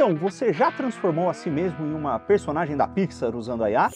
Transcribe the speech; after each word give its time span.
Então, 0.00 0.14
você 0.14 0.52
já 0.52 0.70
transformou 0.70 1.28
a 1.28 1.34
si 1.34 1.50
mesmo 1.50 1.84
em 1.84 1.92
uma 1.92 2.20
personagem 2.20 2.76
da 2.76 2.86
Pixar 2.86 3.34
usando 3.34 3.64
a 3.64 3.70
IA? 3.72 3.90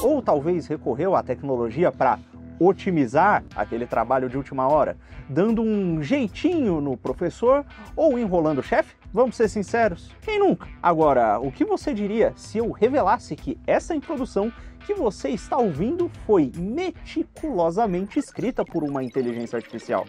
Ou 0.00 0.22
talvez 0.22 0.68
recorreu 0.68 1.16
à 1.16 1.22
tecnologia 1.24 1.90
para 1.90 2.20
otimizar 2.60 3.42
aquele 3.56 3.88
trabalho 3.88 4.28
de 4.28 4.36
última 4.36 4.68
hora, 4.68 4.96
dando 5.28 5.62
um 5.62 6.00
jeitinho 6.00 6.80
no 6.80 6.96
professor 6.96 7.66
ou 7.96 8.16
enrolando 8.16 8.60
o 8.60 8.62
chefe? 8.62 8.94
Vamos 9.12 9.34
ser 9.34 9.48
sinceros, 9.48 10.12
quem 10.22 10.38
nunca? 10.38 10.68
Agora, 10.80 11.40
o 11.40 11.50
que 11.50 11.64
você 11.64 11.92
diria 11.92 12.32
se 12.36 12.58
eu 12.58 12.70
revelasse 12.70 13.34
que 13.34 13.58
essa 13.66 13.96
introdução 13.96 14.52
que 14.86 14.94
você 14.94 15.30
está 15.30 15.56
ouvindo 15.56 16.08
foi 16.24 16.52
meticulosamente 16.54 18.16
escrita 18.16 18.64
por 18.64 18.84
uma 18.84 19.02
inteligência 19.02 19.56
artificial? 19.56 20.06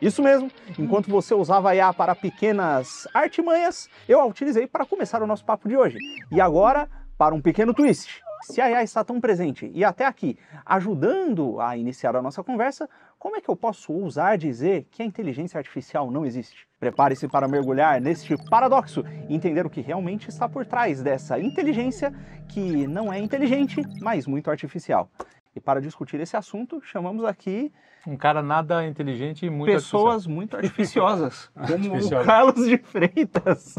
Isso 0.00 0.22
mesmo, 0.22 0.50
enquanto 0.78 1.10
você 1.10 1.34
usava 1.34 1.74
IA 1.74 1.92
para 1.92 2.14
pequenas 2.14 3.08
artimanhas, 3.14 3.88
eu 4.06 4.20
a 4.20 4.26
utilizei 4.26 4.66
para 4.66 4.84
começar 4.84 5.22
o 5.22 5.26
nosso 5.26 5.44
papo 5.44 5.68
de 5.68 5.76
hoje. 5.76 5.98
E 6.30 6.38
agora, 6.38 6.88
para 7.16 7.34
um 7.34 7.40
pequeno 7.40 7.72
twist. 7.72 8.22
Se 8.42 8.60
a 8.60 8.70
IA 8.70 8.82
está 8.82 9.02
tão 9.02 9.18
presente 9.20 9.70
e 9.74 9.82
até 9.82 10.04
aqui 10.04 10.38
ajudando 10.64 11.58
a 11.60 11.76
iniciar 11.76 12.14
a 12.14 12.20
nossa 12.20 12.44
conversa, 12.44 12.88
como 13.18 13.36
é 13.36 13.40
que 13.40 13.48
eu 13.48 13.56
posso 13.56 13.92
ousar 13.92 14.36
dizer 14.36 14.86
que 14.90 15.02
a 15.02 15.06
inteligência 15.06 15.56
artificial 15.56 16.10
não 16.10 16.26
existe? 16.26 16.68
Prepare-se 16.78 17.26
para 17.26 17.48
mergulhar 17.48 17.98
neste 17.98 18.36
paradoxo 18.50 19.02
e 19.28 19.34
entender 19.34 19.64
o 19.64 19.70
que 19.70 19.80
realmente 19.80 20.28
está 20.28 20.46
por 20.46 20.66
trás 20.66 21.02
dessa 21.02 21.40
inteligência 21.40 22.12
que 22.48 22.86
não 22.86 23.10
é 23.10 23.18
inteligente, 23.18 23.80
mas 24.00 24.26
muito 24.26 24.50
artificial. 24.50 25.08
E 25.54 25.60
para 25.60 25.80
discutir 25.80 26.20
esse 26.20 26.36
assunto, 26.36 26.82
chamamos 26.82 27.24
aqui 27.24 27.72
Um 28.06 28.16
cara 28.16 28.42
nada 28.42 28.86
inteligente 28.86 29.46
e 29.46 29.50
muito 29.50 29.72
pessoas 29.72 30.26
muito 30.26 30.56
artificiosas, 30.56 31.50
como 31.54 31.64
Artificiosa. 31.74 32.22
o 32.22 32.24
Carlos 32.24 32.64
de 32.66 32.78
Freitas, 32.78 33.76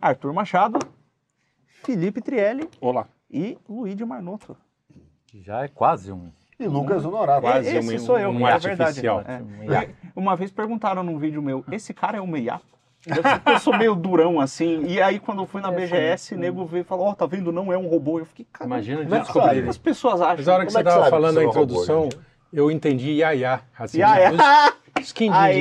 Arthur 0.00 0.32
Machado, 0.32 0.78
Felipe 1.82 2.20
Trielli 2.20 2.68
Olá. 2.80 3.06
e 3.30 3.56
Luigi 3.68 4.04
Marnoto. 4.04 4.52
artificial. 4.52 5.42
Já 5.44 5.64
é 5.64 5.68
quase 5.68 6.12
um, 6.12 6.30
E 6.58 6.66
Lucas 6.66 7.04
Honorato. 7.04 7.42
Quase 7.42 7.76
Esse 7.76 7.96
um- 7.96 7.98
sou 7.98 8.18
eu, 8.18 8.30
um 8.30 8.46
é 8.46 8.58
verdade. 8.58 8.80
artificial. 8.82 9.22
É. 9.26 9.40
Um. 10.14 10.22
Uma 10.22 10.36
vez 10.36 10.50
perguntaram 10.50 11.02
num 11.02 11.18
vídeo 11.18 11.42
meu, 11.42 11.64
esse 11.70 11.92
cara 11.94 12.18
é 12.18 12.20
uma 12.20 12.38
IA? 12.38 12.60
Deve 13.06 13.22
ser 13.22 13.38
porque 13.38 13.52
eu 13.52 13.58
sou 13.60 13.76
meio 13.78 13.94
durão 13.94 14.40
assim. 14.40 14.82
E 14.84 15.00
aí, 15.00 15.20
quando 15.20 15.42
eu 15.42 15.46
fui 15.46 15.60
na 15.60 15.70
BGS, 15.70 16.34
o 16.34 16.38
nego 16.38 16.64
veio 16.66 16.80
e 16.80 16.84
falou: 16.84 17.06
Ó, 17.06 17.14
tá 17.14 17.24
vendo? 17.24 17.52
Não 17.52 17.72
é 17.72 17.78
um 17.78 17.86
robô. 17.86 18.18
Eu 18.18 18.24
fiquei, 18.26 18.44
cara, 18.52 18.66
Imagina 18.66 19.02
Como 19.04 19.14
é 19.14 19.18
que 19.18 19.24
descobrir. 19.24 19.68
as 19.68 19.78
pessoas 19.78 20.20
acham. 20.20 20.36
Mas 20.38 20.48
a 20.48 20.54
hora 20.54 20.66
que 20.66 20.72
Como 20.72 20.78
é 20.80 20.82
você 20.82 20.88
que 20.90 20.96
estava 21.04 21.10
falando 21.10 21.38
a 21.38 21.42
é 21.42 21.44
um 21.46 21.48
robô, 21.50 21.62
introdução, 21.62 22.02
gente? 22.04 22.18
Eu 22.52 22.70
entendi 22.70 23.12
Yaya. 23.20 23.60
Assim, 23.78 24.00
os- 24.02 25.06
Skin 25.08 25.30
de 25.30 25.36
ai, 25.36 25.52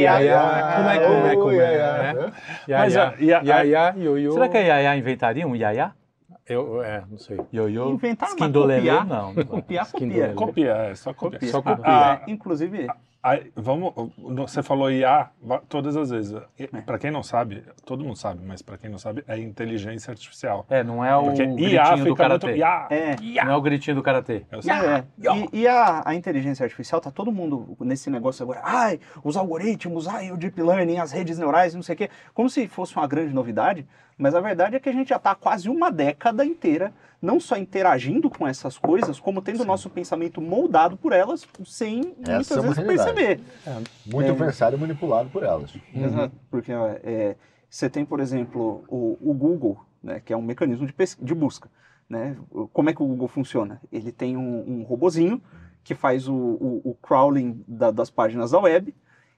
Como 0.75 0.89
é, 0.89 0.99
como 0.99 1.27
é, 1.27 1.35
como 1.35 1.51
é? 1.51 2.13
né? 2.13 2.31
Mas, 2.69 2.93
Yaya, 2.95 3.09
a- 3.09 3.13
e 3.21 3.33
a- 3.33 3.41
Yaya, 3.41 3.95
ioiô. 3.97 4.33
Será 4.33 4.47
que 4.49 4.57
a 4.57 4.61
Yaya 4.61 4.95
inventaria 4.97 5.45
um 5.47 5.55
Yaya? 5.55 5.91
Eu, 6.47 6.81
é, 6.83 7.03
não 7.09 7.17
sei. 7.17 7.39
Ioiô? 7.51 7.89
Inventaram, 7.91 8.31
mas 8.33 8.39
Skin 8.39 8.51
do 8.51 8.63
Lelê? 8.65 8.81
copiar. 8.91 9.05
Não. 9.07 9.33
Copiar, 9.45 9.91
copia. 9.91 10.07
Lelê. 10.27 10.33
Copia, 10.35 10.71
é 10.73 10.95
só 10.95 11.13
copiar. 11.13 11.39
Copia. 11.41 11.51
Só 11.51 11.57
Ah, 11.57 11.61
copia. 11.63 11.83
ah, 11.85 12.21
É, 12.27 12.31
inclusive, 12.31 12.87
Aí, 13.25 13.51
vamos, 13.55 13.91
você 14.15 14.61
falou 14.61 14.91
IA 14.91 15.31
todas 15.67 15.97
as 15.97 16.11
vezes. 16.11 16.39
Para 16.85 16.99
quem 16.99 17.09
não 17.09 17.23
sabe, 17.23 17.63
todo 17.83 18.03
mundo 18.03 18.15
sabe, 18.15 18.45
mas 18.45 18.61
para 18.61 18.77
quem 18.77 18.87
não 18.87 18.99
sabe, 18.99 19.23
é 19.27 19.35
inteligência 19.35 20.11
artificial. 20.11 20.63
É, 20.69 20.83
não 20.83 21.03
é 21.03 21.17
o 21.17 21.23
Porque 21.23 21.41
IA 21.41 21.47
gritinho 21.47 21.65
do 21.65 21.87
fica 21.87 22.05
muito 22.05 22.15
Karatê. 22.15 22.55
IA. 22.57 22.87
é. 22.91 23.15
Não 23.45 23.53
é 23.53 23.55
o 23.55 23.61
gritinho 23.61 23.95
do 23.95 24.03
Karatê. 24.03 24.45
É, 24.51 25.03
e, 25.51 25.61
e 25.61 25.67
a, 25.67 26.03
a 26.05 26.13
inteligência 26.13 26.63
artificial, 26.63 27.01
tá 27.01 27.09
todo 27.09 27.31
mundo 27.31 27.75
nesse 27.79 28.11
negócio 28.11 28.43
agora, 28.43 28.61
ai, 28.63 28.99
os 29.23 29.35
algoritmos, 29.35 30.07
ai, 30.07 30.31
o 30.31 30.37
deep 30.37 30.61
learning, 30.61 30.99
as 30.99 31.11
redes 31.11 31.39
neurais, 31.39 31.73
não 31.73 31.81
sei 31.81 31.95
o 31.95 31.97
quê, 31.97 32.11
como 32.31 32.47
se 32.47 32.67
fosse 32.67 32.95
uma 32.95 33.07
grande 33.07 33.33
novidade, 33.33 33.87
mas 34.17 34.33
a 34.35 34.39
verdade 34.41 34.75
é 34.75 34.79
que 34.79 34.89
a 34.89 34.93
gente 34.93 35.09
já 35.09 35.19
tá 35.19 35.31
há 35.31 35.35
quase 35.35 35.69
uma 35.69 35.91
década 35.91 36.45
inteira, 36.45 36.93
não 37.21 37.39
só 37.39 37.57
interagindo 37.57 38.29
com 38.29 38.47
essas 38.47 38.77
coisas, 38.77 39.19
como 39.19 39.41
tendo 39.41 39.61
o 39.63 39.65
nosso 39.65 39.89
pensamento 39.89 40.39
moldado 40.41 40.95
por 40.95 41.11
elas, 41.11 41.47
sem 41.65 42.01
muitas 42.15 42.51
é 42.51 42.61
vezes 42.61 42.77
realidade. 42.77 42.85
perceber. 43.13 43.39
Muito 44.05 44.29
É. 44.29 44.31
influenciado 44.31 44.75
e 44.77 44.79
manipulado 44.79 45.29
por 45.29 45.43
elas. 45.43 45.73
Exato. 45.93 46.35
Porque 46.49 46.71
ó, 46.73 46.87
é, 47.03 47.35
você 47.69 47.89
tem, 47.89 48.05
por 48.05 48.19
exemplo, 48.19 48.83
o, 48.87 49.17
o 49.21 49.33
Google, 49.33 49.79
né, 50.03 50.21
que 50.23 50.31
é 50.31 50.37
um 50.37 50.41
mecanismo 50.41 50.85
de, 50.85 50.93
de 51.21 51.33
busca. 51.35 51.69
Né? 52.07 52.37
Como 52.71 52.89
é 52.89 52.93
que 52.93 53.01
o 53.01 53.07
Google 53.07 53.27
funciona? 53.27 53.81
Ele 53.91 54.11
tem 54.11 54.37
um, 54.37 54.63
um 54.79 54.83
robozinho 54.83 55.41
que 55.83 55.95
faz 55.95 56.27
o, 56.27 56.33
o- 56.35 56.81
o 56.91 56.93
crawling 57.01 57.63
da- 57.67 57.89
das 57.91 58.09
páginas 58.11 58.51
da 58.51 58.59
web, 58.59 58.93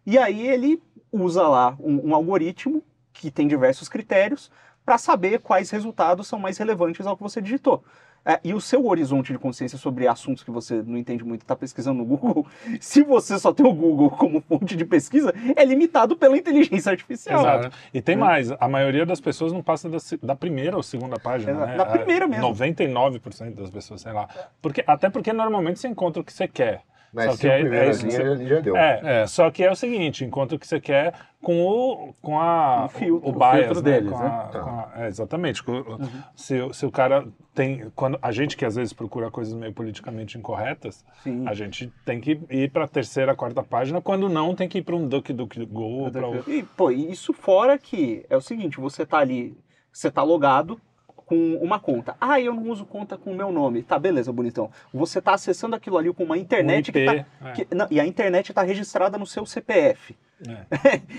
e 0.06 0.18
aí 0.18 0.46
ele 0.48 0.82
usa 1.12 1.48
lá 1.48 1.76
um, 1.80 2.10
um 2.10 2.16
algoritmo 2.16 2.84
que 3.14 3.32
tem 3.32 3.48
diversos 3.48 3.88
critérios 3.90 4.52
para 4.88 4.98
saber 4.98 5.40
quais 5.40 5.70
resultados 5.70 6.30
são 6.30 6.40
mais 6.40 6.58
relevantes 6.58 7.06
ao 7.06 7.18
que 7.18 7.22
você 7.22 7.42
digitou. 7.42 7.84
É, 8.26 8.40
e 8.42 8.54
o 8.54 8.62
seu 8.62 8.88
horizonte 8.88 9.34
de 9.34 9.38
consciência 9.38 9.78
sobre 9.78 10.08
assuntos 10.08 10.46
que 10.46 10.52
você 10.52 10.82
não 10.82 10.98
entende 10.98 11.26
muito, 11.26 11.42
está 11.42 11.58
pesquisando 11.58 12.00
no 12.00 12.06
Google, 12.06 12.48
se 12.80 13.04
você 13.04 13.38
só 13.38 13.54
tem 13.54 13.66
o 13.66 13.74
Google 13.74 14.10
como 14.10 14.40
fonte 14.40 14.78
de 14.78 14.86
pesquisa, 14.86 15.34
é 15.58 15.66
limitado 15.66 16.16
pela 16.16 16.38
inteligência 16.38 16.90
artificial. 16.90 17.42
Exato. 17.42 17.76
E 17.94 18.02
tem 18.02 18.16
mais, 18.16 18.50
a 18.50 18.68
maioria 18.70 19.06
das 19.06 19.20
pessoas 19.20 19.52
não 19.52 19.62
passa 19.62 19.90
da, 19.90 19.98
da 20.24 20.36
primeira 20.38 20.78
ou 20.78 20.84
segunda 20.84 21.20
página, 21.20 21.52
Exato. 21.52 21.68
né? 21.68 21.78
Da 21.78 21.86
primeira 21.86 22.26
mesmo. 22.26 22.48
99% 22.48 23.56
das 23.56 23.70
pessoas, 23.70 24.00
sei 24.00 24.14
lá. 24.14 24.30
Porque, 24.62 24.86
até 24.88 25.10
porque 25.10 25.34
normalmente 25.34 25.82
você 25.82 25.90
encontra 25.90 26.22
o 26.22 26.24
que 26.24 26.32
você 26.32 26.48
quer. 26.48 26.84
Mas 27.14 27.26
Só 27.26 27.32
se 27.32 27.38
que 27.42 27.48
o 27.48 27.52
é- 27.52 27.60
primeiro 27.62 27.86
é 27.86 27.90
isso 27.90 28.06
linha, 28.06 28.18
você- 28.18 28.32
ele 28.32 28.48
já 28.48 28.60
deu. 28.60 28.76
É, 28.78 29.02
é, 29.22 29.28
só 29.28 29.50
que 29.50 29.64
é 29.64 29.72
o 29.72 29.76
seguinte, 29.76 30.26
encontra 30.26 30.56
o 30.56 30.60
que 30.60 30.68
você 30.68 30.80
quer 30.80 31.14
com 31.42 31.66
o, 31.66 32.14
com 32.22 32.40
a, 32.40 32.86
O 32.86 32.90
filtro, 32.90 33.30
o 33.30 33.32
o 33.32 33.40
bias, 33.40 33.66
filtro 33.66 33.76
né? 33.76 33.92
deles, 33.92 34.12
com 34.12 34.20
né? 34.20 34.26
a- 34.28 34.60
com 34.60 34.70
a- 34.70 34.92
é, 34.98 35.08
exatamente. 35.08 35.64
Com 35.64 35.72
o- 35.80 36.00
se, 36.36 36.60
o- 36.62 36.74
se 36.74 36.86
o 36.86 36.92
cara 36.92 37.26
tem... 37.54 37.90
Quando, 37.96 38.20
a 38.22 38.32
gente 38.32 38.58
que 38.58 38.66
às 38.66 38.76
vezes 38.76 38.92
procura 38.94 39.32
coisas 39.32 39.54
meio 39.54 39.72
politicamente 39.74 40.38
incorretas, 40.38 41.04
Sim. 41.24 41.48
a 41.48 41.54
gente 41.54 41.92
tem 42.06 42.20
que 42.20 42.40
ir 42.50 42.72
para 42.72 42.84
a 42.84 42.88
terceira, 42.88 43.36
quarta 43.36 43.64
página, 43.64 44.02
quando 44.02 44.28
não, 44.28 44.54
tem 44.54 44.68
que 44.68 44.80
ir 44.80 44.82
para 44.84 44.96
um 44.96 45.08
DuckDuckGo 45.08 45.82
ou 45.82 46.12
para 46.12 46.28
o... 46.28 46.44
E, 46.50 46.64
pô, 46.64 46.92
e 46.92 47.10
isso 47.12 47.32
fora 47.34 47.78
que 47.78 48.26
é 48.30 48.36
o 48.36 48.42
seguinte, 48.42 48.80
você 48.80 49.06
tá 49.06 49.20
ali, 49.20 49.58
você 49.92 50.12
tá 50.12 50.22
logado 50.24 50.80
com 51.28 51.56
uma 51.62 51.80
conta. 51.80 52.16
Ah, 52.20 52.40
eu 52.42 52.54
não 52.56 52.70
uso 52.70 52.86
conta 52.86 53.18
com 53.18 53.32
o 53.32 53.36
meu 53.36 53.52
nome. 53.52 53.84
Tá, 53.84 54.00
beleza, 54.00 54.32
bonitão. 54.32 54.72
Você 54.94 55.22
tá 55.22 55.34
acessando 55.34 55.76
aquilo 55.76 55.98
ali 55.98 56.12
com 56.14 56.24
uma 56.24 56.38
internet 56.38 56.90
Um 56.90 56.94
que 56.94 57.00
IP, 57.00 57.06
tá... 57.06 57.50
é. 57.50 57.52
que- 57.52 57.76
não, 57.76 57.86
e 57.92 58.00
a 58.00 58.06
internet 58.08 58.54
tá 58.54 58.64
registrada 58.64 59.18
no 59.18 59.28
seu 59.28 59.46
CPF. 59.46 60.16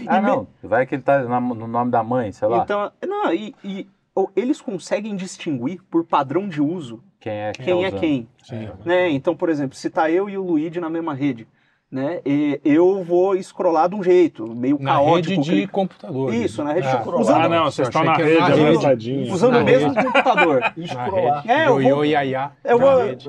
Ah, 0.06 0.18
E 0.18 0.20
me- 0.22 0.26
não. 0.26 0.46
Vai 0.62 0.86
que 0.86 0.94
ele 0.94 1.02
tá 1.02 1.22
na- 1.24 1.40
no 1.40 1.66
nome 1.66 1.90
da 1.90 2.02
mãe, 2.02 2.32
sei 2.32 2.48
lá. 2.48 2.62
Então, 2.64 2.90
não, 3.06 3.32
e, 3.32 3.54
e 3.62 3.86
eles 4.34 4.60
conseguem 4.60 5.14
distinguir 5.14 5.80
por 5.90 6.04
padrão 6.04 6.48
de 6.48 6.60
uso 6.62 7.02
quem 7.20 7.32
é 7.32 7.52
quem 7.52 7.82
tá 7.82 7.88
é 7.88 8.00
quem. 8.00 8.28
Sim. 8.44 8.68
Né? 8.84 9.10
Então, 9.10 9.36
por 9.36 9.48
exemplo, 9.48 9.76
se 9.76 9.90
tá 9.90 10.10
eu 10.10 10.28
e 10.28 10.38
o 10.38 10.42
Luigi 10.44 10.80
na 10.80 10.88
mesma 10.88 11.12
rede, 11.14 11.46
né? 11.90 12.20
e 12.24 12.60
eu 12.64 13.02
vou 13.02 13.34
escrolar 13.34 13.88
de 13.88 13.94
um 13.94 14.02
jeito, 14.02 14.46
meio 14.54 14.76
Na 14.80 14.92
caótico. 14.96 15.30
rede 15.30 15.42
de 15.42 15.50
cri- 15.50 15.66
computador. 15.66 16.34
Isso, 16.34 16.62
na 16.62 16.72
rede 16.72 16.88
de 16.88 16.94
Ah, 16.94 16.98
computador. 16.98 17.20
Usando- 17.20 17.40
Ah, 17.44 17.48
não, 17.48 17.56
eu 17.64 17.70
vocês 17.70 17.88
estão 17.88 18.02
achei 18.02 18.38
na 18.38 18.46
rede. 18.48 19.30
Usando 19.32 19.52
Na 19.52 19.58
o 19.60 19.64
mesmo 19.64 19.94
computador. 19.94 20.72
E 20.76 20.80
rede. 20.86 21.50
É, 21.50 21.66
eu 21.68 21.80
vou- 21.82 22.04
e 22.04 22.10
Yaya. 22.10 22.50
eu 22.64 22.78
vou- 22.78 23.04
rede. 23.04 23.28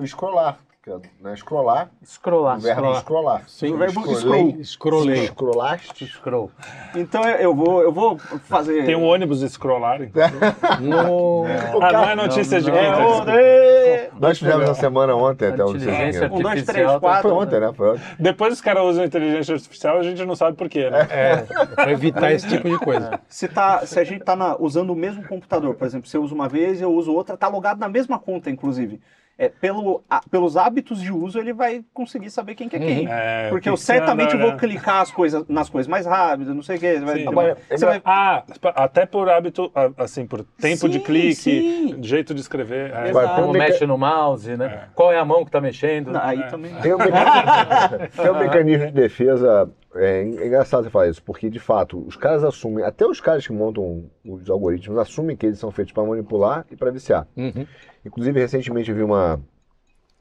Que 0.82 0.90
é, 0.92 0.96
Né? 1.20 1.36
Scrollar. 1.36 1.90
Scrollar. 2.06 2.58
o 2.58 2.62
verbo 2.62 2.96
Scrollar. 2.96 3.44
Sim, 3.50 3.74
O 3.74 3.78
verbo 3.78 4.00
Scrollei. 4.16 4.64
Scrollei. 4.64 5.28
Scrollaste. 5.28 6.06
Scroll. 6.08 6.50
Então 6.96 7.22
eu- 7.28 7.54
vou, 7.54 7.82
eu 7.84 7.92
vou 7.92 8.18
fazer. 8.18 8.86
Tem 8.86 8.96
um 8.96 9.04
ônibus 9.04 9.42
scrollar. 9.52 10.02
então. 10.02 10.24
No... 10.80 11.44
Ah, 11.82 11.92
não 11.92 12.10
é 12.10 12.16
notícia 12.16 12.62
de 12.62 12.68
não, 12.72 12.78
quem 12.78 12.86
É, 12.88 12.92
tá 12.94 12.98
o- 13.06 13.12
escutando. 13.12 13.36
é, 13.38 14.10
Nós 14.22 14.40
fizemos 14.40 14.64
essa 14.64 14.74
semana 14.76 15.16
ontem 15.16 15.48
até 15.50 15.66
o 15.66 15.70
Inteligência 15.76 16.30
Um, 16.32 16.40
dois, 16.42 16.64
três, 16.64 16.92
quatro. 16.98 17.30
Foi 17.30 17.32
ontem, 17.38 17.60
né? 17.60 17.74
Foi 17.76 17.90
ontem. 17.92 18.04
Depois 18.18 18.54
os 18.54 18.62
caras 18.62 18.84
usam 18.86 19.04
inteligência 19.04 19.56
artificial, 19.56 19.98
a 19.98 20.04
gente 20.04 20.24
não 20.24 20.36
sabe 20.36 20.56
por 20.56 20.70
quê, 20.70 20.90
né? 20.90 21.06
É, 21.10 21.36
pra 21.76 21.92
evitar 21.92 22.32
esse 22.32 22.48
tipo 22.48 22.70
de 22.70 22.78
coisa. 22.80 23.20
se, 23.28 23.50
tá, 23.50 23.86
se 23.86 24.00
a 24.00 24.04
gente 24.06 24.24
tá 24.24 24.34
na- 24.34 24.56
usando 24.58 24.92
o 24.92 24.96
mesmo 24.96 25.28
computador, 25.28 25.76
por 25.76 25.86
exemplo, 25.86 26.08
se 26.08 26.16
eu 26.16 26.24
uso 26.24 26.34
uma 26.34 26.48
vez 26.48 26.80
e 26.80 26.84
eu 26.84 26.94
uso 26.94 27.14
outra, 27.14 27.36
tá 27.36 27.50
logado 27.50 27.80
na 27.80 27.90
mesma 27.90 28.18
conta, 28.18 28.50
inclusive. 28.50 29.02
É, 29.42 29.48
pelo, 29.48 30.04
a- 30.10 30.22
pelos 30.30 30.58
hábitos 30.58 31.00
de 31.02 31.14
uso, 31.14 31.40
ele 31.40 31.54
vai 31.54 31.82
conseguir 31.94 32.30
saber 32.30 32.56
quem 32.56 32.68
que 32.68 32.76
é 32.76 32.80
quem. 32.80 33.08
É, 33.10 33.48
Porque 33.50 33.70
eu 33.70 33.78
certamente 33.78 34.36
vou 34.36 34.52
né? 34.52 34.58
clicar 34.60 35.02
as 35.02 35.12
coisas, 35.12 35.46
nas 35.48 35.70
coisas 35.70 35.88
mais 35.88 36.06
rápidas, 36.06 36.54
não 36.54 36.62
sei 36.62 36.76
o 36.76 36.80
quê. 36.82 37.00
Vai, 37.00 37.20
Sim. 37.22 37.28
Agora, 37.30 37.58
você 37.70 37.86
vai- 37.86 38.02
Ah, 38.04 38.44
até 38.76 39.06
por 39.06 39.30
hábito, 39.30 39.72
assim, 39.98 40.28
por 40.28 40.44
tempo 40.60 40.90
de 40.90 40.98
Sim, 41.00 41.04
clique, 41.06 41.36
sim. 41.36 41.98
jeito 42.04 42.34
de 42.34 42.42
escrever. 42.42 42.92
é. 42.94 43.12
Como 43.38 43.54
mexe 43.54 43.86
no 43.86 43.98
mouse, 43.98 44.58
né? 44.58 44.66
É. 44.66 44.80
Qual 44.94 45.10
é 45.14 45.18
a 45.18 45.24
mão 45.24 45.46
que 45.46 45.52
tá 45.52 45.62
mexendo? 45.62 46.12
Não, 46.12 46.20
aí 46.22 46.42
É. 46.42 46.48
também. 46.48 46.74
Tem 46.84 46.94
um 46.94 46.98
mecanismo, 46.98 48.08
tem 48.22 48.32
um 48.32 48.40
mecanismo 48.40 48.86
de 48.88 48.92
defesa. 48.92 49.70
É, 49.96 50.22
é 50.22 50.24
engraçado 50.24 50.84
você 50.84 50.90
falar 50.90 51.08
isso, 51.08 51.24
porque 51.24 51.50
de 51.50 51.60
fato 51.60 52.06
os 52.06 52.16
caras 52.16 52.44
assumem, 52.44 52.86
até 52.86 53.06
os 53.06 53.20
caras 53.20 53.46
que 53.46 53.54
montam 53.54 54.10
os 54.24 54.50
algoritmos 54.50 54.98
assumem 55.00 55.36
que 55.36 55.46
eles 55.46 55.60
são 55.60 55.72
feitos 55.72 55.94
para 55.94 56.04
manipular 56.04 56.66
e 56.70 56.76
para 56.76 56.92
viciar. 56.92 57.28
Uhum. 57.36 57.66
Inclusive, 58.06 58.40
recentemente 58.40 58.90
eu 58.90 58.96
vi 58.96 59.04
uma, 59.04 59.42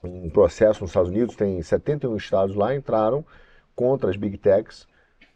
um 0.03 0.31
processo 0.31 0.81
nos 0.81 0.91
Estados 0.91 1.11
Unidos, 1.11 1.37
tem 1.37 1.61
71 1.61 2.17
estados 2.17 2.57
lá, 2.57 2.75
entraram 2.75 3.25
contra 3.77 4.11
as 4.11 4.17
big 4.17 4.39
techs 4.39 4.87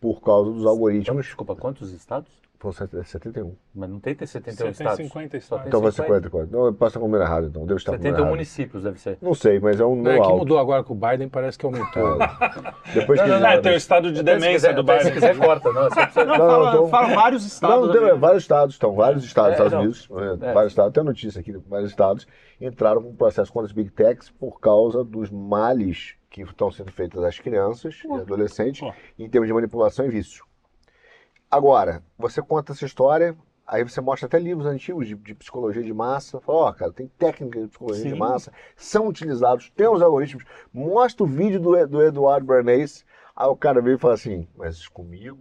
por 0.00 0.20
causa 0.20 0.50
dos 0.50 0.66
algoritmos. 0.66 1.26
Desculpa, 1.26 1.54
quantos 1.54 1.92
estados? 1.92 2.41
Foi 2.62 2.72
71. 2.72 3.56
Mas 3.74 3.90
não 3.90 3.98
tem 3.98 4.14
que 4.14 4.20
ter 4.20 4.26
71 4.28 4.54
Você 4.54 4.62
tem 4.62 4.70
estados. 4.86 5.06
50 5.08 5.30
Só 5.32 5.36
estados. 5.56 5.66
Então 5.66 5.80
vai 5.80 5.90
50. 5.90 6.14
54. 6.14 6.56
Não, 6.56 6.66
eu 6.66 6.72
posso 6.72 6.88
estar 6.90 7.00
com 7.00 7.06
o 7.06 7.08
número 7.08 7.24
errado, 7.24 7.46
então. 7.48 7.66
Devo 7.66 7.76
estar 7.76 7.90
com 7.90 7.96
o 7.96 7.98
número 7.98 8.12
71 8.14 8.22
errado. 8.22 8.30
municípios, 8.30 8.82
deve 8.84 9.00
ser. 9.00 9.18
Não 9.20 9.34
sei, 9.34 9.58
mas 9.58 9.80
é 9.80 9.84
um 9.84 9.96
Não, 10.00 10.10
é 10.12 10.20
que 10.20 10.28
mudou 10.28 10.58
agora 10.60 10.84
com 10.84 10.94
o 10.94 10.96
Biden, 10.96 11.28
parece 11.28 11.58
que 11.58 11.66
aumentou. 11.66 12.18
Depois 12.94 13.20
que 13.20 13.26
Não, 13.28 13.40
não, 13.40 13.62
tem 13.62 13.72
o 13.72 13.76
estado 13.76 14.12
de 14.12 14.22
demência 14.22 14.72
do 14.72 14.80
até 14.82 14.98
Se 15.00 15.10
Biden. 15.10 15.12
quiser, 15.14 15.36
corta. 15.44 15.72
Não, 15.72 15.82
é. 15.86 15.88
Não, 15.90 16.26
Não, 16.26 16.36
fala, 16.36 16.72
não, 16.72 16.82
tô- 16.82 16.86
fala 16.88 17.14
vários 17.16 17.44
estados. 17.44 17.86
Não, 17.88 17.92
tem, 18.08 18.18
vários 18.18 18.42
estados, 18.44 18.74
estão 18.76 18.94
vários 18.94 19.24
estados 19.24 19.54
É, 19.54 19.56
dos 19.56 19.66
Estados 19.66 19.72
não. 20.08 20.16
Unidos, 20.20 20.42
é, 20.44 20.50
É. 20.50 20.52
vários 20.52 20.72
estados, 20.72 20.92
tem 20.92 21.02
notícia 21.02 21.40
aqui, 21.40 21.52
vários 21.68 21.90
estados 21.90 22.26
entraram 22.60 23.02
com 23.02 23.08
um 23.08 23.16
processo 23.16 23.52
contra 23.52 23.66
as 23.66 23.72
Big 23.72 23.90
Techs 23.90 24.30
por 24.30 24.60
causa 24.60 25.02
dos 25.02 25.30
males 25.30 26.14
que 26.30 26.42
estão 26.42 26.70
sendo 26.70 26.92
feitos 26.92 27.24
às 27.24 27.38
crianças 27.40 28.00
e 28.04 28.12
adolescentes 28.12 28.88
em 29.18 29.28
termos 29.28 29.48
de 29.48 29.52
manipulação 29.52 30.06
e 30.06 30.08
vício. 30.08 30.44
Agora, 31.52 32.02
você 32.18 32.40
conta 32.40 32.72
essa 32.72 32.86
história, 32.86 33.36
aí 33.66 33.84
você 33.84 34.00
mostra 34.00 34.26
até 34.26 34.38
livros 34.38 34.66
antigos 34.66 35.06
de, 35.06 35.14
de 35.14 35.34
psicologia 35.34 35.82
de 35.82 35.92
massa, 35.92 36.40
fala, 36.40 36.58
ó, 36.58 36.72
cara, 36.72 36.90
tem 36.90 37.08
técnicas 37.18 37.64
de 37.64 37.68
psicologia 37.68 38.04
de 38.04 38.10
Sim. 38.12 38.16
massa, 38.18 38.50
são 38.74 39.06
utilizados, 39.06 39.70
tem 39.76 39.86
os 39.86 40.00
algoritmos, 40.00 40.44
mostra 40.72 41.24
o 41.24 41.26
vídeo 41.26 41.60
do, 41.60 41.86
do 41.86 42.02
Eduardo 42.02 42.46
Bernays, 42.46 43.04
aí 43.36 43.46
o 43.48 43.54
cara 43.54 43.82
veio 43.82 43.96
e 43.96 43.98
fala 43.98 44.14
assim, 44.14 44.48
mas 44.56 44.88
comigo... 44.88 45.36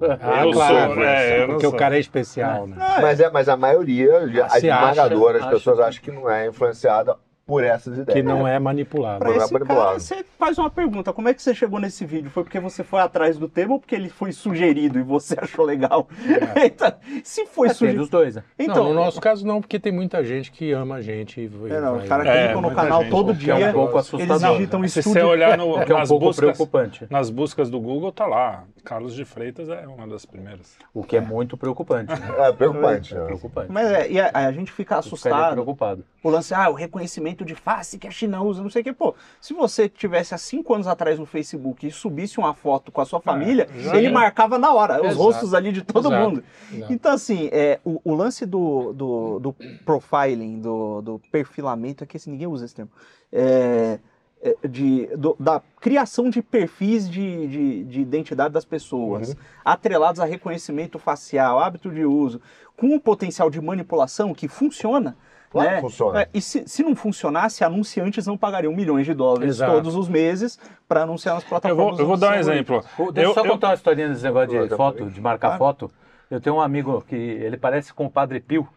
Ah, 0.20 0.44
Eu 0.44 0.52
claro, 0.52 0.94
sou, 0.94 1.02
é, 1.04 1.42
eu 1.42 1.46
porque 1.46 1.66
o 1.66 1.70
sou. 1.70 1.78
cara 1.78 1.96
é 1.96 2.00
especial, 2.00 2.66
né? 2.66 2.76
Mas, 3.00 3.20
é, 3.20 3.30
mas 3.30 3.48
a 3.48 3.56
maioria, 3.56 4.18
a 4.42 4.46
acha, 4.46 4.58
esmagadora, 4.58 5.38
as 5.38 5.44
acha 5.44 5.54
pessoas 5.54 5.76
que- 5.78 5.82
acham 5.84 6.02
que 6.02 6.10
não 6.10 6.28
é 6.28 6.46
influenciada 6.48 7.16
por 7.46 7.62
essas 7.62 7.98
ideias. 7.98 8.12
Que 8.14 8.22
não 8.22 8.46
é 8.48 8.58
manipulado. 8.58 9.18
Pra 9.18 9.28
Não 9.28 9.34
é 9.40 9.44
esse 9.44 9.52
manipulado. 9.52 9.86
cara, 9.86 10.00
você 10.00 10.24
faz 10.38 10.58
uma 10.58 10.70
pergunta. 10.70 11.12
Como 11.12 11.28
é 11.28 11.34
que 11.34 11.42
você 11.42 11.54
chegou 11.54 11.78
nesse 11.78 12.04
vídeo? 12.06 12.30
Foi 12.30 12.42
porque 12.42 12.58
você 12.58 12.82
foi 12.82 13.00
atrás 13.00 13.36
do 13.38 13.48
tema 13.48 13.74
ou 13.74 13.80
porque 13.80 13.94
ele 13.94 14.08
foi 14.08 14.32
sugerido 14.32 14.98
e 14.98 15.02
você 15.02 15.36
achou 15.40 15.64
legal? 15.64 16.08
Então, 16.64 16.92
se 17.22 17.46
foi 17.46 17.68
É, 17.68 17.74
sugerido... 17.74 18.00
dos 18.00 18.08
dois, 18.08 18.36
né? 18.36 18.42
Então, 18.58 18.76
não, 18.76 18.88
no 18.88 18.94
nosso 18.94 19.20
caso 19.20 19.46
não, 19.46 19.60
porque 19.60 19.78
tem 19.78 19.92
muita 19.92 20.24
gente 20.24 20.50
que 20.50 20.72
ama 20.72 20.96
a 20.96 21.02
gente 21.02 21.40
e 21.40 21.46
vai- 21.46 21.70
É, 21.70 21.80
não, 21.80 21.92
vai- 21.94 22.02
os 22.02 22.08
caras 22.08 22.26
É, 22.26 22.44
clicam 22.46 22.62
no 22.62 22.74
canal 22.74 23.02
gente, 23.02 23.10
todo 23.10 23.32
que 23.34 23.40
dia. 23.40 23.54
é 23.54 23.70
um 23.70 23.72
pouco 23.72 23.94
Eles 23.96 24.06
assustador. 24.06 24.56
digitam 24.56 24.88
Se 24.88 24.98
estúdio. 25.00 25.20
você 25.20 25.26
olhar 25.26 25.58
no, 25.58 25.74
que 25.84 25.92
é 25.92 25.94
um 25.94 25.98
nas, 25.98 26.08
pouco 26.08 26.26
buscas, 26.26 26.56
preocupante. 26.56 27.06
nas 27.10 27.30
buscas 27.30 27.70
do 27.70 27.80
Google, 27.80 28.12
tá 28.12 28.26
lá. 28.26 28.64
Carlos 28.84 29.14
de 29.14 29.24
Freitas 29.24 29.68
é 29.70 29.86
uma 29.88 30.06
das 30.06 30.26
primeiras. 30.26 30.76
O 30.92 31.02
que 31.02 31.16
é 31.16 31.20
muito 31.20 31.56
preocupante. 31.56 32.12
Né? 32.12 32.34
É 32.38 32.52
preocupante. 32.52 33.14
né? 33.14 33.24
Preocupante. 33.24 33.72
Mas 33.72 33.86
é, 33.90 34.10
e 34.10 34.20
a, 34.20 34.30
a 34.34 34.52
gente 34.52 34.70
fica 34.70 34.84
ficaria 34.84 34.98
assustado. 35.00 35.52
preocupado. 35.52 36.04
O 36.22 36.28
lance, 36.28 36.52
ah, 36.52 36.68
o 36.68 36.74
reconhecimento 36.74 37.33
de 37.42 37.54
face 37.54 37.96
que 37.98 38.06
a 38.06 38.10
China 38.10 38.42
usa, 38.42 38.62
não 38.62 38.68
sei 38.68 38.82
o 38.82 38.84
quê. 38.84 38.92
Pô, 38.92 39.14
se 39.40 39.54
você 39.54 39.88
tivesse 39.88 40.34
há 40.34 40.38
cinco 40.38 40.74
anos 40.74 40.86
atrás 40.86 41.18
no 41.18 41.24
Facebook 41.24 41.86
e 41.86 41.90
subisse 41.90 42.36
uma 42.38 42.52
foto 42.52 42.92
com 42.92 43.00
a 43.00 43.06
sua 43.06 43.18
família, 43.22 43.66
já 43.78 43.96
ele 43.96 44.08
é. 44.08 44.12
marcava 44.12 44.58
na 44.58 44.74
hora 44.74 44.98
os 45.00 45.06
Exato. 45.12 45.22
rostos 45.22 45.54
ali 45.54 45.72
de 45.72 45.80
todo 45.80 46.08
Exato. 46.08 46.28
mundo. 46.30 46.44
Exato. 46.70 46.92
Então, 46.92 47.12
assim, 47.12 47.48
é, 47.50 47.80
o, 47.82 47.98
o 48.04 48.14
lance 48.14 48.44
do, 48.44 48.92
do, 48.92 49.38
do 49.38 49.56
profiling, 49.86 50.60
do, 50.60 51.00
do 51.00 51.20
perfilamento, 51.32 52.04
é 52.04 52.06
que 52.06 52.18
assim, 52.18 52.30
ninguém 52.30 52.46
usa 52.46 52.66
esse 52.66 52.74
termo. 52.74 52.90
É, 53.32 53.98
é, 54.42 54.68
de, 54.68 55.06
do- 55.16 55.34
da 55.40 55.62
criação 55.80 56.28
de 56.28 56.42
perfis 56.42 57.08
de, 57.08 57.46
de, 57.46 57.84
de 57.84 58.00
identidade 58.02 58.52
das 58.52 58.64
pessoas, 58.64 59.34
atrelados 59.64 60.20
a 60.20 60.26
reconhecimento 60.26 60.98
facial, 60.98 61.58
hábito 61.58 61.90
de 61.90 62.04
uso, 62.04 62.40
com 62.76 62.88
um 62.88 62.98
potencial 62.98 63.48
de 63.48 63.58
manipulação 63.60 64.34
que 64.34 64.46
funciona. 64.46 65.16
Claro 65.54 65.70
né? 65.70 65.76
que 65.76 65.80
funciona. 65.82 66.20
É, 66.22 66.28
e 66.34 66.40
se, 66.40 66.64
se 66.66 66.82
não 66.82 66.94
funcionasse, 66.96 67.62
anunciantes 67.64 68.26
não 68.26 68.36
pagariam 68.36 68.72
milhões 68.74 69.06
de 69.06 69.14
dólares 69.14 69.48
Exato. 69.56 69.72
todos 69.72 69.94
os 69.94 70.08
meses 70.08 70.58
para 70.88 71.02
anunciar 71.04 71.34
nas 71.36 71.44
Eu 71.44 71.48
plataformas. 71.48 71.90
vou, 71.92 72.00
eu 72.00 72.06
vou 72.06 72.16
dar 72.16 72.32
um 72.32 72.34
exemplo. 72.34 72.84
Pô, 72.96 73.12
Deixa 73.12 73.26
eu 73.28 73.30
Eu, 73.30 73.34
só 73.34 73.44
eu- 73.44 73.50
contar 73.52 73.68
uma 73.68 73.74
historinha 73.74 74.08
desse 74.08 74.22
negócio 74.24 74.68
de 74.68 74.76
foto, 74.76 75.06
de 75.10 75.20
marcar 75.20 75.56
Claro. 75.56 75.58
foto. 75.58 75.90
Eu 76.30 76.40
tenho 76.40 76.56
um 76.56 76.60
amigo 76.60 77.02
que 77.06 77.14
ele 77.14 77.56
parece 77.56 77.94
com 77.94 78.06
o 78.06 78.10
Padre 78.10 78.40
Pio. 78.40 78.68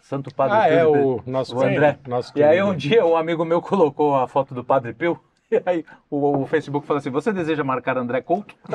Santo 0.00 0.32
Padre 0.34 0.56
Ah, 0.56 0.62
Pio. 0.68 0.78
é 0.78 0.86
o 0.86 1.22
nosso 1.26 1.56
o 1.56 1.62
André. 1.62 1.98
Nosso 2.06 2.32
E 2.36 2.42
aí 2.42 2.62
um 2.62 2.74
dia 2.74 3.04
um 3.04 3.16
amigo 3.16 3.44
meu 3.44 3.60
colocou 3.60 4.14
a 4.14 4.26
foto 4.26 4.54
do 4.54 4.64
Padre 4.64 4.92
Pio. 4.94 5.18
E 5.50 5.62
aí 5.66 5.84
o, 6.10 6.42
o 6.42 6.46
Facebook 6.46 6.86
falou 6.86 6.98
assim: 6.98 7.10
Você 7.10 7.32
deseja 7.32 7.64
marcar 7.64 7.96
André 7.96 8.20
Couto? 8.20 8.54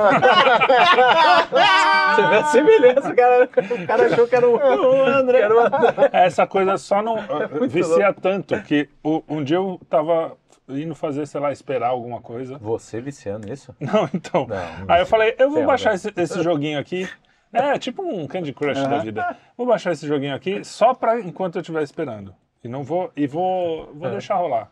Você 2.16 2.28
vê 2.28 2.36
a 2.36 2.44
semelhança, 2.46 3.10
o 3.10 3.16
cara, 3.16 3.44
o 3.46 3.88
cara 3.88 4.06
achou 4.08 4.28
que 4.28 4.36
era 4.36 4.48
o, 4.48 4.56
o 4.56 5.06
André. 5.06 5.40
Era 5.42 5.56
o 5.56 5.60
André. 5.60 6.10
essa 6.14 6.46
coisa 6.48 6.78
só 6.78 7.02
não 7.02 7.16
uh, 7.16 7.50
muito 7.60 7.70
vicia 7.72 8.14
tanto 8.14 8.60
que 8.64 8.90
o- 9.04 9.24
um 9.28 9.44
dia 9.44 9.58
eu 9.58 9.80
tava 9.90 10.38
indo 10.70 10.96
fazer, 10.96 11.26
sei 11.28 11.42
lá, 11.42 11.52
esperar 11.52 11.90
alguma 11.90 12.22
coisa. 12.22 12.58
Você 12.60 13.02
viciando 13.02 13.48
nisso? 13.48 13.76
Não, 13.80 14.10
então. 14.14 14.48
Não, 14.48 14.94
Aí 14.94 15.02
eu 15.02 15.06
falei, 15.06 15.36
eu 15.38 15.50
vou 15.52 15.66
baixar 15.66 15.94
esse, 15.94 16.12
esse 16.16 16.42
joguinho 16.42 16.80
aqui. 16.80 17.08
É, 17.52 17.78
tipo 17.78 18.02
um 18.02 18.26
Candy 18.26 18.52
Crush 18.54 18.82
da 18.88 18.98
vida. 19.00 19.38
Vou 19.58 19.68
baixar 19.68 19.92
esse 19.92 20.08
joguinho 20.08 20.34
aqui 20.36 20.64
só 20.64 20.94
pra 20.94 21.20
enquanto 21.20 21.56
eu 21.56 21.62
estiver 21.62 21.84
esperando. 21.84 22.34
E 22.64 22.68
não 22.68 22.84
vou 22.84 23.12
e 23.16 23.28
vou, 23.28 23.92
vou 23.94 24.10
deixar 24.10 24.36
rolar. 24.36 24.72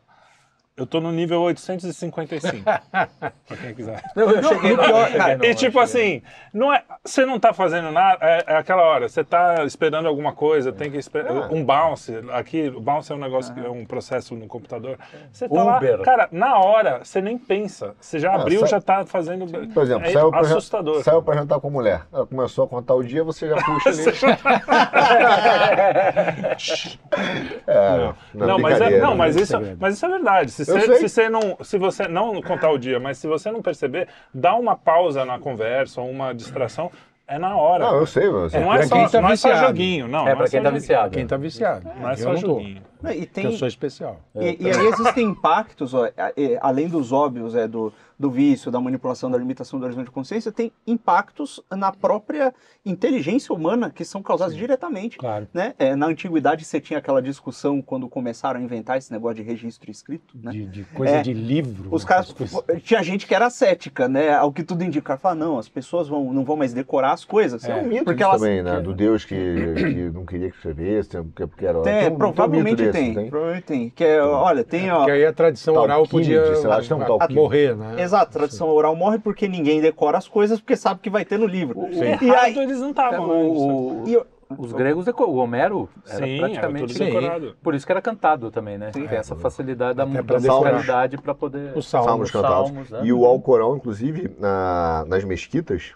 Eu 0.77 0.85
tô 0.85 1.01
no 1.01 1.11
nível 1.11 1.41
855. 1.41 2.63
pra 2.63 3.57
quem 3.61 3.75
quiser. 3.75 4.01
Não, 4.15 4.31
eu 4.31 4.41
cheguei 4.41 4.71
no 4.75 4.81
pior, 4.83 5.11
cara. 5.11 5.45
e 5.45 5.53
tipo 5.53 5.77
assim, 5.79 6.21
não 6.53 6.73
é, 6.73 6.81
você 7.03 7.25
não 7.25 7.37
tá 7.39 7.53
fazendo 7.53 7.91
nada, 7.91 8.17
é, 8.25 8.43
é 8.47 8.55
aquela 8.55 8.81
hora, 8.83 9.09
você 9.09 9.21
tá 9.21 9.65
esperando 9.65 10.07
alguma 10.07 10.31
coisa, 10.33 10.71
tem 10.71 10.89
que 10.89 10.97
esperar 10.97 11.51
um 11.51 11.63
bounce, 11.63 12.13
aqui, 12.31 12.69
o 12.69 12.79
bounce 12.79 13.11
é 13.11 13.15
um 13.15 13.19
negócio, 13.19 13.53
que 13.53 13.59
é 13.59 13.69
um 13.69 13.85
processo 13.85 14.33
no 14.33 14.47
computador. 14.47 14.97
Você 15.31 15.47
tá 15.49 15.75
Uber. 15.75 15.97
lá, 15.99 16.05
cara, 16.05 16.29
na 16.31 16.57
hora, 16.57 17.01
você 17.03 17.21
nem 17.21 17.37
pensa, 17.37 17.93
você 17.99 18.17
já 18.17 18.33
abriu, 18.33 18.61
sa- 18.61 18.67
já 18.67 18.81
tá 18.81 19.05
fazendo, 19.05 19.45
Por 19.73 19.83
exemplo, 19.83 20.07
é 20.07 20.13
saiu, 20.13 20.31
pra, 20.31 20.39
assustador. 20.39 21.03
saiu 21.03 21.21
pra 21.21 21.35
jantar 21.35 21.59
com 21.59 21.67
a 21.67 21.71
mulher. 21.71 22.03
Ela 22.13 22.25
começou 22.25 22.63
a 22.63 22.67
contar 22.67 22.95
o 22.95 23.03
dia, 23.03 23.23
você 23.25 23.49
já 23.49 23.57
puxa 23.57 23.89
ali. 23.99 24.01
é, 27.67 28.13
Não, 28.33 28.57
mas, 28.57 28.79
é, 28.81 28.99
não 28.99 29.17
mas, 29.17 29.35
né? 29.35 29.41
isso, 29.41 29.57
mas 29.77 29.95
isso 29.95 30.05
é 30.05 30.09
verdade. 30.09 30.60
Se 30.65 30.71
você, 30.71 30.95
se 30.95 31.09
você 31.09 31.29
não, 31.29 31.57
se 31.61 31.77
você 31.77 32.07
não 32.07 32.41
contar 32.41 32.71
o 32.71 32.77
dia, 32.77 32.99
mas 32.99 33.17
se 33.17 33.27
você 33.27 33.51
não 33.51 33.61
perceber, 33.61 34.07
dá 34.33 34.55
uma 34.55 34.75
pausa 34.75 35.25
na 35.25 35.39
conversa, 35.39 36.01
ou 36.01 36.09
uma 36.09 36.33
distração, 36.33 36.91
é 37.31 37.39
na 37.39 37.55
hora. 37.55 37.85
Não, 37.85 37.95
eu 37.95 38.05
sei, 38.05 38.29
mas... 38.29 38.51
não 38.51 38.73
é 38.73 38.77
pra 38.79 38.87
só, 38.87 38.95
quem 38.95 39.09
tá 39.09 39.21
não 39.21 39.29
é 39.29 39.35
só 39.37 39.47
viciado. 39.47 39.67
joguinho, 39.67 40.07
não. 40.09 40.27
É 40.27 40.31
não 40.31 40.37
pra 40.37 40.49
quem 40.49 40.59
tá 40.59 40.65
joguinho. 40.65 40.81
viciado. 40.81 41.11
Quem 41.11 41.27
tá 41.27 41.37
viciado. 41.37 41.89
Não 41.97 42.09
é 42.09 42.15
só 42.17 42.29
não 42.29 42.37
joguinho. 42.37 42.77
E 42.77 43.03
porque 43.03 43.25
tem, 43.27 43.45
eu 43.45 43.51
sou 43.53 43.67
especial. 43.69 44.19
E, 44.35 44.57
e 44.59 44.69
aí 44.69 44.87
existem 44.87 45.27
impactos, 45.27 45.93
ó, 45.93 46.05
é, 46.05 46.13
é, 46.17 46.59
além 46.61 46.89
dos 46.89 47.13
óbvios, 47.13 47.55
é, 47.55 47.69
do, 47.69 47.93
do 48.19 48.29
vício, 48.29 48.69
da 48.69 48.81
manipulação, 48.81 49.31
da 49.31 49.37
limitação 49.37 49.79
do 49.79 49.85
horizonte 49.85 50.07
de 50.07 50.11
consciência, 50.11 50.51
tem 50.51 50.73
impactos 50.85 51.63
na 51.71 51.93
própria 51.93 52.53
inteligência 52.83 53.53
humana 53.53 53.91
que 53.93 54.03
são 54.03 54.23
causados 54.23 54.55
diretamente. 54.55 55.17
Claro. 55.17 55.47
Né? 55.53 55.73
É, 55.77 55.95
na 55.95 56.07
antiguidade 56.07 56.65
você 56.65 56.79
tinha 56.81 56.97
aquela 56.99 57.21
discussão 57.21 57.81
quando 57.81 58.07
começaram 58.09 58.59
a 58.59 58.63
inventar 58.63 58.97
esse 58.97 59.11
negócio 59.11 59.35
de 59.37 59.43
registro 59.43 59.91
escrito. 59.91 60.35
Né? 60.41 60.51
De, 60.51 60.65
de 60.65 60.83
coisa 60.85 61.17
É, 61.17 61.21
de 61.21 61.33
livro. 61.33 61.89
Os 61.93 62.03
caras, 62.03 62.31
coisas. 62.33 62.63
tinha 62.83 63.03
gente 63.03 63.27
que 63.27 63.35
era 63.35 63.49
cética, 63.49 64.07
né? 64.07 64.33
Ao 64.33 64.51
que 64.51 64.63
tudo 64.63 64.83
indica, 64.83 65.15
fala, 65.17 65.35
não, 65.35 65.59
as 65.59 65.69
pessoas 65.69 66.07
vão, 66.07 66.33
não 66.33 66.43
vão 66.43 66.55
mais 66.57 66.73
decorar 66.73 67.11
as 67.11 67.23
coisas. 67.23 67.61
Tem 67.61 67.75
um 67.75 67.85
mito 67.87 68.05
porque 68.05 68.23
elas, 68.23 68.41
também, 68.41 68.63
né? 68.63 68.79
Do 68.79 68.93
Deus 68.93 69.23
que, 69.25 69.35
que 69.35 70.09
não 70.11 70.25
queria 70.25 70.49
que 70.49 70.55
escrevesse, 70.57 71.09
porque, 71.09 71.45
porque 71.47 71.65
era... 71.65 71.81
Tem, 71.81 71.93
tem 71.93 72.03
um- 72.03 72.05
tem 72.07 72.11
um 72.13 72.17
provavelmente 72.17 72.81
mito 72.81 72.91
desse, 72.91 72.91
tem, 72.93 73.13
não 73.13 73.29
provavelmente 73.29 73.65
tem. 73.65 73.89
Que 73.91 74.03
é, 74.03 74.21
olha, 74.21 74.63
tem, 74.63 74.89
ó, 74.91 74.97
Porque 74.99 75.11
aí 75.11 75.25
a 75.25 75.33
tradição 75.33 75.75
oral 75.75 76.07
podia 76.07 76.37
é 76.39 76.93
um 76.95 77.01
a- 77.01 77.05
talquímide. 77.05 77.35
morrer, 77.35 77.75
né? 77.75 78.01
Exato, 78.01 78.31
tradição 78.31 78.69
oral 78.69 78.95
morre 78.95 79.19
porque 79.19 79.47
ninguém 79.47 79.79
decora 79.81 80.17
as 80.17 80.27
coisas 80.27 80.59
porque 80.59 80.75
sabe 80.75 80.99
que 81.01 81.09
vai 81.09 81.23
ter 81.23 81.37
no 81.37 81.45
livro. 81.45 81.79
O 81.79 81.91
E 81.91 82.31
aí, 82.35 82.53
eles 82.71 82.81
não 82.81 82.87
É, 82.87 82.91
estavam. 82.91 83.27
né? 83.27 83.33
o- 83.43 84.03
o- 84.03 84.07
e 84.07 84.13
eu- 84.13 84.25
os 84.57 84.73
gregos, 84.73 85.07
o 85.07 85.35
Homero 85.35 85.87
era 86.07 86.25
Sim, 86.25 86.31
era 86.33 86.39
praticamente... 86.39 86.93
decorado. 86.99 87.55
Por 87.63 87.73
isso 87.73 87.85
que 87.85 87.91
era 87.91 88.01
cantado 88.01 88.51
também, 88.51 88.77
né? 88.77 88.91
Tem 88.91 89.05
essa 89.05 89.35
facilidade 89.35 89.95
da, 89.95 90.05
musicalidade 90.05 91.17
para 91.17 91.33
poder... 91.33 91.71
Os 91.77 91.87
salmos. 91.87 92.09
Salmos 92.09 92.31
cantados. 92.31 92.67
salmos, 92.69 92.89
né? 92.89 92.99
E 93.03 93.13
o 93.13 93.25
Alcorão, 93.25 93.77
inclusive, 93.77 94.35
na- 94.37 95.05
nas 95.07 95.23
mesquitas, 95.23 95.93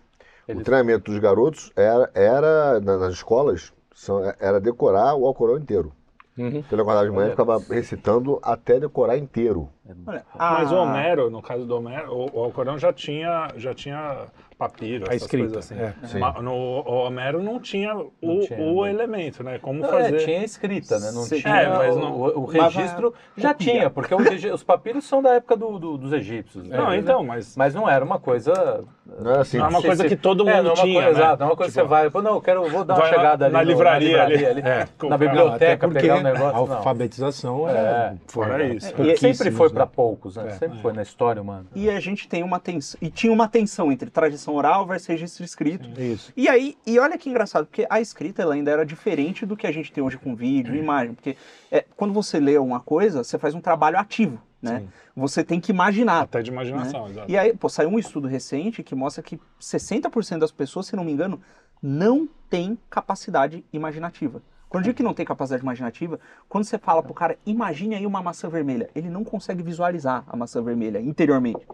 Eles- 0.47 0.61
o 0.61 0.63
treinamento 0.63 1.11
dos 1.11 1.19
garotos 1.19 1.71
era, 1.75 2.09
era 2.13 2.79
na- 2.79 2.97
nas 2.97 3.13
escolas, 3.13 3.73
são- 3.93 4.21
era 4.39 4.59
decorar 4.59 5.15
o 5.15 5.25
Alcorão 5.25 5.57
inteiro. 5.57 5.91
Uhum. 6.37 6.63
Ele 6.69 6.81
acordava 6.81 7.05
de 7.05 7.11
manhã 7.11 7.29
ficava 7.29 7.57
recitando 7.69 8.39
até 8.43 8.77
decorar 8.77 9.17
inteiro. 9.17 9.69
olha, 10.05 10.25
Mas 10.37 10.69
a- 10.71 10.75
o 10.75 10.79
Homero, 10.79 11.29
no 11.29 11.41
caso 11.41 11.65
do 11.65 11.77
Homero, 11.77 12.11
o, 12.13 12.39
o 12.39 12.43
Alcorão 12.43 12.77
já 12.77 12.91
tinha, 12.91 13.47
já 13.55 13.73
tinha 13.73 14.25
papiro, 14.57 15.05
A 15.05 15.13
essas 15.13 15.23
escrita, 15.23 15.53
coisas 15.53 15.71
assim. 15.71 16.15
é. 16.15 16.19
Ma- 16.19 16.41
No 16.41 16.53
o 16.53 17.05
Homero 17.05 17.43
não 17.43 17.59
tinha 17.59 17.95
o, 17.95 18.11
Não 18.21 18.39
tinha, 18.39 18.59
o 18.59 18.83
né? 18.85 18.89
elemento, 18.91 19.43
né? 19.43 19.59
Como 19.59 19.81
Não, 19.81 19.89
fazer. 19.89 20.15
é, 20.15 20.17
tinha 20.19 20.43
escrita, 20.43 20.97
né? 20.99 21.11
Não 21.11 21.23
Sim. 21.23 21.41
tinha 21.41 21.55
É, 21.55 21.69
mas 21.69 21.95
o- 21.95 21.99
não- 21.99 22.13
o, 22.13 22.45
o 22.45 22.47
mas 22.53 22.73
registro 22.75 23.11
vai 23.11 23.19
já 23.37 23.53
copiar. 23.53 23.55
tinha, 23.75 23.89
porque 23.89 24.15
os 24.49 24.63
papiros 24.63 25.03
são 25.05 25.21
da 25.21 25.33
época 25.35 25.55
do- 25.57 25.77
do- 25.77 25.97
dos 25.97 26.13
egípcios. 26.13 26.67
Não, 26.67 26.89
né? 26.89 26.97
então, 26.97 27.23
mas. 27.23 27.55
Mas 27.57 27.73
não 27.75 27.89
era 27.89 28.03
uma 28.03 28.19
coisa. 28.19 28.83
Não 29.05 29.31
era 29.31 29.41
assim. 29.41 29.57
Não 29.57 29.65
é 29.65 29.69
uma 29.69 29.81
coisa 29.81 30.07
que 30.07 30.15
todo 30.15 30.47
é, 30.49 30.55
mundo 30.55 30.65
não 30.65 30.71
é 30.71 30.75
tinha, 30.75 31.03
coisa, 31.03 31.19
né? 31.19 31.25
Exato, 31.25 31.39
não 31.39 31.47
é 31.47 31.49
uma 31.51 31.55
coisa 31.57 31.71
que 31.71 31.77
Tipo, 31.79 31.87
você 31.87 31.89
vai, 32.01 32.09
pô, 32.09 32.21
não, 32.21 32.35
eu 32.35 32.41
quero, 32.41 32.69
vou 32.69 32.83
dar 32.83 32.93
uma 32.95 33.01
vai 33.01 33.09
chegada 33.13 33.45
ali 33.45 33.53
na 33.53 33.61
no- 33.63 33.67
livraria 33.69 34.23
ali. 34.23 34.45
ali, 34.45 34.61
É, 34.61 34.87
na 35.07 35.17
biblioteca, 35.17 35.87
pegar 35.89 36.15
um 36.15 36.19
a 36.19 36.23
negócio. 36.23 36.67
não. 36.67 36.77
alfabetização 36.77 37.69
É, 37.69 37.73
é, 37.73 38.13
fora 38.27 38.63
isso. 38.65 38.93
Porque 38.93 39.17
sempre 39.17 39.51
foi 39.51 39.69
para 39.69 39.85
poucos, 39.85 40.37
né? 40.37 40.47
É. 40.47 40.51
Sempre 40.51 40.79
foi 40.79 40.93
na 40.93 41.01
história 41.01 41.41
humana. 41.41 41.65
E 41.75 41.89
a 41.89 41.99
gente 41.99 42.27
tem 42.27 42.41
uma 42.43 42.59
tensão. 42.59 42.97
E 43.01 43.09
tinha 43.09 43.31
uma 43.31 43.47
tensão 43.47 43.91
entre 43.91 44.09
tradição 44.09 44.44
oral 44.53 44.85
versus 44.85 45.07
registro 45.07 45.43
escrito. 45.43 45.89
Isso. 45.99 46.31
E 46.35 46.47
aí, 46.47 46.77
e 46.85 46.99
olha 46.99 47.17
que 47.17 47.29
engraçado, 47.29 47.65
porque 47.65 47.85
a 47.89 47.99
escrita 47.99 48.41
ela 48.41 48.53
ainda 48.53 48.71
era 48.71 48.85
diferente 48.85 49.45
do 49.45 49.57
que 49.57 49.65
a 49.65 49.71
gente 49.71 49.91
tem 49.91 50.03
hoje 50.03 50.17
com 50.17 50.35
vídeo 50.35 50.75
e 50.75 50.79
imagem. 50.79 51.13
Porque 51.13 51.35
é, 51.71 51.85
quando 51.95 52.13
você 52.13 52.39
lê 52.39 52.57
uma 52.57 52.79
coisa, 52.79 53.23
você 53.23 53.37
faz 53.37 53.55
um 53.55 53.61
trabalho 53.61 53.97
ativo, 53.97 54.39
né? 54.61 54.83
Você 55.15 55.43
tem 55.43 55.59
que 55.59 55.71
imaginar. 55.71 56.21
Até 56.21 56.41
de 56.41 56.51
imaginação, 56.51 57.07
exato. 57.07 57.31
E 57.31 57.37
aí, 57.37 57.55
pô, 57.55 57.69
saiu 57.69 57.89
um 57.89 57.97
estudo 57.97 58.27
recente 58.27 58.83
que 58.83 58.93
mostra 58.93 59.23
que 59.23 59.39
60% 59.59 60.39
das 60.39 60.51
pessoas, 60.51 60.87
se 60.87 60.95
não 60.95 61.03
me 61.03 61.11
engano, 61.11 61.39
não 61.81 62.27
tem 62.49 62.77
capacidade 62.89 63.63
imaginativa. 63.71 64.41
Quando 64.67 64.83
eu 64.83 64.87
digo 64.87 64.97
que 64.97 65.03
não 65.03 65.13
tem 65.13 65.25
capacidade 65.25 65.63
imaginativa, 65.63 66.19
quando 66.49 66.65
você 66.65 66.77
fala 66.77 67.01
pro 67.01 67.13
cara, 67.13 67.37
imagine 67.45 67.95
aí 67.95 68.05
uma 68.05 68.21
maçã 68.21 68.49
vermelha, 68.49 68.89
ele 68.93 69.09
não 69.09 69.23
consegue 69.23 69.63
visualizar 69.63 70.25
a 70.27 70.35
maçã 70.35 70.61
vermelha 70.61 70.99
interiormente. 70.99 71.65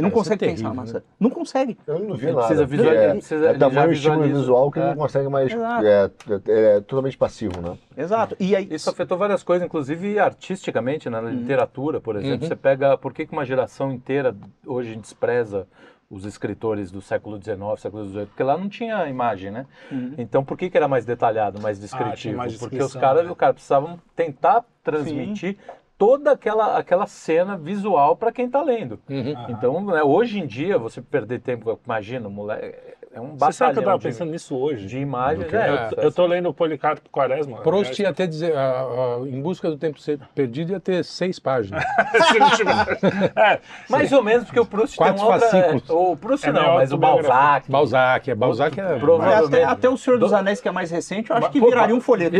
Ele 0.00 0.06
não 0.06 0.10
ser 0.10 0.14
consegue 0.16 0.38
pensar 0.46 0.62
na 0.64 0.70
terrível, 0.70 0.74
maçã. 0.94 1.02
Não 1.18 1.30
consegue. 1.30 1.78
Eu 1.86 1.98
não 2.00 2.16
vi 2.16 2.24
Ele 2.26 2.32
nada. 2.32 2.46
precisa 2.46 2.66
visualizar, 2.66 3.04
é, 3.04 3.12
precisa- 3.12 3.48
é 3.50 3.54
tamanho 3.54 3.92
estímulo 3.92 4.22
visual 4.22 4.70
que 4.70 4.78
ele 4.78 4.86
É. 4.86 4.90
não 4.90 4.96
consegue 4.96 5.28
mais. 5.28 5.52
É, 5.52 6.10
é, 6.46 6.76
é 6.76 6.80
totalmente 6.80 7.16
passivo, 7.18 7.60
né? 7.60 7.76
Exato. 7.96 8.36
E 8.40 8.56
aí, 8.56 8.68
Isso 8.70 8.88
afetou 8.90 9.16
várias 9.16 9.42
coisas, 9.42 9.66
inclusive 9.66 10.18
artisticamente, 10.18 11.08
na 11.08 11.20
Uhum. 11.20 11.30
literatura, 11.30 12.00
por 12.00 12.16
exemplo. 12.16 12.46
Você 12.46 12.56
pega. 12.56 12.96
Por 12.98 13.12
que, 13.12 13.26
que 13.26 13.32
uma 13.32 13.44
geração 13.44 13.92
inteira 13.92 14.34
hoje 14.66 14.96
despreza 14.96 15.66
os 16.10 16.24
escritores 16.24 16.90
do 16.90 17.00
século 17.00 17.40
XIX, 17.40 17.80
século 17.80 18.04
XVIII? 18.08 18.26
Porque 18.26 18.42
lá 18.42 18.56
não 18.58 18.68
tinha 18.68 19.06
imagem, 19.08 19.50
né? 19.52 19.66
Uhum. 19.92 20.14
Então 20.18 20.42
por 20.44 20.58
que, 20.58 20.68
que 20.68 20.76
era 20.76 20.88
mais 20.88 21.04
detalhado, 21.04 21.60
mais 21.60 21.78
descritivo? 21.78 22.36
mais 22.36 22.56
Porque 22.56 22.82
os 22.82 22.94
caras 22.96 23.24
né? 23.26 23.30
os 23.30 23.36
caras 23.36 23.54
precisavam 23.54 23.96
tentar 24.16 24.64
transmitir 24.82 25.56
toda 26.00 26.32
aquela, 26.32 26.78
aquela 26.78 27.06
cena 27.06 27.58
visual 27.58 28.16
para 28.16 28.32
quem 28.32 28.46
está 28.46 28.62
lendo. 28.62 28.98
Uhum. 29.06 29.34
Então, 29.50 29.84
né, 29.84 30.02
hoje 30.02 30.38
em 30.38 30.46
dia, 30.46 30.78
você 30.78 31.02
perder 31.02 31.42
tempo, 31.42 31.78
imagina, 31.84 32.26
moleque, 32.26 32.74
é 33.12 33.20
um 33.20 33.36
Você 33.36 33.52
sabe 33.52 33.72
que 33.72 33.78
eu 33.80 33.82
batalhão 33.82 33.84
tava 33.84 33.98
de, 33.98 34.04
pensando 34.04 34.30
nisso 34.30 34.56
hoje? 34.56 34.86
de 34.86 34.98
imagens. 34.98 35.46
que- 35.48 35.56
é, 35.56 35.90
Eu, 35.98 36.12
tô 36.12 36.26
lendo 36.26 36.48
o 36.48 36.54
Policarpo 36.54 37.08
Quaresma. 37.10 37.58
Proust 37.58 38.00
ia 38.00 38.08
até 38.08 38.26
dizer, 38.26 38.56
a- 38.56 38.82
a- 38.82 39.28
em 39.28 39.40
busca 39.42 39.68
do 39.68 39.76
tempo 39.76 39.98
ser 40.00 40.18
perdido, 40.34 40.72
ia 40.72 40.80
ter 40.80 41.04
seis 41.04 41.38
páginas. 41.38 41.82
Se 42.28 42.38
não 42.38 42.50
tivesse- 42.50 43.06
é, 43.36 43.60
Mais 43.88 44.12
ou 44.12 44.22
menos, 44.22 44.44
porque 44.44 44.60
o 44.60 44.64
Proust 44.66 44.96
Quatro 44.96 45.14
tem 45.16 45.24
uma 45.24 45.34
outra... 45.34 45.48
fascículos. 45.48 45.90
É, 45.90 45.92
o 45.92 46.16
Proust 46.16 46.46
É 46.48 46.52
não, 46.52 46.74
mas 46.74 46.92
o. 46.92 46.98
Balzac. 46.98 47.70
Balzac, 47.70 48.30
é 48.30 48.34
Balzac 48.34 48.80
é. 48.80 48.98
Provavelmente. 48.98 49.54
até, 49.56 49.64
até 49.64 49.88
o 49.88 49.96
Senhor 49.96 50.18
dos 50.18 50.30
Do- 50.30 50.36
Anéis, 50.36 50.60
que 50.60 50.68
é 50.68 50.72
mais 50.72 50.90
recente, 50.90 51.30
eu 51.30 51.36
acho 51.36 51.50
que 51.50 51.58
pô, 51.60 51.66
viraria 51.68 51.94
um 51.96 52.00
folheto. 52.00 52.36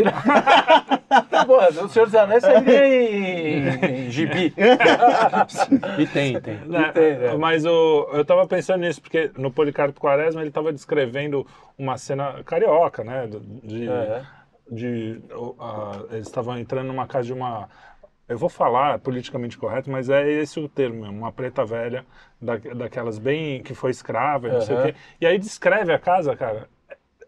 Pô, 1.45 1.57
o 1.85 1.89
Senhor 1.89 2.05
dos 2.05 2.15
Anéis 2.15 2.43
sairia 2.43 2.87
em, 2.87 4.05
em 4.07 4.09
gibi. 4.11 4.53
E 5.97 6.07
tem, 6.07 6.39
tem. 6.39 6.55
né, 6.65 6.91
tem, 6.93 7.17
né? 7.17 7.33
Mas 7.37 7.65
o, 7.65 8.09
eu 8.13 8.23
tava 8.23 8.47
pensando 8.47 8.81
nisso, 8.81 9.01
porque 9.01 9.31
no 9.37 9.51
Policarpo 9.51 9.99
Quaresma 9.99 10.41
ele 10.41 10.51
tava 10.61 10.73
descrevendo 10.73 11.45
uma 11.77 11.97
cena 11.97 12.43
carioca, 12.43 13.03
né? 13.03 13.27
De, 13.63 13.87
É. 13.89 14.23
de, 14.71 15.21
a- 15.59 16.05
eles 16.11 16.27
estavam 16.27 16.57
entrando 16.57 16.87
numa 16.87 17.07
casa 17.07 17.25
de 17.25 17.33
uma. 17.33 17.67
Eu 18.27 18.37
vou 18.37 18.47
falar 18.47 18.97
politicamente 18.99 19.57
correto, 19.57 19.91
mas 19.91 20.09
é 20.09 20.25
esse 20.29 20.57
o 20.59 20.69
termo 20.69 21.03
uma 21.03 21.31
preta 21.33 21.65
velha, 21.65 22.05
da, 22.41 22.55
daquelas 22.57 23.19
bem. 23.19 23.61
que 23.61 23.73
foi 23.73 23.91
escrava 23.91 24.47
e 24.47 24.51
não 24.53 24.61
sei 24.61 24.75
o 24.77 24.83
quê. 24.83 24.95
E 25.19 25.25
aí 25.25 25.37
descreve 25.37 25.91
a 25.91 25.99
casa, 25.99 26.35
cara. 26.35 26.69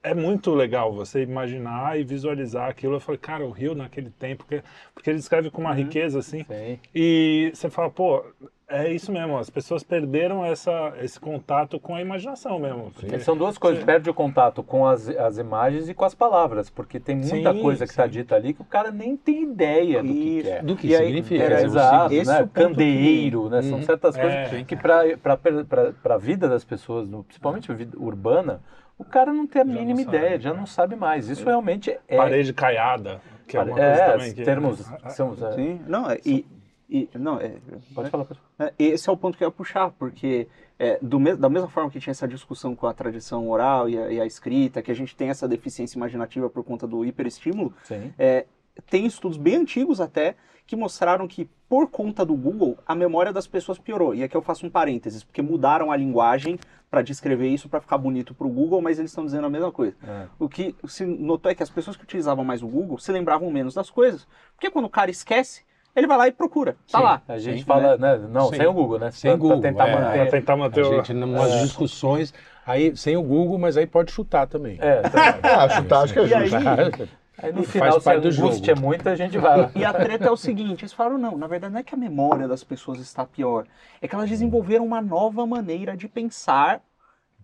É 0.04 0.14
muito 0.14 0.54
legal 0.54 0.92
você 0.94 1.24
imaginar 1.24 1.98
e 1.98 2.04
visualizar 2.04 2.70
aquilo. 2.70 2.96
Eu 2.96 3.00
falei, 3.00 3.18
cara, 3.20 3.46
o 3.46 3.52
Rio 3.52 3.74
naquele 3.74 4.10
tempo, 4.10 4.44
porque, 4.46 4.62
porque 4.94 5.10
ele 5.10 5.18
descreve 5.18 5.50
com 5.50 5.62
uma 5.62 5.74
riqueza 5.74 6.20
assim. 6.20 6.44
Sim. 6.44 6.78
E 6.94 7.50
você 7.54 7.70
fala, 7.70 7.90
pô, 7.90 8.22
é 8.68 8.92
isso 8.92 9.12
mesmo, 9.14 9.38
as 9.38 9.50
pessoas 9.50 9.82
perderam 9.82 10.44
essa, 10.44 10.94
esse 11.02 11.18
contato 11.20 11.80
com 11.80 11.96
a 11.96 12.02
imaginação 12.02 12.60
mesmo. 12.60 12.92
porque- 12.92 13.18
São 13.20 13.38
duas 13.38 13.58
coisas, 13.58 13.82
perde 13.84 14.10
o 14.10 14.14
contato 14.14 14.62
com 14.62 14.86
as, 14.86 15.08
as 15.08 15.38
imagens 15.38 15.88
e 15.88 15.94
com 15.94 16.04
as 16.04 16.14
palavras, 16.14 16.70
porque 16.70 17.00
tem 17.00 17.16
muita 17.16 17.54
Sim, 17.54 17.62
coisa 17.62 17.86
que 17.86 17.92
está 17.92 18.04
sim. 18.04 18.10
dita 18.12 18.36
ali 18.36 18.54
que 18.54 18.62
o 18.62 18.66
cara 18.66 18.92
nem 18.92 19.16
tem 19.16 19.44
ideia 19.44 20.02
do 20.04 20.10
que, 20.10 20.20
Isso. 20.20 20.44
que 20.44 20.50
é. 20.50 20.62
Do 20.64 20.76
que 20.76 20.88
E 20.88 20.96
aí, 20.98 21.06
significa. 21.06 21.44
É, 21.44 21.48
Quer 21.48 21.56
dizer, 21.56 21.66
exato, 21.68 22.14
esse 22.14 22.32
né? 22.32 22.40
é 22.40 22.44
o 22.44 22.48
ponto 22.48 22.54
que- 22.54 22.62
Candeeiro, 22.62 23.50
né? 23.50 23.62
São 23.62 23.78
Uhum. 23.78 23.84
certas 23.84 24.18
É, 24.18 24.22
coisas 24.50 24.68
que 24.68 24.76
para 24.76 26.16
a 26.16 26.18
vida 26.18 26.50
das 26.50 26.66
pessoas, 26.66 27.08
principalmente 27.28 27.72
a 27.72 27.76
vida 27.76 27.98
urbana, 27.98 28.62
o 28.98 29.04
cara 29.04 29.34
não 29.34 29.46
tem 29.48 29.62
a 29.62 29.66
Já 29.66 29.72
mínima 29.72 30.04
sabe, 30.04 30.18
ideia, 30.18 30.40
já 30.40 30.52
né? 30.54 30.60
não 30.60 30.66
sabe 30.66 30.96
mais. 30.96 31.30
Isso 31.30 31.44
realmente 31.46 31.98
é... 32.08 32.18
Parede 32.18 32.54
caiada, 32.54 33.22
que 33.48 33.58
é 33.58 33.62
uma 33.62 33.72
coisa 33.72 33.86
é, 33.88 34.12
também 34.12 34.34
que... 34.34 34.44
termos... 34.44 34.80
são- 35.10 35.34
é, 35.34 35.52
Sim, 35.56 35.82
não, 35.88 36.10
é- 36.10 36.20
e, 36.26 36.46
e- 36.90 37.10
não, 37.16 37.40
é, 37.40 37.54
Pode 37.94 38.10
falar, 38.10 38.26
pode 38.26 38.40
falar. 38.58 38.70
É, 38.70 38.74
Esse 38.84 39.10
é 39.10 39.12
o 39.12 39.18
ponto 39.18 39.38
que 39.38 39.44
eu 39.44 39.48
ia 39.48 39.52
puxar, 39.52 39.90
porque 39.92 40.48
é, 40.78 40.98
do 41.02 41.20
me- 41.20 41.36
da 41.36 41.50
mesma 41.50 41.68
forma 41.70 41.90
que 41.90 42.00
tinha 42.00 42.12
essa 42.12 42.28
discussão 42.28 42.76
com 42.76 42.88
a 42.88 42.94
tradição 42.94 43.50
oral 43.50 43.90
e 43.90 43.98
a, 43.98 44.12
e 44.12 44.22
a 44.22 44.26
escrita, 44.26 44.82
que 44.82 44.92
a 44.92 44.96
gente 44.96 45.16
tem 45.16 45.30
essa 45.30 45.48
deficiência 45.48 45.98
imaginativa 45.98 46.50
por 46.50 46.64
conta 46.64 46.86
do 46.88 47.04
hiperestímulo, 47.06 47.74
Sim. 47.84 48.14
é, 48.18 48.46
tem 48.90 49.06
estudos 49.06 49.38
bem 49.38 49.56
antigos 49.58 50.00
até 50.02 50.36
que 50.66 50.76
mostraram 50.76 51.28
que 51.28 51.50
por 51.68 51.90
conta 51.90 52.26
do 52.26 52.36
Google 52.36 52.78
a 52.88 52.96
memória 52.96 53.34
das 53.34 53.46
pessoas 53.48 53.78
piorou. 53.78 54.16
E 54.16 54.24
aqui 54.24 54.36
eu 54.36 54.42
faço 54.42 54.66
um 54.66 54.70
parênteses, 54.70 55.24
porque 55.24 55.42
mudaram 55.42 55.92
a 55.92 55.98
linguagem 55.98 56.58
para 56.90 57.02
descrever 57.02 57.48
isso 57.50 57.68
para 57.68 57.82
ficar 57.82 57.98
bonito 57.98 58.34
para 58.34 58.46
o 58.48 58.50
Google, 58.50 58.82
mas 58.82 59.00
eles 59.00 59.12
estão 59.12 59.26
dizendo 59.26 59.46
a 59.48 59.50
mesma 59.50 59.72
coisa. 59.72 59.96
É. 60.08 60.26
O 60.40 60.48
que 60.48 60.76
se 60.88 61.06
notou 61.06 61.52
é 61.52 61.56
que 61.56 61.64
as 61.64 61.70
pessoas 61.70 61.98
que 61.98 62.04
utilizavam 62.04 62.46
mais 62.46 62.62
o 62.62 62.68
Google 62.68 62.98
se 63.00 63.12
lembravam 63.12 63.50
menos 63.52 63.74
das 63.74 63.90
coisas, 63.90 64.28
porque 64.56 64.70
quando 64.70 64.86
o 64.86 64.90
cara 64.90 65.10
esquece, 65.12 65.64
ele 65.96 66.08
vai 66.08 66.18
lá 66.18 66.28
e 66.28 66.32
procura. 66.32 66.78
Tá 66.92 67.00
Sim. 67.00 67.04
lá. 67.04 67.22
A 67.28 67.38
gente 67.40 67.60
Sim, 67.60 67.66
fala, 67.66 67.98
né? 67.98 68.18
Não, 68.30 68.50
Sim. 68.50 68.56
sem 68.58 68.68
o 68.68 68.74
Google, 68.74 69.00
né? 69.00 69.12
Sem 69.12 69.32
Pra- 69.32 69.38
pra 69.38 69.42
Google, 69.48 69.62
tentar 69.62 69.88
é. 69.88 69.96
manter. 69.96 70.18
Pra 70.22 70.32
tentar 70.40 70.58
manter 70.58 70.86
A 70.86 70.88
o... 70.88 70.96
gente, 70.96 71.14
em 71.14 71.24
umas 71.24 71.62
discussões, 71.62 72.34
aí 72.66 72.96
sem 72.96 73.18
o 73.18 73.24
Google, 73.24 73.58
mas 73.58 73.76
aí 73.76 73.86
pode 73.88 74.12
chutar 74.12 74.48
também. 74.48 74.78
É, 74.80 75.02
tá. 75.02 75.40
Ah, 75.44 75.70
chutar 75.70 76.04
acho 76.04 76.14
que 76.14 76.20
é 76.20 76.28
E 76.28 76.34
aí- 76.34 76.48
justo. 76.48 77.10
Aí 77.38 77.52
no 77.52 77.64
Faz 77.64 77.72
final, 77.72 77.92
se 77.94 77.98
a 77.98 78.02
parte 78.02 78.22
do 78.22 78.28
angústia 78.28 78.72
é 78.72 78.76
muito, 78.76 79.10
a 79.10 79.16
gente 79.16 79.38
vai 79.38 79.62
lá. 79.62 79.72
E 79.76 79.84
a 79.84 79.94
treta 79.94 80.26
é 80.26 80.32
o 80.32 80.38
seguinte, 80.38 80.82
eles 80.82 80.94
falaram, 80.94 81.18
não, 81.18 81.38
na 81.38 81.48
verdade 81.48 81.74
não 81.74 81.80
é 81.80 81.84
que 81.84 81.96
a 81.96 81.98
memória 81.98 82.48
das 82.48 82.64
pessoas 82.64 83.00
está 83.00 83.26
pior, 83.26 83.66
é 84.02 84.08
que 84.08 84.14
elas 84.14 84.30
desenvolveram 84.30 84.86
uma 84.86 85.02
nova 85.02 85.46
maneira 85.46 85.98
de 85.98 86.08
pensar 86.08 86.82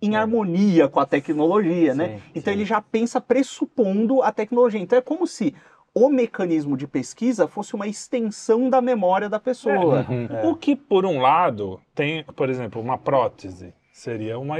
em 0.01 0.15
harmonia 0.15 0.87
com 0.87 0.99
a 0.99 1.05
tecnologia, 1.05 1.93
né? 1.93 2.07
Sim, 2.07 2.21
Então 2.35 2.53
sim. 2.53 2.59
ele 2.59 2.65
já 2.65 2.81
pensa 2.81 3.19
pressupondo 3.19 4.21
a 4.21 4.31
tecnologia. 4.31 4.79
Então 4.79 4.97
é 4.97 5.01
como 5.01 5.27
se 5.27 5.53
o 5.93 6.09
mecanismo 6.09 6.77
de 6.77 6.87
pesquisa 6.87 7.47
fosse 7.47 7.75
uma 7.75 7.87
extensão 7.87 8.69
da 8.69 8.81
memória 8.81 9.27
da 9.27 9.39
pessoa. 9.39 10.05
O 10.43 10.55
que, 10.55 10.75
por 10.75 11.05
um 11.05 11.19
lado, 11.19 11.81
tem, 11.93 12.23
por 12.23 12.49
exemplo, 12.49 12.81
uma 12.81 12.97
prótese. 12.97 13.73
Seria 13.99 14.39
uma... 14.39 14.53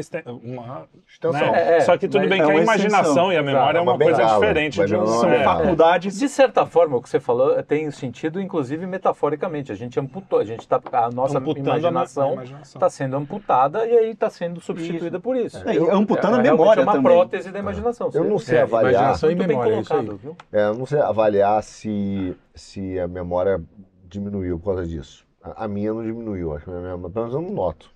uma 0.44 0.86
Extensão. 1.08 1.32
né? 1.32 1.52
É, 1.54 1.78
é, 1.78 1.80
Só 1.80 1.98
que 1.98 2.10
tudo 2.10 2.28
bem 2.28 2.42
é 2.42 2.46
que 2.46 2.52
a 2.52 2.62
imaginação 2.62 3.32
extensão. 3.32 3.34
e 3.34 3.38
a 3.38 3.42
memória 3.42 3.78
é 3.78 3.82
uma 3.82 3.98
coisa 3.98 4.18
bengala, 4.18 4.40
diferente 4.40 4.86
de 4.86 4.96
um... 4.98 5.08
São 5.08 5.32
é. 5.32 5.44
faculdades 5.46 6.20
De 6.20 6.28
certa 6.28 6.66
forma, 6.66 6.98
o 6.98 7.02
que 7.02 7.08
você 7.08 7.22
falou 7.22 7.64
tem 7.64 7.90
sentido, 7.90 8.42
inclusive 8.42 8.86
metaforicamente. 8.86 9.72
A 9.72 9.76
gente 9.76 9.98
amputou, 9.98 10.40
a 10.40 10.44
gente 10.44 10.68
tá, 10.68 10.82
a 10.92 11.10
nossa 11.10 11.38
Amputando 11.38 11.70
imaginação 11.70 12.38
está 12.62 12.90
sendo 12.90 13.16
amputada 13.16 13.88
e 13.88 13.98
aí 13.98 14.12
está 14.12 14.30
sendo 14.30 14.60
substituída 14.60 15.22
por 15.22 15.38
isso. 15.38 15.58
É, 15.66 15.74
e 15.74 15.90
amputando 15.90 16.36
a 16.36 16.42
memória 16.42 16.82
é 16.82 16.84
uma 16.84 16.92
também. 16.92 17.10
prótese 17.10 17.50
da 17.50 17.60
imaginação. 17.60 18.10
Eu 18.14 18.26
não 18.26 18.40
sei 18.40 18.58
É, 18.58 18.62
avaliar. 18.64 18.92
imaginação 18.92 19.32
e 19.32 19.36
Muito 19.36 19.48
bem 19.48 19.58
memória, 19.58 19.76
é 19.76 19.80
isso 19.80 19.94
aí. 19.94 20.06
colocado, 20.06 20.22
viu? 20.22 20.36
É, 20.52 20.66
eu 20.66 20.74
não 20.74 20.86
sei 20.86 21.00
avaliar 21.00 21.64
se, 21.64 22.36
se 22.54 23.00
a 23.00 23.08
memória 23.08 23.64
diminuiu 24.04 24.60
por 24.60 24.76
causa 24.76 24.86
disso. 24.86 25.26
A, 25.42 25.64
a 25.64 25.68
minha 25.70 25.94
não 25.94 26.04
diminuiu, 26.04 26.54
acho 26.54 26.66
que 26.66 26.72
a 26.72 26.74
minha 26.74 26.98
pelo 26.98 27.12
menos 27.16 27.34
eu 27.34 27.42
não 27.42 27.52
noto. 27.52 27.90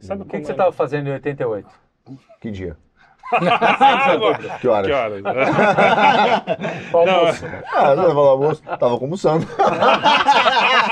Sabe 0.00 0.22
O 0.22 0.24
que, 0.24 0.38
que 0.38 0.44
você 0.44 0.52
é? 0.52 0.54
estava 0.54 0.72
fazendo 0.72 1.08
em 1.08 1.12
88? 1.12 1.68
Que 2.40 2.50
dia? 2.50 2.76
Que 4.60 4.66
horas? 4.66 4.86
que 4.86 4.92
horas? 4.92 5.22
Qual 6.90 7.06
Não, 7.06 7.14
almoço? 7.20 7.46
Ah, 7.72 7.94
você 7.94 8.06
falou 8.08 8.28
almoço, 8.30 8.62
tava 8.62 8.86
almoçando. 8.94 9.46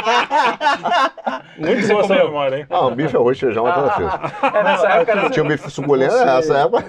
Muito 1.59 1.89
boa 1.89 2.01
essa 2.05 2.15
memória, 2.15 2.57
hein? 2.59 2.67
Ah, 2.71 2.87
um 2.87 2.95
bife, 2.95 3.17
arroz, 3.17 3.39
feijão, 3.39 3.67
aquela 3.67 3.91
fez. 3.93 4.09
É, 4.55 4.63
nessa 4.63 4.89
época 4.89 5.13
era 5.13 5.31
Tinha 5.31 5.45
um 5.45 5.49
bife 5.49 5.71
suculento, 5.71 6.15
nessa 6.25 6.59
época. 6.59 6.85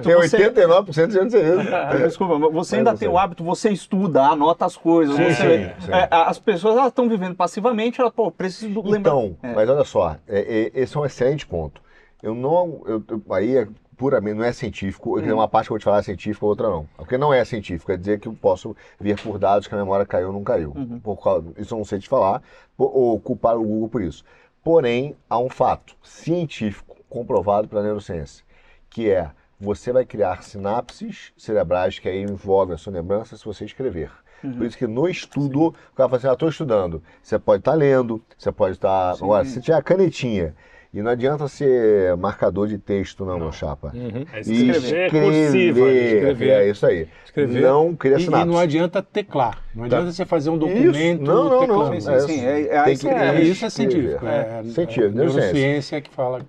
Tem 0.00 0.14
você- 0.16 0.50
89% 0.50 1.06
de 1.08 1.12
chance 1.14 1.28
de. 1.38 1.74
Ah, 1.74 1.94
Desculpa, 1.96 2.38
mas 2.38 2.52
você 2.52 2.76
ainda 2.76 2.90
você. 2.92 2.98
tem 2.98 3.08
o 3.08 3.18
hábito, 3.18 3.44
você 3.44 3.70
estuda, 3.70 4.22
anota 4.22 4.64
as 4.66 4.76
coisas. 4.76 5.14
Sim, 5.16 5.24
você- 5.24 5.34
sim, 5.78 5.86
sim. 5.86 5.92
é, 5.92 6.08
as 6.10 6.38
pessoas 6.38 6.74
elas 6.76 6.88
estão 6.88 7.08
vivendo 7.08 7.34
passivamente, 7.34 8.00
elas, 8.00 8.12
pô, 8.12 8.30
preciso 8.30 8.80
lembrar. 8.82 8.98
Então, 9.12 9.36
É. 9.42 9.52
mas 9.54 9.68
olha 9.68 9.84
só, 9.84 10.16
é- 10.28 10.70
é- 10.74 10.80
esse 10.82 10.96
é 10.96 11.00
um 11.00 11.04
excelente 11.06 11.46
ponto. 11.46 11.80
Eu 12.22 12.34
não. 12.34 12.82
eu- 12.86 13.02
eu- 13.08 13.22
aí 13.34 13.56
é 13.56 13.68
puramente, 13.98 14.36
não 14.36 14.44
é 14.44 14.52
científico. 14.52 15.18
Hum. 15.18 15.34
Uma 15.34 15.48
parte 15.48 15.66
que 15.66 15.72
eu 15.72 15.74
vou 15.74 15.78
te 15.80 15.84
falar 15.84 15.98
é 15.98 16.02
científica, 16.02 16.46
outra 16.46 16.70
não. 16.70 16.88
Porque 16.96 17.18
não 17.18 17.34
é 17.34 17.44
científico, 17.44 17.92
é 17.92 17.96
dizer 17.96 18.20
que 18.20 18.28
eu 18.28 18.32
posso 18.32 18.74
ver 18.98 19.20
por 19.20 19.38
dados 19.38 19.66
que 19.68 19.74
a 19.74 19.78
memória 19.78 20.06
caiu 20.06 20.28
ou 20.28 20.32
não 20.32 20.44
caiu. 20.44 20.72
Uhum. 20.74 21.00
Por 21.00 21.22
causa- 21.22 21.52
isso 21.58 21.74
eu 21.74 21.78
não 21.78 21.84
sei 21.84 21.98
te 21.98 22.08
falar, 22.08 22.42
ou 22.78 23.18
culpar 23.20 23.56
o 23.58 23.62
Google 23.64 23.88
por 23.88 24.00
isso. 24.02 24.24
Porém, 24.62 25.16
há 25.28 25.38
um 25.38 25.48
fato 25.50 25.94
científico 26.02 26.96
comprovado 27.08 27.68
pela 27.68 27.82
neurociência, 27.82 28.44
que 28.88 29.10
é 29.10 29.30
você 29.60 29.92
vai 29.92 30.04
criar 30.04 30.42
sinapses 30.44 31.32
cerebrais 31.36 31.98
que 31.98 32.08
aí 32.08 32.22
envolvem 32.22 32.74
a 32.74 32.78
sua 32.78 32.92
lembrança 32.92 33.36
se 33.36 33.44
você 33.44 33.64
escrever. 33.64 34.10
Por 34.40 34.64
isso 34.64 34.78
que 34.78 34.86
no 34.86 35.08
estudo, 35.08 35.68
o 35.68 35.96
cara 35.96 36.08
fala 36.08 36.16
assim, 36.16 36.28
ah, 36.28 36.32
estou 36.34 36.48
estudando. 36.48 37.02
Você 37.20 37.40
pode 37.40 37.60
estar 37.60 37.74
lendo, 37.74 38.22
você 38.38 38.52
pode 38.52 38.74
estar... 38.74 39.14
Agora, 39.14 39.44
se 39.44 39.60
tiver 39.60 39.76
a 39.76 39.82
canetinha, 39.82 40.54
e 40.92 41.02
não 41.02 41.10
adianta 41.10 41.46
ser 41.48 42.16
marcador 42.16 42.66
de 42.66 42.78
texto 42.78 43.24
não, 43.24 43.38
meu 43.38 43.52
chapa. 43.52 43.92
É 44.32 44.40
E 44.40 44.70
escrever 44.70 45.10
cursiva. 45.10 45.80
escrever, 45.80 46.14
escrever. 46.16 46.48
é 46.50 46.70
isso 46.70 46.86
aí. 46.86 47.08
Escrever. 47.24 47.60
Não 47.62 47.94
cria 47.94 48.16
E, 48.16 48.20
e 48.20 48.24
sinapse. 48.24 48.46
não 48.46 48.58
adianta 48.58 49.02
teclar. 49.02 49.62
Não 49.74 49.84
adianta 49.84 50.06
Tá. 50.06 50.12
você 50.12 50.24
fazer 50.24 50.50
um 50.50 50.56
Isso. 50.56 50.66
documento 50.66 51.22
Não, 51.22 51.66
não, 51.66 51.90
não. 51.90 52.00
sim, 52.00 52.40
é- 52.44 52.68
é- 52.68 52.92
isso 52.92 53.06
que 53.06 53.12
é- 53.12 53.34
É, 53.36 53.40
isso 53.42 53.64
é 53.66 53.70
científico. 53.70 54.26
É, 54.26 54.62
Científico, 54.64 55.06
é, 55.06 55.08
neurociência. 55.10 55.52
neurociência 55.52 56.00
que 56.00 56.10
fala. 56.10 56.40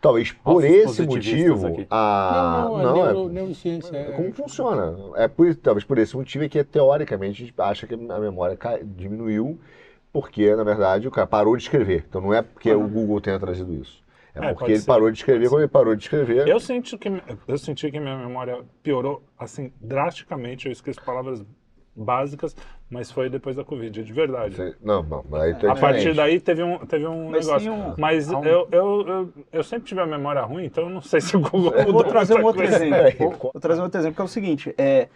Talvez 0.00 0.30
por 0.30 0.64
esse 0.64 1.02
motivo, 1.02 1.66
aqui. 1.66 1.86
a... 1.90 2.66
não, 2.68 2.78
não, 2.78 3.04
é 3.04 3.12
neuro- 3.12 3.28
neurociência. 3.28 3.96
É, 3.96 4.04
Como 4.12 4.32
funciona? 4.32 4.94
É 5.16 5.26
por, 5.26 5.52
talvez 5.56 5.82
por 5.84 5.98
esse 5.98 6.16
motivo 6.16 6.44
é 6.44 6.48
que, 6.48 6.62
teoricamente, 6.62 7.42
a 7.42 7.46
gente 7.46 7.54
acha 7.58 7.84
que 7.84 7.94
a 7.94 8.18
memória 8.20 8.56
cai- 8.56 8.80
diminuiu 8.84 9.58
porque, 10.12 10.54
na 10.54 10.64
verdade, 10.64 11.06
o 11.08 11.10
cara 11.10 11.26
parou 11.26 11.56
de 11.56 11.62
escrever. 11.64 12.04
Então 12.08 12.20
não 12.20 12.32
é 12.34 12.42
porque 12.42 12.72
o 12.72 12.88
Google 12.88 13.20
tenha 13.20 13.38
trazido 13.38 13.74
isso. 13.74 14.02
É, 14.34 14.46
É, 14.46 14.52
porque 14.54 14.72
ele 14.72 14.80
ser. 14.80 14.86
parou 14.86 15.10
de 15.10 15.18
escrever. 15.18 15.48
Quando 15.48 15.60
ele 15.62 15.68
parou 15.68 15.94
de 15.96 16.02
escrever... 16.02 16.46
Eu 16.46 16.60
senti 16.60 16.96
que 16.96 17.08
eu 17.46 17.58
senti 17.58 17.90
que 17.90 17.98
minha 17.98 18.16
memória 18.18 18.62
piorou 18.82 19.22
assim 19.38 19.72
drasticamente. 19.80 20.66
Eu 20.66 20.72
esqueço 20.72 21.00
palavras 21.02 21.44
básicas, 21.96 22.54
mas 22.88 23.10
foi 23.10 23.28
depois 23.28 23.56
da 23.56 23.64
Covid, 23.64 24.04
de 24.04 24.12
verdade. 24.12 24.54
Você- 24.54 24.76
Não, 24.80 25.02
não, 25.02 25.24
mas 25.28 25.42
aí 25.42 25.50
é 25.50 25.68
a 25.68 25.74
partir 25.74 26.14
daí 26.14 26.38
teve 26.38 26.62
um, 26.62 26.78
teve 26.86 27.06
um 27.06 27.28
Mas 27.30 27.46
negócio. 27.46 27.72
um- 27.72 27.94
mas 27.98 28.30
um- 28.30 28.44
eu, 28.44 28.68
eu, 28.70 29.08
eu, 29.08 29.32
eu 29.52 29.64
sempre 29.64 29.88
tive 29.88 30.00
a 30.00 30.06
memória 30.06 30.40
ruim, 30.42 30.64
então 30.66 30.84
eu 30.84 30.90
não 30.90 31.00
sei 31.02 31.20
se 31.20 31.36
o 31.36 31.40
Google 31.40 31.72
mudou 31.84 31.92
vou 31.94 32.04
trazer 32.04 32.34
um 32.38 32.44
outro 32.44 32.62
coisa. 32.62 32.76
exemplo. 32.76 32.94
Aí, 33.04 33.12
Vou, 33.18 33.32
vou 33.52 33.60
trazer 33.60 33.80
um 33.80 33.84
outro 33.84 33.98
exemplo, 34.00 34.14
que 34.14 34.22
é 34.22 34.24
o 34.24 34.28
seguinte: 34.28 34.72
é, 34.78 35.08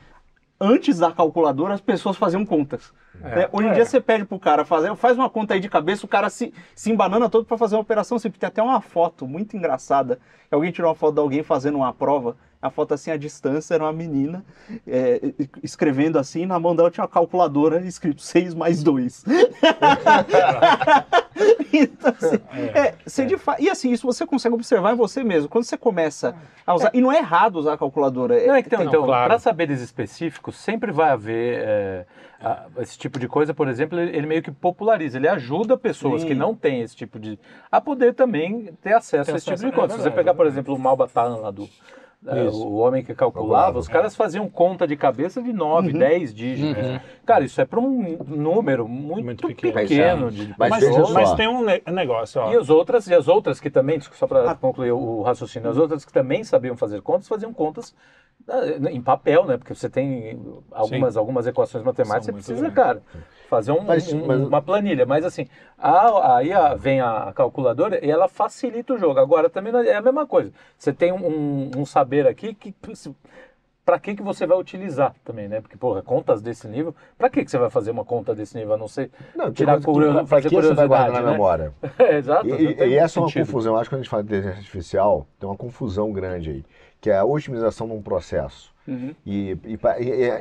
antes 0.62 0.98
da 0.98 1.10
calculadora, 1.10 1.74
as 1.74 1.80
pessoas 1.80 2.16
faziam 2.16 2.46
contas. 2.46 2.92
né? 3.20 3.48
Hoje 3.52 3.68
em 3.68 3.70
É. 3.70 3.74
dia 3.74 3.84
você 3.84 4.00
pede 4.00 4.24
pro 4.24 4.38
cara 4.38 4.64
fazer, 4.64 4.94
faz 4.96 5.18
uma 5.18 5.28
conta 5.28 5.54
aí 5.54 5.60
de 5.60 5.68
cabeça, 5.68 6.06
o 6.06 6.08
cara 6.08 6.30
se, 6.30 6.52
se 6.74 6.90
embanana 6.90 7.28
todo 7.28 7.44
para 7.44 7.58
fazer 7.58 7.74
uma 7.74 7.82
operação 7.82 8.18
simples. 8.18 8.38
Tem 8.40 8.46
até 8.48 8.62
uma 8.62 8.80
foto 8.80 9.26
muito 9.26 9.56
engraçada. 9.56 10.18
Alguém 10.50 10.70
tirou 10.70 10.88
uma 10.90 10.94
foto 10.94 11.14
de 11.14 11.20
alguém 11.20 11.42
fazendo 11.42 11.76
uma 11.78 11.92
prova. 11.92 12.36
A 12.60 12.70
foto 12.70 12.94
assim 12.94 13.10
à 13.10 13.16
distância 13.16 13.74
era 13.74 13.82
uma 13.84 13.92
menina 13.92 14.44
é, 14.86 15.20
escrevendo 15.64 16.16
assim, 16.18 16.46
na 16.46 16.60
mão 16.60 16.76
dela 16.76 16.90
tinha 16.92 17.02
uma 17.02 17.08
calculadora 17.10 17.80
escrito 17.84 18.22
6 18.22 18.54
mais 18.54 18.82
2. 18.84 19.24
então, 21.72 22.14
assim, 22.20 22.36
é, 22.74 22.94
você 23.04 23.24
de 23.26 23.36
fa- 23.36 23.56
E 23.58 23.68
assim, 23.70 23.90
isso 23.90 24.06
você 24.06 24.26
consegue 24.26 24.54
observar 24.54 24.92
em 24.92 24.96
você 24.96 25.22
mesmo. 25.24 25.48
Quando 25.48 25.64
você 25.64 25.76
começa 25.76 26.34
a 26.66 26.74
usar. 26.74 26.90
E 26.92 27.00
não 27.00 27.10
é 27.12 27.18
errado 27.18 27.56
usar 27.56 27.74
a 27.74 27.78
calculadora. 27.78 28.34
Não, 28.46 28.54
é 28.54 28.62
que, 28.62 28.68
então, 28.68 28.78
tem- 28.80 28.88
então 28.88 29.04
claro. 29.04 29.28
para 29.28 29.38
saberes 29.38 29.80
específicos, 29.80 30.56
sempre 30.56 30.92
vai 30.92 31.10
haver 31.10 31.58
é, 31.64 32.06
a- 32.40 32.66
esse 32.78 32.98
tipo 32.98 33.18
de 33.18 33.28
coisa, 33.28 33.54
por 33.54 33.68
exemplo, 33.68 33.98
ele, 33.98 34.16
ele 34.16 34.26
meio 34.26 34.42
que 34.42 34.50
populariza, 34.50 35.18
ele 35.18 35.28
ajuda 35.28 35.76
pessoas 35.76 36.22
Sim. 36.22 36.28
que 36.28 36.34
não 36.34 36.54
têm 36.54 36.80
esse 36.82 36.94
tipo 36.96 37.18
de. 37.18 37.38
a 37.70 37.80
poder 37.80 38.14
também 38.14 38.72
ter 38.82 38.92
acesso 38.94 39.10
Ter 39.26 39.32
a 39.32 39.36
esse 39.36 39.48
acesso, 39.50 39.62
tipo 39.64 39.70
de 39.70 39.72
é 39.74 39.78
coisa. 39.78 39.94
Se 39.96 40.02
você 40.02 40.10
pegar, 40.10 40.32
é 40.32 40.34
por 40.34 40.46
exemplo, 40.46 40.74
o 40.74 40.78
Malbatan 40.78 41.36
lá 41.36 41.50
do. 41.50 41.68
É, 42.26 42.44
Isso. 42.46 42.64
o 42.66 42.76
homem 42.76 43.02
que 43.04 43.14
calculava, 43.14 43.48
Calculava, 43.48 43.78
os 43.80 43.88
caras 43.88 44.14
faziam 44.14 44.48
conta 44.48 44.86
de 44.86 44.96
cabeça 44.96 45.42
de 45.42 45.52
9, 45.52 45.92
10 45.92 46.32
dígitos. 46.32 47.00
Cara, 47.26 47.44
isso 47.44 47.60
é 47.60 47.64
para 47.64 47.80
um 47.80 48.16
número 48.26 48.86
muito, 48.86 49.24
Muito 49.24 49.46
pequeno, 49.48 49.72
pequeno. 49.74 50.30
de 50.30 50.54
Mas 50.56 50.70
Mas, 51.12 51.34
tem 51.34 51.48
um 51.48 51.64
ne- 51.64 51.82
negócio, 51.90 52.40
ó. 52.40 52.52
E 52.52 52.56
as 52.56 52.70
outras, 52.70 53.06
e 53.08 53.14
as 53.14 53.26
outras 53.26 53.58
que 53.60 53.68
também, 53.70 53.98
só 54.00 54.24
Ah. 54.24 54.28
para 54.28 54.54
concluir 54.54 54.92
o 54.92 55.22
raciocínio, 55.22 55.68
as 55.68 55.76
outras 55.76 56.04
que 56.04 56.12
também 56.12 56.44
sabiam 56.44 56.76
fazer 56.76 57.02
contas, 57.02 57.26
faziam 57.26 57.52
contas 57.52 57.94
ah, 58.48 58.88
em 58.90 59.00
papel, 59.00 59.44
né? 59.44 59.56
Porque 59.56 59.74
você 59.74 59.88
tem 59.90 60.40
algumas, 60.70 61.16
algumas 61.16 61.46
equações 61.46 61.84
matemáticas, 61.84 62.24
você 62.26 62.54
São 62.54 62.56
precisa, 62.56 62.70
grandes. 62.70 62.74
cara, 62.74 63.02
fazer 63.52 63.72
um- 63.72 63.82
Mas- 63.82 64.10
um- 64.10 64.26
mas- 64.26 64.40
uma 64.40 64.62
planilha. 64.62 65.04
Mas 65.04 65.26
assim, 65.26 65.46
a- 65.76 66.36
aí 66.38 66.50
a- 66.54 66.74
vem 66.74 67.02
a 67.02 67.30
calculadora 67.34 68.02
e 68.02 68.10
ela 68.10 68.26
facilita 68.26 68.94
o 68.94 68.98
jogo. 68.98 69.20
Agora 69.20 69.50
também 69.50 69.70
é 69.86 69.94
a 69.94 70.00
mesma 70.00 70.26
coisa. 70.26 70.50
Você 70.78 70.90
tem 70.90 71.12
um, 71.12 71.70
um 71.76 71.84
saber 71.84 72.26
aqui 72.26 72.54
que. 72.54 72.74
Para 73.84 73.98
que, 73.98 74.14
que 74.14 74.22
você 74.22 74.46
vai 74.46 74.56
utilizar 74.56 75.12
também, 75.24 75.48
né? 75.48 75.60
Porque, 75.60 75.76
porra, 75.76 76.02
contas 76.02 76.40
desse 76.40 76.68
nível, 76.68 76.94
para 77.18 77.28
que, 77.28 77.44
que 77.44 77.50
você 77.50 77.58
vai 77.58 77.68
fazer 77.68 77.90
uma 77.90 78.04
conta 78.04 78.32
desse 78.32 78.56
nível, 78.56 78.74
a 78.74 78.76
não 78.76 78.86
ser 78.86 79.10
Não, 79.34 79.52
tirar 79.52 79.80
tu- 79.80 79.86
curio- 79.86 80.12
pra 80.14 80.24
fazer 80.26 80.48
que 80.48 80.54
você 80.54 80.72
vai 80.72 80.86
curiosidade, 80.86 81.12
na 81.12 81.20
né? 81.22 81.30
memória? 81.32 81.72
É, 81.98 82.16
exato. 82.16 82.46
E, 82.48 82.52
e- 82.52 82.76
e 82.90 82.94
essa 82.96 83.18
é 83.18 83.22
uma 83.22 83.28
sentido. 83.28 83.44
confusão. 83.46 83.74
Eu 83.74 83.80
acho 83.80 83.90
que 83.90 83.94
quando 83.96 84.00
a 84.00 84.02
gente 84.04 84.10
fala 84.10 84.22
de 84.22 84.28
inteligência 84.28 84.58
artificial, 84.60 85.26
tem 85.38 85.48
uma 85.48 85.56
confusão 85.56 86.12
grande 86.12 86.50
aí, 86.50 86.64
que 87.00 87.10
é 87.10 87.18
a 87.18 87.24
otimização 87.24 87.88
de 87.88 87.92
um 87.94 88.00
processo. 88.00 88.71
Uhum. 88.86 89.14
E, 89.24 89.56
e 89.64 89.78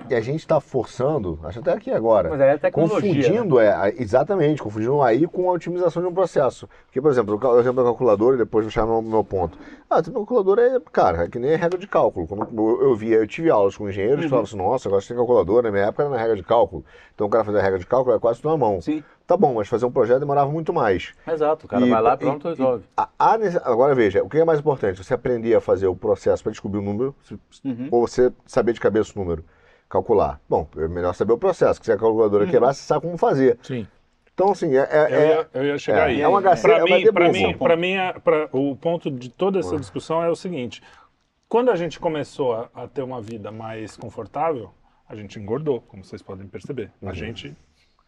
e- 0.10 0.16
a 0.16 0.22
gente 0.22 0.40
está 0.40 0.60
forçando, 0.60 1.40
acho 1.44 1.60
até 1.60 1.72
aqui 1.74 1.92
agora, 1.92 2.30
Mas 2.30 2.42
é 2.42 2.58
tecnologia. 2.58 3.00
confundindo, 3.14 3.60
é, 3.60 3.72
a- 3.72 3.90
exatamente, 3.90 4.62
confundindo 4.62 5.02
aí 5.02 5.28
com 5.28 5.50
a 5.50 5.54
otimização 5.54 6.02
de 6.02 6.08
um 6.08 6.14
processo. 6.14 6.68
Porque, 6.86 7.00
por 7.00 7.12
exemplo, 7.12 7.40
o 7.40 7.60
exemplo 7.60 7.84
da 7.84 7.90
calculadora, 7.90 8.36
e 8.36 8.40
depois 8.40 8.66
vou 8.66 8.72
chegar 8.72 8.88
no 8.88 9.02
meu 9.02 9.24
ponto. 9.24 9.58
Ah, 9.90 10.02
tem 10.02 10.12
calculadora 10.12 10.62
é, 10.62 10.80
cara, 10.92 11.26
é 11.26 11.28
que 11.30 11.38
nem 11.38 11.56
regra 11.56 11.78
de 11.78 11.88
cálculo. 11.88 12.26
Quando 12.28 12.82
eu, 12.82 12.96
via, 12.96 13.18
eu 13.18 13.28
tive 13.28 13.50
aulas 13.52 13.78
com 13.78 13.88
engenheiros 13.88 14.24
que 14.24 14.30
falavam 14.30 14.48
assim, 14.48 14.58
nossa, 14.58 14.90
agora 14.90 15.02
você 15.02 15.10
tem 15.10 15.18
calculadora, 15.18 15.64
na 15.68 15.72
minha 15.72 15.86
época 15.86 16.04
era 16.04 16.10
na 16.12 16.18
regra 16.18 16.36
de 16.36 16.44
cálculo. 16.44 16.84
Então 17.14 17.28
o 17.28 17.30
cara 17.30 17.44
fazia 17.44 17.60
a 17.60 17.64
regra 17.64 17.78
de 17.80 17.86
cálculo, 17.86 18.12
era 18.12 18.20
quase 18.20 18.42
tudo 18.42 18.52
na 18.52 18.58
mão. 18.58 18.82
Sim. 18.82 19.04
Tá 19.32 19.38
bom, 19.38 19.54
mas 19.54 19.70
fazer 19.70 19.86
um 19.86 19.92
projeto 19.92 20.20
demorava 20.20 20.52
muito 20.52 20.74
mais. 20.74 21.14
Exato, 21.26 21.66
o 21.66 21.70
cara 21.70 21.86
E- 21.86 21.90
vai 21.90 22.02
lá 22.02 22.16
e- 22.16 22.18
pronto, 22.18 22.48
e- 22.48 22.50
resolve. 22.50 22.84
A- 22.98 23.08
a 23.18 23.34
agora 23.64 23.96
veja, 23.96 24.22
o 24.22 24.28
que 24.28 24.38
é 24.38 24.44
mais 24.44 24.60
importante? 24.60 25.02
Você 25.02 25.14
aprender 25.14 25.56
a 25.56 25.62
fazer 25.62 25.88
o 25.88 25.96
processo 25.96 26.44
para 26.44 26.52
descobrir 26.52 26.80
o 26.80 26.82
número, 26.82 27.16
se- 27.24 27.40
Uhum. 27.64 27.88
ou 27.90 28.06
você 28.06 28.30
saber 28.46 28.74
de 28.74 28.82
cabeça 28.82 29.14
o 29.16 29.20
número, 29.24 29.46
calcular. 29.88 30.42
Bom, 30.50 30.68
é 30.76 30.86
melhor 30.90 31.14
saber 31.16 31.32
o 31.32 31.38
processo, 31.38 31.80
que 31.80 31.86
se 31.86 31.94
a 31.94 31.98
calculadora 31.98 32.46
quebrar, 32.46 32.74
você 32.74 32.82
sabe 32.82 33.04
como 33.06 33.18
fazer. 33.18 33.58
Sim. 33.62 33.88
Então, 34.34 34.52
assim, 34.52 34.76
é, 34.76 34.80
é- 34.92 35.08
Eu 35.10 35.20
é- 35.22 35.28
ia, 35.28 35.50
eu 35.54 35.66
ia 35.66 35.78
chegar 35.78 36.10
é, 36.10 36.12
aí. 36.12 36.22
é 36.22 36.28
uma 36.28 36.40
HC, 36.42 36.62
Pra 36.68 36.78
é 36.80 36.84
mim, 36.84 36.90
pra 37.14 37.26
debobo. 37.30 37.32
mim, 37.48 37.58
pra 37.58 37.76
mim 37.78 37.92
é- 37.94 38.14
pra- 38.20 38.50
o 38.52 38.76
ponto 38.76 39.10
de 39.10 39.30
toda 39.30 39.60
essa 39.60 39.78
discussão 39.80 40.22
é 40.22 40.30
o 40.30 40.36
seguinte: 40.36 40.84
quando 41.48 41.72
a 41.72 41.76
gente 41.78 42.02
começou 42.02 42.54
a, 42.54 42.70
a 42.74 42.86
ter 42.86 43.02
uma 43.02 43.22
vida 43.22 43.50
mais 43.50 43.96
confortável, 43.96 44.72
a 45.08 45.16
gente 45.16 45.40
engordou, 45.40 45.80
como 45.88 46.04
vocês 46.04 46.22
podem 46.22 46.48
perceber. 46.48 46.92
Uhum. 47.02 47.08
A 47.10 47.14
gente, 47.14 47.56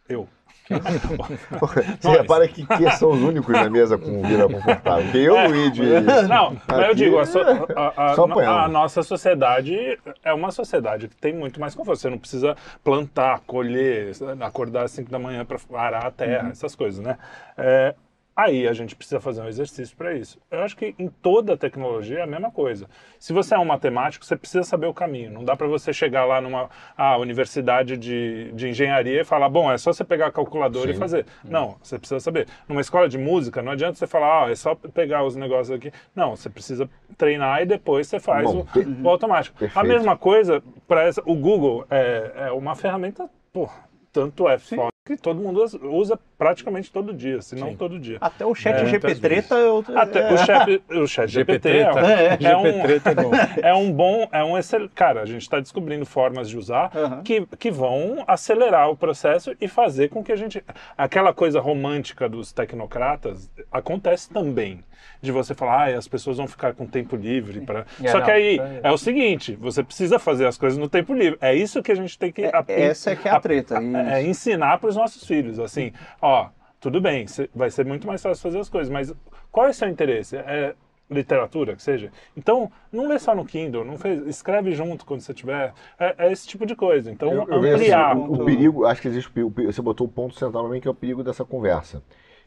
eu. 0.08 0.28
você 2.00 2.08
repara 2.08 2.48
que, 2.48 2.64
que 2.66 2.90
são 2.92 3.10
os 3.10 3.20
únicos 3.22 3.52
na 3.52 3.68
mesa 3.68 3.98
com 3.98 4.22
vida 4.22 4.48
confortável. 4.48 5.10
Que 5.12 5.18
eu, 5.18 5.48
Luigi. 5.48 5.82
Não, 6.26 6.56
mas 6.66 6.78
eu 6.78 6.84
aqui- 6.86 6.94
digo, 6.94 7.18
a, 7.18 7.26
so- 7.26 7.38
a- 7.38 7.92
a- 8.12 8.64
a- 8.64 8.68
nossa 8.68 9.02
sociedade 9.02 9.98
é 10.24 10.32
uma 10.32 10.50
sociedade 10.50 11.08
que 11.08 11.16
tem 11.16 11.34
muito 11.34 11.60
mais 11.60 11.74
conforto. 11.74 11.98
Você 12.00 12.08
não 12.08 12.16
precisa 12.18 12.56
plantar, 12.82 13.40
colher, 13.46 14.12
acordar 14.40 14.84
às 14.84 14.92
5 14.92 15.10
da 15.10 15.18
manhã 15.18 15.44
para 15.44 15.58
arar 15.78 16.06
a 16.06 16.10
terra, 16.10 16.48
essas 16.50 16.74
coisas, 16.74 16.98
né? 17.04 17.18
É, 17.58 17.94
aí 18.36 18.66
a 18.66 18.72
gente 18.72 18.96
precisa 18.96 19.20
fazer 19.20 19.40
um 19.42 19.48
exercício 19.48 19.96
para 19.96 20.14
isso. 20.14 20.38
Eu 20.50 20.62
acho 20.62 20.76
que 20.76 20.94
em 20.98 21.08
toda 21.08 21.54
a 21.54 21.56
tecnologia 21.56 22.18
é 22.18 22.22
a 22.22 22.26
mesma 22.26 22.50
coisa. 22.50 22.88
Se 23.18 23.32
você 23.32 23.54
é 23.54 23.58
um 23.58 23.64
matemático, 23.64 24.24
você 24.24 24.36
precisa 24.36 24.64
saber 24.64 24.86
o 24.86 24.94
caminho. 24.94 25.30
Não 25.30 25.44
dá 25.44 25.56
para 25.56 25.66
você 25.66 25.92
chegar 25.92 26.24
lá 26.24 26.40
numa 26.40 26.68
ah, 26.96 27.16
universidade 27.18 27.96
de, 27.96 28.50
de 28.52 28.68
engenharia 28.68 29.20
e 29.20 29.24
falar, 29.24 29.48
bom, 29.48 29.70
é 29.70 29.78
só 29.78 29.92
você 29.92 30.04
pegar 30.04 30.26
a 30.26 30.32
calculadora 30.32 30.90
e 30.90 30.94
fazer. 30.94 31.26
Não, 31.44 31.76
você 31.82 31.98
precisa 31.98 32.20
saber. 32.20 32.48
Numa 32.68 32.80
escola 32.80 33.08
de 33.08 33.18
música, 33.18 33.62
não 33.62 33.72
adianta 33.72 33.94
você 33.94 34.06
falar, 34.06 34.46
ah, 34.46 34.50
é 34.50 34.54
só 34.54 34.74
pegar 34.74 35.24
os 35.24 35.36
negócios 35.36 35.70
aqui. 35.70 35.92
Não, 36.14 36.36
você 36.36 36.50
precisa 36.50 36.88
treinar 37.16 37.62
e 37.62 37.66
depois 37.66 38.08
você 38.08 38.18
faz 38.18 38.44
Bom, 38.44 38.66
o, 38.74 39.04
o 39.04 39.08
automático. 39.08 39.56
A 39.56 39.60
perfeito. 39.60 39.88
mesma 39.88 40.16
coisa 40.16 40.62
para. 40.88 41.04
O 41.26 41.34
Google 41.34 41.86
é, 41.90 42.32
é 42.48 42.52
uma 42.52 42.74
ferramenta, 42.74 43.28
pô, 43.52 43.68
tanto 44.12 44.48
é 44.48 44.58
foda 44.58 44.93
que 45.04 45.18
todo 45.18 45.38
mundo 45.38 45.62
usa- 45.82 46.18
praticamente 46.38 46.90
todo 46.90 47.12
dia, 47.12 47.42
se 47.42 47.54
não 47.54 47.76
todo 47.76 48.00
dia. 48.00 48.16
Até 48.22 48.46
o 48.46 48.54
chat 48.54 48.74
É, 48.76 48.86
GP 48.86 48.90
muitas 49.06 49.18
treta 49.20 49.54
eu... 49.56 49.84
Até 49.94 50.20
é, 50.20 50.32
o 50.32 50.38
chat, 50.38 50.82
o 50.90 51.06
chat 51.06 51.28
GPT 51.30 51.68
é, 51.76 51.92
um- 51.92 51.98
É, 51.98 52.38
é 52.40 52.56
um, 52.56 52.88
GP 52.88 53.10
é 53.10 53.14
bom. 53.14 53.30
é 53.62 53.74
um 53.74 53.92
bom, 53.92 54.26
é 54.32 54.42
um 54.42 54.56
excel, 54.56 54.88
cara, 54.94 55.20
a 55.20 55.26
gente 55.26 55.42
está 55.42 55.60
descobrindo 55.60 56.06
formas 56.06 56.48
de 56.48 56.56
usar 56.56 56.90
Aham. 56.96 57.22
que, 57.22 57.44
que 57.58 57.70
vão 57.70 58.24
acelerar 58.26 58.88
o 58.88 58.96
processo 58.96 59.54
e 59.60 59.68
fazer 59.68 60.08
com 60.08 60.24
que 60.24 60.32
a 60.32 60.36
gente, 60.36 60.64
aquela 60.96 61.34
coisa 61.34 61.60
romântica 61.60 62.26
dos 62.26 62.50
tecnocratas 62.50 63.50
acontece 63.70 64.30
também, 64.30 64.82
de 65.20 65.32
você 65.32 65.54
falar, 65.54 65.88
ah, 65.94 65.98
as 65.98 66.06
pessoas 66.08 66.36
vão 66.36 66.46
ficar 66.46 66.74
com 66.74 66.86
tempo 66.86 67.16
livre 67.16 67.60
para. 67.60 67.84
É, 68.02 68.08
Só 68.08 68.18
não, 68.18 68.24
que 68.24 68.30
aí 68.30 68.60
aí- 68.60 68.80
é 68.82 68.90
o 68.92 68.98
seguinte, 68.98 69.54
você 69.56 69.82
precisa 69.82 70.18
fazer 70.18 70.46
as 70.46 70.56
coisas 70.58 70.78
no 70.78 70.88
tempo 70.88 71.12
livre. 71.14 71.38
É 71.40 71.54
isso 71.54 71.82
que 71.82 71.92
a 71.92 71.94
gente 71.94 72.18
tem 72.18 72.30
que 72.32 72.42
É, 72.42 72.56
ap- 72.56 72.70
essa 72.70 73.10
é 73.10 73.16
que 73.16 73.28
é 73.28 73.30
a 73.30 73.40
treta, 73.40 73.78
é, 73.78 74.20
é 74.20 74.22
ensinar 74.22 74.78
para 74.78 74.88
os 74.88 74.96
nossos 74.96 75.24
filhos, 75.26 75.58
assim, 75.58 75.92
ó, 76.20 76.48
tudo 76.80 77.00
bem, 77.00 77.24
vai 77.54 77.70
ser 77.70 77.86
muito 77.86 78.06
mais 78.06 78.22
fácil 78.22 78.42
fazer 78.42 78.58
as 78.58 78.68
coisas, 78.68 78.90
mas 78.92 79.14
qual 79.50 79.66
é 79.66 79.70
o 79.70 79.74
seu 79.74 79.88
interesse? 79.88 80.36
É 80.36 80.74
literatura, 81.10 81.76
que 81.76 81.82
seja? 81.82 82.10
Então, 82.36 82.70
não 82.90 83.06
lê 83.06 83.18
só 83.18 83.34
no 83.34 83.44
Kindle, 83.44 83.84
não 83.84 83.98
fez, 83.98 84.26
escreve 84.26 84.72
junto 84.72 85.04
quando 85.04 85.20
você 85.20 85.34
tiver, 85.34 85.72
é, 85.98 86.14
é 86.26 86.32
esse 86.32 86.46
tipo 86.48 86.64
de 86.66 86.74
coisa. 86.74 87.10
Então, 87.10 87.30
Eu, 87.32 87.48
eu 87.48 87.60
vejo 87.60 87.74
assim, 87.76 87.84
ampliar. 87.92 88.16
o, 88.16 88.32
o 88.32 88.44
perigo, 88.44 88.84
acho 88.86 89.02
que 89.02 89.08
existe 89.08 89.28
o 89.28 89.50
perigo, 89.50 89.72
você 89.72 89.82
botou 89.82 90.06
o 90.06 90.10
ponto 90.10 90.34
central 90.34 90.64
para 90.64 90.72
mim, 90.72 90.80
que 90.80 90.88
é 90.88 90.90
o 90.90 90.94
perigo 90.94 91.22
dessa 91.22 91.44
conversa, 91.44 92.02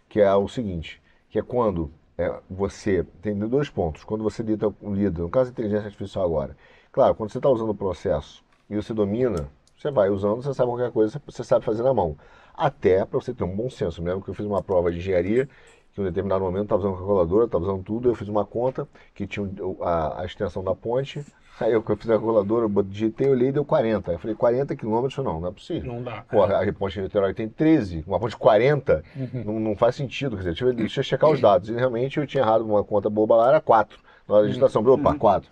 que 0.09 0.19
é 0.19 0.33
o 0.33 0.47
seguinte, 0.47 1.01
que 1.29 1.37
é 1.39 1.41
quando 1.43 1.91
é, 2.17 2.39
você 2.49 3.03
tem 3.21 3.37
dois 3.37 3.69
pontos. 3.69 4.03
Quando 4.03 4.23
você 4.23 4.41
lida, 4.41 4.73
lida, 4.81 5.21
no 5.21 5.29
caso 5.29 5.51
inteligência 5.51 5.85
artificial 5.85 6.25
agora, 6.25 6.57
claro, 6.91 7.13
quando 7.15 7.31
você 7.31 7.37
está 7.37 7.49
usando 7.49 7.69
o 7.69 7.75
processo 7.75 8.43
e 8.69 8.75
você 8.75 8.93
domina, 8.93 9.49
você 9.77 9.91
vai 9.91 10.09
usando, 10.09 10.41
você 10.41 10.53
sabe 10.53 10.71
qualquer 10.71 10.91
coisa, 10.91 11.21
você 11.25 11.43
sabe 11.43 11.63
fazer 11.63 11.83
na 11.83 11.93
mão. 11.93 12.17
Até 12.55 13.05
para 13.05 13.19
você 13.19 13.33
ter 13.33 13.43
um 13.43 13.55
bom 13.55 13.69
senso. 13.69 13.99
Eu 13.99 14.03
me 14.03 14.09
lembro 14.09 14.25
que 14.25 14.31
eu 14.31 14.33
fiz 14.33 14.45
uma 14.45 14.63
prova 14.63 14.91
de 14.91 14.97
engenharia, 14.97 15.47
que 15.93 16.01
em 16.01 16.03
um 16.03 16.07
determinado 16.07 16.43
momento 16.43 16.63
estava 16.63 16.81
usando 16.81 16.97
calculadora, 16.97 17.45
estava 17.45 17.63
usando 17.63 17.83
tudo, 17.83 18.09
eu 18.09 18.15
fiz 18.15 18.27
uma 18.27 18.43
conta 18.45 18.87
que 19.13 19.27
tinha 19.27 19.47
a, 19.81 20.21
a 20.21 20.25
extensão 20.25 20.63
da 20.63 20.73
ponte, 20.73 21.23
aí 21.59 21.71
eu, 21.71 21.83
eu 21.87 21.97
fiz 21.97 22.09
a 22.09 22.13
calculadora, 22.13 22.65
eu 22.65 22.83
digitei, 22.83 23.29
olhei 23.29 23.49
e 23.49 23.51
deu 23.51 23.65
40. 23.65 24.11
Eu 24.11 24.19
falei, 24.19 24.35
40 24.35 24.75
quilômetros? 24.75 25.23
Não, 25.23 25.39
não 25.39 25.49
é 25.49 25.51
possível. 25.51 25.93
Não 25.93 26.03
dá. 26.03 26.23
Pô, 26.29 26.43
a 26.43 26.73
ponte 26.73 26.93
de 26.93 27.01
Niterói 27.01 27.33
tem 27.33 27.47
13, 27.47 28.03
uma 28.07 28.19
ponte 28.19 28.31
de 28.31 28.37
40, 28.37 29.03
não, 29.45 29.59
não 29.59 29.75
faz 29.75 29.95
sentido. 29.95 30.37
Quer 30.37 30.43
dizer, 30.43 30.49
deixa 30.51 30.65
eu, 30.65 30.73
deixa 30.73 30.99
eu 30.99 31.03
checar 31.03 31.29
os 31.29 31.39
dados. 31.39 31.69
E 31.69 31.73
realmente 31.73 32.19
eu 32.19 32.27
tinha 32.27 32.43
errado 32.43 32.61
uma 32.61 32.83
conta 32.83 33.09
boba 33.09 33.35
lá, 33.35 33.49
era 33.49 33.61
4. 33.61 33.97
Na 34.27 34.35
hora 34.35 34.43
da 34.43 34.49
digitação, 34.49 34.83
falei, 34.83 34.99
opa, 34.99 35.15
4. 35.15 35.49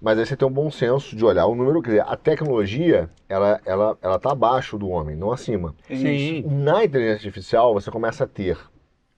Mas 0.00 0.18
aí 0.18 0.26
você 0.26 0.36
tem 0.36 0.46
um 0.46 0.52
bom 0.52 0.70
senso 0.70 1.16
de 1.16 1.24
olhar 1.24 1.46
o 1.46 1.54
número, 1.54 1.82
quer 1.82 1.90
dizer, 1.90 2.04
a 2.06 2.16
tecnologia, 2.16 3.08
ela, 3.28 3.60
ela, 3.64 3.96
ela 4.02 4.18
tá 4.18 4.32
abaixo 4.32 4.78
do 4.78 4.88
homem, 4.88 5.16
não 5.16 5.32
acima. 5.32 5.74
Sim. 5.88 6.42
Na 6.46 6.84
inteligência 6.84 7.28
artificial, 7.28 7.72
você 7.72 7.90
começa 7.90 8.24
a 8.24 8.26
ter 8.26 8.58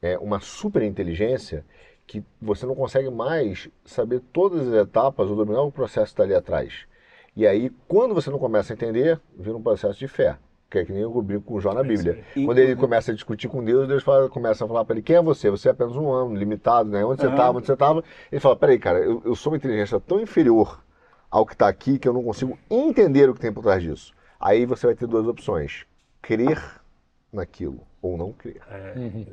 é, 0.01 0.19
uma 0.19 0.41
super 0.41 0.83
inteligência 0.83 1.65
que 2.07 2.23
você 2.41 2.67
não 2.67 2.75
consegue 2.75 3.11
mais 3.11 3.69
saber 3.85 4.21
todas 4.33 4.69
as 4.69 4.75
etapas 4.75 5.31
ou 5.31 5.37
dominar 5.37 5.63
o 5.63 5.73
processo 5.73 6.07
que 6.07 6.13
está 6.13 6.23
ali 6.23 6.35
atrás. 6.35 6.87
E 7.37 7.47
aí, 7.47 7.71
quando 7.89 8.15
você 8.15 8.31
não 8.31 8.39
começa 8.39 8.73
a 8.73 8.75
entender, 8.75 9.21
vira 9.37 9.57
um 9.57 9.63
processo 9.63 9.99
de 9.99 10.07
fé. 10.07 10.37
Que 10.71 10.79
é 10.79 10.85
que 10.85 10.93
nem 10.93 11.03
eu 11.03 11.23
brinco 11.23 11.45
com 11.45 11.55
o 11.55 11.61
Jó 11.61 11.73
na 11.73 11.83
Bíblia. 11.83 12.25
aí. 12.37 12.45
Quando 12.45 12.59
ele 12.59 12.75
começa 12.77 13.11
a 13.13 13.15
discutir 13.15 13.49
com 13.49 13.63
Deus, 13.65 13.87
Deus 13.87 14.03
fala- 14.03 14.29
começa 14.29 14.65
a 14.65 14.69
falar 14.69 14.85
para 14.85 14.95
ele: 14.97 15.03
quem 15.03 15.17
é 15.17 15.23
você? 15.23 15.49
Você 15.51 15.69
é 15.69 15.71
apenas 15.73 15.95
um 15.97 16.11
ano, 16.11 16.35
limitado, 16.35 16.91
né? 16.91 17.05
Onde 17.05 17.21
você 17.21 17.29
estava? 17.29 17.59
Onde 17.59 17.67
você 17.67 17.73
estava? 17.75 18.03
Ele 18.31 18.41
fala: 18.41 18.57
peraí, 18.57 18.79
cara, 18.79 18.99
eu, 18.99 19.23
eu 19.25 19.35
sou 19.37 19.53
uma 19.53 19.57
inteligência 19.57 20.01
tão 20.01 20.21
inferior 20.21 20.83
ao 21.31 21.47
que 21.47 21.53
está 21.53 21.69
aqui 21.69 21.99
que 21.99 22.09
eu 22.09 22.13
não 22.13 22.23
consigo 22.25 22.59
entender 22.71 23.29
o 23.31 23.35
que 23.35 23.41
tem 23.41 23.53
por 23.53 23.63
trás 23.63 23.83
disso. 23.83 24.13
Aí 24.41 24.67
você 24.67 24.87
vai 24.87 24.97
ter 24.97 25.07
duas 25.07 25.27
opções: 25.27 25.85
crer 26.21 26.61
naquilo 27.33 27.81
ou 28.05 28.19
não 28.19 28.33
crer. 28.33 28.61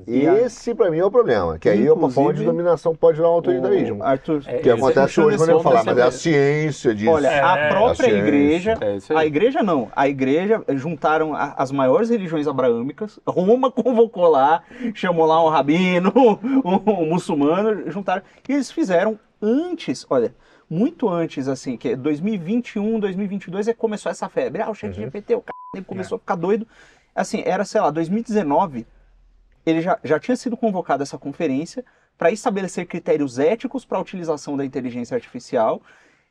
E 0.08 0.26
a- 0.28 0.40
Esse, 0.42 0.74
pra 0.74 0.90
mim, 0.90 0.98
é 1.00 1.04
o 1.06 1.12
problema. 1.12 1.60
Que 1.60 1.68
aí 1.68 1.86
é 1.86 1.92
uma 1.92 2.10
forma 2.10 2.34
de 2.34 2.46
dominação 2.46 2.96
pode 2.96 3.18
virar 3.18 3.30
um 3.30 3.34
autoritarismo. 3.34 4.00
O 4.00 4.04
Arthur, 4.04 4.42
É, 4.48 4.60
que 4.60 4.70
esse- 4.70 4.72
acontece 4.80 5.20
hoje 5.20 5.38
quando 5.38 5.50
eu 5.50 5.60
falar, 5.60 5.84
mas 5.84 5.98
é 5.98 6.02
a 6.04 6.12
ciência 6.12 6.96
disso. 6.96 7.12
Olha, 7.12 7.28
É, 7.28 7.42
a 7.44 7.58
é, 7.58 7.70
própria 7.70 8.08
a 8.08 8.18
igreja, 8.18 8.78
É 8.82 9.14
a 9.16 9.26
igreja 9.26 9.62
não, 9.62 9.90
a 9.94 10.08
igreja 10.08 10.64
juntaram 10.76 11.34
a- 11.34 11.54
as 11.58 11.70
maiores 11.72 12.10
religiões 12.10 12.48
abraâmicas, 12.48 13.20
Roma 13.28 13.70
convocou 13.72 14.28
lá, 14.30 14.64
chamou 14.94 15.26
lá 15.26 15.44
um 15.44 15.50
rabino, 15.50 16.14
um, 16.64 16.92
um 17.04 17.06
muçulmano, 17.10 17.92
juntaram, 17.92 18.22
e 18.48 18.54
eles 18.54 18.72
fizeram 18.72 19.20
antes, 19.42 20.06
olha, 20.10 20.34
muito 20.70 21.10
antes, 21.10 21.50
assim, 21.50 21.76
que 21.76 21.90
é 21.90 21.96
2021, 21.98 23.00
2022 23.02 23.68
é 23.68 23.74
que 23.74 23.80
começou 23.80 24.10
essa 24.10 24.30
febre, 24.30 24.62
ah, 24.62 24.70
o 24.70 24.74
chat 24.74 24.94
GPT, 24.94 25.36
o 25.36 25.42
cara 25.42 25.86
começou 25.86 26.16
a 26.16 26.20
ficar 26.20 26.36
doido, 26.36 26.66
assim, 27.16 27.44
era, 27.46 27.64
sei 27.66 27.82
lá, 27.82 27.92
2019, 27.92 28.86
ele 29.66 29.82
já, 29.82 30.00
já 30.04 30.20
tinha 30.20 30.36
sido 30.36 30.58
convocado 30.58 31.04
essa 31.04 31.18
conferência 31.18 31.84
para 32.18 32.32
estabelecer 32.32 32.86
critérios 32.86 33.40
éticos 33.40 33.86
para 33.86 33.98
a 33.98 34.02
utilização 34.02 34.56
da 34.56 34.66
inteligência 34.66 35.16
artificial. 35.16 35.82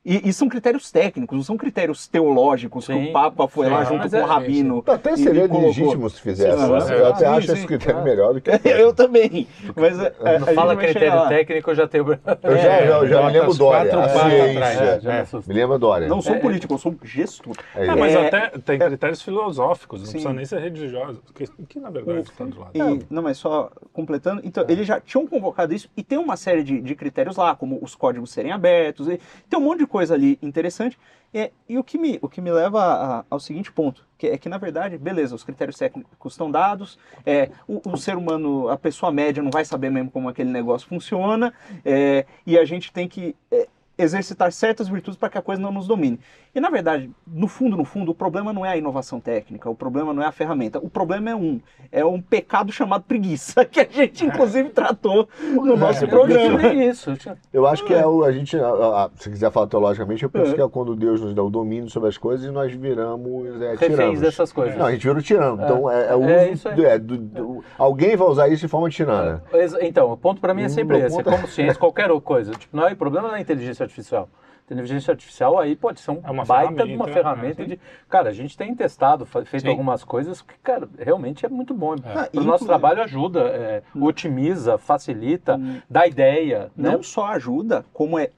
E, 0.03 0.31
e 0.31 0.33
são 0.33 0.49
critérios 0.49 0.91
técnicos, 0.91 1.37
não 1.37 1.45
são 1.45 1.59
critérios 1.59 2.09
teológicos 2.09 2.87
que 2.87 2.93
Sim, 2.95 3.11
o 3.11 3.13
Papa 3.13 3.47
foi 3.47 3.67
sim. 3.67 3.73
lá 3.73 3.85
junto 3.85 4.09
com 4.09 4.17
é- 4.17 4.23
o 4.23 4.27
Rabino. 4.27 4.83
Até 4.87 5.13
e- 5.13 5.17
seria 5.19 5.47
colocou. 5.47 5.67
legítimo 5.69 6.09
se 6.09 6.21
fizesse. 6.23 6.59
Sim, 6.59 6.73
né? 6.73 6.81
sim, 6.81 6.93
eu 6.95 7.07
até 7.09 7.19
sim, 7.19 7.25
acho 7.27 7.47
sim. 7.49 7.53
esse 7.53 7.67
critério 7.67 8.03
melhor 8.03 8.33
do 8.33 8.41
que. 8.41 8.51
Eu 8.65 8.95
também. 8.95 9.47
Mas 9.77 9.99
é, 10.01 10.15
a, 10.25 10.31
a 10.31 10.39
Não 10.39 10.47
fala 10.55 10.75
chegar 10.75 10.89
critério 10.89 11.29
técnico, 11.29 11.71
eu 11.71 11.75
já 11.75 11.87
tenho. 11.87 12.07
Eu 12.43 12.57
já, 12.57 12.87
já, 12.87 13.07
já 13.07 13.27
me 13.27 13.33
lembro 13.33 13.55
Dória. 13.55 13.99
A 14.01 14.09
ciência. 14.09 14.51
atrás. 14.53 14.81
É, 14.81 15.01
já 15.01 15.39
me 15.47 15.55
lembra 15.55 15.79
Dória. 15.79 16.09
Não 16.09 16.23
sou 16.23 16.33
É, 16.35 16.39
é. 16.39 16.41
político, 16.41 16.73
eu 16.73 16.79
sou 16.79 16.97
gestor. 17.05 17.55
É 17.75 17.81
Ah, 17.83 17.87
isso. 17.89 17.97
mas 17.99 18.15
É, 18.15 18.27
até 18.27 18.49
tem 18.59 18.79
critérios 18.79 19.21
filosóficos, 19.21 20.01
não 20.01 20.07
Sim. 20.07 20.13
precisa 20.13 20.33
nem 20.33 20.45
ser 20.47 20.61
religiosos, 20.61 21.21
que, 21.35 21.47
que 21.67 21.79
na 21.79 21.91
verdade 21.91 22.21
está 22.23 22.45
do 22.47 22.59
lado. 22.59 22.71
E, 22.75 23.05
não, 23.11 23.23
mas 23.23 23.37
só 23.37 23.71
completando, 23.93 24.41
então, 24.45 24.65
eles 24.67 24.87
já 24.87 24.99
tinham 24.99 25.27
convocado 25.27 25.75
isso 25.75 25.91
e 25.95 26.03
tem 26.03 26.17
uma 26.17 26.39
série 26.39 26.63
de, 26.63 26.81
de 26.81 26.95
critérios 26.95 27.37
lá, 27.37 27.55
como 27.55 27.79
os 27.83 27.95
códigos 27.95 28.31
serem 28.33 28.51
abertos, 28.51 29.07
e 29.09 29.21
tem 29.49 29.59
um 29.59 29.63
monte 29.63 29.81
de 29.81 29.90
coisa 29.91 30.15
ali 30.15 30.39
interessante. 30.41 30.99
É, 31.33 31.53
e 31.69 31.79
o 31.79 31.85
que 31.85 31.97
me, 31.99 32.19
o 32.23 32.29
que 32.29 32.41
me 32.41 32.51
leva 32.51 32.83
a- 32.83 33.25
ao 33.31 33.39
seguinte 33.39 33.71
ponto, 33.71 34.05
que 34.19 34.27
é 34.27 34.39
que, 34.39 34.49
na 34.49 34.59
verdade, 34.59 34.99
beleza, 34.99 35.35
os 35.35 35.45
critérios 35.45 35.77
técnicos 35.77 36.33
estão 36.33 36.51
dados, 36.51 36.99
é, 37.25 37.51
o, 37.69 37.81
o 37.93 37.97
ser 37.97 38.17
humano, 38.17 38.69
a 38.69 38.77
pessoa 38.77 39.13
média 39.13 39.41
não 39.43 39.51
vai 39.51 39.65
saber 39.65 39.91
mesmo 39.91 40.11
como 40.11 40.29
aquele 40.29 40.51
negócio 40.51 40.89
funciona, 40.89 41.53
é, 41.85 42.27
e 42.45 42.59
a 42.59 42.65
gente 42.65 42.93
tem 42.93 43.07
que 43.09 43.37
é, 43.53 43.69
exercitar 43.97 44.51
certas 44.51 44.89
virtudes 44.89 45.19
para 45.19 45.29
que 45.29 45.39
a 45.39 45.43
coisa 45.43 45.61
não 45.63 45.71
nos 45.71 45.87
domine. 45.87 46.19
E, 46.53 46.59
na 46.61 46.69
verdade, 46.69 47.09
no 47.27 47.47
fundo, 47.47 47.77
no 47.77 47.85
fundo, 47.85 48.11
o 48.11 48.15
problema 48.15 48.53
não 48.53 48.67
é 48.67 48.71
a 48.71 48.77
inovação 48.77 49.21
técnica, 49.21 49.71
o 49.71 49.75
problema 49.75 50.13
não 50.13 50.21
é 50.21 50.27
a 50.27 50.33
ferramenta, 50.33 50.81
o 50.81 50.91
problema 50.91 51.31
é 51.31 51.35
um, 51.35 51.61
é 51.93 52.05
um 52.05 52.21
pecado 52.21 52.73
chamado 52.73 53.05
preguiça, 53.05 53.63
que 53.67 53.79
a 53.79 53.87
gente, 53.89 54.25
inclusive, 54.27 54.69
tratou 54.71 55.29
no 55.55 55.77
nosso 55.77 56.05
É, 56.05 56.09
programa. 56.09 56.61
Isso. 56.75 57.13
eu 57.53 57.67
acho 57.69 57.85
que 57.85 57.95
é 57.95 58.05
o, 58.05 58.25
a 58.25 58.33
gente, 58.33 58.59
a- 58.59 58.67
a- 58.69 59.11
se 59.15 59.31
quiser 59.31 59.51
falar 59.53 59.69
teologicamente, 59.69 60.25
eu 60.25 60.29
penso 60.31 60.51
É. 60.51 60.55
que 60.57 60.61
é 60.61 60.69
quando 60.69 60.97
Deus 60.97 61.21
nos 61.21 61.33
dá 61.35 61.43
o 61.43 61.51
domínio 61.51 61.89
sobre 61.89 62.09
as 62.09 62.19
coisas 62.19 62.45
e 62.45 62.51
nós 62.51 62.73
viramos 62.73 63.61
é, 63.63 63.77
tiranos. 63.77 64.21
dessas 64.21 64.53
coisas. 64.53 64.77
Não, 64.77 64.87
a 64.87 64.91
gente 64.93 65.07
vira 65.07 65.19
o 65.19 65.23
tirano. 65.23 65.63
Então 65.63 65.89
é, 65.89 66.09
é 66.09 66.17
o 66.17 66.25
É 66.25 66.43
uso 66.47 66.53
isso 66.55 66.69
aí. 66.69 66.75
do- 66.75 66.85
é, 66.87 66.99
do- 66.99 67.17
do- 67.17 67.65
alguém 67.79 68.17
vai 68.17 68.27
usar 68.27 68.49
isso 68.49 68.63
de 68.63 68.69
forma 68.69 68.91
tirana. 68.91 69.41
Então, 69.83 70.11
o 70.11 70.17
ponto 70.17 70.41
para 70.41 70.53
mim 70.53 70.63
é 70.63 70.69
sempre 70.69 70.99
esse. 70.99 71.17
É 71.17 71.21
é- 71.21 71.23
como 71.23 71.47
ciência, 71.47 71.79
qualquer 71.79 72.11
outra 72.11 72.27
coisa. 72.27 72.53
Tipo, 72.53 72.77
não 72.77 72.89
é 72.89 72.95
problema 72.97 73.31
da 73.31 73.41
inteligência 73.41 73.85
artificial. 73.85 74.29
Inteligência 74.71 75.11
artificial 75.13 75.59
aí 75.59 75.75
pode 75.75 76.01
ser 76.01 76.13
um 76.13 76.21
É 76.23 76.31
uma 76.31 76.45
baita 76.45 76.87
de 76.87 76.95
uma 76.95 77.07
ferramenta, 77.09 77.57
ferramenta 77.57 77.63
é, 77.63 77.67
de. 77.67 77.81
Cara, 78.09 78.29
a 78.29 78.33
gente 78.33 78.57
tem 78.57 78.75
testado, 78.75 79.27
feito 79.27 79.61
Sim. 79.61 79.69
algumas 79.69 80.05
coisas 80.05 80.41
que, 80.41 80.55
cara, 80.63 80.89
realmente 80.99 81.45
é 81.45 81.49
muito 81.49 81.75
bom. 81.75 81.97
Ah, 82.05 82.29
o 82.33 82.41
nosso 82.41 82.65
trabalho 82.65 83.03
ajuda, 83.03 83.41
é, 83.49 83.83
otimiza, 84.01 84.79
facilita, 84.79 85.61
dá 85.89 86.07
ideia. 86.07 86.71
Né? 86.77 86.93
não 86.93 87.03
só 87.03 87.27
ajuda, 87.27 87.85
como 87.93 88.19
é 88.19 88.31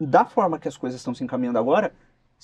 da 0.00 0.24
forma 0.24 0.58
que 0.58 0.68
as 0.68 0.76
coisas 0.76 1.00
estão 1.00 1.14
se 1.14 1.24
encaminhando 1.24 1.58
agora, 1.58 1.92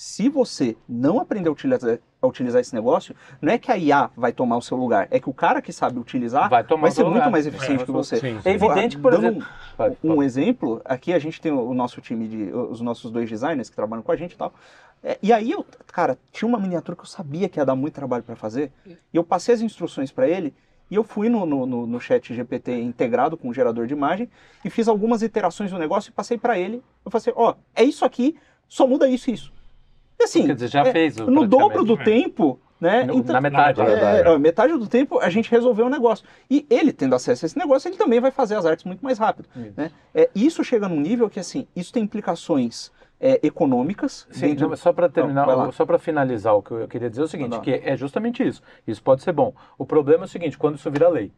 se 0.03 0.31
você 0.31 0.79
não 0.89 1.21
aprender 1.21 1.51
a 1.51 1.53
utilizar, 1.53 1.99
a 2.23 2.27
utilizar 2.27 2.59
esse 2.63 2.75
negócio, 2.75 3.15
não 3.39 3.53
é 3.53 3.59
que 3.59 3.71
a 3.71 3.77
IA 3.77 4.11
vai 4.17 4.33
tomar 4.33 4.57
o 4.57 4.63
seu 4.63 4.75
lugar, 4.75 5.07
é 5.11 5.21
que 5.21 5.29
o 5.29 5.35
cara 5.35 5.61
que 5.61 5.75
sabe 5.75 5.99
utilizar 5.99 6.49
Vai 6.49 6.65
tomar 6.65 6.89
o 6.89 6.91
ser 6.91 7.03
muito 7.03 7.17
lugar. 7.17 7.31
mais 7.31 7.47
eficiente 7.47 7.83
É, 7.83 7.85
que 7.85 7.93
você. 7.93 8.17
sim, 8.17 8.41
É 8.43 8.51
evidente 8.53 8.97
que, 8.97 9.03
por 9.03 9.13
Dando 9.13 9.27
exemplo. 9.27 9.47
Vai, 9.77 9.95
um 10.03 10.17
vai. 10.17 10.25
exemplo, 10.25 10.81
aqui 10.87 11.13
a 11.13 11.19
gente 11.19 11.39
tem 11.39 11.53
o 11.53 11.75
nosso 11.75 12.01
time 12.01 12.27
de. 12.27 12.51
os 12.51 12.81
nossos 12.81 13.11
dois 13.11 13.29
designers 13.29 13.69
que 13.69 13.77
trabalham 13.77 14.03
com 14.03 14.11
a 14.11 14.17
gente 14.17 14.33
e 14.33 14.37
tal. 14.39 14.55
É, 15.05 15.19
e 15.23 15.35
aí 15.35 15.51
eu, 15.51 15.67
cara, 15.89 16.17
tinha 16.33 16.49
uma 16.49 16.59
miniatura 16.59 16.97
que 16.97 17.03
eu 17.03 17.07
sabia 17.07 17.47
que 17.47 17.61
ia 17.61 17.67
dar 17.67 17.77
muito 17.77 17.93
trabalho 17.93 18.23
para 18.23 18.35
fazer, 18.37 18.73
e 18.87 18.97
eu 19.13 19.23
passei 19.23 19.55
as 19.55 19.61
instruções 19.61 20.11
para 20.11 20.27
ele, 20.27 20.55
e 20.91 20.95
eu 20.95 21.05
fui 21.05 21.29
no, 21.29 21.45
no, 21.45 21.67
no, 21.67 21.87
no 21.87 22.01
chat 22.01 22.33
GPT 22.35 22.73
integrado 22.81 23.37
com 23.37 23.51
o 23.51 23.53
gerador 23.53 23.87
de 23.87 23.93
imagem, 23.93 24.31
e 24.65 24.71
fiz 24.71 24.89
algumas 24.89 25.21
iterações 25.21 25.71
do 25.71 25.79
negócio 25.79 26.09
e 26.09 26.13
passei 26.13 26.39
para 26.39 26.59
ele. 26.59 26.83
Eu 27.05 27.11
falei 27.11 27.21
assim: 27.21 27.33
ó, 27.37 27.55
é 27.75 27.85
isso 27.85 28.03
aqui, 28.03 28.35
só 28.67 28.87
muda 28.87 29.07
isso 29.07 29.29
e 29.29 29.35
isso. 29.35 29.60
E 30.21 30.25
assim, 30.25 30.47
Quer 30.47 30.55
dizer, 30.55 30.69
já 30.69 30.81
é, 30.83 30.93
fez. 30.93 31.17
no 31.17 31.47
dobro 31.47 31.83
do 31.85 31.97
tempo, 31.97 32.61
né? 32.81 33.05
No- 33.05 33.23
na 33.25 33.41
metade. 33.41 33.79
Na 33.79 33.85
É, 33.85 33.89
verdade. 33.89 34.29
é, 34.29 34.39
metade 34.39 34.73
do 34.77 34.87
tempo 34.87 35.19
a 35.19 35.31
gente 35.31 35.51
resolveu 35.51 35.87
o 35.87 35.89
negócio. 35.89 36.27
E 36.51 36.67
ele, 36.69 36.93
tendo 36.93 37.15
acesso 37.15 37.45
a 37.45 37.47
esse 37.47 37.59
negócio, 37.59 37.89
ele 37.89 37.97
também 37.97 38.21
vai 38.21 38.31
fazer 38.31 38.55
as 38.57 38.67
artes 38.67 38.85
muito 38.85 39.03
mais 39.03 39.19
rápido. 39.19 39.49
Isso. 39.57 39.73
Né? 39.77 39.91
É, 40.15 40.29
isso 40.35 40.63
chega 40.63 40.89
num 40.89 41.01
nível 41.01 41.29
que, 41.31 41.41
assim, 41.41 41.67
isso 41.75 41.93
tem 41.93 42.03
implicações 42.03 42.93
é, 43.19 43.39
econômicas. 43.43 44.27
Sim, 44.31 44.49
dentro- 44.49 44.69
não, 44.69 44.77
só 44.77 44.93
para 44.93 45.09
terminar, 45.09 45.47
lá. 45.47 45.71
só 45.73 45.85
para 45.85 45.99
finalizar 45.99 46.55
o 46.55 46.63
que 46.63 46.71
eu 46.73 46.89
queria 46.89 47.09
dizer 47.11 47.23
é 47.23 47.25
o 47.25 47.29
seguinte, 47.29 47.53
lá. 47.53 47.61
que 47.61 47.71
é 47.85 47.97
justamente 47.97 48.47
isso. 48.47 48.63
Isso 48.87 49.03
pode 49.03 49.23
ser 49.23 49.33
bom. 49.33 49.53
O 49.79 49.85
problema 49.85 50.25
é 50.25 50.27
o 50.27 50.29
seguinte, 50.29 50.57
quando 50.57 50.77
isso 50.77 50.91
vira 50.91 51.09
lei, 51.09 51.31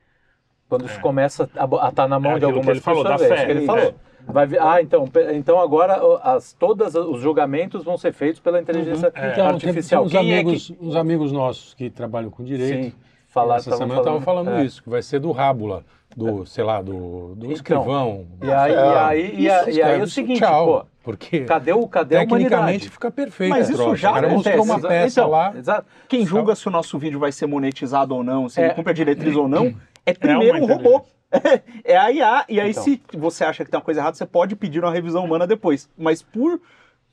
quando 0.69 0.87
isso 0.87 0.99
É. 0.99 1.01
começa 1.01 1.49
a 1.57 1.89
estar 1.89 2.07
na 2.09 2.21
mão 2.21 2.33
É 2.37 2.39
de 2.39 2.45
algumas 2.45 2.69
ele 2.69 2.81
falou, 2.81 3.03
pessoas, 3.05 3.21
da 3.21 3.27
é 3.27 3.29
fé. 3.29 3.35
isso 3.37 3.47
que 3.47 3.51
ele 3.53 3.63
É. 3.65 3.67
falou. 3.67 3.95
Vai 4.27 4.47
vir- 4.47 4.61
ah, 4.63 4.81
então, 4.81 5.09
então 5.35 5.61
agora 5.61 6.01
as, 6.23 6.53
todas 6.53 6.95
os 6.95 7.21
julgamentos 7.21 7.83
vão 7.85 7.99
ser 7.99 8.13
feitos 8.13 8.41
pela 8.41 8.61
inteligência 8.61 9.09
Então, 9.09 9.23
tem, 9.23 9.35
tem 9.35 9.45
artificial. 9.45 10.05
uns, 10.05 10.11
Quem 10.13 10.21
amigos, 10.21 10.71
é 10.71 10.75
que... 10.75 10.85
uns 10.87 10.95
amigos 10.97 11.33
nossos 11.33 11.75
que 11.75 11.91
trabalham 11.91 12.31
com 12.31 12.45
direito. 12.45 12.85
Sim, 12.85 12.93
falar, 13.29 13.57
Essa 13.57 13.77
semana 13.77 13.95
eu 13.95 13.99
estava 14.01 14.21
falando 14.21 14.51
é. 14.53 14.65
isso, 14.65 14.83
que 14.83 14.89
vai 14.89 15.03
ser 15.03 15.19
do 15.19 15.33
Rábula, 15.33 15.85
do, 16.17 16.47
sei 16.47 16.63
lá, 16.63 16.81
do, 16.81 17.35
do 17.35 17.47
Então, 17.47 17.51
escrivão. 17.53 18.27
E 18.43 18.51
aí, 18.51 18.73
e 18.73 18.77
aí, 18.77 19.35
e 19.43 19.51
a- 19.51 19.61
Isso, 19.63 19.71
e 19.71 19.83
aí 19.83 20.01
é 20.01 20.03
o 20.03 20.07
seguinte, 20.09 20.39
tchau, 20.39 20.67
pô, 20.67 20.87
porque 21.03 21.41
cadê, 21.41 21.73
o, 21.73 21.89
cadê 21.89 22.17
a 22.17 22.21
tecnicamente 22.21 22.55
humanidade? 22.55 22.89
fica 22.91 23.11
perfeito. 23.11 23.51
Mas 23.51 23.69
o 23.69 23.73
isso 23.73 23.97
já 23.97 24.11
O 24.11 24.15
cara 24.15 24.29
mostrou 24.29 24.55
acontece. 24.55 24.71
uma 24.81 24.89
peça 24.89 25.21
Então, 25.21 25.31
lá. 25.31 25.53
Exato. 25.57 25.87
Quem 26.09 26.25
julga 26.25 26.55
se 26.55 26.69
o 26.69 26.71
nosso 26.71 26.97
vídeo 26.99 27.19
vai 27.19 27.33
ser 27.33 27.47
monetizado 27.47 28.15
ou 28.15 28.23
não, 28.23 28.49
se 28.49 28.61
É. 28.61 28.67
ele 28.67 28.75
cumpre 28.75 28.93
a 28.93 28.95
diretriz 28.95 29.35
ou 29.35 29.49
não, 29.49 29.75
é 30.07 30.13
primeiro 30.15 30.59
um 30.63 30.67
robô. 30.67 31.03
É 31.85 31.97
a 31.97 32.11
IA. 32.11 32.45
E 32.49 32.61
aí, 32.61 32.71
Então. 32.71 32.83
se 32.83 33.01
você 33.15 33.45
acha 33.45 33.65
que 33.65 33.71
tem 33.71 33.79
uma 33.79 33.85
coisa 33.85 34.01
errada, 34.01 34.17
você 34.17 34.27
pode 34.27 34.55
pedir 34.57 34.83
uma 34.83 34.93
revisão 34.93 35.25
humana 35.25 35.47
depois. 35.47 35.89
Mas 35.97 36.23
por 36.23 36.61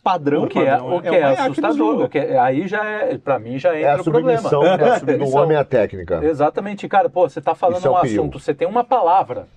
padrão, 0.03 0.43
O 0.43 0.47
que 0.47 0.59
é, 0.59 0.71
mano, 0.77 0.97
o 0.97 1.01
que 1.01 1.07
é, 1.07 1.11
uma 1.11 1.17
IA 1.19 1.35
que 1.35 1.41
nos 1.49 1.59
assustador, 1.59 2.01
o 2.05 2.09
que 2.09 2.17
é- 2.19 2.37
aí 2.39 2.67
já 2.67 2.83
é, 2.85 3.17
pra 3.17 3.37
mim 3.39 3.57
já 3.59 3.75
É 3.75 3.79
entra 3.81 3.97
a 3.97 4.01
o 4.01 4.03
problema. 4.03 4.31
É 4.31 4.35
a 4.35 4.39
do 4.95 4.99
submissão. 4.99 5.41
homem 5.41 5.57
à 5.57 5.63
técnica. 5.63 6.23
Exatamente, 6.23 6.87
cara, 6.87 7.09
pô, 7.09 7.27
você 7.29 7.41
tá 7.41 7.53
falando 7.55 7.77
Isso 7.79 7.87
é 7.87 7.91
um 7.91 7.99
perigo. 8.01 8.21
assunto, 8.21 8.39
você 8.39 8.53
tem 8.53 8.67
uma 8.67 8.83
palavra 8.83 9.47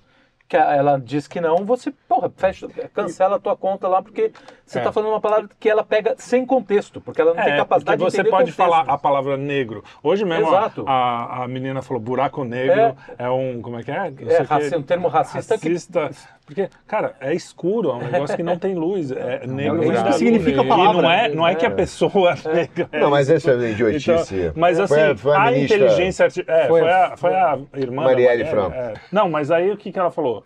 que 0.47 0.57
ela 0.57 0.99
diz 0.99 1.27
que 1.27 1.41
não, 1.41 1.65
você, 1.65 1.91
porra, 2.07 2.31
fecha, 2.35 2.67
cancela 2.93 3.37
a 3.37 3.39
tua 3.39 3.55
conta 3.57 3.87
lá, 3.87 4.03
porque 4.03 4.31
você 4.65 4.77
É. 4.77 4.81
está 4.81 4.91
falando 4.91 5.09
uma 5.09 5.21
palavra 5.21 5.49
que 5.59 5.67
ela 5.67 5.83
pega 5.83 6.13
sem 6.17 6.45
contexto, 6.45 7.01
porque 7.01 7.19
ela 7.21 7.33
não 7.33 7.43
tem 7.43 7.53
É, 7.53 7.57
capacidade 7.57 7.97
porque 7.97 8.11
de 8.11 8.15
você 8.15 8.21
entender 8.21 8.29
pode 8.29 8.51
contexto. 8.51 8.57
falar 8.57 8.93
a 8.93 8.97
palavra 8.97 9.35
negro. 9.35 9.83
Hoje 10.03 10.23
mesmo 10.25 10.53
a, 10.53 10.71
a, 10.85 11.43
a 11.43 11.47
menina 11.47 11.81
falou 11.81 12.01
buraco 12.01 12.43
negro 12.43 12.95
é, 13.17 13.29
um. 13.29 13.61
Como 13.61 13.79
é 13.79 13.83
que 13.83 13.89
é? 13.91 14.03
Sei 14.11 14.11
o 14.11 14.27
que. 14.27 14.43
raci- 14.43 14.75
um 14.75 14.83
termo 14.83 15.07
racista 15.07 15.57
que- 15.57 15.69
Racista. 15.69 16.11
Porque, 16.45 16.69
cara, 16.85 17.15
é 17.21 17.33
escuro, 17.33 17.89
é 17.91 17.93
um 17.95 18.11
negócio 18.11 18.35
que 18.35 18.43
não 18.43 18.57
tem 18.57 18.75
luz. 18.75 19.11
É 19.11 19.45
negro. 19.47 19.81
É 19.83 19.93
isso 19.93 20.03
que 20.05 20.13
significa 20.13 20.61
a 20.61 20.65
palavra. 20.65 20.99
E 20.99 21.01
não 21.01 21.11
é, 21.11 21.29
não 21.29 21.47
é 21.47 21.55
que 21.55 21.65
a 21.65 21.71
pessoa 21.71 22.33
é 22.33 22.47
negra. 22.53 22.89
é 22.91 22.99
Não, 22.99 23.09
mas 23.09 23.29
essa 23.29 23.51
é 23.51 23.55
uma 23.55 23.67
idiotice. 23.67 24.11
Então, 24.35 24.53
mas 24.55 24.79
assim, 24.79 24.93
Foi 24.93 25.03
a- 25.11 25.15
foi 25.15 25.35
a 25.35 25.41
a, 25.43 25.57
inteligência 25.57 26.25
artificial. 26.25 26.57
É, 26.57 26.67
Foi 26.67 26.81
foi, 26.81 26.89
a- 26.91 27.17
foi 27.17 27.33
a 27.33 27.59
irmã. 27.77 28.03
Marielle 28.03 28.45
Franco. 28.45 28.75
é. 28.75 28.93
Não, 29.11 29.29
mas 29.29 29.51
aí 29.51 29.71
o 29.71 29.77
que, 29.77 29.91
que 29.91 29.97
ela 29.99 30.11
falou? 30.11 30.43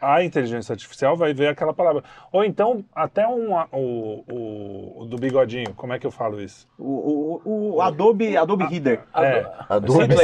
A 0.00 0.22
inteligência 0.24 0.72
artificial 0.72 1.16
vai 1.16 1.32
ver 1.32 1.48
aquela 1.48 1.72
palavra. 1.72 2.02
Ou 2.32 2.44
então, 2.44 2.84
até 2.94 3.26
um, 3.26 3.54
o, 3.72 4.24
o, 4.28 5.02
o 5.02 5.04
do 5.06 5.16
bigodinho, 5.18 5.72
como 5.74 5.92
é 5.92 5.98
que 5.98 6.06
eu 6.06 6.10
falo 6.10 6.40
isso? 6.40 6.66
O, 6.78 7.40
o, 7.44 7.74
o 7.76 7.80
Adobe, 7.82 8.36
Adobe 8.36 8.64
Reader. 8.64 9.00
É. 9.16 9.46
Adobe. 9.68 10.14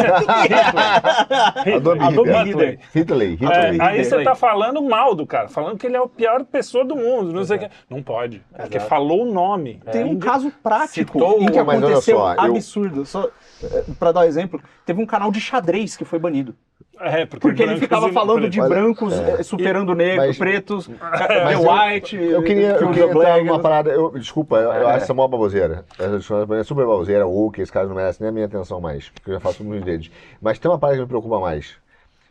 Adobe 1.74 2.00
Adobe 2.04 2.30
Hitler. 2.32 2.44
Reader. 2.44 2.78
Hitler. 2.92 3.28
É, 3.28 3.30
Hitler. 3.32 3.82
aí 3.82 3.98
Hitler. 3.98 4.04
você 4.04 4.24
tá 4.24 4.34
falando 4.34 4.82
mal 4.82 5.13
do 5.14 5.26
cara, 5.26 5.48
falando 5.48 5.78
que 5.78 5.86
ele 5.86 5.96
é 5.96 6.00
a 6.02 6.06
pior 6.06 6.44
pessoa 6.44 6.84
do 6.84 6.96
mundo, 6.96 7.32
não 7.32 7.44
sei 7.44 7.56
o 7.56 7.60
que. 7.60 7.70
Não 7.88 8.02
pode, 8.02 8.42
porque 8.56 8.80
falou 8.80 9.22
o 9.22 9.32
nome. 9.32 9.80
Tem 9.90 10.04
um 10.04 10.18
caso 10.18 10.50
prático 10.62 11.12
Citou 11.12 11.40
em 11.40 11.46
que 11.46 11.58
aconteceu 11.58 12.16
só, 12.18 12.34
eu- 12.34 12.40
absurdo. 12.40 13.04
Só 13.06 13.28
eh, 13.62 13.84
pra 13.98 14.12
dar 14.12 14.20
um 14.20 14.24
exemplo, 14.24 14.60
teve 14.84 15.00
um 15.02 15.06
canal 15.06 15.30
de 15.30 15.40
xadrez 15.40 15.96
que 15.96 16.04
foi 16.04 16.18
banido. 16.18 16.54
É, 17.00 17.26
porque, 17.26 17.48
Porque 17.48 17.62
ele 17.62 17.76
ficava 17.76 18.08
e- 18.08 18.12
falando 18.12 18.48
de 18.48 18.60
brancos 18.60 19.12
eh, 19.12 19.42
superando 19.42 19.94
negros, 19.96 20.28
mas- 20.28 20.38
pretos, 20.38 20.86
Mas 21.00 21.26
the 21.26 21.54
eu- 21.54 21.68
white, 21.68 22.16
Eu 22.16 22.42
queria, 22.42 22.74
que 22.78 22.84
eu 22.84 22.88
queria 22.90 23.04
entrar 23.10 23.38
numa 23.44 23.58
parada. 23.58 23.90
Eu, 23.90 24.10
desculpa, 24.16 24.56
eu, 24.56 24.70
eu 24.72 24.88
É. 24.88 24.92
acho 24.94 25.04
essa 25.04 25.12
mó 25.14 25.26
baboseira. 25.26 25.84
É 25.98 26.62
super 26.62 26.86
baboseira, 26.86 27.26
ou 27.26 27.50
que 27.50 27.60
esse 27.62 27.72
cara 27.72 27.88
não 27.88 27.96
merece 27.96 28.20
nem 28.20 28.28
a 28.28 28.32
minha 28.32 28.46
atenção 28.46 28.80
mais, 28.80 29.08
porque 29.08 29.28
eu 29.30 29.34
já 29.34 29.40
faço 29.40 29.64
muitos 29.64 29.84
deles. 29.84 30.08
Mas 30.40 30.58
tem 30.60 30.70
uma 30.70 30.78
parada 30.78 30.96
que 30.98 31.02
me 31.02 31.08
preocupa 31.08 31.40
mais. 31.40 31.74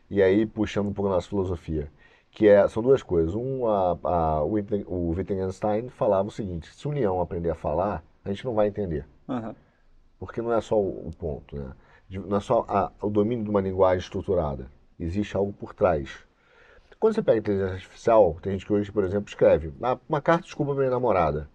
E 0.09 0.21
aí, 0.23 0.45
puxando 0.45 0.87
um 0.87 0.93
pouco 0.93 1.09
da 1.09 1.15
nossa 1.15 1.27
filosofia, 1.27 1.87
que 2.33 2.47
é, 2.47 2.67
são 2.67 2.81
duas 2.81 3.03
coisas. 3.03 3.35
Um, 3.35 3.67
a, 3.67 3.97
a, 4.03 4.43
o 4.43 4.55
o 4.87 5.09
Wittgenstein 5.15 5.89
falava 5.89 6.27
o 6.27 6.31
seguinte: 6.31 6.73
se 6.73 6.87
o 6.87 6.91
leão 6.91 7.21
aprender 7.21 7.49
a 7.49 7.55
falar, 7.55 8.03
a 8.25 8.29
gente 8.29 8.43
não 8.45 8.53
vai 8.53 8.67
entender. 8.67 9.05
Aham. 9.29 9.55
Porque 10.19 10.41
não 10.41 10.53
é 10.53 10.61
só 10.61 10.79
o, 10.79 11.07
o 11.07 11.11
ponto, 11.17 11.55
né? 11.55 11.71
De- 12.09 12.19
Não 12.19 12.37
é 12.37 12.39
só 12.39 12.65
a- 12.67 12.91
o 13.01 13.09
domínio 13.09 13.43
de 13.43 13.49
uma 13.49 13.61
linguagem 13.61 13.99
estruturada. 13.99 14.67
Existe 14.99 15.35
algo 15.35 15.51
por 15.53 15.73
trás. 15.73 16.09
Quando 16.99 17.15
você 17.15 17.21
pega 17.21 17.37
a 17.37 17.39
inteligência 17.39 17.73
artificial, 17.75 18.37
tem 18.41 18.53
gente 18.53 18.65
que 18.65 18.71
hoje, 18.71 18.89
por 18.91 19.03
exemplo, 19.03 19.27
escreve 19.27 19.73
"Ah, 19.81 19.97
uma 20.07 20.21
carta 20.21 20.41
de 20.43 20.47
desculpa 20.47 20.71
para 20.71 20.79
minha 20.83 20.91
namorada. 20.91 21.49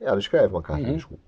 Ela 0.00 0.18
escreve 0.18 0.46
uma 0.46 0.62
carta 0.62 0.82
de 0.82 0.94
desculpa. 0.96 1.22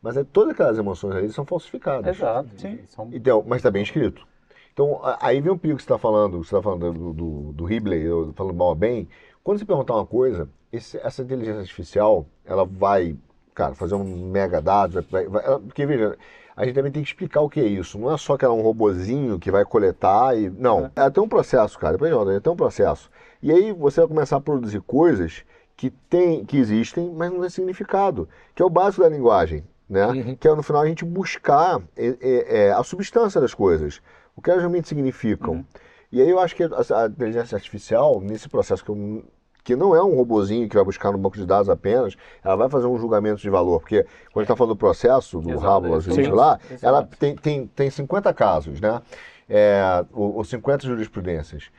Mas 0.00 0.16
é, 0.16 0.24
todas 0.24 0.54
aquelas 0.54 0.78
emoções 0.78 1.14
ali 1.16 1.30
são 1.30 1.44
falsificadas. 1.44 2.16
Exato. 2.16 2.48
Sim. 2.58 2.80
Então, 3.12 3.44
mas 3.46 3.58
está 3.58 3.70
bem 3.70 3.82
escrito. 3.82 4.26
Então, 4.76 5.00
aí 5.22 5.40
vem 5.40 5.50
o 5.50 5.56
perigo 5.56 5.78
que 5.78 5.82
você 5.84 5.86
está 5.86 5.96
falando, 5.96 6.36
você 6.44 6.54
está 6.54 6.60
falando 6.60 6.92
do, 6.92 7.12
do, 7.14 7.52
do 7.54 7.64
Ribley, 7.64 8.02
eu 8.02 8.30
falando 8.36 8.54
mal 8.54 8.68
ou 8.68 8.74
bem. 8.74 9.08
Quando 9.42 9.58
você 9.58 9.64
perguntar 9.64 9.94
uma 9.94 10.04
coisa, 10.04 10.46
esse- 10.70 10.98
essa 10.98 11.22
inteligência 11.22 11.60
artificial, 11.62 12.26
ela 12.44 12.66
vai, 12.66 13.16
cara, 13.54 13.74
fazer 13.74 13.94
um 13.94 14.04
mega 14.30 14.60
dado, 14.60 15.02
vai, 15.10 15.26
vai- 15.28 15.46
ela- 15.46 15.60
porque 15.60 15.86
veja, 15.86 16.18
a 16.54 16.66
gente 16.66 16.74
também 16.74 16.92
tem 16.92 17.02
que 17.02 17.08
explicar 17.08 17.40
o 17.40 17.48
que 17.48 17.58
é 17.58 17.64
isso. 17.64 17.98
Não 17.98 18.12
é 18.12 18.18
só 18.18 18.36
que 18.36 18.44
ela 18.44 18.52
é 18.52 18.56
um 18.58 18.60
robozinho 18.60 19.38
que 19.38 19.50
vai 19.50 19.64
coletar 19.64 20.36
e. 20.36 20.50
Não, 20.50 20.90
ela 20.94 21.10
tem 21.10 21.22
um 21.24 21.28
processo, 21.28 21.78
cara. 21.78 21.92
Depois, 21.94 22.12
ela 22.12 22.38
tem 22.38 22.52
um 22.52 22.56
processo. 22.56 23.10
E 23.42 23.50
aí 23.50 23.72
você 23.72 24.00
vai 24.02 24.08
começar 24.08 24.36
a 24.36 24.40
produzir 24.42 24.82
coisas 24.82 25.42
que, 25.74 25.88
tem, 25.88 26.44
que 26.44 26.58
existem, 26.58 27.10
mas 27.16 27.32
não 27.32 27.40
tem 27.40 27.48
significado, 27.48 28.28
que 28.54 28.62
é 28.62 28.64
o 28.66 28.68
básico 28.70 29.02
da 29.02 29.08
linguagem. 29.08 29.64
Né? 29.88 30.36
Que 30.38 30.48
é 30.48 30.54
no 30.54 30.62
final 30.62 30.82
a 30.82 30.86
gente 30.86 31.02
buscar 31.04 31.80
é, 31.96 32.08
é, 32.20 32.64
é, 32.66 32.72
a 32.72 32.82
substância 32.82 33.40
das 33.40 33.54
coisas, 33.54 34.02
o 34.36 34.42
que 34.42 34.50
elas 34.50 34.62
realmente 34.62 34.86
significam. 34.86 35.64
E 36.12 36.20
aí 36.20 36.28
eu 36.28 36.38
acho 36.38 36.54
que 36.54 36.62
a, 36.62 37.06
inteligência 37.06 37.56
artificial, 37.56 38.20
nesse 38.20 38.48
processo 38.48 38.84
que, 38.84 38.90
eu- 38.90 39.24
que 39.64 39.74
não 39.74 39.96
é 39.96 40.02
um 40.04 40.14
robozinho 40.14 40.68
que 40.68 40.76
vai 40.76 40.84
buscar 40.84 41.10
no 41.10 41.18
banco 41.18 41.36
de 41.36 41.44
dados 41.46 41.68
apenas, 41.68 42.16
ela 42.44 42.54
vai 42.54 42.68
fazer 42.68 42.86
um 42.86 42.96
julgamento 42.98 43.40
de 43.40 43.50
valor. 43.50 43.80
Porque 43.80 44.02
quando 44.04 44.36
a 44.36 44.40
gente 44.40 44.42
está 44.44 44.56
falando 44.56 44.74
do 44.74 44.78
processo, 44.78 45.40
do 45.40 45.50
Exato, 45.50 46.00
gente 46.00 46.30
lá, 46.30 46.60
Exato. 46.70 46.86
ela 46.86 47.02
tem, 47.18 47.34
tem, 47.34 47.66
tem 47.66 47.90
50 47.90 48.32
casos, 48.32 48.80
né? 48.80 49.02
É, 49.48 50.04
ou, 50.12 50.36
ou 50.36 50.44
50 50.44 50.86
jurisprudências. 50.86 51.70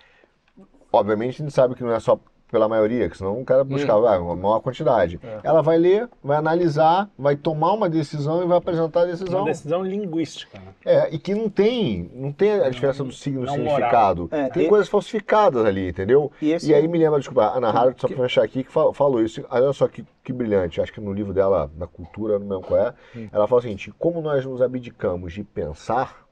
Obviamente 0.92 1.42
a 1.42 1.46
gente 1.46 1.54
sabe 1.54 1.76
que 1.76 1.84
não 1.84 1.92
é 1.92 2.00
só 2.00 2.20
pela 2.50 2.68
maioria, 2.70 3.10
que 3.10 3.18
senão 3.18 3.42
o 3.42 3.44
cara 3.44 3.64
buscava 3.64 4.10
ah, 4.10 4.20
uma 4.22 4.36
maior 4.36 4.60
quantidade. 4.62 5.20
Ela 5.44 5.62
vai 5.62 5.78
ler, 5.78 6.10
vai 6.24 6.38
analisar, 6.38 7.10
vai 7.18 7.36
tomar 7.36 7.74
uma 7.74 7.90
decisão 7.90 8.42
e 8.42 8.48
vai 8.48 8.58
apresentar 8.58 9.02
a 9.02 9.04
Uma 9.04 9.12
decisão. 9.12 9.44
decisão 9.44 9.84
linguística. 9.84 10.58
né? 10.58 10.74
É, 10.86 11.14
e 11.14 11.20
que 11.20 11.36
não 11.36 11.50
tem, 11.50 12.10
não 12.14 12.32
tem 12.32 12.54
a 12.54 12.70
diferença 12.70 13.04
do 13.04 13.12
signo 13.12 13.46
e 13.46 13.50
significado. 13.50 14.30
É, 14.32 14.48
tem 14.50 14.66
e- 14.66 14.70
coisas 14.70 14.88
falsificadas 14.88 15.66
ali, 15.66 15.90
entendeu? 15.90 16.32
E 16.42 16.54
esse- 16.54 16.70
E 16.72 16.74
aí 16.74 16.88
me 16.88 16.98
lembra, 16.98 17.20
desculpa, 17.20 17.44
a 17.48 17.58
Ana 17.58 17.70
Hart, 17.70 18.00
só 18.00 18.08
pra 18.08 18.16
fechar 18.18 18.44
aqui, 18.46 18.64
que 18.64 18.72
fal- 18.72 18.94
falou 18.94 19.22
isso. 19.22 19.44
Olha 19.50 19.74
só 19.74 19.86
que, 19.90 20.06
que 20.24 20.32
brilhante, 20.32 20.80
acho 20.80 20.94
que 20.94 21.02
no 21.02 21.12
livro 21.12 21.34
dela, 21.34 21.70
da 21.76 21.86
cultura, 21.86 22.40
não 22.40 22.48
lembro 22.48 22.62
qual 22.68 22.80
é, 22.80 22.94
ela 23.32 23.46
fala 23.46 23.60
o 23.60 23.62
seguinte, 23.64 23.94
como 24.00 24.22
nós 24.22 24.46
nos 24.46 24.62
abdicamos 24.62 25.34
de 25.34 25.44
pensar 25.44 26.26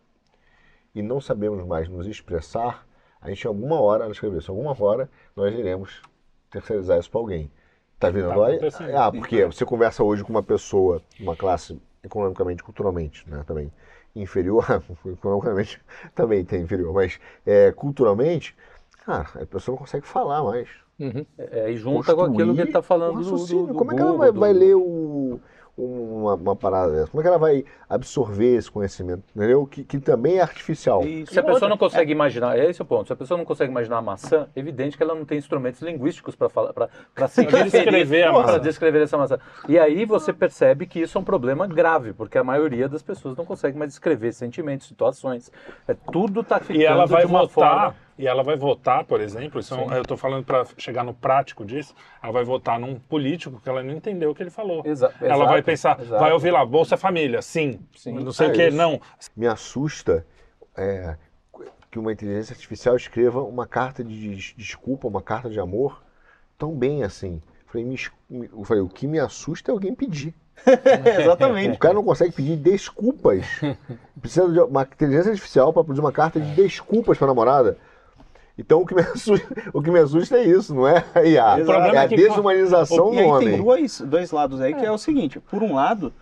e 0.95 1.01
não 1.01 1.19
sabemos 1.19 1.65
mais 1.67 1.89
nos 1.89 2.07
expressar, 2.07 2.85
a 3.25 3.29
gente, 3.29 3.43
em 3.43 3.47
alguma 3.47 3.79
hora, 3.81 4.03
ela 4.03 4.11
escreveu 4.11 4.39
isso, 4.39 4.51
alguma 4.51 4.75
hora, 4.79 5.09
nós 5.35 5.53
iremos 5.53 6.01
terceirizar 6.49 6.99
isso 6.99 7.09
para 7.09 7.19
alguém. 7.19 7.51
Tá 7.99 8.09
vendo? 8.09 8.27
Tá 8.29 8.35
aí? 8.45 8.55
acontecendo. 8.55 8.95
Ah, 8.95 9.11
porque 9.11 9.45
você 9.45 9.65
conversa 9.65 10.03
hoje 10.03 10.23
com 10.23 10.29
uma 10.31 10.43
pessoa, 10.43 11.01
uma 11.19 11.35
classe 11.35 11.79
economicamente, 12.03 12.63
culturalmente, 12.63 13.27
né, 13.29 13.43
também 13.47 13.71
inferior, 14.15 14.65
economicamente 15.05 15.81
também 16.13 16.45
tem 16.45 16.61
inferior, 16.61 16.93
mas 16.93 17.19
é, 17.45 17.71
culturalmente, 17.71 18.55
cara, 19.05 19.27
a 19.41 19.45
pessoa 19.45 19.73
não 19.73 19.79
consegue 19.79 20.05
falar 20.05 20.43
mais. 20.43 20.69
Uhum. 20.97 21.25
É, 21.37 21.71
e 21.71 21.77
junta 21.77 22.15
com 22.15 22.21
aquilo 22.21 22.55
que 22.55 22.61
ele 22.61 22.69
está 22.69 22.81
falando 22.81 23.21
do, 23.21 23.45
do, 23.45 23.67
do 23.67 23.73
Como 23.73 23.91
é 23.91 23.95
que 23.95 24.01
ela 24.01 24.17
vai, 24.17 24.31
do- 24.31 24.39
vai 24.39 24.53
ler 24.53 24.75
o, 24.75 25.39
uma, 25.77 26.35
uma 26.35 26.55
parada 26.55 26.91
dessa? 26.91 27.07
Como 27.07 27.21
é 27.21 27.23
que 27.23 27.27
ela 27.27 27.37
vai 27.37 27.65
absorver 27.89 28.55
esse 28.55 28.71
conhecimento, 28.71 29.23
entendeu? 29.35 29.65
Que, 29.65 29.83
que 29.83 29.99
também 29.99 30.37
é 30.37 30.41
artificial. 30.41 31.05
E 31.05 31.25
Se 31.27 31.39
a 31.39 31.43
pessoa 31.43 31.69
não 31.69 31.77
consegue 31.77 32.11
imaginar, 32.11 32.57
é 32.57 32.69
esse 32.69 32.81
o 32.81 32.85
ponto. 32.85 33.07
Se 33.07 33.13
a 33.13 33.15
pessoa 33.15 33.37
não 33.37 33.45
consegue 33.45 33.71
imaginar 33.71 33.97
a 33.97 34.01
maçã, 34.01 34.47
é 34.55 34.59
evidente 34.59 34.95
que 34.95 35.03
ela 35.03 35.13
não 35.13 35.25
tem 35.25 35.37
instrumentos 35.37 35.81
linguísticos 35.81 36.35
para 36.35 36.49
falar, 36.49 36.73
para 36.73 37.27
se 37.27 37.45
descrever 37.45 38.23
a 38.23 38.31
maçã. 38.31 38.45
para 38.45 38.57
descrever 38.59 39.01
essa 39.01 39.17
maçã. 39.17 39.37
E 39.67 39.77
aí 39.77 40.05
você 40.05 40.31
percebe 40.31 40.85
que 40.85 40.99
isso 40.99 41.17
é 41.17 41.21
um 41.21 41.25
problema 41.25 41.67
grave, 41.67 42.13
porque 42.13 42.37
a 42.37 42.43
maioria 42.43 42.87
das 42.87 43.03
pessoas 43.03 43.35
não 43.35 43.45
consegue 43.45 43.77
mais 43.77 43.91
descrever 43.91 44.31
sentimentos, 44.31 44.87
situações. 44.87 45.51
É, 45.87 45.93
tudo 46.11 46.41
está 46.41 46.59
ficando 46.59 46.79
E 46.79 46.85
ela 46.85 47.05
vai 47.05 47.25
de 47.25 47.31
uma 47.31 47.45
votar, 47.45 47.51
forma. 47.51 47.95
E 48.17 48.27
ela 48.27 48.43
vai 48.43 48.55
votar, 48.55 49.03
por 49.03 49.19
exemplo, 49.19 49.59
isso 49.59 49.73
é 49.73 49.77
um- 49.77 49.91
eu 49.93 50.01
estou 50.01 50.15
falando 50.17 50.43
para 50.45 50.65
chegar 50.77 51.03
no 51.03 51.13
prático 51.13 51.65
disso, 51.65 51.93
ela 52.23 52.31
vai 52.31 52.43
votar 52.43 52.79
num 52.79 52.95
político 52.99 53.59
que 53.61 53.67
ela 53.69 53.83
não 53.83 53.93
entendeu 53.93 54.31
o 54.31 54.35
que 54.35 54.41
ele 54.43 54.49
falou. 54.49 54.81
Exa- 54.85 55.13
ela 55.19 55.35
exato, 55.35 55.49
vai 55.51 55.61
pensar, 55.61 55.99
exato. 55.99 56.19
vai 56.21 56.31
ouvir 56.31 56.51
lá, 56.51 56.65
Bolsa 56.65 56.95
Família, 56.97 57.41
sim, 57.41 57.79
Sim. 57.95 58.13
não 58.13 58.31
sei 58.31 58.47
É 58.47 58.49
o 58.49 58.53
que, 58.53 58.67
isso. 58.67 58.77
não. 58.77 59.01
Me 59.35 59.47
assusta 59.47 60.25
é, 60.77 61.15
que 61.91 61.97
uma 61.99 62.11
inteligência 62.11 62.53
artificial 62.53 62.95
escreva 62.95 63.41
uma 63.41 63.65
carta 63.65 64.03
de 64.03 64.29
des- 64.35 64.53
desculpa, 64.57 65.07
uma 65.07 65.21
carta 65.21 65.49
de 65.49 65.59
amor 65.59 66.01
tão 66.57 66.71
bem 66.73 67.03
assim. 67.03 67.41
Falei, 67.67 67.85
me 67.85 67.97
eu 68.51 68.63
falei, 68.63 68.81
o 68.83 68.87
que 68.89 69.07
me 69.07 69.19
assusta 69.19 69.71
é 69.71 69.73
alguém 69.73 69.93
pedir. 69.93 70.33
O 70.65 71.21
Exatamente. 71.21 71.77
cara 71.77 71.93
não 71.93 72.03
consegue 72.03 72.31
pedir 72.33 72.55
desculpas. 72.55 73.45
Precisa 74.19 74.49
de 74.49 74.59
uma 74.61 74.83
inteligência 74.83 75.31
artificial 75.31 75.73
para 75.73 75.83
produzir 75.83 76.01
uma 76.01 76.11
carta 76.13 76.39
de 76.39 76.53
desculpas 76.55 77.17
para 77.17 77.27
a 77.27 77.29
namorada. 77.29 77.77
Então 78.57 78.81
o 78.81 78.85
que, 78.85 78.95
me 78.95 79.01
assusta, 79.01 79.47
o 79.73 79.81
que 79.81 79.91
me 79.91 79.99
assusta 79.99 80.37
é 80.37 80.45
isso, 80.45 80.73
não 80.73 80.87
é 80.87 81.03
a 81.13 81.23
IA. 81.23 81.55
O 81.61 81.65
problema 81.65 81.95
é 81.95 81.97
a 81.97 82.03
é 82.03 82.07
desumanização 82.07 83.11
do 83.11 83.19
homem. 83.19 83.49
tem 83.49 83.63
dois, 83.63 84.01
dois 84.01 84.31
lados 84.31 84.61
aí, 84.61 84.73
que 84.73 84.85
é 84.85 84.91
o 84.91 84.97
seguinte, 84.97 85.39
por 85.39 85.61
um 85.61 85.75
lado, 85.75 86.13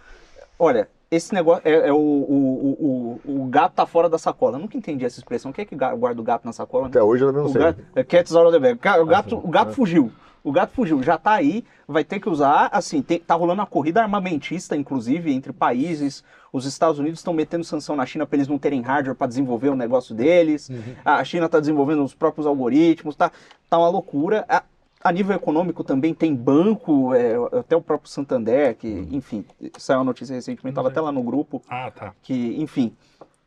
olha, 0.57 0.89
esse 1.11 1.31
negócio 1.33 1.61
é, 1.63 1.89
é 1.89 1.93
o, 1.93 1.97
o, 1.97 3.19
o, 3.25 3.43
o 3.43 3.45
gato 3.45 3.73
tá 3.73 3.85
fora 3.85 4.09
da 4.09 4.17
sacola. 4.17 4.57
Eu 4.57 4.61
nunca 4.61 4.75
entendi 4.75 5.05
essa 5.05 5.19
expressão. 5.19 5.51
O 5.51 5.53
que 5.53 5.61
é 5.61 5.65
que 5.65 5.75
guarda 5.75 6.19
o 6.19 6.23
gato 6.23 6.43
na 6.43 6.51
sacola? 6.51 6.87
Até 6.87 7.03
hoje 7.03 7.23
eu 7.23 7.27
também 7.27 7.43
não 7.43 7.49
O 7.49 7.53
sei. 7.53 7.61
gato, 7.61 7.83
é 7.95 8.03
cats 8.03 8.35
out 8.35 8.47
of 8.47 8.53
the 8.53 8.59
bag. 8.59 8.79
O 8.99 9.05
gato, 9.05 9.37
o 9.37 9.47
gato 9.47 9.73
fugiu. 9.73 10.11
O 10.43 10.51
gato 10.51 10.73
fugiu, 10.73 11.01
já 11.01 11.17
tá 11.17 11.31
aí, 11.31 11.63
vai 11.87 12.03
ter 12.03 12.19
que 12.19 12.27
usar, 12.29 12.67
assim, 12.73 13.01
tem- 13.01 13.19
tá 13.19 13.33
rolando 13.33 13.61
uma 13.61 13.67
corrida 13.67 14.01
armamentista, 14.01 14.75
inclusive, 14.75 15.31
entre 15.31 15.53
países. 15.53 16.23
Os 16.51 16.65
Estados 16.65 16.99
Unidos 16.99 17.19
estão 17.19 17.33
metendo 17.33 17.63
sanção 17.63 17.95
na 17.95 18.05
China 18.05 18.25
para 18.25 18.35
eles 18.37 18.47
não 18.49 18.57
terem 18.59 18.81
hardware 18.81 19.15
para 19.15 19.27
desenvolver 19.27 19.69
o 19.69 19.75
negócio 19.75 20.13
deles. 20.13 20.69
A 21.05 21.23
China 21.23 21.47
tá 21.47 21.59
desenvolvendo 21.59 22.03
os 22.03 22.13
próprios 22.13 22.45
algoritmos, 22.45 23.15
tá, 23.15 23.31
tá 23.69 23.77
uma 23.79 23.87
loucura. 23.89 24.45
A, 24.49 24.63
a 25.01 25.11
nível 25.11 25.35
econômico 25.35 25.83
também 25.83 26.13
tem 26.13 26.35
banco, 26.35 27.13
é, 27.13 27.35
até 27.59 27.75
o 27.75 27.81
próprio 27.81 28.09
Santander, 28.09 28.75
que, 28.75 28.87
enfim, 29.11 29.45
saiu 29.77 29.99
uma 29.99 30.05
notícia 30.05 30.33
recentemente, 30.33 30.75
tava 30.75 30.89
até 30.89 30.99
lá 31.01 31.11
no 31.11 31.23
grupo, 31.23 31.61
Ah, 31.69 31.89
tá. 31.89 32.13
que, 32.21 32.55
enfim. 32.61 32.93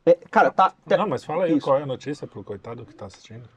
é, 0.05 0.15
cara, 0.31 0.51
tá. 0.51 0.73
tá- 0.89 0.97
Não, 0.97 1.09
mas 1.09 1.25
fala 1.25 1.45
aí 1.45 1.57
Isso. 1.57 1.67
qual 1.67 1.79
é 1.79 1.83
a 1.83 1.87
notícia 1.87 2.27
pro 2.27 2.43
coitado 2.43 2.85
que 2.87 2.93
está 2.93 3.07
assistindo. 3.07 3.49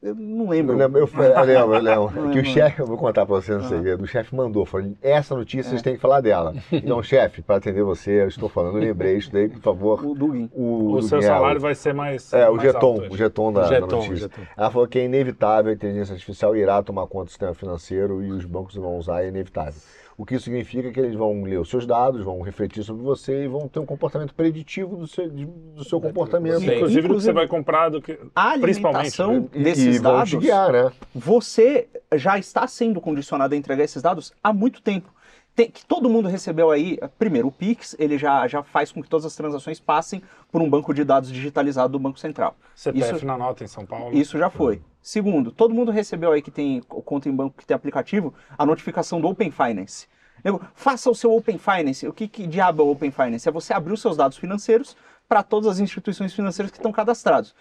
Eu 0.00 0.14
não 0.14 0.44
Eu 0.46 0.50
lembro. 0.50 0.76
lembro, 0.76 0.98
eu, 1.00 1.06
eu 1.14 1.44
lembro, 1.44 1.74
eu 1.74 1.82
lembro. 1.82 2.10
Não 2.18 2.30
que 2.30 2.38
o 2.38 2.42
lembro. 2.42 2.44
chefe, 2.46 2.80
eu 2.80 2.86
vou 2.86 2.96
contar 2.96 3.26
pra 3.26 3.34
você, 3.34 3.52
não 3.52 3.64
sei, 3.68 3.78
o 3.78 4.06
chefe 4.06 4.34
mandou, 4.34 4.64
falou, 4.64 4.94
essa 5.02 5.34
notícia 5.36 5.68
vocês 5.68 5.82
têm 5.82 5.94
que 5.94 6.00
falar 6.00 6.22
dela. 6.22 6.54
Então, 6.72 7.02
chefe, 7.02 7.42
para 7.42 7.56
atender 7.56 7.82
você, 7.82 8.22
eu 8.22 8.28
estou 8.28 8.48
falando, 8.48 8.76
eu 8.78 8.80
lembrei 8.82 9.18
isso 9.18 9.30
daí, 9.30 9.46
por 9.48 9.60
favor. 9.60 10.02
O 10.06 10.14
Dugin. 10.14 10.48
O, 10.54 10.92
O 10.94 11.02
seu 11.02 11.18
Daniel. 11.20 11.36
salário 11.36 11.60
vai 11.60 11.74
ser 11.74 11.92
mais. 11.92 12.32
É, 12.32 12.48
o 12.48 12.54
mais 12.56 12.62
jeton, 12.62 12.86
alto 13.02 13.12
o 13.12 13.16
jeton 13.16 13.52
da, 13.52 13.60
da 13.62 13.68
Jeton, 13.68 13.86
notícia. 13.96 14.16
jeton. 14.16 14.42
Ela 14.56 14.70
falou 14.70 14.88
que 14.88 14.98
é 14.98 15.04
inevitável, 15.04 15.70
a 15.70 15.74
inteligência 15.74 16.14
artificial 16.14 16.56
irá 16.56 16.82
tomar 16.82 17.06
conta 17.06 17.26
do 17.26 17.30
sistema 17.30 17.52
financeiro 17.52 18.22
e 18.22 18.32
os 18.32 18.46
bancos 18.46 18.74
vão 18.74 18.96
usar, 18.96 19.22
é 19.22 19.28
inevitável. 19.28 19.74
O 20.18 20.26
que 20.26 20.36
significa 20.40 20.90
que 20.90 20.98
eles 20.98 21.14
vão 21.14 21.44
ler 21.44 21.60
os 21.60 21.70
seus 21.70 21.86
dados, 21.86 22.24
vão 22.24 22.40
refletir 22.40 22.82
sobre 22.82 23.04
você 23.04 23.44
e 23.44 23.46
vão 23.46 23.68
ter 23.68 23.78
um 23.78 23.86
comportamento 23.86 24.34
preditivo 24.34 24.96
do 24.96 25.06
seu, 25.06 25.30
de- 25.30 25.46
do 25.46 25.84
seu 25.84 26.00
comportamento. 26.00 26.58
Sim. 26.58 26.64
Inclusive, 26.74 26.78
do 26.78 26.90
que 26.90 26.98
Inclusive, 27.06 27.22
você 27.26 27.32
vai 27.32 27.46
comprar, 27.46 27.88
do 27.88 28.02
que. 28.02 28.18
A 28.34 28.58
Principalmente. 28.58 28.98
alimentação 29.22 29.32
né? 29.42 29.48
E, 29.54 29.62
desses 29.62 29.96
e 29.96 29.98
vão 30.00 30.12
dados, 30.14 30.30
te 30.30 30.36
guiar, 30.38 30.72
né? 30.72 30.90
você 31.14 31.86
já 32.16 32.36
está 32.36 32.66
sendo 32.66 33.00
condicionado 33.00 33.54
a 33.54 33.56
entregar 33.56 33.84
esses 33.84 34.02
dados 34.02 34.32
há 34.42 34.52
muito 34.52 34.82
tempo. 34.82 35.08
Tem- 35.58 35.68
que 35.68 35.84
todo 35.84 36.08
mundo 36.08 36.28
recebeu 36.28 36.70
aí, 36.70 36.96
primeiro, 37.18 37.48
o 37.48 37.50
Pix, 37.50 37.96
ele 37.98 38.16
já, 38.16 38.46
já 38.46 38.62
faz 38.62 38.92
com 38.92 39.02
que 39.02 39.08
todas 39.08 39.26
as 39.26 39.34
transações 39.34 39.80
passem 39.80 40.22
por 40.52 40.62
um 40.62 40.70
banco 40.70 40.94
de 40.94 41.02
dados 41.02 41.32
digitalizado 41.32 41.90
do 41.90 41.98
Banco 41.98 42.16
Central. 42.16 42.54
CPF 42.76 43.16
Isso- 43.16 43.26
na 43.26 43.36
nota 43.36 43.64
em 43.64 43.66
São 43.66 43.84
Paulo. 43.84 44.16
Isso 44.16 44.38
já 44.38 44.48
foi. 44.48 44.80
Segundo, 45.02 45.50
todo 45.50 45.74
mundo 45.74 45.90
recebeu 45.90 46.30
aí 46.30 46.40
que 46.40 46.52
tem 46.52 46.80
conta 46.80 47.28
em 47.28 47.34
banco, 47.34 47.56
que 47.58 47.66
tem 47.66 47.74
aplicativo, 47.74 48.32
a 48.56 48.64
notificação 48.64 49.20
do 49.20 49.26
Open 49.26 49.50
Finance. 49.50 50.06
Eu, 50.44 50.60
faça 50.76 51.10
o 51.10 51.14
seu 51.14 51.34
Open 51.34 51.58
Finance. 51.58 52.06
O 52.06 52.12
que, 52.12 52.28
que 52.28 52.46
diabo 52.46 52.80
é 52.84 52.86
o 52.86 52.90
Open 52.92 53.10
Finance? 53.10 53.48
É 53.48 53.50
você 53.50 53.74
abrir 53.74 53.92
os 53.94 54.00
seus 54.00 54.16
dados 54.16 54.38
financeiros 54.38 54.96
para 55.28 55.42
todas 55.42 55.68
as 55.68 55.80
instituições 55.80 56.32
financeiras 56.32 56.70
que 56.70 56.78
estão 56.78 56.92
cadastrados. 56.92 57.52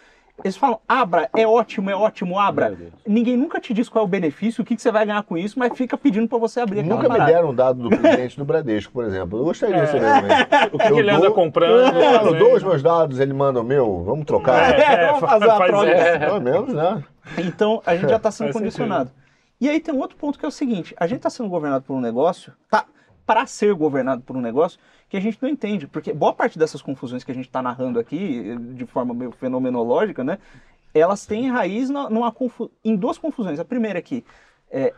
Eles 0.43 0.55
falam, 0.55 0.79
abra, 0.87 1.29
é 1.35 1.47
ótimo, 1.47 1.89
é 1.89 1.95
ótimo, 1.95 2.39
abra. 2.39 2.77
Ninguém 3.05 3.35
nunca 3.35 3.59
te 3.59 3.73
diz 3.73 3.89
qual 3.89 4.03
é 4.03 4.05
o 4.05 4.07
benefício, 4.09 4.61
o 4.61 4.65
que, 4.65 4.75
que 4.75 4.81
você 4.81 4.91
vai 4.91 5.03
ganhar 5.05 5.23
com 5.23 5.35
isso, 5.35 5.57
mas 5.57 5.75
fica 5.75 5.97
pedindo 5.97 6.27
para 6.27 6.37
você 6.37 6.59
abrir 6.59 6.83
Nunca 6.83 7.09
me 7.09 7.19
deram 7.25 7.49
um 7.49 7.55
dado 7.55 7.81
do 7.81 7.89
presidente 7.89 8.37
do 8.37 8.45
Bradesco, 8.45 8.93
por 8.93 9.03
exemplo. 9.05 9.39
Eu 9.39 9.45
gostaria 9.45 9.75
de 9.75 9.81
receber 9.81 10.05
também. 10.05 10.37
O 10.73 10.77
que, 10.77 10.85
que 10.85 10.93
Eu 10.93 10.99
ele 10.99 11.09
anda 11.09 11.21
dou- 11.25 11.33
comprando? 11.33 11.97
É, 11.97 12.15
eu 12.27 12.37
dou 12.37 12.53
os 12.53 12.61
meus 12.63 12.83
dados, 12.83 13.19
ele 13.19 13.33
manda 13.33 13.59
o 13.59 13.63
meu, 13.63 14.03
vamos 14.03 14.25
trocar. 14.25 14.79
É, 14.79 15.07
vamos 15.11 15.21
fazer 15.21 15.47
faz- 15.47 15.71
troca. 15.71 15.89
é. 15.89 16.19
Pelo 16.19 16.41
menos, 16.41 16.73
né? 16.73 17.03
Então, 17.39 17.81
a 17.85 17.95
gente 17.95 18.09
já 18.09 18.17
está 18.17 18.29
sendo 18.29 18.47
Faz 18.53 18.57
condicionado. 18.57 19.09
E 19.59 19.67
aí 19.67 19.79
tem 19.79 19.93
um 19.93 19.99
outro 19.99 20.15
ponto 20.17 20.37
que 20.37 20.45
é 20.45 20.47
o 20.47 20.51
seguinte: 20.51 20.93
a 20.99 21.07
gente 21.07 21.17
está 21.17 21.31
sendo 21.31 21.49
governado 21.49 21.83
por 21.83 21.95
um 21.95 21.99
negócio, 21.99 22.53
tá? 22.69 22.85
Para 23.27 23.45
ser 23.45 23.73
governado 23.75 24.23
por 24.23 24.35
um 24.35 24.41
negócio 24.41 24.79
que 25.07 25.17
a 25.17 25.19
gente 25.19 25.37
não 25.39 25.49
entende, 25.49 25.85
porque 25.85 26.11
boa 26.13 26.33
parte 26.33 26.57
dessas 26.57 26.81
confusões 26.81 27.23
que 27.23 27.31
a 27.31 27.35
gente 27.35 27.45
está 27.45 27.61
narrando 27.61 27.99
aqui, 27.99 28.57
de 28.73 28.85
forma 28.87 29.13
meio 29.13 29.31
fenomenológica, 29.31 30.23
né? 30.23 30.39
Elas 30.93 31.25
têm 31.25 31.51
raiz 31.51 31.89
numa 31.89 32.31
confu- 32.31 32.71
em 32.83 32.95
duas 32.95 33.17
confusões. 33.19 33.59
A 33.59 33.65
primeira 33.65 33.99
é 33.99 34.01
que 34.01 34.23
é, 34.71 34.93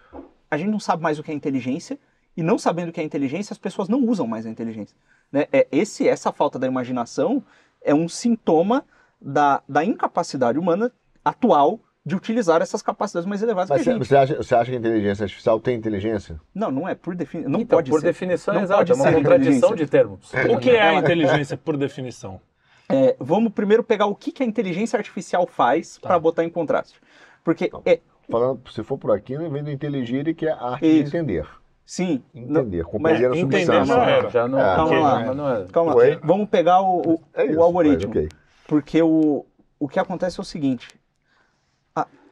a 0.49 0.57
gente 0.57 0.69
não 0.69 0.79
sabe 0.79 1.03
mais 1.03 1.19
o 1.19 1.23
que 1.23 1.31
é 1.31 1.33
inteligência, 1.33 1.99
e 2.37 2.43
não 2.43 2.57
sabendo 2.57 2.89
o 2.89 2.91
que 2.93 3.01
é 3.01 3.03
inteligência, 3.03 3.51
as 3.51 3.57
pessoas 3.57 3.89
não 3.89 3.99
usam 4.05 4.25
mais 4.25 4.45
a 4.45 4.49
inteligência. 4.49 4.95
Né? 5.31 5.47
É, 5.51 5.67
esse, 5.71 6.07
essa 6.07 6.31
falta 6.31 6.57
da 6.57 6.67
imaginação 6.67 7.43
é 7.81 7.93
um 7.93 8.07
sintoma 8.07 8.85
da, 9.19 9.61
da 9.67 9.83
incapacidade 9.83 10.57
humana 10.57 10.91
atual 11.25 11.79
de 12.09 12.15
utilizar 12.15 12.61
essas 12.61 12.81
capacidades 12.81 13.27
mais 13.27 13.41
elevadas 13.41 13.69
Mas 13.69 13.83
que 13.83 13.89
a 13.89 13.93
você, 13.93 13.97
gente. 13.99 14.07
você 14.07 14.15
acha, 14.17 14.35
você 14.37 14.55
acha 14.55 14.71
que 14.71 14.75
a 14.75 14.79
inteligência 14.79 15.23
artificial 15.23 15.59
tem 15.59 15.77
inteligência? 15.77 16.39
Não, 16.53 16.71
não 16.71 16.89
é 16.89 16.95
por 16.95 17.15
definição. 17.15 17.51
Não 17.51 17.61
Então, 17.61 17.77
pode 17.77 17.89
por 17.91 18.01
ser. 18.01 18.07
definição, 18.07 18.53
Não 18.53 18.63
exato. 18.63 18.79
pode 18.79 18.91
É 18.91 18.95
uma 18.95 19.13
contradição 19.13 19.75
de 19.75 19.85
termos. 19.87 20.31
O 20.53 20.57
que 20.57 20.71
é 20.71 20.81
a 20.81 20.93
inteligência 20.95 21.55
por 21.55 21.77
definição? 21.77 22.41
É, 22.89 23.15
vamos 23.19 23.53
primeiro 23.53 23.83
pegar 23.83 24.07
o 24.07 24.15
que, 24.15 24.31
que 24.31 24.41
a 24.41 24.45
inteligência 24.45 24.97
artificial 24.97 25.45
faz 25.47 25.97
para 25.99 26.17
botar 26.17 26.43
em 26.43 26.49
contraste. 26.49 26.99
Porque, 27.43 27.69
é, 27.85 27.99
Falando, 28.29 28.61
se 28.71 28.83
for 28.83 28.97
por 28.97 29.11
aqui, 29.11 29.35
vem 29.37 29.63
do 29.63 29.71
inteligir, 29.71 30.35
que 30.35 30.45
é 30.47 30.51
a 30.51 30.71
arte 30.73 30.81
de 30.81 30.99
Isso. 30.99 31.15
entender. 31.17 31.47
sim. 31.85 32.21
não- 32.33 32.61
Entender, 32.61 32.83
compreender 32.83 33.31
a 33.31 33.35
substância. 33.35 33.85
já 33.85 34.03
era. 34.05 34.29
Já 34.29 34.47
não, 34.47 34.59
É. 34.59 34.75
Calma 34.75 34.99
lá. 34.99 35.33
não 35.33 35.49
é. 35.55 35.65
calma, 35.71 35.95
vamos 36.23 36.49
pegar 36.49 36.81
o, 36.81 37.13
o, 37.13 37.21
É 37.33 37.43
o 37.43 37.51
isso, 37.51 37.61
algoritmo. 37.61 38.09
mas 38.13 38.25
ok. 38.25 38.29
Porque 38.67 39.01
o, 39.01 39.45
o 39.79 39.87
que 39.87 39.99
acontece 39.99 40.39
é 40.39 40.41
o 40.41 40.45
seguinte: 40.45 40.87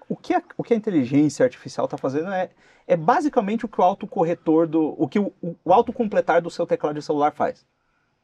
o, 0.09 0.15
que 0.15 0.33
a, 0.33 0.41
o 0.57 0.63
que 0.63 0.73
a 0.73 0.77
inteligência 0.77 1.43
artificial 1.43 1.85
está 1.85 1.97
fazendo 1.97 2.29
é, 2.31 2.49
é 2.87 2.95
basicamente 2.95 3.65
o 3.65 3.67
que 3.67 3.79
o 3.79 3.83
autocorretor 3.83 4.67
do. 4.67 4.95
o 4.97 5.07
que 5.07 5.19
o, 5.19 5.33
o 5.41 5.73
autocompletar 5.73 6.41
do 6.41 6.49
seu 6.49 6.65
teclado 6.65 6.95
de 6.95 7.01
celular 7.05 7.31
faz. 7.33 7.65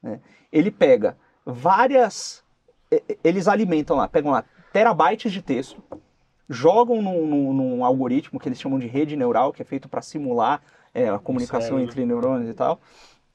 né? 0.02 0.20
Ele 0.52 0.72
pega 0.72 1.18
várias. 1.46 2.44
Eles 3.24 3.48
alimentam 3.48 3.98
lá, 3.98 4.08
pegam 4.08 4.32
lá 4.32 4.44
terabytes 4.72 5.32
de 5.32 5.42
texto, 5.42 5.82
jogam 6.50 7.02
num, 7.02 7.26
num- 7.26 7.54
num 7.54 7.86
algoritmo 7.86 8.40
que 8.40 8.48
eles 8.48 8.60
chamam 8.60 8.78
de 8.80 8.88
rede 8.88 9.16
neural, 9.16 9.52
que 9.52 9.62
é 9.62 9.66
feito 9.66 9.90
para 9.90 10.02
simular 10.02 10.62
é, 10.94 11.10
a 11.10 11.18
comunicação 11.20 11.78
entre 11.80 12.06
neurônios 12.06 12.50
e 12.50 12.54
tal. 12.54 12.80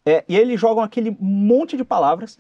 É, 0.07 0.25
e 0.29 0.37
eles 0.37 0.61
jogam 0.61 0.83
aquele 0.83 1.17
monte 1.21 1.77
de 1.77 1.85
palavras 1.85 2.39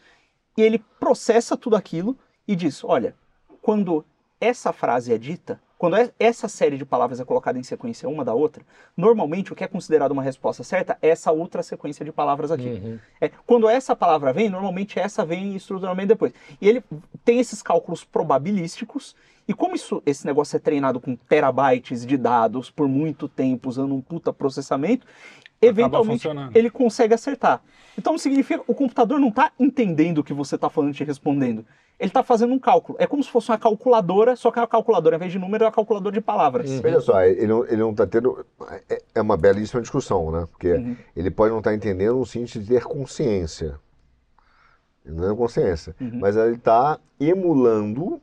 e 0.56 0.62
ele 0.62 0.78
processa 1.00 1.56
tudo 1.56 1.74
aquilo 1.76 2.16
e 2.46 2.54
diz: 2.54 2.82
olha, 2.84 3.14
quando 3.60 4.04
essa 4.40 4.72
frase 4.72 5.12
é 5.12 5.18
dita, 5.18 5.60
quando 5.78 5.96
é- 5.96 6.10
essa 6.18 6.48
série 6.48 6.76
de 6.76 6.84
palavras 6.84 7.20
é 7.20 7.24
colocada 7.24 7.58
em 7.58 7.62
sequência 7.62 8.08
uma 8.08 8.24
da 8.24 8.34
outra, 8.34 8.64
normalmente 8.96 9.52
o 9.52 9.56
que 9.56 9.62
é 9.62 9.68
considerado 9.68 10.10
uma 10.10 10.22
resposta 10.22 10.64
certa 10.64 10.98
é 11.00 11.08
essa 11.08 11.30
outra 11.30 11.62
sequência 11.62 12.04
de 12.04 12.10
palavras 12.10 12.50
aqui. 12.50 12.98
É, 13.20 13.30
quando 13.46 13.68
essa 13.68 13.94
palavra 13.94 14.32
vem, 14.32 14.50
normalmente 14.50 14.98
essa 14.98 15.24
vem 15.24 15.54
estruturalmente 15.54 16.08
depois. 16.08 16.32
E 16.60 16.68
ele 16.68 16.82
tem 17.24 17.38
esses 17.38 17.62
cálculos 17.62 18.04
probabilísticos, 18.04 19.14
e 19.46 19.54
como 19.54 19.74
isso, 19.76 20.02
esse 20.04 20.26
negócio 20.26 20.56
é 20.56 20.58
treinado 20.60 21.00
com 21.00 21.16
terabytes 21.16 22.04
de 22.04 22.16
dados 22.18 22.70
por 22.70 22.86
muito 22.88 23.28
tempo, 23.28 23.68
usando 23.68 23.94
um 23.94 24.00
puta 24.00 24.32
processamento, 24.32 25.06
eventualmente 25.62 26.26
ele 26.54 26.70
consegue 26.70 27.14
acertar. 27.14 27.62
Então 27.96 28.18
significa 28.18 28.62
o 28.66 28.74
computador 28.74 29.18
não 29.18 29.28
está 29.28 29.50
entendendo 29.58 30.18
o 30.18 30.24
que 30.24 30.32
você 30.32 30.56
está 30.56 30.68
falando 30.68 30.92
e 30.92 30.96
te 30.96 31.04
respondendo. 31.04 31.64
Ele 31.98 32.10
está 32.10 32.22
fazendo 32.22 32.52
um 32.52 32.58
cálculo. 32.60 32.96
É 33.00 33.06
como 33.08 33.22
se 33.24 33.28
fosse 33.30 33.50
uma 33.50 33.58
calculadora, 33.58 34.36
só 34.36 34.50
que 34.52 34.58
é 34.58 34.62
uma 34.62 34.68
calculadora, 34.68 35.16
ao 35.16 35.18
invés 35.18 35.32
de 35.32 35.38
número, 35.38 35.64
é 35.64 35.66
uma 35.66 35.72
calculadora 35.72 36.14
de 36.14 36.20
palavras. 36.20 36.70
Veja 36.80 37.00
só, 37.00 37.20
ele 37.22 37.46
não, 37.48 37.64
ele 37.64 37.76
não 37.78 37.92
tá 37.94 38.06
tendo. 38.06 38.46
É, 38.88 39.02
é 39.16 39.20
uma 39.20 39.36
belíssima 39.36 39.80
discussão, 39.82 40.30
né? 40.30 40.46
Porque 40.50 40.74
Uhum. 40.74 40.96
ele 41.16 41.30
pode 41.30 41.50
não 41.50 41.58
estar 41.58 41.74
entendendo 41.74 42.16
no 42.16 42.24
sentido 42.26 42.62
de 42.62 42.68
ter 42.68 42.84
consciência. 42.84 43.80
Ele 45.04 45.16
não 45.16 45.26
tem 45.28 45.36
consciência. 45.36 45.96
Uhum. 46.00 46.18
Mas 46.20 46.36
ele 46.36 46.54
está 46.54 47.00
emulando 47.18 48.20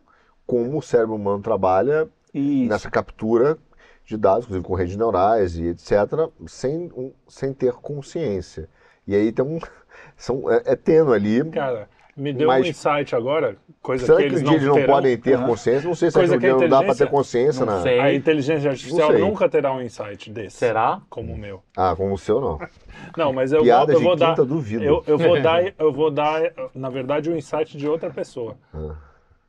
como 0.48 0.78
o 0.78 0.82
cérebro 0.82 1.16
humano 1.16 1.42
trabalha 1.42 2.08
Isso. 2.34 2.70
nessa 2.70 2.90
captura 2.90 3.58
de 4.06 4.16
dados, 4.16 4.46
inclusive 4.46 4.66
com 4.66 4.76
redes 4.76 4.96
neurais 4.96 5.58
e 5.58 5.66
etc., 5.68 6.30
sem, 6.48 6.92
um- 6.96 7.12
sem 7.28 7.54
ter 7.54 7.74
consciência. 7.74 8.70
E 9.08 9.14
aí 9.16 9.32
tem 9.34 9.44
um. 9.44 9.60
São, 10.16 10.50
é, 10.50 10.62
é 10.66 10.76
tênue 10.76 11.14
ali. 11.14 11.44
Cara, 11.52 11.90
me 12.16 12.32
deu 12.32 12.48
Mas- 12.48 12.66
um 12.66 12.70
insight 12.70 13.14
agora, 13.14 13.58
coisa 13.82 14.06
Será 14.06 14.18
que 14.20 14.24
que, 14.24 14.30
eles 14.30 14.42
um 14.42 14.46
não 14.46 14.52
dia 14.52 14.58
eles 14.60 14.68
não 14.70 14.76
terão. 14.76 14.94
podem 14.94 15.18
ter 15.18 15.34
Aham. 15.34 15.48
consciência? 15.48 15.88
Não 15.88 15.96
sei 15.96 16.10
se 16.12 16.18
Coisa 16.18 16.36
um 16.36 16.40
que 16.40 16.46
dia 16.46 16.56
não 16.56 16.70
dá 16.70 16.82
para 16.84 16.96
ter 16.96 17.10
consciência 17.10 17.66
Não 17.66 17.76
na. 17.76 17.82
sei. 17.82 18.00
A 18.00 18.14
inteligência 18.14 18.70
artificial 18.72 19.12
nunca 19.14 19.50
terá 19.50 19.74
um 19.74 19.82
insight 19.82 20.32
desse. 20.32 20.56
Será? 20.58 21.02
Como 21.10 21.34
o 21.34 21.38
meu. 21.38 21.62
Ah, 21.76 21.94
como 21.96 22.14
o 22.14 22.18
seu 22.18 22.40
não. 22.40 22.60
Não, 23.18 23.34
mas 23.34 23.52
eu 23.52 23.58
vou, 23.60 23.66
Piadas 23.66 23.96
eu 23.96 24.02
vou 24.02 24.16
de 24.16 24.22
dar. 24.22 24.36
duvido. 24.36 24.84
Eu, 24.84 25.04
eu 25.06 25.18
vou 25.18 25.42
dar, 25.42 25.62
eu 25.78 25.92
vou 25.92 26.10
dar, 26.10 26.42
na 26.74 26.90
verdade, 26.90 27.30
o 27.30 27.36
insight 27.38 27.78
de 27.78 27.88
outra 27.88 28.10
pessoa. 28.10 28.58
Ah. 28.74 28.96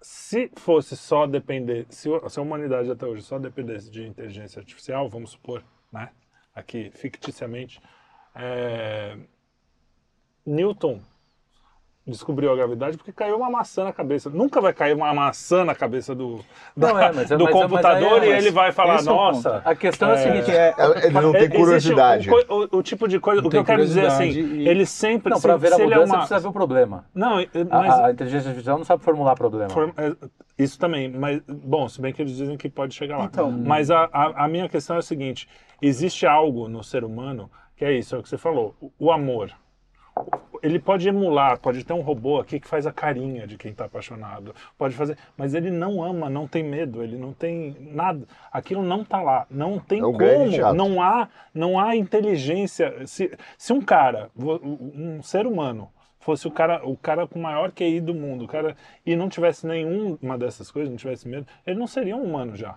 Se 0.02 0.50
fosse 0.56 0.96
só 0.96 1.26
depender, 1.26 1.86
se 1.88 2.08
a 2.08 2.40
humanidade 2.40 2.90
até 2.90 3.06
hoje 3.06 3.22
só 3.22 3.38
dependesse 3.38 3.90
de 3.90 4.06
inteligência 4.06 4.58
artificial, 4.60 5.08
vamos 5.08 5.30
supor, 5.30 5.62
né? 5.92 6.10
Aqui, 6.54 6.90
ficticiamente, 6.94 7.80
é, 8.34 9.16
Newton 10.44 11.00
descobriu 12.06 12.52
a 12.52 12.56
gravidade 12.56 12.96
porque 12.96 13.12
caiu 13.12 13.36
uma 13.36 13.50
maçã 13.50 13.84
na 13.84 13.92
cabeça. 13.92 14.30
Nunca 14.30 14.60
vai 14.60 14.72
cair 14.72 14.94
uma 14.94 15.12
maçã 15.12 15.64
na 15.64 15.74
cabeça 15.74 16.14
do, 16.14 16.38
da- 16.76 16.88
Não, 16.92 16.98
é, 17.00 17.12
mas 17.12 17.30
é- 17.30 17.36
do 17.36 17.44
mas 17.44 17.52
é- 17.54 17.58
mas 17.58 17.62
computador 17.62 18.22
é- 18.22 18.26
e 18.26 18.32
ele 18.32 18.50
vai 18.50 18.70
falar, 18.72 18.96
esse 18.96 19.08
é 19.08 19.12
nossa. 19.12 19.62
A 19.64 19.74
questão 19.74 20.10
é, 20.10 20.14
a 20.14 20.16
seguinte: 20.18 20.50
É, 20.50 20.74
Ele 21.04 21.20
não 21.20 21.32
tem 21.32 21.50
curiosidade. 21.50 22.30
O, 22.30 22.34
o- 22.34 22.78
o 22.78 22.82
tipo 22.82 23.08
de 23.08 23.18
coisa. 23.18 23.40
Não 23.40 23.48
o 23.48 23.50
que 23.50 23.56
eu 23.56 23.64
quero 23.64 23.84
dizer 23.84 24.06
assim, 24.06 24.28
e- 24.28 24.68
ele 24.68 24.86
sempre. 24.86 25.30
não, 25.30 25.36
se, 25.38 25.42
para 25.42 25.56
ver 25.56 25.72
a 25.72 25.76
é 25.76 25.82
mudança 25.82 26.04
uma- 26.04 26.18
precisa 26.18 26.38
ver 26.40 26.48
o 26.48 26.52
problema. 26.52 27.04
Não, 27.14 27.38
A- 27.38 27.44
mas. 27.70 27.94
A, 27.98 28.06
a 28.06 28.10
inteligência 28.12 28.48
artificial 28.50 28.78
não 28.78 28.84
sabe 28.84 29.02
formular 29.02 29.34
problema. 29.34 29.70
For- 29.70 29.92
é, 29.96 30.14
Isso 30.58 30.78
também, 30.78 31.10
mas 31.10 31.42
bom, 31.46 31.88
se 31.88 32.00
bem 32.00 32.12
que 32.12 32.22
eles 32.22 32.36
dizem 32.36 32.56
que 32.56 32.68
pode 32.68 32.94
chegar 32.94 33.18
lá. 33.18 33.24
Então. 33.24 33.50
mas 33.50 33.90
a, 33.90 34.08
a, 34.12 34.44
a 34.44 34.48
minha 34.48 34.68
questão 34.68 34.96
é 34.96 35.00
a 35.00 35.02
seguinte: 35.02 35.48
existe 35.82 36.24
algo 36.26 36.68
no 36.68 36.82
ser 36.84 37.04
humano 37.04 37.50
que 37.76 37.84
é 37.84 37.92
isso, 37.92 38.14
é 38.16 38.18
o 38.18 38.22
que 38.22 38.28
você 38.28 38.38
falou, 38.38 38.74
o, 38.80 38.90
o 38.98 39.10
amor. 39.12 39.50
Ele 40.62 40.78
pode 40.78 41.08
emular, 41.08 41.58
pode 41.58 41.84
ter 41.84 41.92
um 41.92 42.00
robô 42.00 42.38
aqui 42.38 42.58
que 42.60 42.66
faz 42.68 42.86
a 42.86 42.92
carinha 42.92 43.46
de 43.46 43.56
quem 43.56 43.70
está 43.72 43.84
apaixonado, 43.86 44.54
pode 44.78 44.94
fazer, 44.94 45.16
mas 45.36 45.54
ele 45.54 45.70
não 45.70 46.02
ama, 46.02 46.28
não 46.30 46.46
tem 46.46 46.62
medo, 46.62 47.02
ele 47.02 47.16
não 47.16 47.32
tem 47.32 47.76
nada. 47.80 48.26
Aquilo 48.52 48.82
não 48.82 49.02
está 49.02 49.20
lá, 49.22 49.46
não 49.50 49.78
tem 49.78 50.00
É 50.00 50.06
um 50.06 50.12
como, 50.12 50.74
não 50.74 51.02
há, 51.02 51.28
não 51.54 51.78
há 51.78 51.96
inteligência. 51.96 53.06
Se, 53.06 53.30
se 53.58 53.72
um 53.72 53.80
cara, 53.80 54.30
um 54.36 55.22
ser 55.22 55.46
humano, 55.46 55.88
fosse 56.18 56.46
o 56.48 56.50
cara, 56.50 56.80
o 56.86 56.96
cara 56.96 57.26
com 57.26 57.38
o 57.38 57.42
maior 57.42 57.70
QI 57.70 58.00
do 58.00 58.14
mundo, 58.14 58.44
o 58.44 58.48
cara 58.48 58.76
e 59.04 59.14
não 59.14 59.28
tivesse 59.28 59.66
nenhuma 59.66 60.36
dessas 60.36 60.70
coisas, 60.70 60.90
não 60.90 60.96
tivesse 60.96 61.28
medo, 61.28 61.46
ele 61.66 61.78
não 61.78 61.86
seria 61.86 62.16
um 62.16 62.22
humano 62.24 62.56
já. 62.56 62.76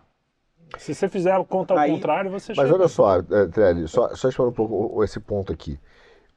Se 0.78 0.94
você 0.94 1.10
fizer 1.10 1.32
a 1.34 1.44
conta 1.44 1.74
ao 1.74 1.80
Aí- 1.80 1.92
contrário, 1.92 2.30
você 2.30 2.54
Mas 2.56 2.68
chega. 2.68 2.78
olha 2.80 2.88
só, 2.88 3.18
é, 3.18 3.48
Trelli, 3.52 3.88
só, 3.88 4.14
só 4.16 4.30
explorando 4.30 4.54
um 4.54 4.56
pouco 4.68 4.98
o- 5.00 5.04
esse 5.04 5.20
ponto 5.20 5.52
aqui. 5.52 5.80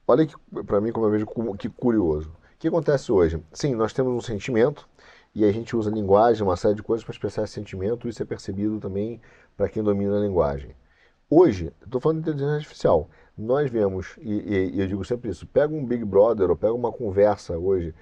Olha 0.07 0.27
para 0.67 0.81
mim, 0.81 0.93
como 0.93 1.07
eu 1.07 1.11
vejo, 1.11 1.27
que 1.59 1.69
curioso. 1.69 2.31
O 2.31 2.59
que 2.59 2.69
acontece 2.69 3.11
hoje? 3.11 3.43
Sim, 3.53 3.75
nós 3.75 3.93
temos 3.93 4.13
um 4.13 4.21
sentimento 4.21 4.89
e 5.35 5.45
a 5.45 5.53
gente 5.53 5.75
usa 5.77 5.91
linguagem, 5.91 6.43
uma 6.43 6.57
série 6.57 6.75
de 6.75 6.83
coisas 6.83 7.05
para 7.05 7.13
expressar 7.13 7.45
esse 7.45 7.55
sentimento, 7.55 8.09
isso 8.09 8.23
é 8.23 8.27
percebido 8.27 8.79
também 8.79 9.21
para 9.57 9.69
quem 9.69 9.83
domina 9.83 10.17
a 10.17 10.21
linguagem. 10.21 10.75
Hoje, 11.31 11.73
estou 11.85 12.01
falando 12.01 12.19
de 12.19 12.31
inteligência 12.31 12.57
artificial, 12.57 13.09
nós 13.37 13.71
vemos, 13.71 14.17
e, 14.21 14.33
e- 14.33 14.71
e 14.77 14.81
eu 14.81 14.87
digo 14.89 15.05
sempre 15.05 15.31
isso, 15.31 15.47
pega 15.47 15.75
um 15.75 15.85
Big 15.85 16.05
Brother 16.05 16.51
ou 16.51 16.57
pega 16.57 16.75
uma 16.75 16.93
conversa 16.93 17.57
hoje 17.59 17.95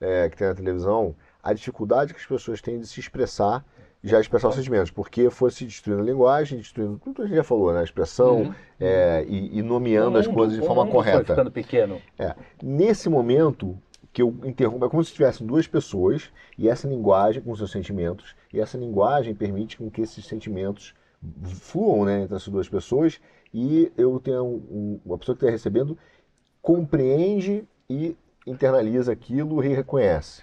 é, 0.00 0.28
que 0.28 0.36
tem 0.36 0.48
na 0.48 0.54
televisão, 0.54 1.14
a 1.42 1.52
dificuldade 1.52 2.14
que 2.14 2.20
as 2.20 2.26
pessoas 2.26 2.60
têm 2.60 2.78
de 2.80 2.86
se 2.86 3.00
expressar, 3.00 3.64
já 4.04 4.20
expressar 4.20 4.48
os 4.48 4.56
sentimentos, 4.56 4.90
porque 4.90 5.30
foi 5.30 5.50
se 5.50 5.64
destruindo 5.64 6.02
a 6.02 6.04
linguagem, 6.04 6.58
destruindo 6.58 6.98
tudo 6.98 7.14
que 7.16 7.22
a 7.22 7.26
gente 7.26 7.36
já 7.36 7.44
falou, 7.44 7.72
né? 7.72 7.80
A 7.80 7.84
expressão 7.84 8.52
é, 8.80 9.24
e, 9.28 9.58
e 9.58 9.62
nomeando 9.62 10.18
as 10.18 10.26
mundo- 10.26 10.36
coisas 10.36 10.56
de 10.58 10.66
forma 10.66 10.82
Foi 10.84 10.92
correta. 10.92 11.24
ficando 11.34 11.50
pequeno. 11.52 12.00
É. 12.18 12.34
Nesse 12.62 13.08
momento 13.08 13.78
que 14.12 14.20
eu 14.20 14.34
interrompo, 14.44 14.84
é 14.84 14.88
como 14.88 15.02
se 15.04 15.12
tivessem 15.12 15.46
duas 15.46 15.66
pessoas 15.66 16.30
e 16.58 16.68
essa 16.68 16.86
linguagem 16.88 17.40
com 17.42 17.54
seus 17.54 17.70
sentimentos, 17.70 18.34
e 18.52 18.60
essa 18.60 18.76
linguagem 18.76 19.34
permite 19.34 19.78
com 19.78 19.88
que 19.90 20.02
esses 20.02 20.26
sentimentos 20.26 20.94
fluam 21.44 22.04
né, 22.04 22.22
entre 22.24 22.34
essas 22.36 22.48
duas 22.48 22.68
pessoas 22.68 23.20
e 23.54 23.90
eu 23.96 24.18
tenho 24.18 24.44
um- 24.44 25.00
uma 25.06 25.16
pessoa 25.16 25.36
que 25.36 25.44
está 25.44 25.50
recebendo 25.52 25.96
compreende 26.60 27.64
e 27.88 28.16
internaliza 28.46 29.12
aquilo 29.12 29.62
e 29.64 29.68
reconhece. 29.68 30.42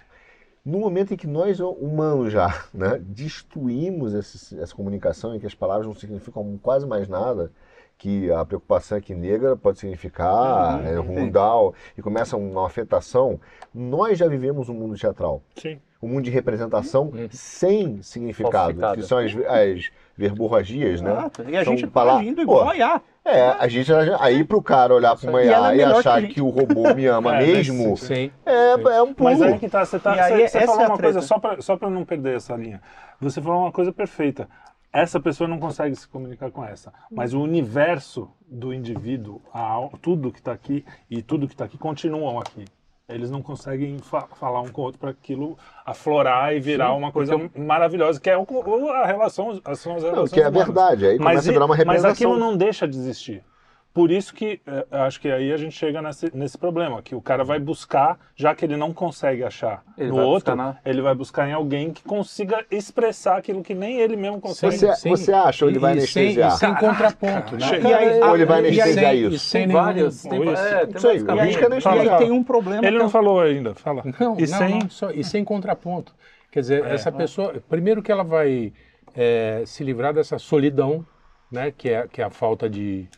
No 0.64 0.78
momento 0.78 1.14
em 1.14 1.16
que 1.16 1.26
nós, 1.26 1.58
humanos, 1.60 2.32
já 2.32 2.64
né, 2.72 2.98
destruímos 3.02 4.12
esse- 4.14 4.58
essa 4.60 4.74
comunicação, 4.74 5.34
em 5.34 5.40
que 5.40 5.46
as 5.46 5.54
palavras 5.54 5.86
não 5.86 5.94
significam 5.94 6.58
quase 6.62 6.86
mais 6.86 7.08
nada, 7.08 7.50
que 7.96 8.30
a 8.32 8.44
preocupação 8.44 8.96
é 8.96 9.00
que 9.00 9.14
negra 9.14 9.56
pode 9.56 9.78
significar 9.78 10.84
é, 10.86 10.96
rundal, 10.96 11.74
e 11.96 12.02
começa 12.02 12.36
uma 12.36 12.66
afetação, 12.66 13.38
nós 13.74 14.18
já 14.18 14.26
vivemos 14.26 14.68
um 14.68 14.74
mundo 14.74 14.96
teatral. 14.96 15.42
Sim. 15.56 15.78
Um 16.02 16.08
mundo 16.08 16.22
de 16.24 16.30
representação 16.30 17.10
sem 17.30 18.02
significado, 18.02 18.80
que 18.94 19.02
são 19.02 19.18
as, 19.18 19.32
as 19.46 19.90
verborragias, 20.20 21.00
né? 21.00 21.10
Exato. 21.10 21.44
E 21.48 21.56
a 21.56 21.64
São 21.64 21.72
gente 21.72 21.86
tá 21.86 21.92
pala- 21.92 22.18
agindo 22.20 22.42
igual 22.42 22.64
Pô, 22.66 22.70
a 22.70 22.76
IA. 22.76 23.00
É, 23.24 23.42
a 23.58 23.68
gente 23.68 23.90
aí 24.18 24.44
pro 24.44 24.62
cara 24.62 24.94
olhar 24.94 25.16
para 25.16 25.28
uma 25.30 25.42
E 25.42 25.46
IA 25.48 25.70
é 25.72 25.74
e 25.74 25.76
que 25.78 25.82
a 25.82 25.96
achar 25.96 26.20
gente. 26.20 26.34
que 26.34 26.40
o 26.40 26.48
robô 26.48 26.94
me 26.94 27.06
ama 27.06 27.34
É, 27.40 27.46
mesmo. 27.46 27.96
Sim. 27.96 28.30
é, 28.44 28.72
é 28.72 29.02
um 29.02 29.12
pulo. 29.14 29.30
Mas 29.30 29.42
aí 29.42 29.58
que 29.58 29.68
tá, 29.68 29.84
você, 29.84 29.98
tá, 29.98 30.16
E 30.16 30.20
aí, 30.20 30.48
você, 30.48 30.60
falou 30.60 30.80
é 30.82 30.86
uma 30.86 30.98
coisa, 30.98 31.18
treta. 31.20 31.26
só 31.26 31.38
pra, 31.38 31.60
só 31.62 31.76
pra 31.76 31.90
não 31.90 32.04
perder 32.04 32.36
essa 32.36 32.54
linha. 32.56 32.80
Você 33.20 33.40
falou 33.40 33.62
uma 33.62 33.72
coisa 33.72 33.92
perfeita. 33.92 34.48
Essa 34.92 35.20
pessoa 35.20 35.46
não 35.46 35.58
consegue 35.60 35.94
se 35.94 36.08
comunicar 36.08 36.50
com 36.50 36.64
essa. 36.64 36.92
Mas 37.10 37.32
o 37.32 37.40
universo 37.40 38.28
do 38.48 38.74
indivíduo, 38.74 39.40
a 39.54 39.88
tudo 40.02 40.32
que 40.32 40.40
está 40.40 40.50
aqui 40.52 40.84
e 41.08 41.22
tudo 41.22 41.46
que 41.46 41.54
está 41.54 41.64
aqui 41.66 41.78
continuam 41.78 42.38
aqui. 42.40 42.64
Eles 43.10 43.30
não 43.30 43.42
conseguem 43.42 43.98
fa- 43.98 44.28
falar 44.38 44.60
um 44.62 44.68
com 44.68 44.82
o 44.82 44.84
outro 44.84 45.00
para 45.00 45.10
aquilo 45.10 45.58
aflorar 45.84 46.54
e 46.54 46.60
virar 46.60 46.94
uma 46.94 47.10
coisa 47.12 47.36
maravilhosa, 47.56 48.20
que 48.20 48.30
é 48.30 48.36
o, 48.38 48.46
a 48.90 49.06
relação, 49.06 49.60
as- 49.64 49.78
são 49.78 49.96
as 49.96 50.02
Não, 50.02 50.10
relações 50.10 50.32
que 50.32 50.40
é 50.40 50.50
verdade, 50.50 51.06
aí 51.06 51.18
Mas, 51.18 51.26
começa 51.26 51.50
a 51.50 51.52
virar 51.52 51.64
uma 51.66 51.74
e- 51.74 51.78
mas 51.78 51.78
representação. 52.02 52.32
aquilo 52.32 52.38
não 52.38 52.56
deixa 52.56 52.86
de 52.86 52.96
existir. 52.96 53.44
Por 53.92 54.12
isso 54.12 54.32
que 54.32 54.60
eu 54.66 55.00
acho 55.02 55.20
que 55.20 55.28
aí 55.28 55.52
a 55.52 55.56
gente 55.56 55.72
chega 55.76 56.00
nesse, 56.00 56.30
nesse 56.34 56.56
problema, 56.56 57.02
que 57.02 57.12
o 57.14 57.20
cara 57.20 57.42
vai 57.42 57.58
buscar, 57.58 58.16
já 58.36 58.54
que 58.54 58.64
ele 58.64 58.76
não 58.76 58.92
consegue 58.92 59.42
achar 59.42 59.82
Ele 59.98 60.10
no 60.10 60.14
vai 60.16 60.24
outro, 60.24 60.54
buscar 60.54 60.56
na- 60.56 60.78
ele 60.84 61.02
vai 61.02 61.14
buscar 61.14 61.48
em 61.48 61.52
alguém 61.52 61.92
que 61.92 62.02
consiga 62.04 62.64
expressar 62.70 63.36
aquilo 63.38 63.62
que 63.64 63.74
nem 63.74 63.98
ele 63.98 64.14
mesmo 64.16 64.40
consegue. 64.40 64.76
Você- 64.76 65.08
você 65.08 65.32
acha 65.32 65.64
ou 65.64 65.70
ele 65.70 65.80
vai 65.80 65.94
sem- 66.00 66.22
anestesiar? 66.22 66.54
E 66.54 66.58
sem 66.58 66.74
contraponto, 66.76 67.56
né? 67.56 67.66
E 67.82 67.92
aí, 67.92 68.20
Ou 68.20 68.34
ele 68.36 68.44
vai 68.44 68.62
e 68.62 68.66
aí- 68.66 68.80
anestesiar 68.80 69.10
sem- 69.12 69.26
isso? 69.26 69.38
sem 69.46 69.68
várias. 69.68 70.22
Tem, 70.22 70.40
Isso. 70.42 70.50
é, 70.62 70.86
tem 70.86 70.96
Isso 70.96 71.08
aí, 71.08 71.22
o 71.22 71.40
risco 71.42 71.64
é 71.64 71.68
E 71.96 72.08
aí 72.10 72.18
tem 72.18 72.30
um 72.30 72.44
problema. 72.44 72.82
Ele 72.86 72.90
que 72.92 72.96
é 72.96 73.02
não 73.02 73.10
falou 73.10 73.40
ainda, 73.40 73.74
fala. 73.74 74.04
Não, 74.20 74.38
e 74.38 74.42
não, 74.42 74.46
sem... 74.58 74.68
não, 74.78 74.88
só- 74.88 75.10
e 75.10 75.24
sem 75.24 75.44
contraponto. 75.44 76.14
Quer 76.52 76.60
dizer, 76.60 76.84
essa 76.86 77.10
pessoa, 77.10 77.54
primeiro 77.68 78.02
que 78.02 78.12
ela 78.12 78.22
vai 78.24 78.72
é, 79.16 79.64
se 79.66 79.82
livrar 79.82 80.14
dessa 80.14 80.38
solidão, 80.38 81.04
né, 81.50 81.72
que 81.76 81.88
é, 81.88 82.06
que 82.06 82.20
é 82.22 82.24
a 82.24 82.30
falta 82.30 82.70
de, 82.70 83.08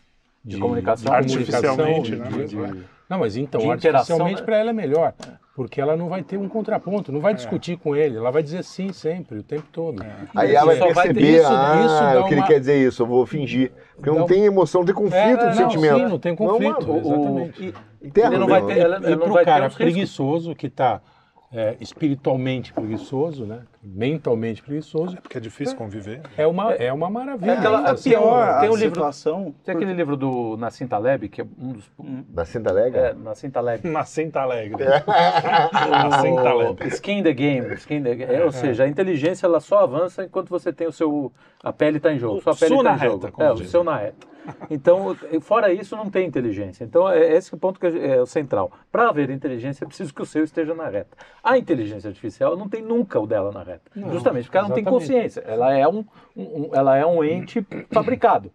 De 0.45 0.59
comunicação. 0.59 1.11
de 1.11 1.17
Artificialmente, 1.17 2.17
comunicação, 2.17 2.61
né, 2.63 2.73
de- 2.73 2.79
de- 2.81 2.85
não, 3.09 3.19
mas 3.19 3.37
então, 3.37 3.61
De 3.61 3.67
interação, 3.69 4.17
artificialmente 4.17 4.41
né? 4.41 4.45
para 4.47 4.57
ela 4.57 4.71
é 4.71 4.73
melhor, 4.73 5.13
porque 5.55 5.81
ela 5.81 5.97
não 5.97 6.09
vai 6.09 6.23
ter 6.23 6.37
um 6.39 6.49
contraponto, 6.49 7.13
não 7.13 7.19
É. 7.21 7.23
vai 7.23 7.35
discutir 7.35 7.77
com 7.77 7.95
ele, 7.95 8.17
ela 8.17 8.31
vai 8.31 8.43
dizer 8.43 8.65
sim 8.65 8.93
sempre, 8.93 9.39
o 9.39 9.43
tempo 9.43 9.67
todo. 9.71 10.03
Aí 10.35 10.55
ela 10.55 10.75
vai 10.75 10.79
perceber, 10.95 11.37
isso- 11.39 11.47
ah, 11.47 11.83
isso 11.85 12.21
o 12.21 12.25
que 12.27 12.35
ele 12.35 12.41
uma- 12.41 12.47
quer 12.49 12.59
dizer 12.59 12.87
isso, 12.89 13.03
eu 13.03 13.07
vou 13.07 13.25
fingir. 13.27 13.71
Porque 13.95 14.11
não 14.11 14.25
um- 14.25 14.27
tem 14.27 14.45
emoção, 14.45 14.81
não 14.81 14.87
tem 14.87 14.95
conflito 14.95 15.19
É, 15.21 15.37
de 15.37 15.45
não, 15.45 15.71
sentimento. 15.71 15.97
Sim, 15.99 16.09
não 16.09 16.19
tem 16.19 16.35
conflito, 16.35 16.87
Não, 16.89 16.97
exatamente. 16.99 17.63
E- 18.01 18.07
interno 18.09 18.33
Ele 18.33 18.39
não 18.41 18.49
vai 18.49 18.63
ter- 18.67 18.79
ela- 18.79 18.97
e 18.99 19.11
não 19.15 19.19
para 19.19 19.43
o 19.43 19.45
cara 19.45 19.71
preguiçoso 19.71 20.55
que 20.57 20.67
está 20.67 21.01
espiritualmente 21.81 22.73
preguiçoso, 22.73 23.45
né, 23.47 23.61
mentalmente 23.83 24.63
preguiçoso, 24.63 25.17
Porque 25.21 25.39
é 25.39 25.41
difícil 25.41 25.77
conviver. 25.77 26.21
é 26.37 26.47
uma, 26.47 26.73
é 26.75 26.93
uma 26.93 27.11
maravilha. 27.11 27.51
É 27.53 27.59
aquela- 27.59 27.95
Tem 27.97 28.17
um- 28.17 28.21
pior 28.23 28.61
tem 28.61 28.69
a 28.69 28.73
um 28.73 28.77
livro- 28.77 28.95
situação. 28.95 29.55
Tem 29.65 29.75
aquele 29.75 29.93
livro 29.93 30.17
do 30.17 30.57
Nassim 30.57 30.87
Taleb, 30.87 31.29
que 31.29 31.41
é 31.41 31.47
um 31.59 31.73
dos... 31.73 31.91
Da 32.29 32.45
Cinta 32.45 32.71
Alegre? 32.71 33.01
É, 33.01 33.13
Nassim 33.15 33.51
Taleb. 33.51 33.73
Alegre. 33.83 33.91
Nascenta 33.91 34.41
Alegre. 34.41 34.85
O 36.85 36.89
Skin 36.89 37.19
in 37.19 37.23
the 37.23 37.33
game. 37.33 37.75
Skin 37.75 37.97
in 37.97 38.03
the 38.03 38.15
game. 38.15 38.35
É, 38.35 38.45
ou 38.45 38.53
seja, 38.53 38.85
a 38.85 38.89
inteligência 38.89 39.47
ela 39.47 39.61
só 39.61 39.81
avança 39.81 40.25
enquanto 40.25 40.49
você 40.49 40.73
tem 40.73 40.87
o 40.87 40.93
seu. 40.93 41.33
A 41.63 41.73
pele 41.73 41.99
está 41.99 42.13
em 42.13 42.19
jogo. 42.19 42.41
Sua 42.41 42.55
pele 42.55 42.69
Sua 42.75 42.79
está 42.79 42.91
na 42.91 42.97
em 42.97 43.01
reta, 43.01 43.13
jogo. 43.13 43.33
como 43.33 43.49
É, 43.49 43.53
o 43.53 43.57
seu 43.59 43.85
na 43.85 43.97
reta. 43.97 44.33
Então, 44.69 45.17
fora 45.41 45.73
isso, 45.73 45.97
não 45.97 46.11
tem 46.11 46.27
inteligência. 46.27 46.83
Então, 46.83 47.09
é 47.09 47.33
esse 47.37 47.55
o 47.55 47.57
ponto 47.57 47.79
que 47.79 47.87
é 47.87 48.21
o 48.21 48.27
central. 48.27 48.73
Para 48.91 49.09
haver 49.09 49.31
inteligência, 49.31 49.85
é 49.85 49.87
preciso 49.87 50.13
que 50.13 50.21
o 50.21 50.27
seu 50.27 50.43
esteja 50.43 50.75
na 50.75 50.89
reta. 50.89 51.17
A 51.45 51.57
inteligência 51.57 52.09
artificial 52.09 52.57
não 52.57 52.69
tem 52.69 52.83
nunca 52.83 53.21
o 53.21 53.27
dela 53.27 53.53
na 53.53 53.63
reta. 53.63 53.72
Justamente 53.95 54.45
porque 54.45 54.59
ela 54.59 54.69
não 54.69 54.75
tem 54.75 54.83
exatamente. 54.83 55.07
consciência. 55.07 55.41
Ela 55.41 55.77
é 55.77 55.87
um, 55.89 56.05
um- 56.37 56.63
um- 56.67 56.71
ela 56.73 56.97
é 56.97 57.05
um 57.07 57.23
ente 57.25 57.67
fabricado, 57.91 58.51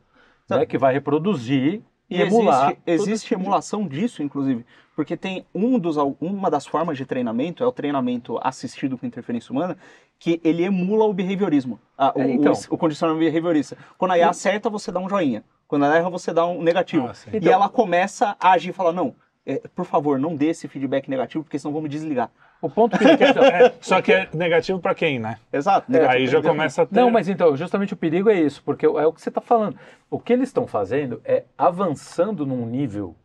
né, 0.49 0.65
que 0.65 0.77
vai 0.77 0.93
reproduzir 0.93 1.81
e 2.09 2.21
emular. 2.21 2.69
existe, 2.69 2.81
existe 3.11 3.33
emulação 3.33 3.87
disso, 3.87 4.23
inclusive, 4.23 4.65
porque 4.95 5.15
tem 5.17 5.45
um 5.53 5.77
dos, 5.77 5.97
uma 6.19 6.49
das 6.49 6.65
formas 6.65 6.97
de 6.97 7.05
treinamento, 7.05 7.63
é 7.63 7.67
o 7.67 7.71
treinamento 7.71 8.39
assistido 8.41 8.97
com 8.97 9.05
interferência 9.05 9.51
humana, 9.51 9.77
que 10.19 10.41
ele 10.43 10.63
emula 10.63 11.05
o 11.05 11.13
behaviorismo, 11.13 11.79
a- 11.97 12.13
o, 12.15 12.21
É, 12.21 12.31
então. 12.31 12.53
o, 12.53 12.75
o 12.75 12.77
condicionamento 12.77 13.29
behaviorista. 13.31 13.77
Quando 13.97 14.11
a 14.11 14.17
IA 14.17 14.29
acerta, 14.29 14.69
você 14.69 14.91
dá 14.91 14.99
um 14.99 15.07
joinha. 15.09 15.43
Quando 15.67 15.85
ela 15.85 15.97
erra, 15.97 16.09
você 16.09 16.33
dá 16.33 16.45
um 16.47 16.61
negativo. 16.63 17.07
Ah, 17.07 17.13
e 17.33 17.37
Então- 17.37 17.51
ela 17.53 17.69
começa 17.69 18.35
a 18.39 18.51
agir 18.53 18.69
e 18.69 18.73
fala, 18.73 18.91
não, 18.93 19.13
é, 19.45 19.61
por 19.75 19.85
favor, 19.85 20.17
não 20.17 20.35
dê 20.35 20.47
esse 20.47 20.67
feedback 20.67 21.09
negativo, 21.09 21.43
porque 21.43 21.59
senão 21.59 21.73
vão 21.73 21.81
me 21.81 21.89
desligar. 21.89 22.31
O 22.61 22.69
ponto 22.69 22.97
que 22.97 23.03
ele 23.03 23.17
quer... 23.17 23.37
É, 23.37 23.73
só 23.79 24.01
que 24.01 24.11
é 24.11 24.27
negativo 24.33 24.79
pra 24.79 24.95
quem, 24.95 25.19
né? 25.19 25.37
Exato. 25.53 25.91
negativo. 25.91 26.17
Aí 26.17 26.27
já 26.27 26.41
começa 26.41 26.81
a 26.81 26.85
ter... 26.85 26.95
Não, 26.95 27.11
mas 27.11 27.29
então, 27.29 27.55
justamente 27.55 27.93
o 27.93 27.97
perigo 27.97 28.29
é 28.29 28.39
isso, 28.39 28.63
porque 28.63 28.85
é 28.85 28.89
o 28.89 29.13
que 29.13 29.21
você 29.21 29.29
está 29.29 29.41
falando. 29.41 29.77
O 30.09 30.19
que 30.19 30.33
eles 30.33 30.49
estão 30.49 30.65
fazendo 30.65 31.21
é 31.23 31.43
avançando 31.57 32.45
num 32.45 32.65
nível 32.65 33.15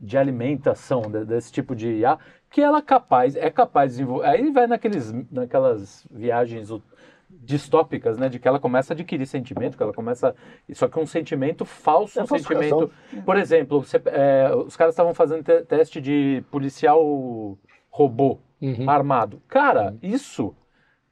de 0.00 0.16
alimentação 0.16 1.02
de- 1.02 1.24
desse 1.24 1.52
tipo 1.52 1.74
de 1.76 1.88
IA 1.98 2.18
que 2.50 2.62
ela 2.62 2.80
capaz, 2.80 3.36
é 3.36 3.50
capaz 3.50 3.90
de 3.92 3.98
desenvolver. 3.98 4.26
Aí 4.26 4.50
vai 4.50 4.66
naqueles, 4.66 5.12
naquelas 5.30 6.06
viagens 6.10 6.70
distópicas, 7.30 8.16
né, 8.16 8.28
de 8.28 8.38
que 8.38 8.48
ela 8.48 8.58
começa 8.58 8.92
a 8.92 8.94
adquirir 8.94 9.26
sentimento, 9.26 9.76
que 9.76 9.82
ela 9.82 9.92
começa, 9.92 10.34
só 10.72 10.88
que 10.88 10.98
um 10.98 11.04
sentimento 11.06 11.64
falso, 11.66 12.18
É 12.18 12.22
um 12.22 12.26
sentimento. 12.26 12.90
Por 13.24 13.36
exemplo, 13.36 13.82
você- 13.84 14.00
é, 14.06 14.50
os 14.54 14.76
caras 14.76 14.94
estavam 14.94 15.12
fazendo 15.12 15.42
te- 15.42 15.62
teste 15.64 16.00
de 16.00 16.42
policial 16.50 17.58
robô 17.90 18.38
Uhum. 18.60 18.88
armado. 18.90 19.40
Cara, 19.48 19.94
isso 20.02 20.54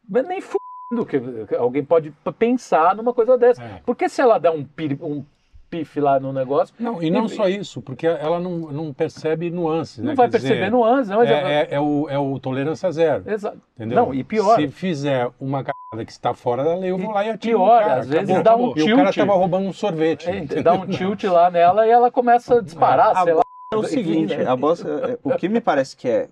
mas 0.09 0.27
nem 0.27 0.41
fudendo 0.41 1.07
que 1.49 1.55
alguém 1.57 1.85
pode 1.85 2.13
pensar 2.39 2.95
numa 2.95 3.13
coisa 3.13 3.37
dessa. 3.37 3.63
É. 3.63 3.81
Porque 3.85 4.09
se 4.09 4.21
ela 4.21 4.39
dá 4.39 4.51
um, 4.53 4.65
pir, 4.65 4.97
um 5.03 5.25
pife 5.69 6.01
lá 6.01 6.21
no 6.21 6.33
negócio, 6.33 6.73
Não, 6.79 7.03
e 7.03 7.11
não 7.11 7.25
E- 7.27 7.29
só 7.29 7.49
isso, 7.49 7.83
porque 7.83 8.07
ela 8.07 8.39
não, 8.39 8.59
não 8.73 8.93
percebe 8.93 9.51
nuances. 9.51 9.99
não 9.99 10.11
né? 10.11 10.15
vai 10.15 10.29
Quer 10.31 10.37
dizer, 10.39 10.49
perceber 10.51 10.71
nuances, 10.71 11.09
não, 11.11 11.19
mas 11.19 11.29
É, 11.31 11.35
é, 11.35 11.69
é 11.75 11.81
o, 11.81 12.09
é 12.09 12.17
o 12.19 12.39
tolerância 12.39 12.91
zero. 12.93 13.25
Exato. 13.29 13.61
Entendeu? 13.75 13.97
Não, 13.97 14.15
e 14.15 14.23
pior, 14.23 14.57
Se 14.57 14.69
fizer 14.69 15.29
uma 15.41 15.59
cagada 15.65 16.05
que 16.05 16.13
está 16.13 16.33
fora 16.35 16.63
da 16.63 16.77
lei, 16.77 16.91
eu 16.93 16.99
vou 16.99 17.11
lá 17.11 17.25
e 17.25 17.31
atiro 17.31 17.59
pior, 17.59 17.83
cara. 17.83 18.01
às 18.01 18.09
vezes 18.09 18.31
acabou. 18.31 18.45
dá 18.45 18.57
um 18.57 18.87
E 18.89 18.93
o 18.93 18.97
cara 18.97 19.11
tilt. 19.13 19.27
tava 19.27 19.39
roubando 19.39 19.67
um 19.69 19.73
sorvete. 19.73 20.29
é, 20.31 20.63
dá 20.63 20.73
um 20.73 20.87
tilt 20.87 21.25
lá 21.25 21.51
nela 21.51 21.85
e 21.87 21.91
ela 21.91 22.13
começa 22.13 22.59
a 22.59 22.63
disparar, 22.63 23.17
A 23.17 23.25
sei 23.25 23.35
lá. 23.35 23.43
É 23.71 23.77
o 23.77 23.83
seguinte, 23.85 24.35
a 24.35 24.55
bosta, 24.55 24.89
é, 24.89 25.19
o 25.23 25.37
que 25.37 25.49
me 25.49 25.61
parece 25.61 25.97
que 25.97 26.09
é 26.09 26.29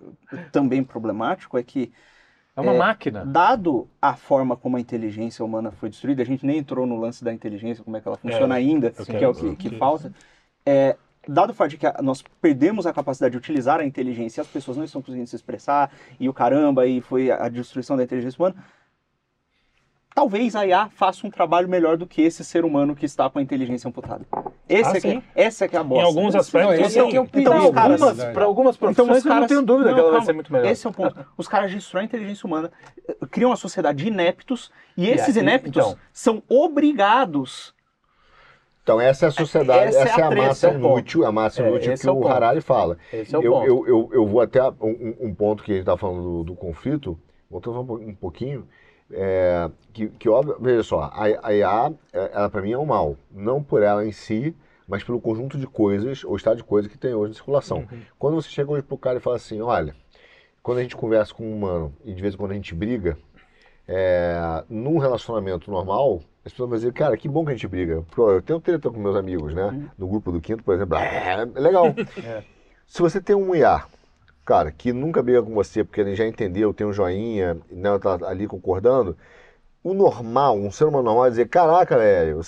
também 0.51 0.83
problemático 0.83 1.57
é 1.57 1.63
que 1.63 1.91
É 2.57 2.61
uma 2.61 2.73
É, 2.73 2.77
máquina. 2.77 3.25
Dado 3.25 3.89
a 4.01 4.15
forma 4.15 4.55
como 4.55 4.77
a 4.77 4.79
inteligência 4.79 5.43
humana 5.43 5.71
foi 5.71 5.89
destruída, 5.89 6.21
a 6.21 6.25
gente 6.25 6.45
nem 6.45 6.59
entrou 6.59 6.85
no 6.85 6.97
lance 6.97 7.21
da 7.21 7.33
inteligência, 7.33 7.83
como 7.83 7.97
é 7.97 8.01
que 8.01 8.07
ela 8.07 8.15
funciona 8.17 8.55
ainda, 8.55 8.93
eu 8.97 9.05
que 9.05 9.17
é 9.17 9.27
o 9.27 9.33
que, 9.33 9.55
que 9.57 9.77
falta. 9.77 10.13
É, 10.65 10.95
dado 11.27 11.49
o 11.49 11.53
fato 11.53 11.71
de 11.71 11.77
que 11.77 11.85
a- 11.85 11.99
nós 12.01 12.23
perdemos 12.41 12.85
a 12.85 12.93
capacidade 12.93 13.33
de 13.33 13.37
utilizar 13.37 13.81
a 13.81 13.85
inteligência 13.85 14.39
e 14.39 14.41
as 14.41 14.47
pessoas 14.47 14.77
não 14.77 14.85
estão 14.85 15.01
conseguindo 15.01 15.27
se 15.27 15.35
expressar, 15.35 15.91
e 16.17 16.29
o 16.29 16.33
caramba, 16.33 16.87
e 16.87 17.01
foi 17.01 17.29
a 17.29 17.49
destruição 17.49 17.97
da 17.97 18.03
inteligência 18.03 18.37
humana, 18.39 18.55
talvez 20.15 20.55
a 20.55 20.65
IA 20.65 20.87
faça 20.89 21.27
um 21.27 21.29
trabalho 21.29 21.67
melhor 21.67 21.97
do 21.97 22.07
que 22.07 22.21
esse 22.21 22.43
ser 22.45 22.63
humano 22.63 22.95
que 22.95 23.05
está 23.05 23.29
com 23.29 23.37
a 23.37 23.41
inteligência 23.41 23.87
amputada. 23.89 24.25
Esse 24.67 24.89
Ah, 24.89 24.91
é 24.91 24.93
que, 24.93 25.11
sim. 25.11 25.23
essa 25.35 25.65
é 25.65 25.67
que 25.67 25.75
é 25.75 25.79
a 25.79 25.83
bosta. 25.83 26.03
Em 26.03 26.07
alguns 26.07 26.33
aspectos, 26.35 26.79
Não, 26.79 26.85
esse 26.85 26.97
é 26.99 27.07
que 27.09 27.17
é 27.17 27.21
o. 27.21 27.27
Então, 27.33 27.57
os 27.67 27.71
caras- 27.75 28.01
Algumas, 28.01 28.23
para 28.33 28.45
algumas 28.45 28.75
Então, 28.77 28.87
profissões, 28.93 29.17
os 29.19 29.25
eu 29.25 29.29
não 29.29 29.35
caras, 29.35 29.47
tenho 29.49 29.61
dúvida 29.61 29.89
Não, 29.89 29.93
que 29.95 29.99
ela 29.99 30.09
vai 30.09 30.19
calma. 30.19 30.25
ser 30.25 30.33
muito 30.33 30.53
melhor. 30.53 30.71
Esse 30.71 30.87
é 30.87 30.89
o 30.89 30.93
ponto. 30.93 31.15
Os 31.37 31.47
caras 31.49 31.69
destroem 31.71 32.03
a 32.03 32.05
inteligência 32.05 32.47
humana, 32.47 32.71
eh, 33.07 33.15
criam 33.29 33.49
uma 33.49 33.57
sociedade 33.57 34.01
de 34.01 34.07
ineptos, 34.07 34.71
e 34.95 35.07
esses 35.09 35.35
aí, 35.35 35.43
ineptos 35.43 35.69
então? 35.85 35.97
são 36.13 36.41
obrigados. 36.47 37.75
Então, 38.83 39.01
essa 39.01 39.25
é 39.25 39.27
a 39.29 39.31
sociedade, 39.31 39.87
Essa 39.95 39.99
essa, 40.09 40.19
é 40.19 40.21
é 40.21 40.25
a 40.25 40.29
treta, 40.29 40.47
massa 40.47 40.67
é 40.69 40.73
inútil, 40.75 41.25
a 41.25 41.31
massa 41.31 41.61
É, 41.63 41.67
inútil 41.67 41.91
esse 41.93 42.03
que 42.03 42.09
é 42.09 42.11
o 42.11 42.19
o. 42.19 42.27
Harari 42.27 42.61
fala. 42.61 42.97
Esse 43.11 43.35
é 43.35 43.39
o 43.39 43.41
eu, 43.41 43.51
ponto. 43.51 43.65
eu, 43.67 43.87
eu, 43.87 44.09
eu 44.13 44.25
vou 44.27 44.41
até 44.41 44.61
um, 44.63 45.15
um- 45.19 45.33
ponto 45.35 45.63
que 45.63 45.71
a 45.71 45.75
gente 45.75 45.81
está 45.81 45.97
falando 45.97 46.21
do, 46.21 46.43
do 46.43 46.55
conflito, 46.55 47.19
voltando 47.49 47.79
um 47.93 48.13
pouquinho, 48.15 48.67
é, 49.11 49.69
que, 49.93 50.07
que 50.07 50.29
óbvio, 50.29 50.57
veja 50.59 50.83
só, 50.83 51.09
a, 51.13 51.53
IA, 51.53 51.93
é, 52.13 52.31
ela 52.33 52.49
para 52.49 52.61
mim 52.61 52.71
é 52.71 52.77
um 52.77 52.85
mal, 52.85 53.15
não 53.31 53.61
por 53.63 53.81
ela 53.81 54.05
em 54.05 54.11
si, 54.11 54.55
mas 54.87 55.03
pelo 55.03 55.19
conjunto 55.19 55.57
de 55.57 55.67
coisas, 55.67 56.23
ou 56.23 56.35
estado 56.35 56.57
de 56.57 56.63
coisas 56.63 56.91
que 56.91 56.97
tem 56.97 57.13
hoje 57.13 57.31
em 57.31 57.35
circulação. 57.35 57.87
Quando 58.19 58.35
você 58.35 58.49
chega 58.49 58.71
hoje 58.71 58.83
pro 58.83 58.97
cara 58.97 59.17
e 59.17 59.21
fala 59.21 59.35
assim, 59.35 59.61
olha, 59.61 59.95
quando 60.61 60.79
a 60.79 60.81
gente 60.81 60.95
conversa 60.95 61.33
com 61.33 61.43
um 61.43 61.55
humano 61.55 61.93
e 62.03 62.13
de 62.13 62.21
vez 62.21 62.33
em 62.33 62.37
quando 62.37 62.51
a 62.51 62.55
gente 62.55 62.73
briga, 62.73 63.17
é, 63.87 64.63
num 64.69 64.97
relacionamento 64.97 65.69
normal, 65.71 66.21
as 66.43 66.51
pessoas 66.51 66.69
vão 66.69 66.77
dizer, 66.77 66.93
cara, 66.93 67.17
que 67.17 67.27
bom 67.27 67.43
que 67.43 67.51
a 67.51 67.53
gente 67.55 67.67
briga. 67.67 68.03
Eu 68.17 68.41
tenho 68.41 68.59
treta 68.59 68.89
com 68.89 68.99
meus 68.99 69.15
amigos, 69.15 69.53
né? 69.53 69.89
No 69.97 70.07
grupo 70.07 70.31
do 70.31 70.39
quinto, 70.39 70.63
por 70.63 70.75
exemplo, 70.75 70.97
é 70.97 71.45
legal. 71.59 71.85
Se 72.85 73.01
você 73.01 73.19
tem 73.19 73.35
um 73.35 73.55
IA, 73.55 73.83
cara, 74.45 74.71
que 74.71 74.93
nunca 74.93 75.21
briga 75.23 75.41
com 75.43 75.53
você 75.53 75.83
porque 75.83 76.01
ele 76.01 76.15
já 76.15 76.25
entendeu, 76.27 76.73
tem 76.73 76.85
um 76.87 76.93
joinha, 76.93 77.59
né, 77.69 77.97
tá 77.99 78.19
ali 78.27 78.47
concordando, 78.47 79.17
o 79.85 79.93
normal, 79.93 80.57
um 80.57 80.71
ser 80.71 80.85
humano 80.85 81.03
normal 81.03 81.27
é 81.27 81.29
dizer, 81.29 81.47
caraca, 81.47 81.95
velho, 81.95 82.41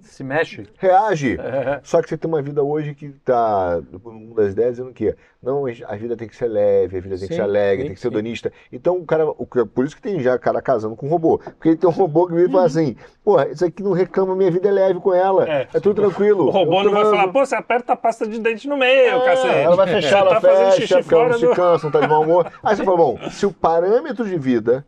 Se 0.00 0.24
mexe. 0.24 0.66
reage. 0.78 1.38
É. 1.38 1.80
Só 1.82 2.00
que 2.00 2.08
você 2.08 2.16
tem 2.16 2.26
uma 2.26 2.40
vida 2.40 2.62
hoje 2.62 2.94
que 2.94 3.10
tá 3.26 3.78
no 3.92 4.10
mundo 4.10 4.34
das 4.36 4.52
ideias 4.52 4.70
dizendo 4.72 4.88
o 4.88 4.94
quê? 4.94 5.14
Não, 5.42 5.64
a 5.66 5.96
vida 5.96 6.16
tem 6.16 6.26
que 6.26 6.34
ser 6.34 6.46
leve, 6.48 6.96
a 6.96 7.00
vida 7.02 7.18
tem 7.18 7.28
que 7.28 7.34
Sim, 7.34 7.40
ser 7.40 7.42
alegre, 7.42 7.82
sim, 7.82 7.86
tem 7.88 7.94
que 7.94 8.00
ser 8.00 8.08
sim. 8.08 8.14
hedonista. 8.14 8.50
Então, 8.72 8.96
o 8.96 9.04
cara, 9.04 9.28
o, 9.28 9.44
que- 9.46 9.66
por 9.66 9.84
isso 9.84 9.94
que 9.96 10.00
tem 10.00 10.18
já 10.20 10.38
cara 10.38 10.62
casando 10.62 10.96
com 10.96 11.06
robô. 11.08 11.36
Porque 11.38 11.68
ele 11.68 11.76
tem 11.76 11.90
um 11.90 11.92
robô 11.92 12.26
que 12.26 12.32
vira 12.34 12.48
e 12.48 12.52
fala 12.52 12.64
assim, 12.66 12.96
pô, 13.22 13.38
isso 13.42 13.66
aqui 13.66 13.82
não 13.82 13.92
reclama, 13.92 14.34
minha 14.34 14.50
vida 14.50 14.66
é 14.66 14.72
leve 14.72 14.98
com 14.98 15.12
ela. 15.12 15.46
É. 15.46 15.68
É, 15.74 15.80
tudo 15.80 15.94
tranquilo. 15.94 16.46
O 16.46 16.50
robô 16.50 16.82
não 16.82 16.90
vai 16.92 17.04
falar, 17.04 17.28
pô, 17.28 17.44
você 17.44 17.54
aperta 17.54 17.92
a 17.92 17.96
pasta 17.96 18.26
de 18.26 18.40
dente 18.40 18.66
no 18.66 18.78
meio, 18.78 19.10
É, 19.16 19.24
cacete. 19.26 19.54
ela 19.58 19.76
vai 19.76 19.86
fechar, 19.92 20.20
ela 20.20 20.30
tá 20.36 20.40
fazendo 20.40 20.64
fecha, 20.72 20.80
xixi 20.80 20.94
porque 21.02 21.14
ela 21.14 21.24
fora 21.24 21.32
não 21.34 21.38
se 21.38 21.46
do... 21.46 21.54
cansa, 21.54 21.84
não 21.84 21.92
tá 21.92 22.00
de 22.00 22.08
mau 22.08 22.22
humor. 22.22 22.50
Aí 22.64 22.74
você 22.74 22.82
fala, 22.84 22.96
bom, 22.96 23.18
se 23.30 23.44
o 23.44 23.52
parâmetro 23.52 24.24
de 24.24 24.38
vida, 24.38 24.86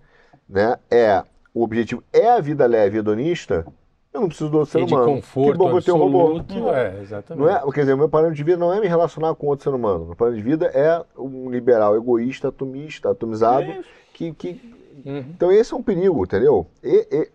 né, 0.49 0.77
é, 0.91 1.23
o 1.55 1.63
objetivo 1.63 2.03
é 2.13 2.31
a 2.31 2.41
vida 2.41 2.67
leve 2.67 2.97
e 2.97 3.01
hedonista, 3.01 3.67
eu 4.13 4.21
não 4.23 4.29
preciso 4.29 4.51
do 4.51 4.59
outro 4.59 4.73
ser 4.73 4.81
E 4.81 4.85
de 4.87 4.95
humano. 4.95 5.15
conforto 5.17 5.53
que 5.53 5.59
bom 5.59 5.71
que 5.71 5.77
eu 5.77 5.83
tenho 5.83 5.97
um 5.97 6.01
robô. 6.01 6.37
absoluto, 6.39 6.69
é, 6.71 7.01
exatamente. 7.01 7.45
Não 7.47 7.49
é, 7.57 7.73
quer 7.73 7.81
dizer, 7.81 7.93
o 7.95 7.99
meu 7.99 8.09
parâmetro 8.09 8.37
de 8.37 8.45
vida 8.45 8.57
não 8.59 8.73
é 8.73 8.81
me 8.81 8.87
relacionar 8.89 9.35
com 9.35 9.47
outro 9.47 9.63
ser 9.65 9.75
humano. 9.75 10.07
Meu 10.07 10.17
parâmetro 10.17 10.45
de 10.45 10.51
vida 10.51 10.67
é 10.67 11.03
um 11.17 11.49
liberal 11.51 11.97
egoísta, 11.97 12.49
atomista, 12.49 13.11
atomizado. 13.11 13.73
Que, 14.13 14.33
que... 14.33 14.61
Uhum. 15.05 15.25
Então 15.31 15.51
esse 15.53 15.73
é 15.73 15.77
um 15.77 15.83
perigo, 15.83 16.25
entendeu? 16.25 16.67
E- 16.83 17.07
e- 17.11 17.31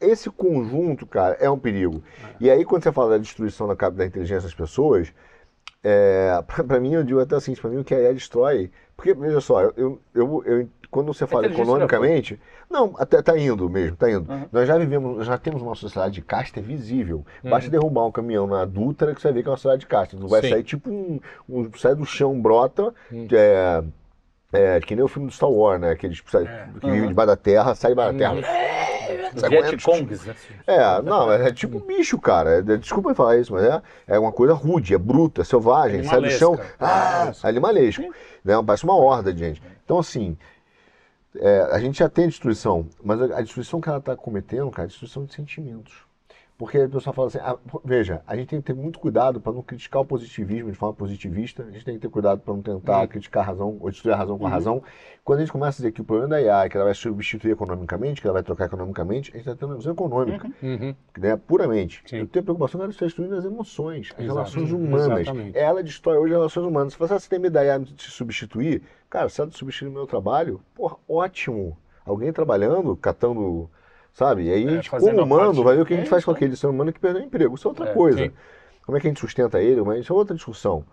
esse 0.00 0.28
conjunto, 0.30 1.06
cara, 1.06 1.36
é 1.40 1.48
um 1.50 1.58
perigo. 1.58 2.02
E 2.38 2.50
aí, 2.50 2.64
quando 2.66 2.82
você 2.82 2.92
fala 2.92 3.10
da 3.10 3.18
destruição 3.18 3.66
da, 3.66 3.74
da 3.88 4.04
inteligência 4.06 4.42
das 4.42 4.54
pessoas, 4.54 5.12
é, 5.82 6.42
pra, 6.46 6.62
pra 6.64 6.80
mim, 6.80 6.92
eu 6.94 7.02
digo 7.02 7.18
até 7.20 7.34
assim, 7.36 7.54
pra 7.54 7.70
mim 7.70 7.78
o 7.78 7.84
que 7.84 7.94
a 7.94 8.00
IA 8.00 8.12
destrói. 8.12 8.70
Porque, 8.96 9.14
veja 9.14 9.40
só, 9.40 9.62
eu, 9.62 9.98
eu- 10.14 10.42
eu- 10.44 10.68
quando 10.90 11.12
você 11.12 11.26
fala 11.26 11.42
inteligência 11.46 11.70
economicamente, 11.70 12.40
não, 12.68 12.94
até 12.98 13.22
tá 13.22 13.38
indo 13.38 13.68
mesmo, 13.70 13.96
tá 13.96 14.10
indo. 14.10 14.30
Uhum. 14.30 14.46
Nós 14.50 14.66
já 14.66 14.76
vivemos, 14.76 15.24
já 15.24 15.38
temos 15.38 15.62
uma 15.62 15.74
sociedade 15.74 16.14
de 16.14 16.22
casta 16.22 16.60
visível. 16.60 17.24
Uhum. 17.44 17.50
Basta 17.50 17.70
derrubar 17.70 18.06
um 18.06 18.12
caminhão 18.12 18.46
na 18.46 18.64
Dutra 18.64 19.14
que 19.14 19.20
você 19.20 19.28
vai 19.28 19.34
ver 19.34 19.42
que 19.42 19.48
é 19.48 19.50
uma 19.52 19.56
sociedade 19.56 19.80
de 19.80 19.86
casta. 19.86 20.16
Não 20.16 20.28
vai 20.28 20.40
Sim. 20.42 20.50
sair 20.50 20.62
tipo 20.64 20.90
um, 20.90 21.20
um- 21.48 21.70
sai 21.76 21.94
do 21.94 22.04
chão, 22.04 22.40
brota, 22.40 22.92
Uhum. 23.12 23.26
que 23.28 23.36
é, 23.36 23.82
é 24.52 24.80
que 24.80 24.94
nem 24.96 25.04
o 25.04 25.08
filme 25.08 25.28
do 25.28 25.32
Star 25.34 25.50
Wars, 25.50 25.80
né? 25.80 25.90
Aqueles 25.92 26.20
que, 26.20 26.30
sai- 26.30 26.44
que 26.80 26.90
vivem 26.90 27.08
debaixo 27.08 27.28
da 27.28 27.36
terra, 27.36 27.74
sai 27.74 27.92
debaixo 27.92 28.18
da 28.18 28.30
Uhum. 28.32 28.40
terra. 28.40 28.70
Sai 29.36 29.48
Vietcongs, 29.50 30.24
né? 30.26 30.34
É, 30.66 31.02
não, 31.02 31.30
é, 31.32 31.52
tipo 31.52 31.78
um 31.78 31.80
bicho, 31.80 32.18
cara. 32.18 32.58
É- 32.58 32.62
Desculpa 32.76 33.14
falar 33.14 33.36
isso, 33.38 33.52
mas 33.52 33.64
é, 33.64 33.82
é 34.08 34.18
uma 34.18 34.32
coisa 34.32 34.54
rude, 34.54 34.94
é 34.94 34.98
bruta, 34.98 35.44
selvagem, 35.44 36.02
sai 36.04 36.20
do 36.20 36.30
chão, 36.30 36.58
ah, 36.80 37.30
animalesco. 37.44 38.02
Né? 38.44 38.54
Parece 38.66 38.84
uma 38.84 38.96
horda 38.96 39.32
de 39.32 39.38
gente. 39.40 39.62
Então, 39.84 39.98
assim, 39.98 40.36
é, 41.36 41.60
a 41.70 41.78
gente 41.78 41.98
já 41.98 42.08
tem 42.08 42.26
destruição, 42.26 42.88
mas 43.02 43.20
a, 43.20 43.38
a 43.38 43.42
destruição 43.42 43.80
que 43.80 43.88
ela 43.88 43.98
está 43.98 44.16
cometendo, 44.16 44.70
cara, 44.70 44.86
é 44.86 44.88
destruição 44.88 45.24
de 45.24 45.34
sentimentos. 45.34 46.09
Porque 46.60 46.76
a 46.76 46.86
pessoa 46.90 47.14
fala 47.14 47.28
assim, 47.28 47.38
ah, 47.38 47.56
veja, 47.82 48.20
a 48.26 48.36
gente 48.36 48.48
tem 48.50 48.60
que 48.60 48.66
ter 48.66 48.74
muito 48.74 48.98
cuidado 48.98 49.40
para 49.40 49.50
não 49.50 49.62
criticar 49.62 50.02
o 50.02 50.04
positivismo 50.04 50.70
de 50.70 50.76
forma 50.76 50.94
positivista, 50.94 51.62
a 51.62 51.70
gente 51.70 51.86
tem 51.86 51.94
que 51.94 52.00
ter 52.00 52.10
cuidado 52.10 52.40
para 52.42 52.52
não 52.52 52.60
tentar 52.60 53.06
criticar 53.08 53.42
a 53.42 53.46
razão 53.46 53.78
ou 53.80 53.90
destruir 53.90 54.12
a 54.12 54.16
razão 54.16 54.36
com 54.36 54.46
a 54.46 54.50
razão. 54.50 54.82
Quando 55.24 55.38
a 55.38 55.42
gente 55.42 55.52
começa 55.52 55.76
a 55.76 55.80
dizer 55.80 55.92
que 55.92 56.02
o 56.02 56.04
problema 56.04 56.28
da 56.28 56.42
IA 56.42 56.66
é 56.66 56.68
que 56.68 56.76
ela 56.76 56.84
vai 56.84 56.94
substituir 56.94 57.52
economicamente, 57.52 58.20
que 58.20 58.26
ela 58.26 58.34
vai 58.34 58.42
trocar 58.42 58.66
economicamente, 58.66 59.30
a 59.30 59.38
gente 59.38 59.48
está 59.48 59.56
tendo 59.56 59.70
uma 59.70 59.78
visão 59.78 59.94
econômica 59.94 60.50
Uhum. 60.62 60.94
né, 61.16 61.34
puramente. 61.46 62.02
Sim. 62.04 62.18
Eu 62.18 62.26
tenho 62.26 62.44
preocupação 62.44 62.78
que 62.78 62.82
ela 62.84 62.92
está 62.92 63.06
destruindo 63.06 63.36
as 63.36 63.44
emoções, 63.46 64.12
as 64.12 64.22
Exato. 64.22 64.34
relações 64.36 64.70
humanas. 64.70 65.20
Exatamente. 65.28 65.56
Ela 65.58 65.82
destrói 65.82 66.18
hoje 66.18 66.34
as 66.34 66.38
relações 66.40 66.66
humanas. 66.66 66.92
Se 66.92 66.98
você 66.98 67.14
"Ah, 67.14 67.20
tem 67.26 67.38
medo 67.38 67.54
da 67.54 67.64
IA 67.64 67.78
de 67.78 67.94
te 67.94 68.10
substituir, 68.10 68.82
cara, 69.08 69.30
se 69.30 69.40
ela 69.40 69.50
substituir 69.50 69.88
o 69.88 69.92
meu 69.92 70.06
trabalho, 70.06 70.60
porra, 70.74 70.96
ótimo. 71.08 71.78
Alguém 72.04 72.30
trabalhando, 72.34 72.94
catando, 72.96 73.70
sabe? 74.12 74.44
E 74.44 74.52
aí 74.52 74.66
a 74.66 74.70
gente, 74.70 74.90
como 74.90 75.22
humano, 75.22 75.62
vai 75.62 75.76
ver 75.76 75.82
o 75.82 75.86
que 75.86 75.94
a 75.94 75.96
gente 75.96 76.06
É 76.06 76.10
faz 76.10 76.24
com 76.24 76.30
aí. 76.30 76.36
aquele 76.36 76.56
ser 76.56 76.66
humano 76.66 76.92
que 76.92 77.00
perdeu 77.00 77.22
o 77.22 77.24
emprego. 77.24 77.54
Isso 77.54 77.66
é 77.66 77.70
outra 77.70 77.88
É, 77.88 77.92
coisa. 77.94 78.18
sim. 78.18 78.30
Como 78.84 78.96
é 78.96 79.00
que 79.00 79.06
a 79.06 79.10
gente 79.10 79.20
sustenta 79.20 79.60
ele? 79.60 79.80
Mas 79.82 80.00
isso 80.00 80.12
é 80.12 80.16
outra 80.16 80.34
discussão. 80.34 80.84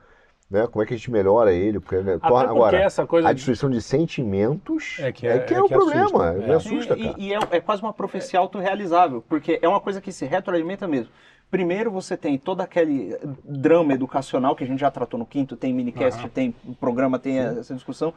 Né? 0.50 0.66
Como 0.68 0.82
é 0.82 0.86
que 0.86 0.94
a 0.94 0.98
gente 0.98 1.12
melhora 1.12 1.52
ele? 1.52 1.78
Porque, 1.80 1.98
né, 1.98 2.14
Até 2.14 2.28
torna- 2.28 2.48
porque 2.48 2.58
agora, 2.60 2.78
essa 2.80 3.06
coisa 3.06 3.28
a 3.28 3.32
de- 3.32 3.36
destruição 3.36 3.70
de 3.70 3.82
sentimentos 3.82 4.98
É 5.00 5.12
que 5.12 5.28
é, 5.28 5.36
é- 5.36 5.40
que 5.40 5.54
é, 5.54 5.58
é 5.58 5.62
o 5.62 5.66
que 5.68 5.74
problema. 5.74 6.04
assusta. 6.06 6.34
Me 6.34 6.52
É. 6.52 6.54
assusta, 6.56 6.94
E- 6.98 7.04
cara. 7.04 7.16
E, 7.20 7.28
e 7.30 7.34
é, 7.34 7.40
é 7.52 7.60
quase 7.60 7.82
uma 7.82 7.92
profecia 7.94 8.40
autorrealizável, 8.40 9.24
porque 9.28 9.60
é 9.62 9.68
uma 9.68 9.80
coisa 9.82 10.00
que 10.00 10.12
se 10.12 10.26
retroalimenta 10.26 10.88
mesmo. 10.88 11.12
Primeiro 11.50 11.90
você 11.90 12.18
tem 12.18 12.38
todo 12.38 12.60
aquele 12.60 13.18
drama 13.44 13.94
educacional 13.94 14.54
que 14.56 14.64
a 14.66 14.68
gente 14.68 14.80
já 14.80 14.92
tratou 14.92 15.18
no 15.18 15.26
quinto, 15.26 15.56
tem 15.56 15.74
minicast, 15.74 16.20
Aham. 16.20 16.30
tem 16.30 16.52
programa, 16.80 17.18
tem 17.18 17.40
essa 17.40 17.74
discussão, 17.74 18.14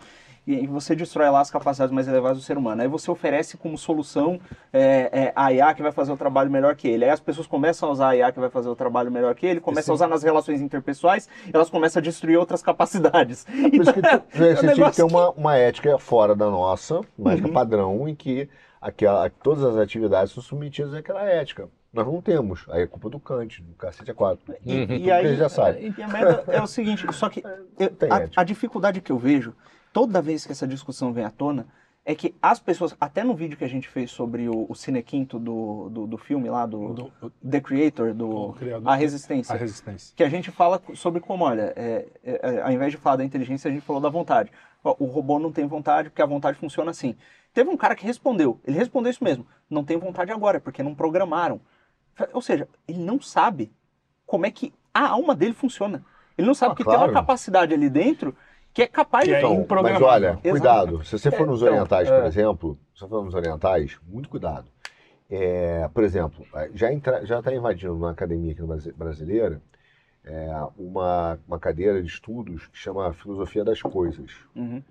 e, 0.46 0.66
você 0.66 0.96
destrói 0.96 1.30
lá 1.30 1.40
as 1.40 1.50
capacidades 1.50 1.92
mais 1.94 2.08
elevadas 2.08 2.38
do 2.38 2.42
ser 2.44 2.58
humano. 2.58 2.82
Aí 2.82 2.88
você 2.88 3.08
oferece 3.08 3.56
como 3.56 3.78
solução 3.78 4.40
é, 4.72 5.10
é, 5.12 5.32
a 5.36 5.52
IA 5.52 5.74
que 5.74 5.82
vai 5.82 5.92
fazer 5.92 6.10
o 6.10 6.16
trabalho 6.16 6.50
melhor 6.50 6.74
que 6.74 6.88
ele. 6.88 7.04
Aí 7.04 7.10
as 7.10 7.20
pessoas 7.20 7.46
começam 7.46 7.88
a 7.88 7.92
usar 7.92 8.08
a 8.10 8.16
IA 8.16 8.32
que 8.32 8.40
vai 8.40 8.50
fazer 8.50 8.68
o 8.68 8.74
trabalho 8.74 9.12
melhor 9.12 9.34
que 9.36 9.46
ele, 9.46 9.60
começam 9.60 9.92
a 9.92 9.94
usar 9.94 10.08
nas 10.08 10.22
relações 10.24 10.60
interpessoais, 10.60 11.28
elas 11.52 11.70
começam 11.70 12.00
a 12.00 12.02
destruir 12.02 12.36
outras 12.36 12.62
capacidades. 12.62 13.44
Por 13.74 13.82
isso 13.82 13.92
que 13.92 14.02
tu- 14.02 14.22
é 14.34 14.54
você 14.56 14.70
tinha 14.70 14.86
que 14.86 14.92
ter 14.96 15.02
uma, 15.04 15.30
uma 15.30 15.56
ética 15.56 15.98
fora 15.98 16.34
da 16.34 16.50
nossa, 16.50 17.00
uma 17.16 17.32
ética 17.32 17.48
Uhum. 17.48 17.54
padrão, 17.54 18.08
em 18.08 18.14
que 18.14 18.48
aquela, 18.80 19.28
todas 19.30 19.62
as 19.62 19.76
atividades 19.76 20.32
são 20.32 20.42
submetidas 20.42 20.94
àquela 20.94 21.22
ética. 21.24 21.68
Nós 21.92 22.06
não 22.06 22.20
temos. 22.22 22.64
Aí 22.70 22.82
é 22.82 22.86
culpa 22.86 23.10
do 23.10 23.18
Kant, 23.18 23.60
do 23.62 23.74
cacete 23.74 24.10
a 24.10 24.14
quatro. 24.14 24.54
E, 24.64 24.72
Uhum. 24.82 24.96
e 24.96 25.10
aí, 25.10 25.34
já 25.36 25.48
sabe. 25.48 25.92
e 25.98 26.02
a 26.02 26.08
merda 26.08 26.44
é 26.48 26.62
o 26.62 26.66
seguinte, 26.66 27.04
só 27.12 27.28
que 27.28 27.42
eu- 27.78 27.90
a, 28.36 28.40
a 28.40 28.44
dificuldade 28.44 29.00
que 29.00 29.10
eu 29.10 29.18
vejo, 29.18 29.54
toda 29.92 30.22
vez 30.22 30.46
que 30.46 30.52
essa 30.52 30.66
discussão 30.68 31.12
vem 31.12 31.24
à 31.24 31.30
tona, 31.30 31.66
é 32.04 32.14
que 32.14 32.34
as 32.40 32.58
pessoas, 32.60 32.96
até 33.00 33.22
no 33.24 33.34
vídeo 33.34 33.58
que 33.58 33.64
a 33.64 33.68
gente 33.68 33.86
fez 33.88 34.10
sobre 34.10 34.48
o, 34.48 34.66
o 34.68 34.74
cinequinto 34.74 35.38
do, 35.38 35.90
do, 35.90 36.06
do 36.06 36.16
filme 36.16 36.48
lá, 36.48 36.64
do, 36.64 36.94
Do- 36.94 37.12
The 37.48 37.60
Creator, 37.60 38.14
do 38.14 38.52
criador. 38.54 38.88
A 38.88 38.94
Resistência, 38.94 39.54
A 39.54 39.58
resistência. 39.58 40.14
que 40.16 40.22
a 40.22 40.28
gente 40.28 40.50
fala 40.50 40.80
sobre 40.94 41.20
como, 41.20 41.44
olha, 41.44 41.72
é, 41.76 42.06
é, 42.24 42.40
é, 42.56 42.62
ao 42.62 42.70
invés 42.72 42.92
de 42.92 42.98
falar 42.98 43.16
da 43.16 43.24
inteligência, 43.24 43.68
a 43.68 43.72
gente 43.74 43.84
falou 43.84 44.00
da 44.00 44.08
vontade. 44.08 44.50
O 44.82 45.04
robô 45.06 45.38
não 45.38 45.52
tem 45.52 45.66
vontade 45.66 46.08
porque 46.08 46.22
a 46.22 46.26
vontade 46.26 46.56
funciona 46.56 46.90
assim. 46.90 47.14
Teve 47.52 47.68
um 47.68 47.76
cara 47.76 47.94
que 47.94 48.06
respondeu, 48.06 48.58
ele 48.64 48.78
respondeu 48.78 49.10
isso 49.10 49.22
mesmo, 49.22 49.44
não 49.68 49.84
tem 49.84 49.98
vontade 49.98 50.30
agora, 50.32 50.58
porque 50.60 50.82
não 50.82 50.94
programaram. 50.94 51.60
Ou 52.32 52.42
seja, 52.42 52.68
ele 52.86 52.98
não 52.98 53.20
sabe 53.20 53.72
como 54.26 54.46
é 54.46 54.50
que 54.50 54.72
a 54.92 55.08
alma 55.08 55.34
dele 55.34 55.52
funciona. 55.54 56.04
Ele 56.36 56.46
não 56.46 56.54
sabe 56.54 56.72
Ah, 56.72 56.76
que 56.76 56.84
tem 56.84 56.92
uma 56.92 56.98
claro. 56.98 57.12
capacidade 57.12 57.74
ali 57.74 57.88
dentro 57.88 58.34
que 58.72 58.82
é 58.82 58.86
capaz 58.86 59.24
de... 59.26 59.34
é 59.34 59.38
Então, 59.38 59.54
mas 59.54 59.64
improgramável. 59.64 60.06
olha, 60.06 60.28
Exato. 60.28 60.50
cuidado. 60.50 61.04
Se 61.04 61.18
você 61.18 61.30
for 61.30 61.46
nos 61.46 61.60
então, 61.60 61.72
orientais, 61.74 62.08
é. 62.08 62.16
por 62.16 62.26
exemplo, 62.26 62.78
se 62.94 63.00
você 63.00 63.08
for 63.08 63.24
nos 63.24 63.34
orientais, 63.34 63.98
muito 64.06 64.28
cuidado. 64.28 64.68
É, 65.28 65.88
por 65.94 66.02
exemplo, 66.02 66.44
já 66.74 66.90
está 66.92 67.54
invadindo 67.54 67.96
na 67.98 68.10
academia 68.10 68.52
aqui 68.52 68.92
brasileira 68.92 69.60
é, 70.24 70.50
uma, 70.76 71.38
uma 71.46 71.58
cadeira 71.58 72.02
de 72.02 72.08
estudos 72.08 72.66
que 72.66 72.78
chama 72.78 73.12
Filosofia 73.12 73.64
das 73.64 73.80
Coisas. 73.80 74.32
Uhum. 74.54 74.82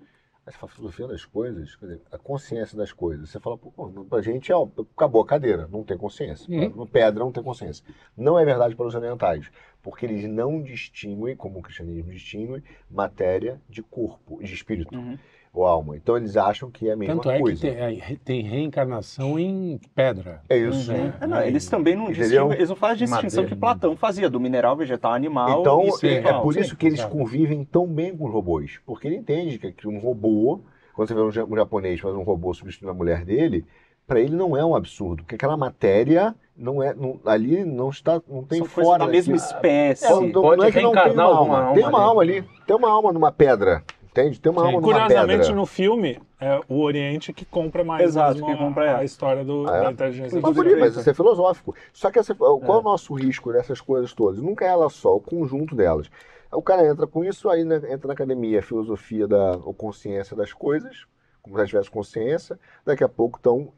Fala 0.58 0.72
filosofia 0.72 1.06
das 1.06 1.24
coisas, 1.24 1.76
quer 1.76 1.86
dizer, 1.86 2.02
a 2.10 2.18
consciência 2.18 2.76
das 2.76 2.92
coisas. 2.92 3.30
Você 3.30 3.40
fala, 3.40 3.56
pô, 3.56 3.70
pra 4.08 4.20
gente, 4.20 4.52
ó, 4.52 4.68
acabou 4.96 5.22
a 5.22 5.26
cadeira, 5.26 5.68
não 5.70 5.84
tem 5.84 5.96
consciência. 5.96 6.46
Uhum. 6.48 6.86
Pedra 6.86 7.24
não 7.24 7.32
tem 7.32 7.42
consciência. 7.42 7.84
Não 8.16 8.38
é 8.38 8.44
verdade 8.44 8.74
para 8.74 8.86
os 8.86 8.94
orientais. 8.94 9.50
Porque 9.82 10.04
eles 10.04 10.24
não 10.28 10.62
distinguem, 10.62 11.34
como 11.34 11.58
o 11.58 11.62
cristianismo 11.62 12.10
distingue, 12.10 12.62
matéria 12.90 13.60
de 13.68 13.82
corpo, 13.82 14.42
de 14.42 14.52
espírito 14.52 14.94
Uhum. 14.94 15.18
Ou 15.52 15.66
alma. 15.66 15.96
Então 15.96 16.16
eles 16.16 16.36
acham 16.36 16.70
que 16.70 16.88
é 16.88 16.92
a 16.92 16.96
mesma 16.96 17.16
Tanto 17.16 17.30
é 17.30 17.36
que 17.36 17.40
coisa. 17.42 17.60
tem, 17.60 17.70
é, 17.76 18.16
tem 18.24 18.42
reencarnação 18.42 19.38
em 19.38 19.80
pedra. 19.94 20.42
É 20.48 20.56
isso. 20.56 20.92
É. 20.92 21.12
É, 21.20 21.26
não, 21.26 21.40
eles 21.42 21.68
também 21.68 21.96
não 21.96 22.10
distinguem, 22.12 22.52
eles 22.56 22.68
não 22.68 22.76
fazem 22.76 23.04
a 23.04 23.06
distinção 23.06 23.42
Madeira. 23.42 23.48
que 23.48 23.60
Platão 23.60 23.96
fazia, 23.96 24.30
do 24.30 24.38
mineral, 24.38 24.76
vegetal, 24.76 25.12
animal 25.12 25.60
Então, 25.60 25.84
e 26.02 26.06
é, 26.06 26.14
é 26.28 26.32
por 26.40 26.54
Sim. 26.54 26.60
isso 26.60 26.76
que 26.76 26.86
eles 26.86 27.04
convivem 27.04 27.64
tão 27.64 27.86
bem 27.86 28.16
com 28.16 28.26
os 28.26 28.32
robôs. 28.32 28.78
Porque 28.86 29.08
ele 29.08 29.16
entende 29.16 29.58
que- 29.58 29.88
um 29.88 29.98
robô, 29.98 30.60
quando 30.94 31.08
você 31.08 31.14
vê 31.14 31.20
um 31.20 31.30
ja- 31.32 31.46
japonês 31.56 31.98
faz 32.00 32.14
um 32.14 32.22
robô 32.22 32.54
substituindo 32.54 32.92
a 32.92 32.94
mulher 32.94 33.24
dele, 33.24 33.64
para 34.06 34.20
ele 34.20 34.34
não 34.36 34.56
é 34.56 34.64
um 34.64 34.74
absurdo. 34.74 35.22
Porque 35.22 35.34
aquela 35.36 35.56
matéria 35.56 36.34
não 36.56 36.82
é, 36.82 36.94
não- 36.94 37.18
ali 37.26 37.64
não 37.64 37.90
está, 37.90 38.20
não 38.28 38.44
tem 38.44 38.58
São 38.58 38.66
fora 38.68 39.04
da 39.04 39.10
mesma 39.10 39.34
espécie. 39.36 40.06
É, 40.06 40.10
não, 40.10 40.30
Pode 40.30 40.58
não 40.58 40.64
é 40.64 40.70
que 40.72 40.80
não 40.80 40.92
tem 40.92 41.02
reencarnar 41.02 41.30
uma 41.30 41.38
alguma 41.38 41.56
alma. 41.58 41.68
alma 41.70 41.74
Tem 41.74 41.84
uma 41.88 41.98
ali. 41.98 42.06
alma 42.08 42.22
ali. 42.22 42.44
Tem 42.66 42.76
uma 42.76 42.90
alma 42.90 43.12
numa 43.12 43.32
pedra. 43.32 43.82
Entende? 44.10 44.40
Tem 44.40 44.50
uma 44.50 44.62
Sim. 44.62 44.66
alma 44.66 44.80
numa 44.80 44.92
Curiosamente, 44.92 45.38
pedra. 45.40 45.54
no 45.54 45.66
filme, 45.66 46.20
é 46.40 46.60
o 46.68 46.80
Oriente 46.80 47.32
que 47.32 47.44
compra 47.44 47.84
mais 47.84 48.02
Exato, 48.02 48.32
mesmo 48.34 48.46
que 48.46 48.52
a- 48.52 48.56
compra, 48.56 48.84
é. 48.86 48.94
a, 48.96 49.04
história 49.04 49.44
do, 49.44 49.68
Ah, 49.68 49.76
é? 49.76 49.80
da 49.82 49.92
inteligência 49.92 50.40
Mas, 50.40 50.56
mas 50.56 50.96
isso 50.96 51.08
é 51.10 51.14
filosófico. 51.14 51.74
Só 51.92 52.10
que 52.10 52.18
essa- 52.18 52.34
qual 52.34 52.58
é 52.60 52.78
o 52.78 52.82
nosso 52.82 53.14
risco 53.14 53.52
dessas 53.52 53.80
coisas 53.80 54.12
todas? 54.12 54.40
Nunca 54.40 54.64
é 54.64 54.68
ela 54.68 54.90
só, 54.90 55.14
o 55.14 55.20
conjunto 55.20 55.76
delas. 55.76 56.10
O 56.50 56.60
cara 56.60 56.84
entra 56.84 57.06
com 57.06 57.22
isso, 57.24 57.48
aí 57.48 57.62
né, 57.64 57.76
entra 57.88 58.08
na 58.08 58.12
academia, 58.14 58.58
a 58.58 58.62
filosofia 58.62 59.28
da 59.28 59.52
ou 59.64 59.72
consciência 59.72 60.36
das 60.36 60.52
coisas, 60.52 61.06
como 61.40 61.54
se 61.54 61.60
ela 61.60 61.68
tivesse 61.68 61.90
consciência. 61.90 62.58
Daqui 62.84 63.04
a 63.04 63.08
pouco 63.08 63.36
estão 63.36 63.72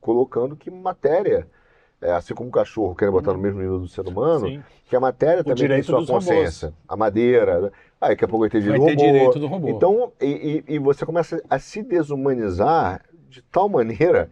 colocando 0.00 0.56
que 0.56 0.70
matéria, 0.70 1.46
é, 2.02 2.12
assim 2.12 2.34
como 2.34 2.48
o 2.48 2.52
cachorro 2.52 2.94
quer 2.94 3.10
botar 3.10 3.32
no 3.32 3.38
mesmo 3.38 3.60
nível 3.60 3.78
do 3.78 3.88
ser 3.88 4.06
humano, 4.06 4.46
Sim. 4.48 4.62
que 4.86 4.96
a 4.96 5.00
matéria 5.00 5.42
também 5.44 5.68
tem 5.68 5.82
sua 5.82 6.00
dos 6.00 6.08
robôs. 6.08 6.26
consciência. 6.26 6.74
A 6.88 6.96
madeira, 6.96 7.60
né? 7.60 7.70
aí 8.00 8.10
daqui 8.10 8.24
a 8.24 8.28
pouco 8.28 8.40
vai 8.42 8.50
ter 8.50 8.60
Vai 8.60 8.78
direito 8.78 8.84
ter 8.84 8.90
robô. 9.06 9.12
direito 9.12 9.38
do 9.38 9.46
robô. 9.46 9.68
Então, 9.68 10.12
e, 10.20 10.64
e- 10.68 10.74
e 10.74 10.78
você 10.78 11.06
começa 11.06 11.42
a 11.48 11.58
se 11.58 11.82
desumanizar 11.82 13.00
de 13.28 13.40
tal 13.42 13.68
maneira 13.68 14.30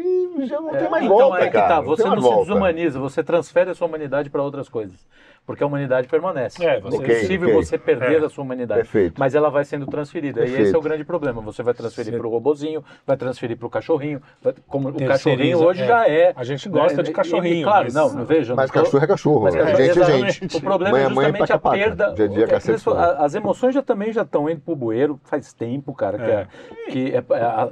que 0.00 0.46
já 0.46 0.60
não 0.60 0.70
tem 0.70 0.88
mais 0.88 1.04
então 1.04 1.18
volta, 1.18 1.38
é 1.42 1.46
que 1.46 1.52
cara. 1.52 1.68
tá, 1.68 1.76
Não 1.76 1.84
você 1.84 2.02
não 2.04 2.10
mais 2.10 2.24
se 2.24 2.36
desumaniza, 2.40 2.98
você 2.98 3.22
transfere 3.22 3.70
a 3.70 3.74
sua 3.74 3.86
humanidade 3.86 4.30
para 4.30 4.42
outras 4.42 4.68
coisas. 4.68 5.06
Porque 5.44 5.64
a 5.64 5.66
humanidade 5.66 6.06
permanece. 6.06 6.64
É, 6.64 6.78
você- 6.80 6.98
é 6.98 7.00
impossível 7.00 7.48
Ok, 7.48 7.64
você 7.64 7.76
perder 7.76 8.22
É. 8.22 8.24
a 8.26 8.28
sua 8.28 8.44
humanidade. 8.44 8.82
Perfeito. 8.82 9.14
Mas 9.18 9.34
ela 9.34 9.50
vai 9.50 9.64
sendo 9.64 9.86
transferida. 9.88 10.40
E 10.40 10.44
esse 10.44 10.52
Perfeito. 10.54 10.76
é 10.76 10.78
o 10.78 10.82
grande 10.82 11.04
problema. 11.04 11.40
Você 11.42 11.64
vai 11.64 11.74
transferir 11.74 12.16
para 12.16 12.24
o 12.28 12.30
robozinho, 12.30 12.84
vai 13.04 13.16
transferir 13.16 13.56
para 13.56 13.66
o 13.66 13.70
cachorrinho. 13.70 14.22
vai- 14.40 14.54
Como 14.68 14.90
o 14.90 15.04
cachorrinho 15.04 15.58
hoje 15.58 15.82
é. 15.82 15.86
já 15.86 16.08
é. 16.08 16.32
A 16.36 16.44
gente 16.44 16.68
gosta 16.68 16.98
né, 16.98 17.02
de 17.02 17.10
cachorrinho, 17.10 17.56
E, 17.56 17.62
claro, 17.64 17.84
mas- 17.86 17.94
não, 17.94 18.12
não 18.12 18.24
vejo. 18.24 18.54
Mas 18.54 18.70
não 18.70 18.84
cachorro 18.84 19.02
é 19.02 19.06
cachorro, 19.08 19.40
mas, 19.42 19.54
gente 19.54 19.80
é 19.80 19.84
exatamente. 19.86 20.40
gente. 20.42 20.56
O 20.58 20.60
problema 20.60 20.92
Mãe 20.92 21.02
é 21.02 21.06
é 21.06 21.08
mãe, 21.08 21.26
justamente 21.26 21.48
paca 21.48 21.54
a 21.68 21.72
perda. 21.72 22.12
Dia 22.14 22.28
dia, 22.28 22.44
o- 22.44 22.48
cacete 22.48 22.76
isso- 22.76 22.84
fora. 22.92 23.00
a- 23.04 23.24
as 23.24 23.34
emoções 23.34 23.74
já 23.74 23.82
também 23.82 24.12
já 24.12 24.22
estão 24.22 24.48
indo 24.48 24.60
pro 24.60 24.76
bueiro 24.76 25.18
faz 25.24 25.52
tempo, 25.52 25.92
cara. 25.92 26.18
Que 26.18 26.30
é, 26.30 26.46
que 26.92 27.12
é- 27.16 27.24
é 27.36 27.42
a- 27.42 27.68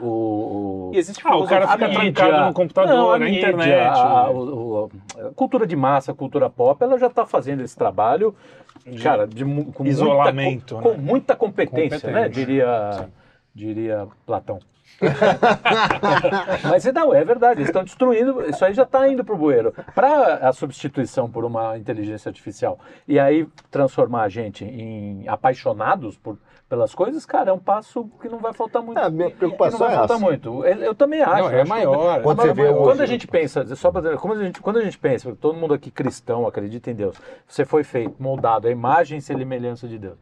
o, 0.00 0.06
o- 0.06 0.90
E 0.94 0.98
existe 0.98 1.22
Ah, 1.26 1.36
o 1.36 1.46
cara 1.46 1.66
fica 1.68 1.88
trancado 1.90 2.46
no 2.46 2.52
computador, 2.52 2.94
não, 2.94 3.10
a 3.12 3.18
na 3.18 3.24
mídia, 3.24 3.38
internet. 3.50 3.88
A, 3.88 4.30
o- 4.30 4.84
o- 4.84 4.90
a 5.28 5.34
cultura 5.34 5.66
de 5.66 5.76
massa, 5.76 6.12
a 6.12 6.14
cultura 6.14 6.48
pop, 6.50 6.82
ela 6.82 6.98
já 6.98 7.06
está 7.06 7.26
fazendo 7.26 7.62
esse 7.62 7.76
trabalho, 7.76 8.34
cara, 9.02 9.26
de, 9.26 9.44
com 9.72 9.86
Isolamento, 9.86 10.74
muita, 10.74 10.82
com, 10.82 10.88
né? 10.90 10.94
com 10.96 11.02
muita 11.02 11.36
competência, 11.36 12.10
né? 12.10 12.28
Diria, 12.28 13.08
diria 13.54 14.06
Platão. 14.26 14.58
Mas 16.68 16.84
não, 16.92 17.14
é 17.14 17.24
verdade, 17.24 17.58
eles 17.60 17.68
estão 17.68 17.82
destruindo, 17.82 18.44
isso 18.48 18.64
aí 18.64 18.72
já 18.74 18.82
está 18.82 19.08
indo 19.08 19.24
para 19.24 19.34
o 19.34 19.38
bueiro. 19.38 19.74
Para 19.94 20.36
a 20.48 20.52
substituição 20.52 21.30
por 21.30 21.44
uma 21.44 21.76
inteligência 21.78 22.28
artificial 22.28 22.78
e 23.06 23.18
aí 23.18 23.46
transformar 23.70 24.22
a 24.22 24.28
gente 24.28 24.64
em 24.64 25.26
apaixonados 25.28 26.16
por, 26.16 26.38
pelas 26.72 26.94
coisas, 26.94 27.26
cara, 27.26 27.50
é 27.50 27.52
um 27.52 27.58
passo 27.58 28.08
que 28.22 28.30
não 28.30 28.38
vai 28.38 28.54
faltar 28.54 28.82
muito. 28.82 28.98
É, 28.98 29.04
a 29.04 29.10
minha 29.10 29.30
que 29.30 29.36
preocupação 29.36 29.78
não 29.78 29.86
vai 29.88 29.94
é 29.94 29.98
faltar 29.98 30.16
essa. 30.16 30.24
muito. 30.24 30.64
Eu, 30.64 30.76
eu 30.78 30.94
também 30.94 31.20
acho. 31.20 31.34
Não, 31.42 31.50
é 31.50 31.54
acho 31.56 31.62
que- 31.64 31.68
maior. 31.68 32.22
Quando 32.22 32.40
é 32.40 32.46
você 32.46 32.54
vê 32.54 32.72
quando 32.72 33.00
a 33.02 33.06
gente 33.06 33.26
pensa, 33.28 33.76
só 33.76 33.90
pra, 33.90 34.00
dizer, 34.00 34.16
como 34.16 34.32
a 34.32 34.42
gente, 34.42 34.58
quando 34.62 34.78
a 34.78 34.82
gente 34.82 34.98
pensa, 34.98 35.36
todo 35.38 35.54
mundo 35.54 35.74
aqui 35.74 35.90
cristão 35.90 36.46
acredita 36.46 36.90
em 36.90 36.94
Deus, 36.94 37.14
você 37.46 37.66
foi 37.66 37.84
feito, 37.84 38.14
moldado, 38.18 38.68
a 38.68 38.70
imagem 38.70 39.18
e 39.18 39.20
semelhança 39.20 39.86
de 39.86 39.98
Deus. 39.98 40.16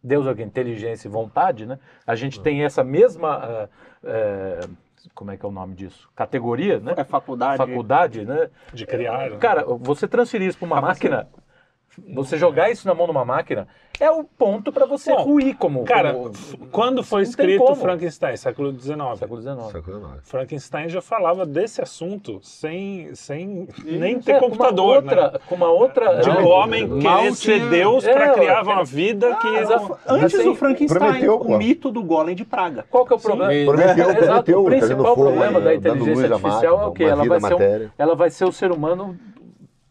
Deus 0.00 0.24
é? 0.28 0.40
Inteligência 0.40 1.08
e 1.08 1.10
vontade, 1.10 1.66
né? 1.66 1.80
A 2.06 2.14
gente 2.14 2.40
tem 2.40 2.62
essa 2.62 2.84
mesma, 2.84 3.42
eh, 3.44 3.68
eh, 4.04 4.60
como 5.16 5.32
é 5.32 5.36
que 5.36 5.44
é 5.44 5.48
o 5.48 5.52
nome 5.52 5.74
disso? 5.74 6.08
Categoria, 6.14 6.78
né? 6.78 6.94
É 6.96 7.02
faculdade. 7.02 7.56
Faculdade, 7.56 8.24
né? 8.24 8.50
De 8.72 8.86
criar. 8.86 9.30
né? 9.30 9.36
Cara, 9.38 9.64
você 9.64 10.06
transferir 10.06 10.46
isso 10.46 10.58
para 10.58 10.66
uma 10.66 10.80
máquina, 10.80 11.26
você 12.14 12.36
jogar 12.36 12.70
isso 12.70 12.86
na 12.86 12.94
mão 12.94 13.06
de 13.06 13.12
uma 13.12 13.24
máquina, 13.24 13.66
é 14.00 14.08
o 14.10 14.22
ponto 14.22 14.72
para 14.72 14.86
você 14.86 15.10
Bom, 15.12 15.22
ruir 15.24 15.56
como. 15.56 15.82
Cara, 15.84 16.12
como- 16.14 16.32
quando 16.70 17.02
foi 17.02 17.22
escrito. 17.22 17.74
Frankenstein? 17.74 18.36
Século 18.36 18.70
XIX. 18.72 18.96
século 19.18 19.40
XIX. 19.42 19.72
Século 19.72 19.98
XIX. 19.98 20.20
Frankenstein 20.22 20.88
já 20.88 21.00
falava 21.02 21.44
desse 21.44 21.82
assunto 21.82 22.38
sem, 22.42 23.12
sem 23.14 23.68
nem 23.84 24.20
ter 24.20 24.32
É, 24.32 24.38
com 24.40 24.46
computador, 24.50 24.84
uma 24.84 24.94
outra, 24.96 25.30
né? 25.32 25.38
Com 25.48 25.54
uma 25.56 25.68
outra. 25.70 26.14
De 26.20 26.28
né? 26.28 26.38
um 26.38 26.46
homem 26.46 26.86
mal 26.86 27.18
querer 27.22 27.34
ser 27.34 27.58
tinha- 27.58 27.70
Deus 27.70 28.06
É, 28.06 28.12
para 28.12 28.34
criar 28.34 28.58
é. 28.60 28.62
uma 28.62 28.84
vida 28.84 29.34
que... 29.36 29.50
Mas 29.50 29.70
a- 29.70 29.98
Antes 30.06 30.34
Assim, 30.34 30.44
do 30.44 30.54
Frankenstein, 30.54 30.98
prometeu, 31.00 31.34
o 31.34 31.44
pô. 31.44 31.58
mito 31.58 31.90
do 31.90 32.02
golem 32.02 32.36
de 32.36 32.44
Praga. 32.44 32.84
Qual 32.88 33.04
que 33.04 33.12
é 33.12 33.16
o 33.16 33.20
problema? 33.20 33.52
Sim. 33.52 33.64
Prometeu, 33.64 34.10
Exato, 34.10 34.16
prometeu, 34.24 34.60
o 34.60 34.64
tá 34.64 34.70
principal 34.70 35.14
problema 35.14 35.60
da 35.60 35.74
inteligência 35.74 36.34
artificial 36.34 36.80
é 36.82 36.86
o 36.86 36.92
quê? 36.92 37.04
uma 37.04 37.10
Ela 37.12 37.24
vai, 37.26 37.40
ser 37.40 37.92
ela 37.98 38.14
vai 38.14 38.30
ser 38.30 38.44
o 38.44 38.52
ser 38.52 38.70
humano 38.70 39.18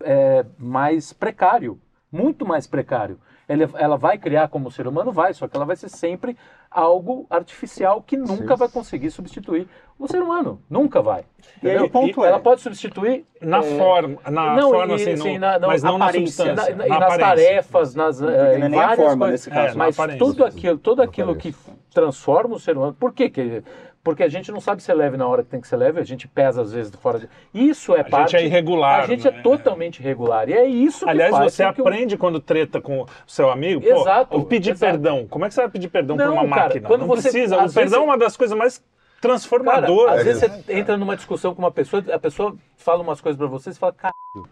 é, 0.01 0.45
mais 0.57 1.11
precário, 1.11 1.77
muito 2.11 2.45
mais 2.45 2.65
precário. 2.67 3.19
Ela, 3.49 3.69
ela 3.75 3.97
vai 3.97 4.17
criar 4.17 4.49
como 4.49 4.69
ser 4.69 4.87
humano? 4.87 5.11
Vai, 5.11 5.33
só 5.33 5.47
que 5.47 5.55
ela 5.55 5.65
vai 5.65 5.75
ser 5.77 5.87
sempre 5.87 6.35
algo 6.69 7.25
artificial 7.29 8.01
que 8.01 8.17
nunca 8.17 8.57
vai 8.57 8.67
conseguir 8.67 9.09
substituir 9.09 9.67
o 9.97 10.05
ser 10.05 10.21
humano. 10.21 10.61
Nunca 10.69 11.01
vai. 11.01 11.23
E 11.63 11.69
aí 11.69 11.77
o 11.79 11.89
ponto 11.89 12.25
ela 12.25 12.35
é- 12.37 12.39
pode 12.41 12.59
substituir 12.59 13.25
Na 13.41 13.59
é, 13.59 13.77
forma, 13.77 14.17
na 14.29 14.53
não, 14.55 14.69
forma 14.71 14.93
e, 14.93 14.95
assim, 14.95 15.11
assim, 15.13 15.37
na- 15.37 15.57
na 15.59 15.67
mas 15.67 15.81
não 15.81 15.97
na 15.97 16.05
aparência, 16.07 16.43
substância, 16.45 16.75
na- 16.75 16.85
e 16.87 16.89
na 16.89 16.99
nas 16.99 17.17
tarefas, 17.17 17.95
nas, 17.95 18.19
não 18.19 18.29
em 18.29 18.33
é 18.35 18.57
nem 18.57 18.69
várias 18.71 18.95
forma 18.97 19.25
coisas. 19.25 19.31
nesse 19.31 19.49
caso. 19.49 19.67
É, 19.67 19.77
na 19.77 19.77
mas 19.77 20.17
tudo 20.17 20.43
aquilo, 20.43 20.77
tudo 20.77 20.97
Na 20.97 21.03
aquilo 21.05 21.35
que 21.37 21.55
transforma 21.93 22.55
o 22.55 22.59
ser 22.59 22.75
humano. 22.75 22.93
Por 22.99 23.13
quê? 23.13 23.29
que 23.29 23.63
Porque 24.07 24.23
a 24.23 24.29
gente 24.29 24.53
não 24.53 24.61
sabe 24.61 24.81
ser 24.81 24.93
leve 24.93 25.17
na 25.17 25.27
hora 25.27 25.43
que 25.43 25.49
tem 25.49 25.59
que 25.59 25.67
ser 25.67 25.75
leve, 25.75 25.99
a 25.99 26.03
gente 26.05 26.29
pesa 26.29 26.61
às 26.61 26.71
vezes 26.71 26.95
fora 26.95 27.19
de. 27.19 27.29
Isso 27.53 27.93
é 27.93 27.99
A 27.99 28.03
parte. 28.05 28.31
gente 28.31 28.41
é 28.41 28.45
irregular. 28.45 29.01
A 29.03 29.05
gente 29.05 29.27
é 29.27 29.31
né? 29.31 29.41
totalmente 29.41 29.99
irregular. 29.99 30.47
E 30.47 30.53
é 30.53 30.65
isso 30.65 31.03
que 31.03 31.11
Aliás, 31.11 31.35
faz 31.35 31.53
você 31.53 31.61
aprende 31.61 32.15
quando 32.15 32.39
treta 32.39 32.79
com 32.79 33.01
o 33.01 33.07
seu 33.27 33.49
amigo. 33.51 33.81
Pô, 33.81 33.87
Exato, 34.01 34.37
o 34.37 34.45
pedir 34.45 34.71
exato. 34.71 34.93
perdão. 34.93 35.27
Como 35.27 35.43
é 35.43 35.49
que 35.49 35.53
você 35.55 35.59
vai 35.61 35.69
pedir 35.69 35.89
perdão 35.89 36.15
Não, 36.15 36.31
uma 36.35 36.47
cara, 36.47 36.61
máquina? 36.67 36.87
quando 36.87 37.01
não 37.01 37.07
você- 37.07 37.23
precisa. 37.29 37.61
O 37.61 37.73
perdão 37.73 38.03
é 38.03 38.05
uma 38.05 38.17
das 38.17 38.37
coisas 38.37 38.57
mais 38.57 38.77
Cara, 38.77 38.87
transformadoras. 39.19 40.19
às 40.19 40.23
vezes 40.23 40.41
você 40.63 40.73
entra 40.73 40.95
numa 40.95 41.17
discussão 41.17 41.53
com 41.53 41.61
uma 41.61 41.71
pessoa, 41.71 42.01
a 42.13 42.17
pessoa 42.19 42.55
fala 42.77 43.03
umas 43.03 43.19
coisas 43.19 43.37
pra 43.37 43.47
você 43.47 43.71
e 43.71 43.73
fala, 43.73 43.91
caralho, 43.91 44.49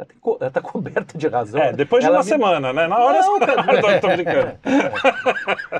ela, 0.00 0.06
tem 0.06 0.16
co- 0.20 0.38
ela 0.40 0.50
tá 0.50 0.60
coberta 0.62 1.18
de 1.18 1.28
razão. 1.28 1.60
É, 1.60 1.72
depois 1.72 2.02
de 2.02 2.08
Ela 2.08 2.18
uma 2.18 2.22
me- 2.24 2.28
semana, 2.28 2.72
né? 2.72 2.86
Na 2.86 2.98
hora 2.98 3.20
Não, 3.20 3.38
você... 3.38 3.46
cara. 3.52 3.80
tô, 4.00 4.08
tô 4.08 4.08
brincando. 4.16 4.52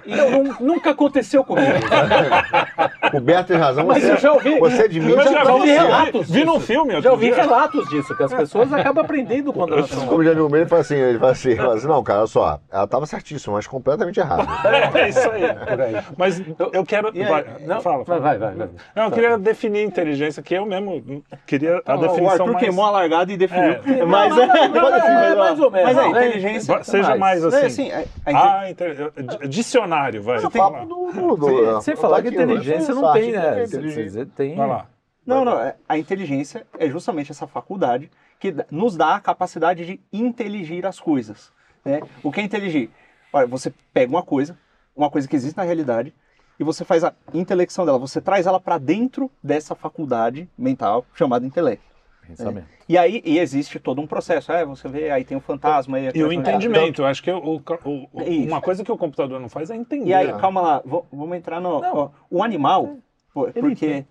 Não, 0.07 0.31
nun- 0.31 0.55
nunca 0.61 0.91
aconteceu 0.91 1.43
comigo. 1.45 1.69
Coberto 3.11 3.49
tem 3.49 3.57
razão. 3.57 3.87
Mas 3.87 4.03
você, 4.03 4.13
eu 4.13 4.17
já 4.19 4.33
ouvi. 4.33 4.59
Você 4.61 4.83
admite 4.83 5.11
Eu 5.11 5.19
que 5.19 5.25
já 5.25 5.33
já 5.33 5.45
vi, 5.45 5.51
ouvi 5.51 5.71
relatos 5.71 6.31
vi 6.31 6.45
num 6.45 6.55
disso. 6.55 6.67
filme 6.67 7.01
Já 7.01 7.11
ouvi 7.11 7.27
dia. 7.27 7.35
relatos 7.37 7.89
disso, 7.89 8.17
que 8.17 8.23
as 8.23 8.33
pessoas 8.33 8.73
acabam 8.73 9.05
aprendendo 9.05 9.53
quando 9.53 9.73
elas 9.75 9.89
são. 9.89 10.07
Como 10.07 10.23
já 10.23 10.33
viu 10.35 10.49
ele 10.55 10.67
fala 10.67 10.81
assim, 10.83 10.97
ele 10.97 11.19
fala 11.19 11.33
assim, 11.33 11.57
fala 11.57 11.75
assim, 11.75 11.87
não, 11.89 12.03
cara, 12.03 12.19
olha 12.21 12.27
só, 12.27 12.61
ela 12.71 12.87
tava 12.87 13.07
certíssima, 13.07 13.55
mas 13.55 13.67
completamente 13.67 14.21
errada. 14.21 14.47
É 14.99 15.09
isso 15.09 15.31
aí. 15.31 15.43
Por 15.55 15.81
aí. 15.81 15.97
Mas 16.17 16.43
eu 16.73 16.85
quero... 16.85 17.11
E 17.15 17.23
aí- 17.23 17.29
vai, 17.29 17.45
não, 17.67 17.81
fala, 17.81 18.05
fala. 18.05 18.21
vai, 18.21 18.39
vai, 18.39 18.55
vai. 18.55 18.69
Não, 18.95 19.05
eu 19.05 19.11
queria 19.11 19.39
definir 19.39 19.83
inteligência, 19.85 20.43
que 20.43 20.55
eu 20.55 20.67
mesmo 20.67 21.23
queria 21.47 21.83
a 21.87 21.95
o 21.97 22.01
definição 22.01 22.31
Arthur 22.31 22.47
mais... 22.53 22.59
queimou 22.59 22.85
a 22.85 22.91
largada 22.91 23.33
e 23.33 23.37
definiu. 23.37 23.73
É. 23.73 24.05
Mas, 24.11 24.37
Não, 24.37 24.47
não, 24.47 24.69
não, 24.69 24.91
mas, 24.91 25.05
é 25.05 25.35
mais 25.35 25.61
ou 25.61 25.71
menos. 25.71 25.87
mas 25.87 25.99
a 25.99 26.03
Não, 26.09 26.17
é- 26.17 26.27
inteligência. 26.29 26.85
Seja 26.85 27.17
mais 27.17 27.45
é 27.45 27.67
assim. 27.67 27.91
Ah, 28.27 28.63
dicionário, 29.49 30.23
vai. 30.23 30.39
É 30.45 30.51
papo 30.51 30.87
do... 30.87 31.37
do 31.37 31.81
Sem 31.83 31.97
falar 31.97 32.23
que 32.23 32.29
inteligência 32.29 32.95
não 32.95 33.13
tem, 33.13 33.33
né? 33.33 33.63
é. 33.63 33.67
Você 33.67 34.27
tem. 34.27 34.57
Vai 34.57 34.67
lá. 34.69 34.87
Não, 35.27 35.45
não. 35.45 35.61
é- 35.61 35.77
A 35.89 35.99
inteligência 35.99 36.67
é 36.79 36.89
justamente 36.89 37.31
essa 37.31 37.47
faculdade 37.47 38.11
que 38.39 38.55
nos 38.71 38.97
dá 38.97 39.17
a 39.17 39.21
capacidade 39.21 39.85
de 39.85 40.01
inteligir 40.13 40.87
as 40.87 40.99
coisas. 40.99 41.53
Né? 41.85 42.01
O 42.23 42.33
que 42.33 42.41
é 42.41 42.43
inteligir? 42.45 42.91
Olha, 43.33 43.47
você 43.47 43.73
pega 43.93 44.11
uma 44.11 44.23
coisa, 44.23 44.59
uma 44.97 45.11
coisa 45.11 45.29
que 45.29 45.37
existe 45.37 45.57
na 45.57 45.63
realidade, 45.63 46.15
e 46.59 46.65
você 46.65 46.85
faz 46.85 47.05
a 47.05 47.13
intelecção 47.33 47.87
dela. 47.87 47.99
Você 47.99 48.21
traz 48.21 48.47
ela 48.47 48.59
para 48.61 48.77
dentro 48.77 49.31
dessa 49.43 49.75
faculdade 49.75 50.49
mental 50.59 51.07
chamada 51.15 51.47
intelecto. 51.47 51.85
Pensamento. 52.37 52.67
E 52.89 52.97
aí 52.99 53.23
e 53.25 53.39
existe 53.39 53.79
todo 53.79 54.01
um 54.01 54.07
processo. 54.07 54.51
É, 54.53 54.65
você 54.65 54.89
vê, 54.89 55.11
aí 55.11 55.25
tem 55.25 55.37
o 55.37 55.41
fantasma. 55.41 55.97
Aí 55.97 56.09
a 56.09 56.13
E 56.15 56.23
o 56.23 56.33
entendimento, 56.33 57.03
eu 57.03 57.07
acho 57.07 57.23
que 57.23 57.31
o, 57.31 57.39
o- 57.57 58.09
o- 58.13 58.23
Isso. 58.23 58.49
uma 58.49 58.61
coisa 58.61 58.85
que 58.85 58.91
o 58.93 58.97
computador 58.97 59.41
não 59.41 59.49
faz 59.49 59.71
é 59.71 59.77
entender. 59.77 60.09
E 60.09 60.15
aí, 60.15 60.33
calma 60.35 60.61
lá, 60.61 60.83
vamos 60.85 61.37
entrar 61.37 61.61
no. 61.61 61.81
Ó, 61.83 62.11
o 62.31 62.43
animal, 62.43 62.97
porque 63.33 64.05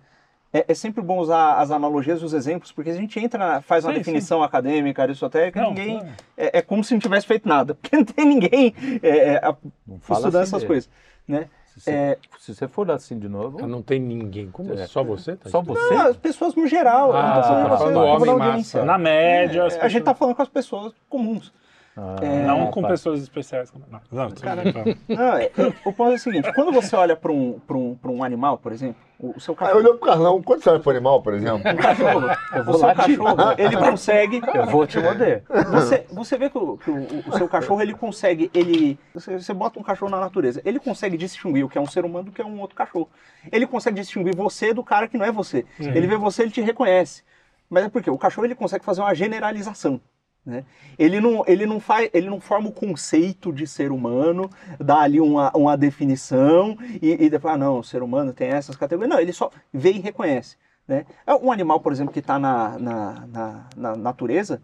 é, 0.52 0.64
é 0.68 0.74
sempre 0.74 1.02
bom 1.02 1.18
usar 1.18 1.54
as 1.54 1.70
analogias 1.70 2.20
e 2.22 2.24
os 2.24 2.32
exemplos, 2.32 2.72
porque 2.72 2.90
a 2.90 2.94
gente 2.94 3.18
entra, 3.20 3.60
faz 3.62 3.84
uma 3.84 3.92
Sim, 3.92 3.98
definição 3.98 4.42
acadêmica, 4.42 5.02
aristotélica, 5.02 5.60
Não, 5.60 5.68
ninguém. 5.70 6.02
É, 6.36 6.58
é 6.58 6.62
como 6.62 6.82
se 6.82 6.92
não 6.92 7.00
tivesse 7.00 7.26
feito 7.26 7.48
nada, 7.48 7.74
porque 7.80 7.96
não 7.96 8.04
tem 8.04 8.26
ninguém 8.26 8.74
é, 9.02 9.08
é, 9.08 9.36
a- 9.36 9.56
estudando 10.00 10.26
assim 10.36 10.42
essas 10.42 10.52
dele. 10.60 10.66
coisas. 10.66 10.90
Né? 11.28 11.48
Se 11.74 11.80
você, 11.80 11.90
É, 11.90 12.18
se 12.38 12.54
você 12.54 12.66
for 12.68 12.90
assim 12.90 13.18
de 13.18 13.28
novo, 13.28 13.66
Não 13.66 13.80
tem 13.80 14.00
ninguém. 14.00 14.50
Como 14.50 14.72
É. 14.74 14.86
Só 14.86 15.02
você? 15.04 15.36
Tá 15.36 15.48
só 15.48 15.62
você. 15.62 15.94
não, 15.94 16.06
as 16.08 16.16
pessoas 16.16 16.54
no 16.54 16.66
geral. 16.66 17.08
eu 17.08 17.22
não 17.22 17.32
tô 17.32 17.38
Ah, 17.38 17.42
falando 17.42 17.62
tá 17.64 17.68
você, 17.70 17.78
falando 17.78 17.94
tô 17.94 18.00
homem 18.04 18.36
massa. 18.36 18.84
Na 18.84 18.98
média, 18.98 19.60
É, 19.62 19.64
a 19.64 19.88
gente 19.88 20.02
tá 20.02 20.12
pessoas- 20.12 20.18
falando 20.18 20.34
com 20.36 20.42
as 20.42 20.48
pessoas 20.48 20.92
comuns. 21.08 21.52
Ah, 21.96 22.16
não 22.46 22.70
com 22.70 22.82
tá. 22.82 22.88
pessoas 22.88 23.20
especiais. 23.20 23.70
Não, 23.90 24.00
não, 24.12 24.30
tô 24.30 24.40
brincando. 24.40 24.96
Não, 25.08 25.34
é- 25.36 25.46
é- 25.46 25.50
o 25.84 25.92
ponto 25.92 26.12
é 26.12 26.14
o 26.14 26.18
seguinte: 26.18 26.50
quando 26.54 26.72
você 26.72 26.94
olha 26.94 27.16
para 27.16 27.32
um, 27.32 27.58
pra 27.66 27.76
um, 27.76 27.94
pra 27.96 28.10
um 28.10 28.22
animal, 28.22 28.56
por 28.58 28.70
exemplo, 28.72 28.96
o, 29.18 29.36
o 29.36 29.40
seu 29.40 29.54
cachorro. 29.56 29.80
olhou 29.80 29.96
pro 29.96 30.06
Carlão, 30.08 30.40
quando 30.40 30.62
você 30.62 30.70
olha 30.70 30.78
pro 30.80 30.90
animal, 30.92 31.20
por 31.20 31.34
exemplo? 31.34 31.58
Um 31.70 31.76
cachorro, 31.76 32.28
Eu 32.54 32.60
o 32.60 32.64
vou 32.64 32.74
seu 32.78 32.86
lá 32.86 32.94
te- 32.94 33.16
cachorro, 33.16 33.54
ele 33.58 33.76
consegue. 33.76 34.40
Eu 34.54 34.66
vou 34.66 34.86
te 34.86 34.98
morder. 35.00 35.42
Você, 35.72 36.06
você 36.10 36.38
vê 36.38 36.48
que, 36.48 36.56
o, 36.58 36.78
que 36.78 36.90
o- 36.90 37.24
o 37.26 37.36
seu 37.36 37.48
cachorro 37.48 37.82
ele 37.82 37.92
consegue, 37.92 38.50
ele, 38.54 38.98
você, 39.12 39.38
você 39.38 39.52
bota 39.52 39.78
um 39.78 39.82
cachorro 39.82 40.10
na 40.12 40.20
natureza, 40.20 40.62
ele 40.64 40.78
consegue 40.78 41.16
distinguir 41.18 41.64
o 41.64 41.68
que 41.68 41.76
é 41.76 41.80
um 41.80 41.86
ser 41.86 42.04
humano 42.04 42.26
do 42.26 42.32
que 42.32 42.40
é 42.40 42.44
um 42.46 42.60
outro 42.60 42.76
cachorro. 42.76 43.10
Ele 43.50 43.66
consegue 43.66 43.96
distinguir 44.00 44.34
você 44.34 44.72
do 44.72 44.84
cara 44.84 45.08
que 45.08 45.18
não 45.18 45.26
é 45.26 45.32
você. 45.32 45.66
Ele 45.78 46.06
vê 46.06 46.16
você, 46.16 46.42
ele 46.42 46.50
te 46.52 46.60
reconhece. 46.60 47.24
Mas 47.68 47.84
é 47.84 47.88
porque 47.88 48.10
o 48.10 48.16
cachorro 48.16 48.46
ele 48.46 48.54
consegue 48.54 48.84
fazer 48.84 49.00
uma 49.00 49.14
generalização. 49.14 50.00
Né? 50.44 50.64
Ele, 50.98 51.20
não, 51.20 51.44
ele, 51.46 51.66
não 51.66 51.78
faz, 51.78 52.10
ele 52.14 52.28
não 52.28 52.40
forma 52.40 52.68
o 52.68 52.72
conceito 52.72 53.52
de 53.52 53.66
ser 53.66 53.92
humano, 53.92 54.50
dá 54.78 55.00
ali 55.00 55.20
uma, 55.20 55.50
uma 55.54 55.76
definição 55.76 56.76
e, 57.00 57.24
e 57.24 57.30
depois, 57.30 57.54
ah, 57.54 57.58
não, 57.58 57.78
o 57.78 57.84
ser 57.84 58.02
humano 58.02 58.32
tem 58.32 58.48
essas 58.48 58.76
categorias. 58.76 59.10
Não, 59.10 59.20
ele 59.20 59.32
só 59.32 59.50
vê 59.72 59.92
e 59.92 60.00
reconhece. 60.00 60.56
Né? 60.88 61.06
É 61.26 61.34
Um 61.34 61.52
animal, 61.52 61.80
por 61.80 61.92
exemplo, 61.92 62.12
que 62.12 62.20
está 62.20 62.38
na, 62.38 62.78
na, 62.78 63.26
na, 63.26 63.68
na 63.76 63.96
natureza, 63.96 64.62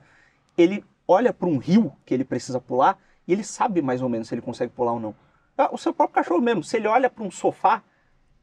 ele 0.56 0.84
olha 1.06 1.32
para 1.32 1.48
um 1.48 1.58
rio 1.58 1.92
que 2.04 2.14
ele 2.14 2.24
precisa 2.24 2.60
pular 2.60 2.98
e 3.28 3.32
ele 3.32 3.44
sabe 3.44 3.82
mais 3.82 4.02
ou 4.02 4.08
menos 4.08 4.28
se 4.28 4.34
ele 4.34 4.42
consegue 4.42 4.72
pular 4.72 4.92
ou 4.92 5.00
não. 5.00 5.14
Ah, 5.56 5.68
O 5.72 5.78
seu 5.78 5.92
próprio 5.92 6.14
cachorro 6.14 6.40
mesmo, 6.40 6.64
se 6.64 6.76
ele 6.76 6.88
olha 6.88 7.10
para 7.10 7.22
um 7.22 7.30
sofá, 7.30 7.82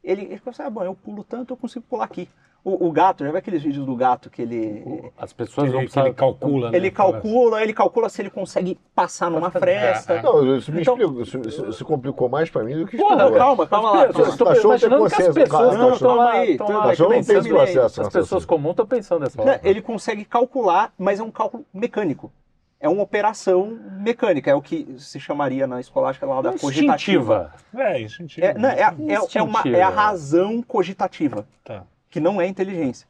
ele, 0.03 0.23
ele 0.23 0.39
pensa, 0.39 0.65
ah, 0.65 0.69
bom, 0.69 0.83
eu 0.83 0.95
pulo 0.95 1.23
tanto, 1.23 1.53
eu 1.53 1.57
consigo 1.57 1.85
pular 1.89 2.05
aqui. 2.05 2.29
O, 2.65 2.87
o 2.87 2.91
gato, 2.93 3.25
já 3.25 3.31
vê 3.31 3.39
aqueles 3.39 3.61
vídeos 3.61 3.85
do 3.85 3.93
gato 3.93 4.29
que 4.29 4.41
ele, 4.41 5.11
As 5.17 5.33
pessoas 5.33 5.65
Ele, 5.65 5.73
vão 5.73 5.81
que 5.81 5.87
precisar... 5.87 6.05
ele 6.05 6.13
calcula, 6.15 6.71
né? 6.71 6.77
ele 6.77 6.89
calcula, 6.91 7.61
ele 7.61 7.73
calcula 7.73 8.07
se 8.07 8.21
ele 8.21 8.29
consegue 8.29 8.79
passar 8.95 9.29
numa 9.29 9.51
fresta. 9.51 10.21
Não, 10.21 10.55
isso 10.55 10.71
me 10.71 10.79
Então- 10.81 10.93
explicou, 10.95 11.21
isso, 11.21 11.37
isso- 11.45 11.65
isso 11.67 11.83
complicou 11.83 12.29
mais 12.29 12.49
pra 12.49 12.63
mim 12.63 12.77
do 12.79 12.87
que 12.87 12.95
Porra, 12.95 13.15
explicou. 13.15 13.37
calma, 13.37 13.67
calma 13.67 13.91
lá. 13.91 14.07
Tem 14.13 14.21
imaginando 14.21 15.07
que 15.09 15.13
as 15.13 15.27
pessoas 15.33 15.49
cara. 15.49 15.89
estão 15.93 16.15
lá, 16.15 16.31
aí, 16.31 16.51
estão 16.51 16.67
lá. 16.69 16.87
Cachorro 16.87 17.09
não 17.13 17.21
tem 17.23 17.37
esse 17.37 17.49
processo. 17.49 18.01
As 18.01 18.09
pessoas 18.09 18.45
comuns 18.45 18.71
estão 18.71 18.85
pensando 18.87 19.23
dessa 19.25 19.37
Né, 19.43 19.53
forma. 19.55 19.59
Ele 19.69 19.81
consegue 19.81 20.23
calcular, 20.23 20.93
mas 20.97 21.19
é 21.19 21.23
um 21.23 21.31
cálculo 21.31 21.65
mecânico. 21.73 22.31
É 22.79 22.87
uma 22.87 23.03
operação 23.03 23.77
mecânica, 23.99 24.49
é 24.51 24.55
o 24.55 24.61
que 24.61 24.95
se 24.99 25.19
chamaria 25.19 25.67
na 25.67 25.81
escolástica 25.81 26.25
lá 26.25 26.41
da 26.41 26.53
cogitativa. 26.53 27.51
Instintiva. 27.53 27.83
É, 27.89 28.01
instintivo. 28.01 28.45
É, 28.47 28.53
não, 28.53 28.69
é, 28.69 28.83
a- 28.83 28.93
é- 29.07 29.37
é 29.37 29.41
uma- 29.43 29.63
é 29.65 29.81
a 29.81 29.89
razão 29.89 30.61
cogitativa, 30.61 31.45
Tá. 31.63 31.83
Que 32.13 32.19
não 32.19 32.39
é 32.39 32.45
inteligência. 32.45 33.07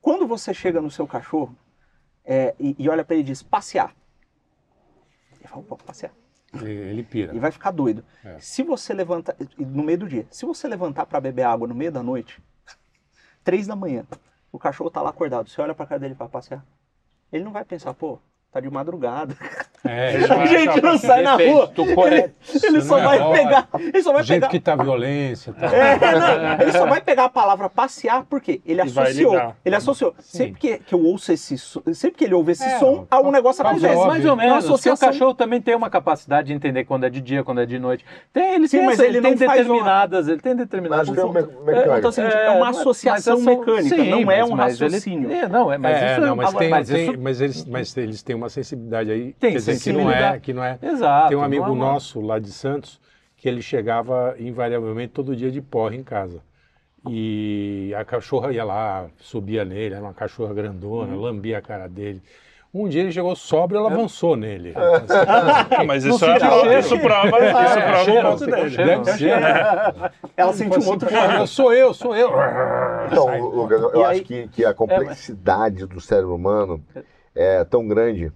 Quando 0.00 0.24
você 0.24 0.54
chega 0.54 0.80
no 0.80 0.88
seu 0.88 1.04
cachorro 1.04 1.52
é, 2.24 2.54
e, 2.56 2.76
e 2.78 2.88
olha 2.88 3.04
para 3.04 3.16
ele 3.16 3.24
e 3.24 3.26
diz 3.26 3.42
passear, 3.42 3.92
ele 5.32 5.48
fala, 5.48 5.64
"Pô, 5.64 5.76
passear. 5.76 6.12
Ele, 6.54 6.70
ele 6.70 7.02
pira. 7.02 7.34
E 7.34 7.40
vai 7.40 7.50
ficar 7.50 7.72
doido. 7.72 8.04
É. 8.24 8.38
Se 8.38 8.62
você 8.62 8.94
levantar, 8.94 9.34
no 9.58 9.82
meio 9.82 9.98
do 9.98 10.06
dia, 10.08 10.28
se 10.30 10.46
você 10.46 10.68
levantar 10.68 11.06
para 11.06 11.20
beber 11.20 11.42
água 11.42 11.66
no 11.66 11.74
meio 11.74 11.90
da 11.90 12.00
noite, 12.00 12.40
três 13.42 13.66
da 13.66 13.74
manhã, 13.74 14.06
o 14.52 14.60
cachorro 14.60 14.90
tá 14.90 15.02
lá 15.02 15.10
acordado, 15.10 15.48
você 15.48 15.60
olha 15.60 15.74
pra 15.74 15.84
cara 15.84 15.98
dele 15.98 16.14
para 16.14 16.28
passear, 16.28 16.64
ele 17.32 17.42
não 17.42 17.50
vai 17.50 17.64
pensar, 17.64 17.92
pô, 17.94 18.20
tá 18.52 18.60
de 18.60 18.70
madrugada. 18.70 19.36
É, 19.84 20.14
Ele 20.18 20.24
A 20.32 20.46
gente 20.46 20.80
não 20.82 20.98
sai 20.98 21.22
na 21.22 21.36
rua. 21.36 21.68
conhece. 21.94 22.66
Ele 22.66 22.80
só 22.80 22.98
é 22.98 23.04
vai 23.04 23.18
hora. 23.20 23.38
pegar, 23.38 23.68
ele 23.78 24.02
só 24.02 24.12
vai 24.12 24.22
jeito 24.24 24.40
pegar. 24.40 24.50
que 24.50 24.60
tá 24.60 24.72
a 24.72 24.76
violência. 24.76 25.52
Tá... 25.52 25.66
É, 25.66 25.98
não, 25.98 26.60
ele 26.62 26.72
só 26.72 26.86
vai 26.86 27.00
pegar 27.00 27.24
a 27.26 27.28
palavra 27.28 27.68
passear 27.68 28.24
porque 28.28 28.60
ele 28.66 28.80
E 28.80 28.82
associou. 28.82 29.54
Ele 29.64 29.76
associou. 29.76 30.14
Sempre 30.18 30.60
que, 30.60 30.78
que 30.78 30.94
eu 30.94 31.02
ouço 31.04 31.32
esse 31.32 31.56
som, 31.56 31.80
sempre 31.92 32.18
que 32.18 32.24
ele 32.24 32.34
ouve 32.34 32.52
esse 32.52 32.64
É, 32.64 32.78
som, 32.78 33.06
algum 33.10 33.30
negócio 33.30 33.64
acontece. 33.64 33.86
óbvio. 33.94 34.06
Mais 34.08 34.24
ou 34.24 34.30
É 34.30 34.34
uma 34.34 34.42
menos, 34.42 34.56
porque 34.64 34.70
o 34.70 34.74
associação. 34.74 35.08
cachorro 35.10 35.34
também 35.34 35.60
tem 35.60 35.74
uma 35.76 35.88
capacidade 35.88 36.48
de 36.48 36.54
entender 36.54 36.84
quando 36.84 37.04
é 37.04 37.10
de 37.10 37.20
dia, 37.20 37.44
quando 37.44 37.60
é 37.60 37.66
de 37.66 37.78
noite. 37.78 38.04
Tem, 38.32 38.54
ele 38.54 38.68
Sim, 38.68 38.78
tem, 38.78 38.86
mas 38.86 38.98
ele 38.98 39.18
ele 39.18 39.20
tem 39.22 39.34
determinadas, 39.36 40.28
ele 40.28 40.40
tem 40.40 40.56
determinadas... 40.56 41.08
Mas 41.08 41.18
é 41.18 41.24
um 41.24 41.30
Então, 41.30 41.64
mecânico. 41.64 42.08
assim, 42.08 42.22
é, 42.22 42.46
É, 42.46 42.50
uma 42.50 42.68
associação 42.70 43.34
essa- 43.38 43.44
mecânica, 43.50 43.96
sim, 43.96 44.10
não 44.10 44.30
é 44.32 44.44
um 44.44 44.50
mas 44.56 44.80
ele- 44.80 44.90
raciocínio. 44.90 45.32
é, 45.32 45.48
não, 45.48 45.72
é, 45.72 45.78
mas 45.78 45.96
é, 45.96 46.12
isso 46.12 46.20
não, 46.20 46.36
mas, 46.36 47.40
eles, 47.40 47.64
mas 47.64 47.96
eles 47.96 48.22
têm 48.22 48.34
uma 48.36 48.48
sensibilidade 48.48 49.10
aí. 49.10 49.32
Tem 49.34 49.58
que 49.76 49.92
não 49.92 50.10
é, 50.10 50.38
que 50.40 50.52
não 50.52 50.64
é. 50.64 50.78
Exato. 50.82 51.28
Tem 51.28 51.36
um 51.36 51.42
amigo 51.42 51.64
é 51.64 51.68
uma- 51.68 51.92
nosso 51.92 52.20
lá 52.20 52.38
de 52.38 52.50
Santos 52.52 53.00
que 53.36 53.48
ele 53.48 53.62
chegava 53.62 54.34
invariavelmente 54.38 55.12
todo 55.12 55.34
dia 55.36 55.50
de 55.50 55.60
porra 55.60 55.94
em 55.94 56.02
casa. 56.02 56.40
E 57.08 57.94
a 57.96 58.04
cachorra 58.04 58.52
ia 58.52 58.64
lá, 58.64 59.06
subia 59.18 59.64
nele, 59.64 59.94
era 59.94 60.02
uma 60.04 60.12
cachorra 60.14 60.52
grandona, 60.52 61.14
Uhum. 61.14 61.20
lambia 61.20 61.58
a 61.58 61.62
cara 61.62 61.88
dele. 61.88 62.20
Um 62.74 62.86
dia 62.86 63.00
ele 63.00 63.12
chegou 63.12 63.34
sóbrio, 63.34 63.78
ela 63.78 63.90
avançou 63.90 64.36
nele. 64.36 64.74
Ah, 64.76 65.84
mas 65.84 66.04
isso, 66.04 66.22
é, 66.24 66.38
cheiro. 66.38 66.78
isso 66.78 66.98
prova, 66.98 67.28
isso 67.28 67.80
prova 67.80 68.04
cheiro, 68.04 68.28
o 68.32 68.36
dele. 68.36 68.70
cheiro. 68.70 68.86
Deve 69.04 69.12
ser. 69.18 69.32
Ela 70.36 70.52
sentiu 70.52 70.82
um 70.82 70.88
outro 70.88 71.08
Porra, 71.08 71.46
sou 71.46 71.72
eu, 71.72 71.94
sou 71.94 72.14
eu. 72.14 72.30
Então, 73.06 73.40
Lucas, 73.48 73.80
eu 73.80 73.90
E 74.00 74.02
acho 74.02 74.10
aí- 74.10 74.20
que, 74.20 74.48
que 74.48 74.64
a 74.66 74.74
complexidade 74.74 75.86
do 75.86 75.98
cérebro 76.00 76.34
humano 76.34 76.82
é 77.34 77.64
tão 77.64 77.86
grande 77.88 78.30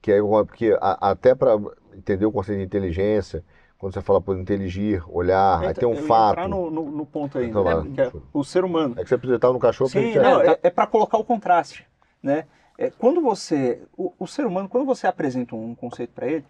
que 0.00 0.12
é 0.12 0.20
porque 0.20 0.76
a- 0.80 1.10
até 1.10 1.34
para 1.34 1.58
entender 1.94 2.26
o 2.26 2.32
conceito 2.32 2.58
de 2.58 2.64
inteligência, 2.64 3.44
quando 3.78 3.94
você 3.94 4.00
fala 4.02 4.20
por 4.20 4.36
inteligir, 4.38 5.02
olhar, 5.08 5.60
aí 5.62 5.72
tem 5.74 5.88
um 5.88 5.96
fato. 5.96 6.32
entrar 6.32 6.48
no, 6.48 6.70
no, 6.70 6.90
no 6.90 7.06
ponto 7.06 7.38
aí, 7.38 7.48
Então 7.48 7.62
né, 7.64 7.72
é 7.96 8.12
o 8.32 8.42
ser 8.42 8.64
humano. 8.64 8.94
É 8.98 9.04
que 9.04 9.08
você 9.08 9.34
estar 9.34 9.52
no 9.52 9.58
cachorro 9.58 9.90
Sim, 9.90 10.14
não, 10.16 10.42
tá. 10.42 10.52
é, 10.52 10.58
é 10.64 10.70
para 10.70 10.86
colocar 10.86 11.16
o 11.18 11.24
contraste, 11.24 11.86
né? 12.22 12.46
É, 12.76 12.90
quando 12.90 13.20
você, 13.20 13.80
o, 13.96 14.12
o 14.18 14.26
ser 14.26 14.46
humano, 14.46 14.68
quando 14.68 14.84
você 14.84 15.06
apresenta 15.06 15.54
um 15.54 15.74
conceito 15.74 16.12
para 16.12 16.26
ele, 16.28 16.44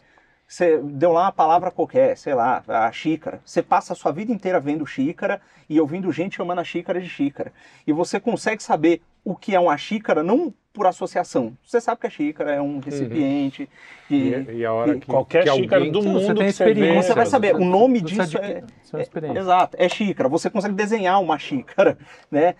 você 0.47 0.79
deu 0.79 1.13
lá 1.13 1.25
uma 1.25 1.33
palavra 1.33 1.71
qualquer, 1.71 2.17
sei 2.17 2.35
lá, 2.35 2.63
a 2.67 2.91
xícara. 2.91 3.41
Você 3.45 3.63
passa 3.63 3.93
a 3.93 3.97
sua 3.97 4.13
vida 4.13 4.33
inteira 4.33 4.59
vendo 4.59 4.87
xícara 4.87 5.41
e 5.69 5.79
ouvindo 5.79 6.11
gente 6.11 6.37
chamando 6.37 6.61
a 6.61 6.65
xícara 6.65 7.01
de 7.01 7.09
xícara. 7.09 7.53
E 7.87 7.93
você 7.93 8.19
consegue 8.19 8.63
saber 8.63 9.03
o 9.23 9.37
que 9.37 9.55
é 9.55 9.61
uma 9.61 9.77
xícara 9.77 10.23
não 10.23 10.53
por 10.79 10.87
associação. 10.87 11.59
Você 11.67 11.81
sabe 11.81 12.01
que 12.01 12.07
a 12.07 12.11
xícara 12.11 12.55
é 12.55 12.63
um 12.63 12.79
recipiente 12.79 13.69
E, 14.09 14.15
e, 14.31 14.53
e 14.59 14.65
a 14.65 14.73
hora 14.73 14.97
e 14.97 15.01
que 15.01 15.07
Qualquer 15.07 15.43
que 15.45 15.51
xícara 15.51 15.83
alguém- 15.85 15.93
do 15.93 16.01
Você 16.01 16.09
mundo 16.09 16.19
tem 16.39 16.47
que 16.47 16.53
você 16.53 16.65
vê, 16.65 16.71
experiência, 16.71 17.03
você 17.03 17.15
vai 17.15 17.27
saber, 17.27 17.57
o 17.57 17.65
nome 17.65 17.99
Você 17.99 18.05
disso 18.07 18.23
adquire- 18.23 18.53
é, 18.95 18.99
é 18.99 19.03
experiência. 19.03 19.39
Exato, 19.41 19.77
é 19.79 19.89
xícara. 19.89 20.29
Você 20.29 20.49
consegue 20.49 20.75
desenhar 20.75 21.21
uma 21.21 21.37
xícara, 21.39 21.99
né? 22.31 22.55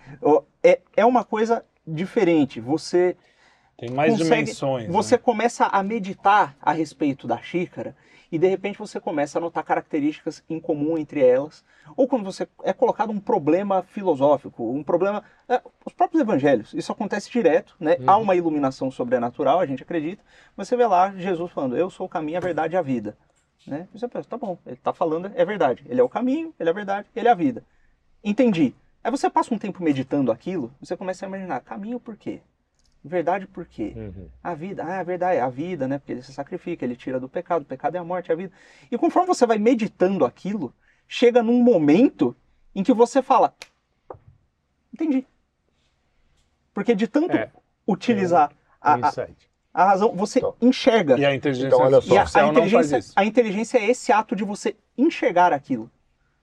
É, 0.61 0.79
é 0.97 1.05
uma 1.05 1.23
coisa 1.23 1.63
diferente. 1.87 2.59
Você 2.59 3.15
Tem 3.77 3.89
mais 3.89 4.11
consegue- 4.17 4.41
dimensões. 4.43 4.87
Você 4.89 5.15
né? 5.15 5.21
começa 5.23 5.65
a 5.65 5.81
meditar 5.81 6.55
a 6.61 6.71
respeito 6.73 7.25
da 7.25 7.37
xícara 7.41 7.95
e 8.31 8.37
de 8.37 8.47
repente 8.47 8.77
você 8.77 8.99
começa 8.99 9.39
a 9.39 9.41
notar 9.41 9.63
características 9.63 10.43
em 10.49 10.59
comum 10.59 10.97
entre 10.97 11.25
elas. 11.25 11.63
Ou 11.95 12.07
quando 12.07 12.23
você 12.23 12.47
é 12.63 12.73
colocado 12.73 13.11
um 13.11 13.19
problema 13.19 13.83
filosófico, 13.83 14.71
um 14.71 14.83
problema. 14.83 15.23
é, 15.47 15.61
os 15.85 15.93
próprios 15.93 16.21
evangelhos, 16.21 16.73
isso 16.73 16.91
acontece 16.91 17.29
direto, 17.29 17.75
né? 17.79 17.97
Há 18.05 18.17
uma 18.17 18.35
iluminação 18.35 18.89
sobrenatural, 18.91 19.59
a 19.59 19.65
gente 19.65 19.83
acredita, 19.83 20.23
mas 20.55 20.67
você 20.67 20.77
vê 20.77 20.85
lá 20.85 21.13
Jesus 21.15 21.51
falando: 21.51 21.77
Eu 21.77 21.89
sou 21.89 22.05
o 22.05 22.09
caminho, 22.09 22.37
a 22.37 22.41
verdade 22.41 22.75
e 22.75 22.77
a 22.77 22.81
vida. 22.81 23.17
Né? 23.67 23.87
E 23.93 23.99
você 23.99 24.07
pensa, 24.07 24.27
tá 24.27 24.37
bom, 24.37 24.57
ele 24.65 24.75
está 24.75 24.93
falando, 24.93 25.31
é 25.35 25.45
verdade. 25.45 25.83
Ele 25.87 25.99
é 25.99 26.03
o 26.03 26.09
caminho, 26.09 26.53
ele 26.59 26.69
é 26.69 26.71
a 26.71 26.75
verdade, 26.75 27.07
ele 27.15 27.27
é 27.27 27.31
a 27.31 27.35
vida. 27.35 27.63
Entendi. 28.23 28.73
Aí 29.03 29.11
você 29.11 29.29
passa 29.29 29.53
um 29.53 29.57
tempo 29.57 29.83
meditando 29.83 30.31
aquilo, 30.31 30.73
você 30.79 30.97
começa 30.97 31.25
a 31.25 31.27
imaginar, 31.27 31.61
caminho 31.61 31.99
por 31.99 32.17
quê? 32.17 32.41
Verdade 33.03 33.47
por 33.47 33.65
quê? 33.65 33.93
Uhum. 33.95 34.27
A 34.43 34.53
vida, 34.53 34.83
ah, 34.85 34.95
é 34.95 35.03
verdade, 35.03 35.37
é 35.37 35.41
a 35.41 35.49
vida, 35.49 35.87
né? 35.87 35.99
Porque 35.99 36.11
ele 36.11 36.21
se 36.21 36.33
sacrifica, 36.33 36.83
ele 36.83 36.97
tira 36.97 37.19
do 37.19 37.29
pecado, 37.29 37.61
o 37.61 37.65
pecado 37.65 37.95
é 37.95 37.99
a 37.99 38.03
morte, 38.03 38.29
é 38.29 38.33
a 38.33 38.37
vida. 38.37 38.51
E 38.91 38.97
conforme 38.97 39.27
você 39.27 39.45
vai 39.45 39.57
meditando 39.57 40.25
aquilo, 40.25 40.73
chega 41.09 41.41
num 41.43 41.61
momento 41.61 42.33
em 42.73 42.83
que 42.83 42.93
você 42.93 43.21
fala, 43.21 43.53
entendi. 44.93 45.25
Porque 46.73 46.95
de 46.95 47.07
tanto 47.07 47.35
É, 47.35 47.51
utilizar 47.87 48.51
a, 48.79 48.93
a, 48.93 49.11
a 49.73 49.85
razão, 49.85 50.15
você 50.15 50.39
Então, 50.39 50.55
enxerga. 50.61 51.17
E 51.17 51.25
a 51.25 51.33
inteligência 51.35 51.67
Então, 51.67 51.79
olha 51.81 51.99
só. 51.99 52.13
A, 52.13 52.17
a 52.17 52.21
artificial 52.21 52.45
não 52.47 52.53
faz 52.53 52.67
inteligência, 52.67 52.97
isso. 52.99 53.13
a 53.15 53.25
inteligência 53.25 53.77
é 53.79 53.89
esse 53.89 54.11
ato 54.11 54.35
de 54.35 54.43
você 54.43 54.75
enxergar 54.97 55.51
aquilo. 55.51 55.91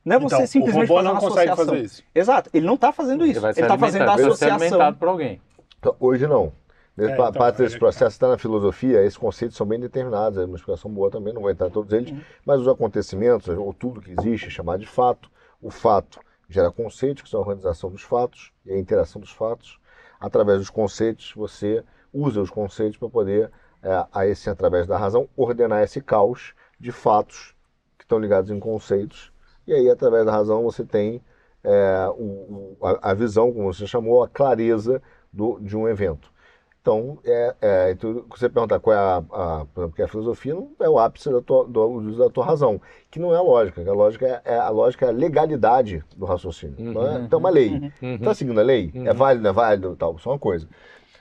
Não 0.05 0.17
é 0.17 0.19
você 0.19 0.35
Então, 0.35 0.47
simplesmente 0.47 0.91
o 0.91 0.95
robô 0.95 0.97
fazer 0.97 1.09
não 1.15 1.21
consegue 1.21 1.51
associação. 1.51 1.75
fazer 1.75 1.85
isso. 1.87 2.03
Exato, 2.15 2.51
ele 2.53 2.67
não 2.67 2.75
está 2.75 2.93
fazendo 2.93 3.25
isso. 3.25 3.39
Ele 3.39 3.47
Ele 3.47 3.61
está 3.63 3.79
fazendo 3.79 4.09
a 4.09 4.15
associação. 4.15 4.57
alimentado 4.57 4.97
por 4.99 5.09
alguém. 5.09 5.41
Então, 5.79 5.97
hoje 6.01 6.27
não. 6.27 6.53
Nesse, 6.97 7.13
É, 7.13 7.17
pa- 7.17 7.31
então, 7.31 7.43
parte 7.43 7.59
desse 7.59 7.77
que 7.77 7.79
processo 7.79 8.15
está 8.17 8.29
na 8.29 8.39
filosofia, 8.39 9.03
esses 9.05 9.19
conceitos 9.19 9.57
são 9.57 9.67
bem 9.67 9.79
determinados, 9.79 10.39
é 10.39 10.45
uma 10.45 10.57
explicação 10.57 10.91
boa 10.91 11.11
também, 11.11 11.33
não 11.35 11.43
vou 11.43 11.51
entrar 11.51 11.69
em 11.69 11.71
todos 11.71 11.93
eles, 11.93 12.11
Uhum. 12.11 12.25
mas 12.45 12.61
os 12.61 12.69
acontecimentos, 12.69 13.49
ou 13.49 13.73
tudo 13.75 14.01
que 14.01 14.11
existe, 14.13 14.47
é 14.47 14.51
chamado 14.51 14.81
de 14.81 14.87
fato, 14.87 15.31
o 15.61 15.71
fato 15.71 16.21
gera 16.49 16.71
conceitos, 16.71 17.23
que 17.23 17.29
são 17.29 17.41
a 17.41 17.43
organização 17.43 17.91
dos 17.91 18.03
fatos 18.03 18.53
e 18.65 18.73
a 18.73 18.79
interação 18.79 19.21
dos 19.21 19.31
fatos. 19.33 19.79
Através 20.19 20.59
dos 20.61 20.71
conceitos, 20.71 21.33
você 21.37 21.85
usa 22.13 22.41
os 22.41 22.51
conceitos 22.51 22.97
para 22.97 23.09
poder, 23.11 23.51
é, 23.83 24.07
aí 24.13 24.35
sim, 24.35 24.49
através 24.49 24.87
da 24.87 24.97
razão, 24.97 25.29
ordenar 25.37 25.83
esse 25.83 26.01
caos 26.01 26.55
de 26.81 26.93
fatos 26.93 27.55
que 27.99 28.05
estão 28.05 28.19
ligados 28.19 28.51
em 28.51 28.59
conceitos. 28.59 29.33
E 29.67 29.73
aí, 29.75 29.91
através 29.91 30.25
da 30.25 30.33
razão, 30.33 30.63
você 30.63 30.85
tem 30.85 31.21
é, 31.65 32.09
o- 32.17 32.77
a, 32.81 33.11
a 33.11 33.15
visão, 33.15 33.53
como 33.53 33.73
você 33.73 33.87
chamou, 33.87 34.23
a 34.23 34.29
clareza 34.29 35.03
do, 35.33 35.59
de 35.61 35.77
um 35.77 35.89
evento. 35.89 36.31
Então, 36.87 37.19
é, 37.25 37.55
é, 37.61 37.91
então, 37.91 38.25
você 38.31 38.49
perguntar 38.49 38.79
qual 38.79 38.95
é 38.95 38.99
a, 39.01 39.17
a, 39.17 39.65
por 39.75 39.81
exemplo, 39.81 39.97
que 39.97 40.03
a 40.03 40.07
filosofia 40.07 40.55
não 40.55 40.71
é 40.79 40.89
o 40.89 41.01
ápice 41.01 41.29
da 41.33 41.43
tua, 41.43 41.65
do 41.67 41.85
uso 41.85 42.17
da 42.17 42.31
tua 42.31 42.45
razão, 42.45 42.81
que 43.11 43.19
não 43.19 43.35
é 43.35 43.37
a 43.37 43.43
lógica. 43.43 43.81
A 43.81 43.93
lógica 43.93 44.25
é, 44.45 44.55
é 44.55 44.57
a 44.57 44.69
lógica 44.69 45.07
é 45.07 45.09
a 45.09 45.13
legalidade 45.13 46.05
do 46.17 46.25
raciocínio. 46.25 46.77
não 46.79 47.05
é? 47.09 47.25
Então, 47.27 47.41
uma 47.41 47.51
lei. 47.51 47.91
Está 48.15 48.35
seguindo 48.35 48.61
a 48.61 48.63
lei? 48.63 48.93
É 48.95 49.13
válido, 49.13 49.43
não 49.43 49.51
é 49.51 49.53
válido? 49.53 49.97
Tal, 49.97 50.15
é 50.25 50.29
uma 50.29 50.39
coisa. 50.39 50.69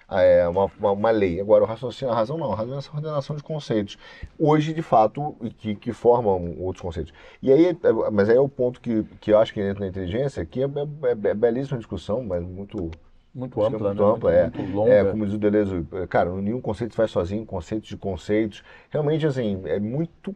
Ah, 0.08 0.22
É 0.22 0.48
uma, 0.48 0.66
uma, 0.80 0.92
uma 0.92 1.10
lei. 1.10 1.42
Agora, 1.42 1.64
o 1.64 1.68
raciocínio, 1.68 2.14
a 2.14 2.16
razão 2.16 2.38
não. 2.38 2.52
A 2.54 2.56
razão 2.56 2.76
é 2.76 2.78
essa 2.78 2.92
ordenação 2.94 3.36
de 3.36 3.42
conceitos. 3.42 3.98
Hoje, 4.38 4.72
de 4.72 4.84
fato, 4.84 5.36
que, 5.58 5.74
que 5.74 5.92
formam 5.92 6.58
outros 6.60 6.84
conceitos. 6.84 7.12
E 7.42 7.52
aí, 7.52 7.70
é- 7.70 8.12
mas 8.12 8.30
aí 8.30 8.38
é 8.38 8.40
o 8.40 8.48
ponto 8.48 8.80
que, 8.80 9.02
que 9.20 9.32
eu 9.34 9.40
acho 9.40 9.52
que 9.52 9.60
entra 9.60 9.80
na 9.80 9.88
inteligência, 9.88 10.46
que 10.46 10.62
é, 10.62 10.66
é, 10.68 11.30
é 11.30 11.34
belíssima 11.34 11.80
discussão, 11.80 12.24
mas 12.24 12.44
muito 12.44 12.92
Muito 13.36 13.60
Acho 13.60 13.70
que 13.70 13.74
é 13.74 13.78
ampla, 13.78 13.90
muito 13.90 14.04
né? 14.06 14.12
ampla, 14.14 14.34
é. 14.34 14.44
muito 14.44 14.72
longa. 14.76 14.92
É, 14.94 15.04
como 15.12 15.26
diz 15.26 15.36
o 15.36 15.38
Deleuze, 15.38 15.86
cara, 16.10 16.32
nenhum 16.36 16.62
conceito 16.62 16.92
se 16.92 16.98
faz 16.98 17.12
sozinho, 17.12 17.46
conceitos 17.46 17.90
de 17.90 17.98
conceitos. 17.98 18.64
Realmente, 18.90 19.28
assim, 19.28 19.62
é 19.66 19.78
muito, 19.78 20.34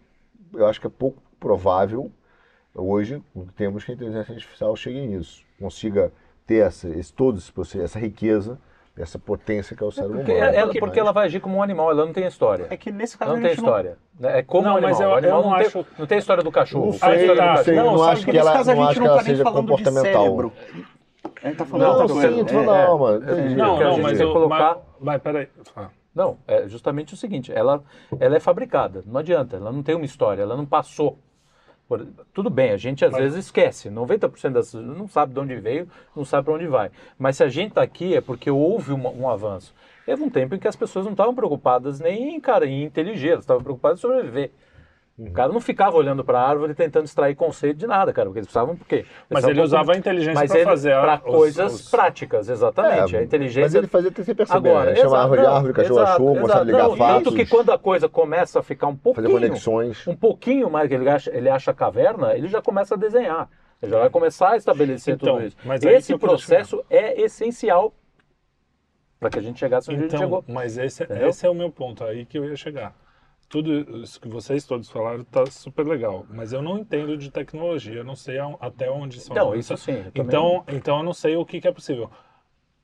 eu 0.54 0.68
acho 0.68 0.82
que 0.82 0.88
é 0.88 0.90
pouco 0.90 1.22
provável 1.40 2.12
hoje, 2.76 3.24
em 3.36 3.46
termos 3.56 3.86
que 3.86 3.92
a 3.92 3.96
inteligência 3.96 4.34
artificial 4.34 4.76
chegue 4.76 5.00
nisso, 5.08 5.44
consiga 5.58 6.12
ter 6.46 6.66
essa, 6.66 6.90
esse, 6.90 7.14
todo 7.14 7.38
esse 7.38 7.52
processo, 7.52 7.84
essa 7.86 8.00
riqueza, 8.00 8.60
essa 8.98 9.18
potência 9.18 9.78
que 9.78 9.82
é 9.84 9.86
o 9.88 9.92
cérebro 9.92 10.18
Porque, 10.18 10.34
humano. 10.34 10.54
ela, 10.54 10.68
Mas- 10.68 10.80
porque 10.80 11.00
ela 11.00 11.12
vai 11.14 11.26
agir 11.28 11.40
como 11.40 11.56
um 11.56 11.64
animal, 11.64 11.92
ela 11.92 12.06
não 12.06 12.12
tem 12.12 12.26
história. 12.28 12.68
É 12.70 12.76
que 12.76 12.92
nesse 12.92 13.18
caso 13.18 13.32
Ela 13.32 13.38
a 13.38 13.42
não 13.42 13.48
tem 13.48 13.56
história. 13.56 13.98
né? 14.20 14.40
É 14.40 14.44
como 14.44 14.64
Não, 14.64 14.74
um 14.74 14.78
animal. 14.78 14.92
mas 14.92 15.00
eu- 15.00 15.10
o 15.10 15.14
animal 15.16 15.38
eu 15.40 15.44
não 15.44 15.50
não, 15.52 15.56
acho- 15.58 15.72
tem, 15.72 15.86
não 16.00 16.06
tem 16.06 16.16
a 16.18 16.20
história 16.20 16.44
do 16.44 16.52
cachorro. 16.52 16.86
Não 16.88 16.92
Não 16.92 17.00
sei, 17.00 17.10
Não 17.10 17.64
sei, 17.64 17.76
não 17.76 17.98
sabe 17.98 18.12
acho 18.12 18.20
que 18.20 18.26
que 18.26 18.32
nesse 18.34 18.48
ela, 18.48 18.54
caso 18.58 18.72
a 18.72 18.76
não 18.76 18.82
gente 18.82 18.90
acho 18.92 19.00
não 19.00 19.06
que 19.06 19.10
ela 19.10 19.18
tá 19.20 19.24
nem 19.24 19.32
seja 19.32 19.44
falando 19.44 19.62
de 19.78 19.84
comportamental. 19.84 20.52
A 21.44 21.48
gente 21.48 21.58
tá 21.58 21.66
falando 21.66 21.88
Não, 21.88 21.94
outra 22.02 22.08
coisa. 22.16 22.36
sinto, 22.36 22.54
É, 22.54 22.66
não, 22.66 22.76
é. 22.76 23.00
mano. 23.00 23.30
É, 23.30 23.40
entendi. 23.40 23.56
Não, 23.56 23.80
não, 23.80 23.92
gente 23.94 24.02
mas 24.04 24.20
eu. 24.20 24.34
colocar- 24.34 24.76
Mas, 24.76 24.84
vai, 25.00 25.20
peraí. 25.20 25.48
Não, 26.14 26.38
é 26.48 26.68
justamente 26.68 27.14
o 27.14 27.18
seguinte, 27.18 27.52
ela, 27.54 27.82
ela 28.20 28.36
é 28.36 28.40
fabricada, 28.40 29.04
não 29.06 29.20
adianta, 29.20 29.56
ela 29.56 29.72
não 29.72 29.82
tem 29.84 29.96
uma 29.96 30.04
história, 30.06 30.42
ela 30.42 30.58
não 30.58 30.66
passou. 30.66 31.18
Por- 31.88 32.06
tudo 32.34 32.50
bem, 32.50 32.72
a 32.72 32.78
gente 32.78 33.06
às 33.06 33.16
vezes 33.16 33.46
esquece, 33.46 33.90
90% 33.90 34.52
das 34.54 34.74
não 34.74 35.08
sabe 35.08 35.34
de 35.34 35.40
onde 35.40 35.56
veio, 35.56 35.88
não 36.16 36.26
sabe 36.26 36.46
para 36.46 36.54
onde 36.56 36.68
vai. 36.68 36.92
Mas 37.18 37.38
se 37.38 37.44
a 37.44 37.48
gente 37.48 37.70
está 37.70 37.82
aqui 37.82 38.16
é 38.16 38.22
porque 38.22 38.50
houve 38.52 38.92
um, 38.92 39.22
um 39.22 39.30
avanço. 39.30 39.74
Teve 40.06 40.22
um 40.24 40.30
tempo 40.30 40.56
em 40.56 40.60
que 40.60 40.68
as 40.68 40.76
pessoas 40.76 41.06
não 41.06 41.12
estavam 41.14 41.34
preocupadas 41.34 42.00
nem 42.00 42.40
cara, 42.42 42.66
em 42.66 42.84
inteligir, 42.84 43.32
elas 43.32 43.44
estavam 43.44 43.64
preocupadas 43.64 44.00
em 44.00 44.02
sobreviver. 44.02 44.52
O 45.22 45.32
cara 45.32 45.52
não 45.52 45.60
ficava 45.60 45.98
olhando 45.98 46.24
para 46.24 46.40
a 46.40 46.48
árvore 46.48 46.74
tentando 46.74 47.04
extrair 47.04 47.36
conceito 47.36 47.76
de 47.76 47.86
nada, 47.86 48.14
cara, 48.14 48.28
porque 48.30 48.40
eles 48.40 48.48
precisavam 48.48 48.78
por 48.78 48.88
quê? 48.88 48.96
Eles 48.96 49.08
Mas 49.30 49.44
ele 49.44 49.62
usava 49.62 49.92
a 49.92 49.98
inteligência 49.98 50.48
para 50.48 50.64
fazer 50.64 50.94
a- 50.94 51.16
os- 51.16 51.22
coisas 51.22 51.74
os- 51.74 51.90
práticas, 51.92 52.48
exatamente. 52.48 53.16
É, 53.18 53.20
a 53.20 53.24
inteligência 53.24 53.64
Mas 53.64 53.76
ele 53.76 53.88
fazia 53.88 54.12
sem 54.24 54.34
perceber, 54.34 54.70
Agora, 54.70 54.92
né? 54.92 54.96
Chama 54.96 55.08
exato, 55.08 55.22
árvore 55.22 55.42
de 55.42 55.48
não, 55.48 55.56
árvore, 55.56 55.74
cachorro 55.74 56.00
exato, 56.00 56.12
a 56.12 56.16
churro, 56.16 56.28
começava 56.36 56.52
a 56.52 56.64
exato. 56.64 56.66
ligar 56.72 56.88
Não, 56.88 56.96
fatos, 56.96 57.24
Tanto 57.26 57.36
que 57.36 57.46
quando 57.46 57.72
a 57.74 57.78
coisa 57.78 58.08
começa 58.08 58.60
a 58.60 58.64
ficar 58.64 58.88
um 58.88 58.96
fazer 58.96 59.04
pouquinho, 59.28 59.32
conexões. 59.32 60.08
um 60.08 60.16
pouquinho 60.16 60.70
mais 60.70 60.88
que 60.88 60.94
ele 60.96 61.10
acha, 61.10 61.36
ele 61.36 61.50
acha 61.50 61.74
caverna, 61.74 62.34
ele 62.34 62.48
já 62.48 62.62
começa 62.62 62.96
a 62.96 62.98
desenhar. 62.98 63.50
Ele 63.82 63.92
já 63.92 64.00
vai 64.00 64.10
começar 64.10 64.52
a 64.52 64.58
estabelecer 64.58 65.16
Então, 65.16 65.36
tudo 65.36 65.48
isso. 65.48 65.58
mas 65.66 65.84
Esse 65.84 66.18
processo 66.18 66.82
é 66.90 67.22
essencial 67.22 67.94
para 69.20 69.30
que 69.30 69.40
a 69.40 69.42
gente 69.42 69.60
chegasse 69.60 69.90
onde 69.90 70.00
a 70.00 70.02
gente 70.04 70.16
Então, 70.16 70.22
chegou. 70.26 70.46
mas 70.48 70.78
esse, 70.78 71.04
Entendeu? 71.04 71.28
esse 71.28 71.46
é 71.46 71.50
o 71.50 71.54
meu 71.54 71.70
ponto, 71.70 72.06
aí 72.06 72.26
que 72.26 72.38
eu 72.38 72.46
ia 72.46 72.56
chegar. 72.56 72.96
Tudo 73.50 74.04
isso 74.04 74.22
que 74.22 74.28
vocês 74.28 74.64
todos 74.66 74.90
falaram 74.90 75.24
tá 75.24 75.46
super 75.48 75.86
legal, 75.86 76.26
mas 76.30 76.54
eu 76.54 76.62
não 76.62 76.78
entendo 76.78 77.18
de 77.18 77.32
tecnologia, 77.32 77.96
eu 77.96 78.04
não 78.04 78.16
sei 78.16 78.38
a- 78.38 78.56
até 78.60 78.90
onde 78.92 79.20
são. 79.20 79.36
Então, 79.36 79.52
as- 79.54 79.60
isso 79.60 79.78
sim. 79.78 79.94
eu 79.94 80.12
também 80.12 80.26
Então, 80.28 80.64
então 80.68 80.98
eu 81.00 81.04
não 81.04 81.14
sei 81.14 81.36
o 81.36 81.44
que, 81.46 81.60
que 81.60 81.68
é 81.68 81.72
possível. 81.72 82.12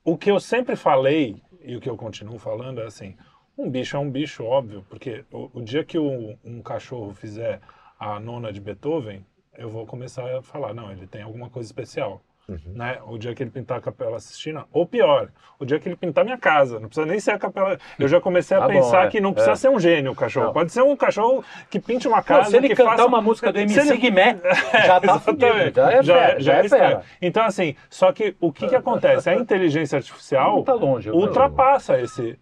O 0.03 0.18
que 0.18 0.32
eu 0.32 0.39
sempre 0.39 0.76
falei 0.76 1.41
e 1.61 1.76
o 1.76 1.80
que 1.82 1.89
eu 1.89 1.95
continuo 1.95 2.39
falando 2.39 2.82
é 2.82 2.86
assim: 2.86 3.16
um 3.55 3.70
bicho 3.70 3.95
é 3.95 3.99
um 3.99 4.09
bicho, 4.09 4.43
óbvio, 4.43 4.84
porque 4.89 5.24
o, 5.32 5.51
o 5.59 5.61
dia 5.63 5.84
que 5.84 5.99
o- 5.99 6.36
um 6.43 6.61
cachorro 6.63 7.13
fizer 7.13 7.61
a 7.99 8.20
nona 8.20 8.51
de 8.51 8.59
Beethoven, 8.59 9.24
eu 9.57 9.70
vou 9.70 9.86
começar 9.86 10.26
a 10.36 10.41
falar, 10.41 10.74
não, 10.74 10.91
ele 10.91 11.05
tem 11.07 11.22
alguma 11.22 11.49
coisa 11.49 11.68
especial. 11.68 12.22
Né? 12.47 12.99
O 13.07 13.17
dia 13.17 13.33
que 13.33 13.41
ele 13.41 13.49
pintar 13.49 13.79
a 13.79 13.81
Capela 13.81 14.19
Sistina, 14.19 14.65
ou 14.71 14.85
pior, 14.85 15.29
o 15.57 15.65
dia 15.65 15.79
que 15.79 15.89
ele 15.89 15.95
pintar 15.95 16.23
minha 16.23 16.37
casa, 16.37 16.79
não 16.79 16.87
precisa 16.87 17.07
nem 17.07 17.19
ser 17.19 17.31
a 17.31 17.39
Capela. 17.39 17.77
Eu 17.97 18.07
já 18.07 18.21
comecei 18.21 18.55
a 18.55 18.59
Tá 18.65 18.67
bom, 18.67 18.73
pensar 18.73 19.05
é, 19.05 19.09
que 19.09 19.19
não 19.19 19.33
precisa 19.33 19.53
é. 19.53 19.55
ser 19.55 19.69
um 19.69 19.79
gênio 19.79 20.11
o 20.11 20.15
cachorro, 20.15 20.45
Não. 20.47 20.53
pode 20.53 20.71
ser 20.71 20.83
um 20.83 20.95
cachorro 20.95 21.43
que 21.71 21.79
pinte 21.79 22.07
uma 22.07 22.17
Não, 22.17 22.23
casa. 22.23 22.51
se 22.51 22.57
ele 22.57 22.67
que 22.69 22.75
cantar 22.75 22.91
faça... 22.97 23.05
uma 23.07 23.19
música 23.21 23.51
do 23.51 23.57
MC 23.59 23.79
ele- 23.79 23.97
Guimé, 23.97 24.37
já 24.85 24.99
tá 25.01 25.19
fudido. 25.19 25.45
Já 25.73 25.91
é 25.91 26.03
fera. 26.03 26.19
é- 26.35 26.39
Já 26.39 26.53
é 26.57 26.61
estranho. 26.65 26.87
fera. 26.89 27.03
Então, 27.21 27.43
assim, 27.45 27.75
só 27.89 28.11
que 28.11 28.35
o 28.39 28.51
que, 28.53 28.67
que 28.67 28.75
acontece? 28.75 29.27
A 29.29 29.35
inteligência 29.35 29.97
artificial 29.97 30.57
Não 30.57 30.63
tá 30.63 30.73
longe. 30.73 31.09
eu- 31.09 31.15
ultrapassa 31.15 31.99
esse. 31.99 32.37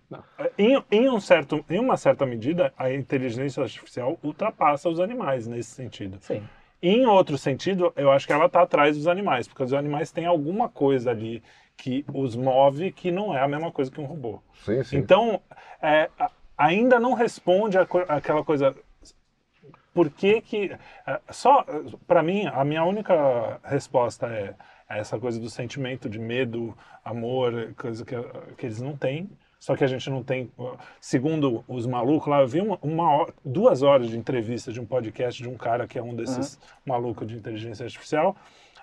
Em, 0.58 0.84
em, 0.92 1.10
um 1.10 1.20
certo, 1.20 1.64
em 1.70 1.80
uma 1.80 1.96
certa 1.96 2.26
medida, 2.26 2.74
a 2.78 2.92
inteligência 2.92 3.64
artificial 3.64 4.18
ultrapassa 4.22 4.90
os 4.90 5.00
animais 5.00 5.48
nesse 5.48 5.72
sentido. 5.72 6.18
Sim. 6.20 6.44
Em 6.86 7.06
outro 7.06 7.38
sentido, 7.38 7.94
eu 7.96 8.12
acho 8.12 8.28
que 8.28 8.34
ela 8.34 8.48
está 8.48 8.62
atrás 8.62 8.98
dos 8.98 9.08
animais, 9.08 9.48
porque 9.48 9.64
os 9.64 9.74
animais 9.74 10.12
têm 10.12 10.26
alguma 10.26 10.68
coisa 10.68 11.12
ali 11.12 11.42
que 11.78 12.04
os 12.14 12.36
move 12.36 12.92
que 12.92 13.10
não 13.10 13.34
é 13.34 13.42
a 13.42 13.48
mesma 13.48 13.72
coisa 13.72 13.90
que 13.90 14.02
um 14.02 14.06
robô. 14.06 14.42
Sim, 14.66 14.84
sim. 14.84 14.98
Então, 14.98 15.40
é, 15.82 16.10
ainda 16.58 17.00
não 17.00 17.14
responde 17.14 17.78
a 17.78 17.88
aquela 18.10 18.44
coisa. 18.44 18.76
Por 19.94 20.10
que 20.10 20.42
que. 20.42 20.76
é, 21.08 21.22
Só, 21.30 21.66
para 22.06 22.22
mim, 22.22 22.48
a 22.48 22.66
minha 22.66 22.84
única 22.84 23.62
resposta 23.64 24.28
é, 24.28 24.54
é 24.90 25.00
essa 25.00 25.18
coisa 25.18 25.40
do 25.40 25.50
sentimento 25.50 26.10
de 26.10 26.20
medo, 26.20 26.78
amor, 27.02 27.74
coisa 27.78 28.04
que, 28.04 28.16
que 28.58 28.66
eles 28.66 28.82
não 28.82 28.98
têm. 28.98 29.30
Só 29.64 29.78
que 29.78 29.84
a 29.86 29.88
gente 29.88 30.10
não 30.10 30.22
tem. 30.22 30.52
Segundo 31.00 31.64
os 31.70 31.86
malucos 31.86 32.28
lá, 32.28 32.42
eu 32.42 32.48
vi 32.50 32.60
uma, 32.60 32.78
uma 32.82 33.26
duas 33.46 33.82
horas 33.82 34.10
de 34.10 34.18
entrevista 34.18 34.74
de 34.74 34.82
um 34.82 34.86
podcast 34.86 35.42
de 35.42 35.48
um 35.48 35.56
cara 35.56 35.88
que 35.88 35.98
é 35.98 36.04
um 36.04 36.14
desses 36.14 36.60
malucos 36.86 37.26
de 37.26 37.38
inteligência 37.38 37.86
artificial. 37.86 38.36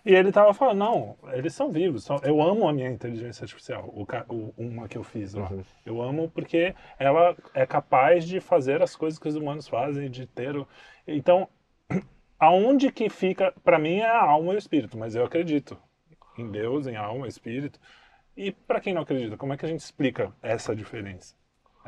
E 0.07 0.15
ele 0.15 0.33
tava 0.33 0.55
falando, 0.55 0.79
não, 0.79 1.17
eles 1.35 1.53
são 1.53 1.71
vivos. 1.71 2.05
são- 2.05 2.19
eu 2.23 2.41
amo 2.41 2.67
a 2.67 2.73
minha 2.73 2.89
inteligência 2.89 3.45
artificial, 3.45 3.93
o, 3.95 4.07
o- 4.35 4.55
uma 4.57 4.89
que 4.89 4.97
eu 4.97 5.05
fiz 5.05 5.35
lá. 5.35 5.51
Eu 5.85 6.01
amo 6.01 6.31
porque 6.31 6.75
ela 6.99 7.37
é 7.53 7.67
capaz 7.67 8.25
de 8.27 8.41
fazer 8.41 8.81
as 8.81 8.97
coisas 8.97 9.19
que 9.19 9.29
os 9.29 9.37
humanos 9.37 9.69
fazem, 9.69 10.09
de 10.11 10.27
ter. 10.27 10.57
o- 10.57 10.67
Então, 11.07 11.47
aonde 12.41 12.91
que 12.91 13.11
fica, 13.11 13.53
para 13.63 13.79
mim 13.79 13.99
é 13.99 14.07
a 14.09 14.23
alma 14.23 14.55
e 14.55 14.57
o 14.57 14.59
espírito, 14.59 14.97
mas 14.97 15.15
eu 15.15 15.27
acredito 15.27 15.77
em 16.39 16.51
Deus, 16.51 16.87
em 16.87 16.97
alma, 16.97 17.29
espírito. 17.29 17.79
E 18.45 18.51
para 18.53 18.81
quem 18.81 18.95
não 18.95 19.03
acredita, 19.03 19.37
como 19.37 19.53
é 19.53 19.57
que 19.59 19.67
a 19.67 19.69
gente 19.69 19.81
explica 19.81 20.35
essa 20.43 20.75
diferença? 20.75 21.35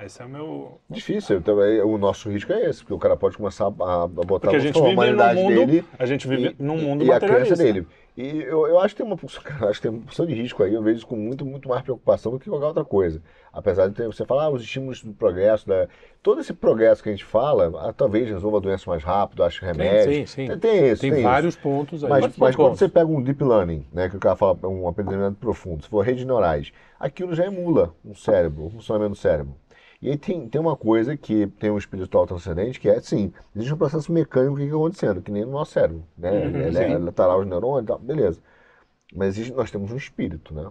Esse 0.01 0.23
é 0.23 0.25
o 0.25 0.29
meu. 0.29 0.81
Difícil, 0.89 1.37
então, 1.37 1.63
é- 1.63 1.85
o 1.85 1.99
nosso 1.99 2.31
risco 2.31 2.53
é 2.53 2.69
esse, 2.69 2.81
porque 2.81 2.95
o 2.95 2.99
cara 2.99 3.17
pode 3.17 3.37
começar 3.37 3.65
a, 3.65 4.03
a 4.05 4.07
botar 4.07 4.49
Porque 4.49 4.57
a 4.57 4.59
gente 4.59 4.79
a 4.79 4.83
humanidade 4.83 5.41
mundo, 5.41 5.55
dele 5.55 5.85
a 5.99 6.07
gente 6.07 6.27
vive 6.27 6.57
e, 6.59 6.63
num 6.63 6.79
mundo 6.79 7.05
e 7.05 7.13
a 7.13 7.21
crença 7.21 7.55
dele. 7.55 7.87
E 8.17 8.43
eu, 8.43 8.67
eu 8.67 8.79
acho 8.79 8.95
que 8.95 9.03
tem 9.03 9.07
uma 9.11 9.17
cara, 9.43 9.71
acho 9.71 9.81
que 9.81 9.89
tem 9.89 9.91
uma 9.91 10.05
porção 10.05 10.27
de 10.27 10.35
risco 10.35 10.63
aí, 10.63 10.75
eu 10.75 10.83
vejo 10.83 10.99
isso 10.99 11.07
com 11.07 11.17
muito, 11.17 11.47
muito 11.47 11.69
mais 11.69 11.83
preocupação 11.83 12.33
do 12.33 12.39
que 12.39 12.49
qualquer 12.49 12.67
outra 12.67 12.85
coisa. 12.85 13.23
Apesar 13.53 13.89
de 13.89 13.95
ter, 13.95 14.07
você 14.07 14.25
falar, 14.25 14.45
ah, 14.45 14.51
os 14.51 14.63
estímulos 14.63 15.03
do 15.03 15.13
progresso, 15.13 15.67
da, 15.67 15.89
todo 16.23 16.41
esse 16.41 16.53
progresso 16.53 17.03
que 17.03 17.09
a 17.09 17.13
gente 17.13 17.25
fala, 17.25 17.73
ah, 17.89 17.93
talvez 17.93 18.29
resolva 18.29 18.59
a 18.59 18.61
doença 18.61 18.89
mais 18.89 19.03
rápido, 19.03 19.43
ache 19.43 19.65
remédio. 19.65 20.13
sim, 20.13 20.27
sim. 20.27 20.47
Tem, 20.47 20.59
tem 20.59 20.91
isso, 20.91 21.01
Tem, 21.01 21.11
tem 21.11 21.21
isso. 21.21 21.29
vários 21.29 21.57
pontos 21.57 22.05
aí. 22.05 22.11
Mas, 22.11 22.21
Mas 22.27 22.37
mas 22.37 22.57
quando 22.57 22.77
você 22.77 22.89
pega 22.89 23.07
um 23.07 23.23
deep 23.23 23.43
learning, 23.43 23.87
né, 23.93 24.09
que 24.11 24.17
o 24.17 24.21
cara 24.21 24.37
fala 24.37 24.59
um 24.65 24.87
aprendizado 24.87 25.35
profundo, 25.37 25.83
se 25.83 25.89
for 25.89 26.05
redes 26.05 26.25
neurais, 26.25 26.71
aquilo 27.01 27.35
já 27.35 27.47
emula 27.47 27.95
um 28.05 28.15
cérebro, 28.15 28.67
o 28.67 28.71
funcionamento 28.71 29.13
do 29.13 29.19
cérebro. 29.19 29.55
E 30.03 30.11
aí 30.11 30.19
tem, 30.19 30.49
tem 30.49 30.61
uma 30.61 30.77
coisa 30.77 31.17
que 31.17 31.47
tem 31.47 31.71
um 31.71 31.79
espiritual 31.79 32.27
transcendente, 32.27 32.81
que 32.81 32.89
é 32.89 32.97
assim, 32.97 33.33
existe 33.55 33.73
um 33.73 33.79
processo 33.79 34.13
mecânico 34.13 34.57
que 34.57 34.65
fica 34.65 34.77
acontecendo, 34.77 35.23
que 35.23 35.31
nem 35.31 35.45
no 35.45 35.53
nosso 35.53 35.73
cérebro, 35.73 36.05
né? 36.19 36.31
Uhum, 36.33 36.67
Ele 36.67 36.79
é 36.79 36.99
lateral 36.99 37.41
os 37.41 37.47
neurônios 37.47 37.85
e 37.85 37.87
tal, 37.87 37.99
beleza. 38.01 38.43
Mas 39.15 39.29
existe- 39.37 39.55
nós 39.55 39.71
temos 39.71 39.93
um 39.93 39.97
espírito, 39.97 40.55
né? 40.55 40.71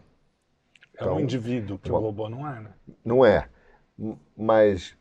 É 0.97 1.05
um 1.05 1.19
Então, 1.19 1.19
indivíduo, 1.19 1.79
que 1.79 1.89
o 1.89 1.93
uma- 1.95 2.01
robô 2.07 2.29
não 2.29 2.47
é, 2.47 2.59
né? 2.59 2.73
Não 3.05 3.25
é. 3.25 3.47
Mas 4.35 4.95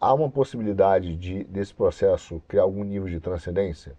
há 0.00 0.14
uma 0.14 0.30
possibilidade 0.30 1.16
de 1.16 1.44
desse 1.44 1.74
processo 1.74 2.42
criar 2.48 2.62
algum 2.62 2.84
nível 2.84 3.08
de 3.08 3.20
transcendência? 3.20 3.96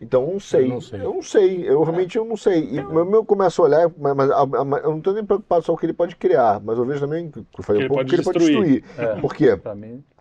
Então, 0.00 0.22
eu 0.24 0.32
não 0.32 0.40
sei. 0.40 0.64
Eu 0.64 0.68
não 0.68 0.80
sei. 0.80 1.00
Eu 1.00 1.14
não 1.14 1.22
sei. 1.22 1.68
Eu 1.68 1.82
realmente 1.82 2.16
eu 2.18 2.24
não 2.24 2.36
sei. 2.36 2.64
E 2.70 2.80
o 2.80 3.04
meu 3.04 3.24
começo 3.24 3.60
a 3.62 3.64
olhar, 3.66 3.90
mas, 3.98 4.14
mas 4.16 4.30
a- 4.30 4.42
a- 4.42 4.80
eu 4.82 4.90
não 4.90 4.98
estou 4.98 5.12
nem 5.14 5.24
preocupado 5.24 5.64
só 5.64 5.72
com 5.72 5.76
o 5.76 5.78
que 5.80 5.86
ele 5.86 5.92
pode 5.92 6.16
criar, 6.16 6.60
mas 6.60 6.78
eu 6.78 6.84
vejo 6.84 7.00
também, 7.00 7.30
que 7.30 7.38
eu 7.58 7.62
falei 7.64 7.82
Que 7.82 7.82
um 7.82 7.86
ele 7.86 7.88
pouco, 7.88 8.00
pode 8.00 8.08
que 8.10 8.16
ele 8.16 8.22
pode 8.24 8.38
destruir. 8.38 8.80
destruir. 8.82 9.20
Por 9.20 9.34
quê? 9.34 9.60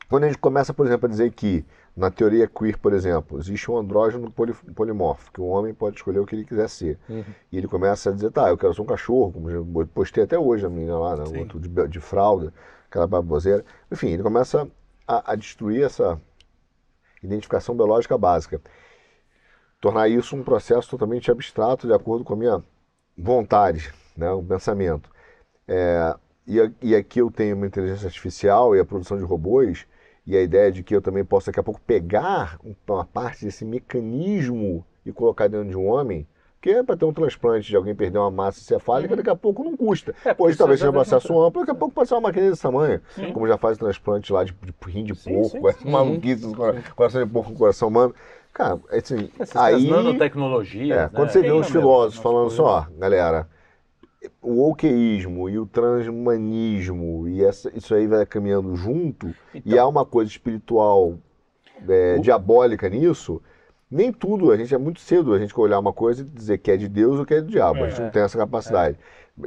Quando 0.09 0.23
a 0.23 0.27
gente 0.27 0.39
começa, 0.39 0.73
por 0.73 0.85
exemplo, 0.87 1.05
a 1.05 1.09
dizer 1.09 1.31
que 1.31 1.63
na 1.95 2.09
teoria 2.09 2.47
queer, 2.47 2.77
por 2.79 2.93
exemplo, 2.93 3.37
existe 3.37 3.69
um 3.69 3.77
andrógeno 3.77 4.31
poli, 4.31 4.53
polimorfo, 4.75 5.31
que 5.31 5.39
o 5.39 5.45
homem 5.45 5.73
pode 5.73 5.97
escolher 5.97 6.19
o 6.19 6.25
que 6.25 6.35
ele 6.35 6.45
quiser 6.45 6.67
ser. 6.67 6.97
Uhum. 7.07 7.23
E 7.51 7.57
ele 7.57 7.67
começa 7.67 8.09
a 8.09 8.13
dizer, 8.13 8.31
tá, 8.31 8.49
eu 8.49 8.57
quero 8.57 8.73
ser 8.73 8.81
um 8.81 8.85
cachorro, 8.85 9.31
como 9.31 9.49
eu 9.51 9.87
postei 9.93 10.23
até 10.23 10.37
hoje 10.39 10.65
a 10.65 10.69
menina 10.69 10.97
lá, 10.97 11.15
né, 11.15 11.23
o 11.27 11.39
outro 11.39 11.59
de, 11.59 11.69
de 11.87 11.99
fralda, 11.99 12.51
aquela 12.89 13.05
baboseira. 13.05 13.63
Enfim, 13.91 14.07
ele 14.09 14.23
começa 14.23 14.67
a, 15.07 15.33
a 15.33 15.35
destruir 15.35 15.83
essa 15.83 16.19
identificação 17.21 17.75
biológica 17.75 18.17
básica. 18.17 18.61
Tornar 19.79 20.09
isso 20.09 20.35
um 20.35 20.43
processo 20.43 20.89
totalmente 20.89 21.31
abstrato, 21.31 21.87
de 21.87 21.93
acordo 21.93 22.23
com 22.25 22.33
a 22.33 22.37
minha 22.37 22.63
vontade, 23.17 23.93
né, 24.15 24.29
o 24.31 24.43
pensamento. 24.43 25.09
É, 25.67 26.15
e, 26.47 26.57
e 26.81 26.95
aqui 26.95 27.19
eu 27.21 27.31
tenho 27.31 27.55
uma 27.55 27.67
inteligência 27.67 28.07
artificial 28.07 28.75
e 28.75 28.79
a 28.79 28.85
produção 28.85 29.17
de 29.17 29.23
robôs, 29.23 29.85
e 30.27 30.35
a 30.35 30.41
ideia 30.41 30.71
de 30.71 30.83
que 30.83 30.95
eu 30.95 31.01
também 31.01 31.23
posso 31.23 31.47
daqui 31.47 31.59
a 31.59 31.63
pouco 31.63 31.79
pegar 31.81 32.59
um- 32.63 32.75
uma 32.87 33.05
parte 33.05 33.45
desse 33.45 33.63
mecanismo 33.65 34.85
e 35.05 35.11
colocar 35.11 35.47
dentro 35.47 35.69
de 35.69 35.77
um 35.77 35.87
homem, 35.87 36.27
que 36.61 36.69
é 36.71 36.83
para 36.83 36.97
ter 36.97 37.05
um 37.05 37.13
transplante 37.13 37.69
de 37.69 37.75
alguém 37.75 37.95
perder 37.95 38.17
uma 38.19 38.29
massa 38.29 38.59
cefálica, 38.59 39.15
daqui 39.15 39.29
a 39.29 39.35
pouco 39.35 39.63
não 39.63 39.77
custa. 39.77 40.13
É, 40.25 40.35
Hoje 40.37 40.57
talvez 40.57 40.79
seja 40.81 40.89
um 40.89 40.93
processo 40.93 41.41
amplo, 41.41 41.61
daqui 41.61 41.71
a 41.71 41.75
pouco 41.75 41.95
pode 41.95 42.09
ser 42.09 42.15
uma 42.15 42.21
máquina 42.21 42.49
desse 42.49 42.61
tamanho, 42.61 43.01
como 43.33 43.47
já 43.47 43.57
faz 43.57 43.77
o 43.77 43.79
transplante 43.79 44.33
lá 44.33 44.43
de, 44.43 44.51
de 44.51 44.73
rim 44.91 45.05
de 45.05 45.15
Sim, 45.15 45.33
porco, 45.33 45.49
sim, 45.57 45.67
essa 45.67 45.89
maluquice, 45.89 46.41
do 46.41 46.53
cora- 46.55 46.83
coração 46.95 47.25
de 47.25 47.31
porco 47.31 47.51
com 47.53 47.57
coração 47.57 47.87
humano. 47.87 48.13
Cara, 48.59 48.77
assim, 48.91 49.29
Essas 49.39 49.55
aí... 49.55 49.89
nanotecnologias. 49.89 50.97
É, 50.97 51.01
né? 51.03 51.09
quando 51.15 51.29
você 51.29 51.39
vê 51.41 51.47
Tem, 51.47 51.57
uns 51.57 51.69
filósofos 51.69 52.21
falando 52.21 52.47
coisas- 52.49 52.59
assim, 52.59 52.69
ó, 52.93 52.99
galera, 52.99 53.47
o 54.41 54.51
wokeísmo 54.63 55.49
e 55.49 55.57
o 55.57 55.65
transhumanismo 55.65 57.25
e 57.29 57.41
essa, 57.41 57.71
isso 57.73 57.95
aí 57.95 58.05
vai 58.05 58.25
caminhando 58.25 58.75
junto, 58.75 59.27
e 59.55 59.59
Então. 59.65 59.79
há 59.79 59.87
uma 59.87 60.05
coisa 60.05 60.29
espiritual 60.29 61.17
é, 61.87 62.17
diabólica 62.17 62.89
nisso, 62.89 63.41
nem 63.89 64.11
tudo, 64.11 64.51
a 64.51 64.57
gente 64.57 64.75
é 64.75 64.77
muito 64.77 64.99
cedo 64.99 65.33
a 65.33 65.39
gente 65.39 65.57
olhar 65.57 65.79
uma 65.79 65.93
coisa 65.93 66.21
e 66.21 66.25
dizer 66.25 66.57
que 66.57 66.69
é 66.69 66.75
de 66.75 66.89
Deus 66.89 67.17
ou 67.17 67.25
que 67.25 67.35
é 67.35 67.41
do 67.41 67.47
diabo, 67.47 67.85
a 67.85 67.87
gente 67.89 68.01
É. 68.01 68.03
não 68.03 68.11
tem 68.11 68.21
essa 68.23 68.37
capacidade. 68.37 68.97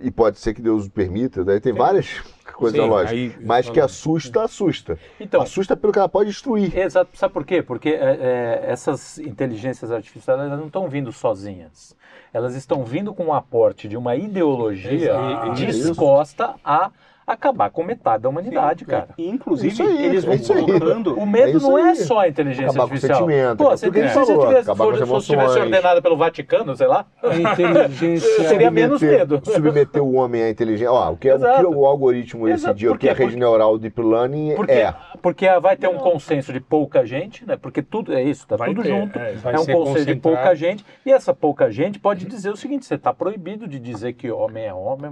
E 0.00 0.10
pode 0.10 0.38
ser 0.38 0.54
que 0.54 0.62
Deus 0.62 0.86
o 0.86 0.90
permita, 0.90 1.44
daí 1.44 1.60
tem 1.60 1.74
várias 1.74 2.22
coisas 2.54 2.80
Sim, 2.80 2.88
lógicas, 2.88 3.12
aí- 3.12 3.36
mas 3.46 3.68
que 3.68 3.80
assusta, 3.80 4.42
assusta. 4.44 4.98
Então, 5.18 5.42
Assusta 5.42 5.76
pelo 5.76 5.92
que 5.92 5.98
ela 5.98 6.08
pode 6.08 6.30
destruir. 6.30 6.76
Exato, 6.76 7.16
sabe 7.16 7.32
por 7.34 7.44
quê? 7.44 7.62
Porque 7.62 7.90
é, 7.90 7.94
é, 7.94 8.64
essas 8.70 9.18
inteligências 9.18 9.90
artificiais 9.90 10.40
elas 10.40 10.58
não 10.58 10.66
estão 10.66 10.88
vindo 10.88 11.12
sozinhas. 11.12 11.96
Elas 12.32 12.54
estão 12.54 12.84
vindo 12.84 13.12
com 13.12 13.26
o 13.26 13.34
aporte 13.34 13.88
de 13.88 13.96
uma 13.96 14.16
ideologia 14.16 14.94
Exato. 14.94 15.52
disposta 15.66 16.54
a 16.64 16.90
acabar 17.26 17.70
com 17.70 17.82
metade 17.84 18.22
da 18.24 18.28
humanidade, 18.28 18.84
cara. 18.84 19.08
E, 19.16 19.28
inclusive, 19.28 19.82
aí, 19.82 20.06
eles 20.06 20.24
vão 20.24 20.34
é 20.34 20.38
colocando. 20.38 21.14
O 21.18 21.26
medo 21.26 21.58
É 21.58 21.60
não 21.60 21.78
é 21.78 21.94
só 21.94 22.20
a 22.20 22.28
inteligência 22.28 22.70
Acabar 22.70 22.84
com 22.84 22.90
o 22.90 22.92
artificial. 22.94 23.18
sentimento, 23.18 23.56
Pô, 23.58 23.72
é 23.72 23.76
se 23.76 23.84
a 23.84 23.88
inteligência 23.88 24.22
tivesse, 24.24 24.68
com 24.68 24.76
for- 24.76 25.06
fosse- 25.06 25.26
tivesse 25.28 25.58
ordenada 25.58 26.02
pelo 26.02 26.16
Vaticano, 26.16 26.76
sei 26.76 26.86
lá. 26.86 27.06
Seria 28.48 28.70
menos 28.70 29.00
medo. 29.00 29.40
Submeter 29.44 30.02
o 30.02 30.14
homem 30.14 30.42
à 30.42 30.50
inteligência. 30.50 30.90
Ó, 30.92 31.12
o 31.12 31.16
que, 31.16 31.28
é, 31.28 31.34
o 31.34 31.38
que 31.38 31.66
o 31.66 31.86
algoritmo 31.86 32.46
decidiu, 32.46 32.90
o 32.90 32.94
por 32.94 33.00
que 33.00 33.08
a 33.08 33.14
rede 33.14 33.36
neural 33.36 33.78
Deep 33.78 34.00
Learning 34.00 34.54
porque, 34.54 34.72
é. 34.72 34.94
porque 35.20 35.60
vai 35.60 35.76
ter 35.76 35.88
um 35.88 35.98
consenso 35.98 36.52
de 36.52 36.60
pouca 36.60 37.04
gente, 37.06 37.46
né? 37.46 37.56
Porque 37.56 37.82
tudo 37.82 38.12
é 38.12 38.22
isso, 38.22 38.46
tá 38.46 38.56
Vai 38.56 38.68
tudo 38.68 38.82
ter, 38.82 38.88
junto. 38.88 39.18
é, 39.18 39.34
é 39.44 39.58
um 39.58 39.64
ser 39.64 39.72
conselho 39.72 40.06
de 40.06 40.14
pouca 40.16 40.54
gente, 40.54 40.84
e 41.06 41.12
essa 41.12 41.32
pouca 41.34 41.70
gente 41.70 41.98
pode 41.98 42.24
dizer 42.26 42.50
o 42.50 42.56
seguinte: 42.56 42.84
você 42.84 42.94
está 42.94 43.12
proibido 43.12 43.66
de 43.66 43.78
dizer 43.78 44.12
que 44.14 44.30
homem 44.30 44.64
é 44.66 44.74
homem. 44.74 45.10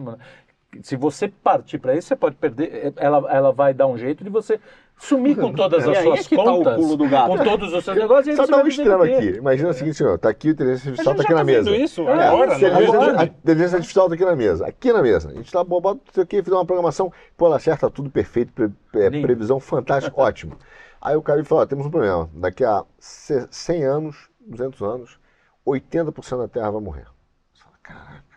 Se 0.82 0.94
você 0.96 1.26
partir 1.28 1.78
para 1.78 1.96
isso, 1.96 2.08
você 2.08 2.16
pode 2.16 2.36
perder. 2.36 2.92
Ela, 2.96 3.24
ela 3.32 3.52
vai 3.52 3.74
dar 3.74 3.86
um 3.88 3.98
jeito 3.98 4.22
de 4.22 4.30
você 4.30 4.60
sumir 4.96 5.36
com 5.36 5.52
todas 5.52 5.84
E 5.84 5.90
as 5.90 5.96
aí 5.98 6.04
suas 6.04 6.20
é 6.20 6.22
que 6.28 6.36
tá 6.36 6.42
o 6.42 6.44
contas, 6.44 6.76
pulo 6.76 6.96
do 6.96 7.08
gato. 7.08 7.28
com 7.36 7.44
todos 7.44 7.72
os 7.72 7.84
seus 7.84 7.96
negócios. 7.96 8.26
e 8.28 8.30
aí 8.30 8.36
Só 8.36 8.46
dá 8.46 8.62
um 8.62 8.66
extremo 8.68 9.02
aqui. 9.02 9.28
Imagina 9.30 9.70
o 9.70 9.72
seguinte, 9.74 9.96
senhor. 9.96 10.18
Tá 10.18 10.28
aqui 10.28 10.48
a 10.48 10.50
inteligência 10.52 10.90
artificial, 10.90 11.14
tá 11.16 11.22
já 11.22 11.24
aqui 11.24 11.32
na 11.34 11.38
tá 11.40 11.44
mesa. 11.44 11.76
isso 11.76 12.08
É, 12.08 12.26
agora, 12.28 12.54
Se 12.56 12.64
a 12.66 13.24
inteligência, 13.24 13.76
artificial 13.78 14.08
tá 14.08 14.14
aqui 14.14 14.24
na 14.24 14.36
mesa. 14.36 14.66
Aqui 14.66 14.92
na 14.92 15.02
mesa. 15.02 15.30
A 15.30 15.34
gente 15.34 15.50
tá 15.50 15.64
bom, 15.64 15.80
bota 15.80 16.00
isso 16.10 16.20
aqui, 16.20 16.42
fizer 16.42 16.54
uma 16.54 16.64
programação. 16.64 17.12
Pô, 17.36 17.46
ela 17.46 17.56
acerta 17.56 17.90
tudo 17.90 18.08
perfeito, 18.08 18.52
pre- 18.52 18.70
é, 18.94 19.10
previsão 19.10 19.58
fantástica, 19.58 20.14
ótimo. 20.20 20.56
Aí 21.00 21.16
o 21.16 21.22
cara 21.22 21.38
me 21.40 21.44
fala, 21.44 21.62
ó, 21.62 21.66
temos 21.66 21.86
um 21.86 21.90
problema. 21.90 22.30
Daqui 22.34 22.62
a 22.64 22.84
ce- 22.98 23.48
100 23.50 23.84
anos, 23.84 24.28
200 24.38 24.80
anos, 24.82 25.18
80% 25.66 26.38
da 26.38 26.46
Terra 26.48 26.70
vai 26.70 26.80
morrer. 26.80 27.06
Você 27.54 27.62
fala, 27.64 27.76
caraca. 27.82 28.29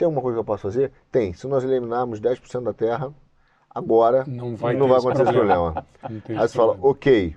Tem 0.00 0.06
alguma 0.06 0.22
coisa 0.22 0.36
que 0.36 0.40
eu 0.40 0.44
posso 0.44 0.62
fazer? 0.62 0.92
Tem. 1.12 1.34
Se 1.34 1.46
nós 1.46 1.62
eliminarmos 1.62 2.20
10% 2.20 2.64
da 2.64 2.72
Terra, 2.72 3.14
agora 3.68 4.24
Não 4.26 4.56
vai, 4.56 4.74
não 4.74 4.88
vai 4.88 4.98
acontecer 4.98 5.24
esse 5.24 5.32
problema. 5.32 5.86
Tem 6.24 6.36
Aí 6.38 6.48
você 6.48 6.56
fala, 6.56 6.72
problema. 6.72 6.90
ok, 6.90 7.36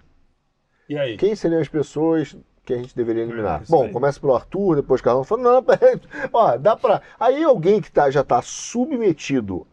E 0.87 0.97
aí? 0.97 1.17
quem 1.17 1.35
seriam 1.35 1.61
as 1.61 1.67
pessoas 1.67 2.37
que 2.65 2.73
a 2.73 2.77
gente 2.77 2.95
deveria 2.95 3.23
eliminar? 3.23 3.59
É, 3.59 3.63
isso 3.63 3.71
Bom, 3.71 3.83
aí. 3.83 3.91
começa 3.91 4.19
pelo 4.19 4.35
Arthur, 4.35 4.77
depois 4.77 5.01
Carlão. 5.01 5.23
Fala, 5.23 5.41
não, 5.41 5.63
peraí. 5.63 5.99
Ó, 6.31 6.57
dá 6.57 6.75
pra. 6.75 7.01
Aí 7.19 7.43
alguém 7.43 7.81
que 7.81 7.91
tá, 7.91 8.09
já 8.09 8.23
tá 8.23 8.41
submetido 8.41 9.67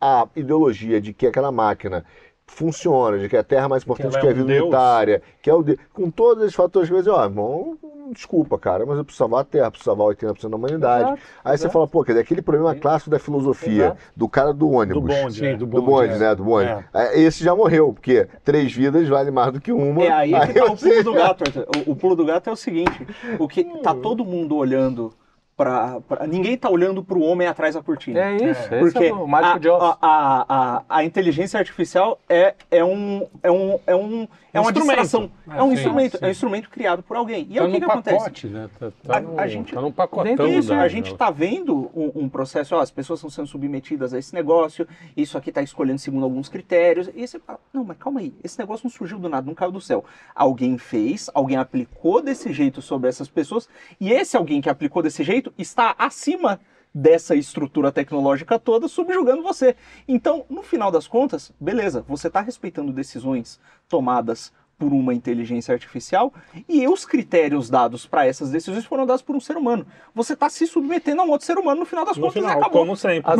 à 0.00 0.28
ideologia 0.36 1.00
de 1.00 1.12
que 1.14 1.26
aquela 1.26 1.52
máquina 1.52 2.04
funciona, 2.46 3.18
de 3.18 3.28
que 3.28 3.36
a 3.36 3.42
Terra 3.42 3.64
é 3.64 3.68
mais 3.68 3.82
importante 3.82 4.18
que, 4.18 4.26
é 4.26 4.30
a 4.30 4.32
vida 4.32 4.44
deus. 4.44 4.62
unitária, 4.62 5.22
que 5.42 5.50
é 5.50 5.54
o 5.54 5.62
de... 5.62 5.78
com 5.92 6.10
todos 6.10 6.42
esses 6.44 6.54
fatores 6.54 6.88
que 6.88 6.94
dizer, 6.96 7.10
ó, 7.10 7.24
irmão, 7.24 7.76
desculpa, 8.12 8.58
cara, 8.58 8.84
mas 8.86 8.98
eu 8.98 9.04
preciso 9.04 9.18
salvar 9.24 9.40
a 9.40 9.44
Terra, 9.44 9.70
preciso 9.70 9.90
salvar 9.90 10.08
80% 10.14 10.50
da 10.50 10.56
humanidade. 10.56 11.04
Exato, 11.04 11.20
Aí 11.44 11.56
você 11.56 11.62
exato. 11.64 11.72
fala, 11.72 11.88
pô, 11.88 12.04
quer 12.04 12.12
dizer, 12.12 12.22
aquele 12.22 12.42
problema 12.42 12.74
clássico 12.74 13.10
da 13.10 13.18
filosofia, 13.18 13.84
Exato. 13.86 14.00
do 14.14 14.28
cara 14.28 14.52
do 14.52 14.58
Do 14.58 14.70
ônibus. 14.70 15.02
bonde. 15.02 15.38
Sim, 15.38 15.46
é. 15.46 15.52
do 15.56 15.66
Do 15.66 15.66
bonde, 15.66 15.86
bonde, 15.86 16.12
é. 16.14 16.18
né? 16.18 16.34
Do 16.34 16.44
bonde. 16.44 16.84
É, 16.92 17.20
Esse 17.20 17.42
já 17.42 17.56
morreu, 17.56 17.92
porque 17.92 18.28
três 18.44 18.72
vidas 18.72 19.08
vale 19.08 19.30
mais 19.30 19.52
do 19.52 19.60
que 19.60 19.72
uma. 19.72 20.02
É 20.04 20.12
aí 20.12 20.32
que 20.48 20.52
tá 20.60 20.64
o 20.66 20.76
você- 20.76 20.90
pulo 20.90 21.02
do 21.04 21.12
gato, 21.14 21.44
Arthur. 21.46 21.66
O, 21.86 21.90
o 21.92 21.96
pulo 21.96 22.14
do 22.14 22.24
gato 22.26 22.50
é 22.50 22.52
o 22.52 22.56
seguinte: 22.56 23.06
o 23.38 23.48
que 23.48 23.64
tá 23.82 23.94
todo 23.94 24.24
mundo 24.24 24.54
olhando 24.56 25.12
pra. 25.56 26.00
pra- 26.08 26.26
ninguém 26.26 26.56
tá 26.56 26.68
olhando 26.68 27.02
pro 27.02 27.20
homem 27.20 27.46
atrás 27.46 27.74
da 27.74 27.82
cortina. 27.82 28.20
É 28.20 28.36
isso, 28.36 28.74
esse 28.74 28.78
Porque 28.78 29.04
é 29.06 29.12
o 29.12 29.26
mágico 29.26 29.56
a, 29.56 29.58
de 29.58 29.68
Oz. 29.68 29.82
a, 29.82 29.98
a, 30.00 30.44
a, 30.48 30.82
a 30.88 31.04
inteligência 31.04 31.58
artificial 31.58 32.18
é, 32.28 32.54
é 32.70 32.84
um. 32.84 33.26
É, 33.42 33.50
um, 33.50 33.78
é, 33.86 33.94
um, 33.96 34.28
é 34.54 34.60
uma 34.60 34.70
Instrumento. 34.70 35.00
distração. 35.00 35.30
É, 35.50 35.58
É 35.58 35.62
um 35.62 35.68
sim, 35.68 35.74
instrumento. 35.74 36.16
sim. 36.18 36.24
É 36.24 36.28
um 36.28 36.30
instrumento 36.30 36.70
criado 36.70 37.02
por 37.02 37.16
alguém. 37.16 37.46
E 37.50 37.54
Tá 37.56 37.62
aí 37.64 37.68
o 37.68 37.72
que, 37.72 37.78
que 37.80 37.84
acontece? 37.84 38.16
pacote, 38.18 38.46
né? 38.46 38.70
Tá, 38.78 38.92
tá 39.02 39.16
A- 39.16 39.20
no, 39.20 39.40
a 39.40 39.46
gente- 39.48 39.72
tá 39.74 39.80
num 39.80 39.92
pacotão. 39.92 40.24
Dentro 40.24 40.74
a 40.74 40.88
gente 40.88 41.12
está 41.12 41.30
vendo 41.30 41.90
um, 41.94 42.12
um 42.24 42.28
processo, 42.28 42.74
ó, 42.76 42.80
as 42.80 42.90
pessoas 42.90 43.18
estão 43.18 43.28
sendo 43.28 43.46
submetidas 43.48 44.14
a 44.14 44.18
esse 44.18 44.32
negócio, 44.34 44.86
isso 45.16 45.36
aqui 45.36 45.50
está 45.50 45.60
escolhendo 45.60 45.98
segundo 45.98 46.24
alguns 46.24 46.48
critérios, 46.48 47.10
e 47.14 47.26
você 47.26 47.38
fala, 47.38 47.58
não, 47.72 47.84
mas 47.84 47.96
calma 47.98 48.20
aí, 48.20 48.32
esse 48.42 48.58
negócio 48.58 48.84
não 48.86 48.90
surgiu 48.90 49.18
do 49.18 49.28
nada, 49.28 49.46
não 49.46 49.54
caiu 49.54 49.72
do 49.72 49.80
céu. 49.80 50.04
Alguém 50.34 50.78
fez, 50.78 51.28
alguém 51.34 51.56
aplicou 51.56 52.22
desse 52.22 52.52
jeito 52.52 52.80
sobre 52.80 53.08
essas 53.08 53.28
pessoas, 53.28 53.68
e 54.00 54.12
esse 54.12 54.36
alguém 54.36 54.60
que 54.60 54.70
aplicou 54.70 55.02
desse 55.02 55.24
jeito 55.24 55.52
está 55.58 55.94
acima 55.98 56.60
dessa 56.94 57.34
estrutura 57.34 57.90
tecnológica 57.90 58.58
toda, 58.58 58.86
subjugando 58.86 59.42
você. 59.42 59.74
Então, 60.06 60.44
no 60.48 60.62
final 60.62 60.90
das 60.92 61.08
contas, 61.08 61.52
beleza, 61.58 62.04
você 62.06 62.28
está 62.28 62.40
respeitando 62.40 62.92
decisões 62.92 63.58
tomadas 63.88 64.52
por 64.76 64.92
uma 64.92 65.14
inteligência 65.14 65.72
artificial 65.72 66.32
e 66.68 66.86
os 66.88 67.04
critérios 67.06 67.70
dados 67.70 68.06
para 68.06 68.26
essas 68.26 68.50
decisões 68.50 68.84
foram 68.84 69.06
dados 69.06 69.22
por 69.22 69.34
um 69.36 69.40
ser 69.40 69.56
humano. 69.56 69.86
Você 70.14 70.32
está 70.34 70.48
se 70.48 70.66
submetendo 70.66 71.20
a 71.22 71.24
um 71.24 71.30
outro 71.30 71.46
ser 71.46 71.56
humano 71.58 71.80
no 71.80 71.86
final 71.86 72.04
das 72.04 72.16
No 72.16 72.22
contas 72.26 72.36
e 72.36 72.40
final, 72.40 72.58
acabou. 72.58 72.80
como 72.80 72.96
sempre. 72.96 73.32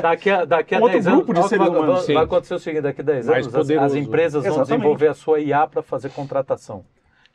Daqui 0.00 0.30
a, 0.30 0.44
daqui 0.44 0.74
a 0.74 0.78
Um 0.78 0.82
outro 0.82 0.94
10 0.96 1.06
anos, 1.08 1.26
vai, 1.26 1.68
humanos, 1.68 2.06
vai- 2.06 2.16
acontecer 2.24 2.54
o 2.54 2.58
seguinte, 2.60 2.82
daqui 2.82 3.00
a 3.00 3.04
10 3.04 3.26
Mais 3.26 3.46
anos, 3.54 3.70
as, 3.70 3.94
empresas 3.94 4.44
vão 4.44 4.52
Exatamente. 4.52 4.68
desenvolver 4.78 5.08
a 5.08 5.14
sua 5.14 5.40
IA 5.40 5.66
para 5.66 5.82
fazer 5.82 6.10
contratação. 6.10 6.78
O 6.78 6.84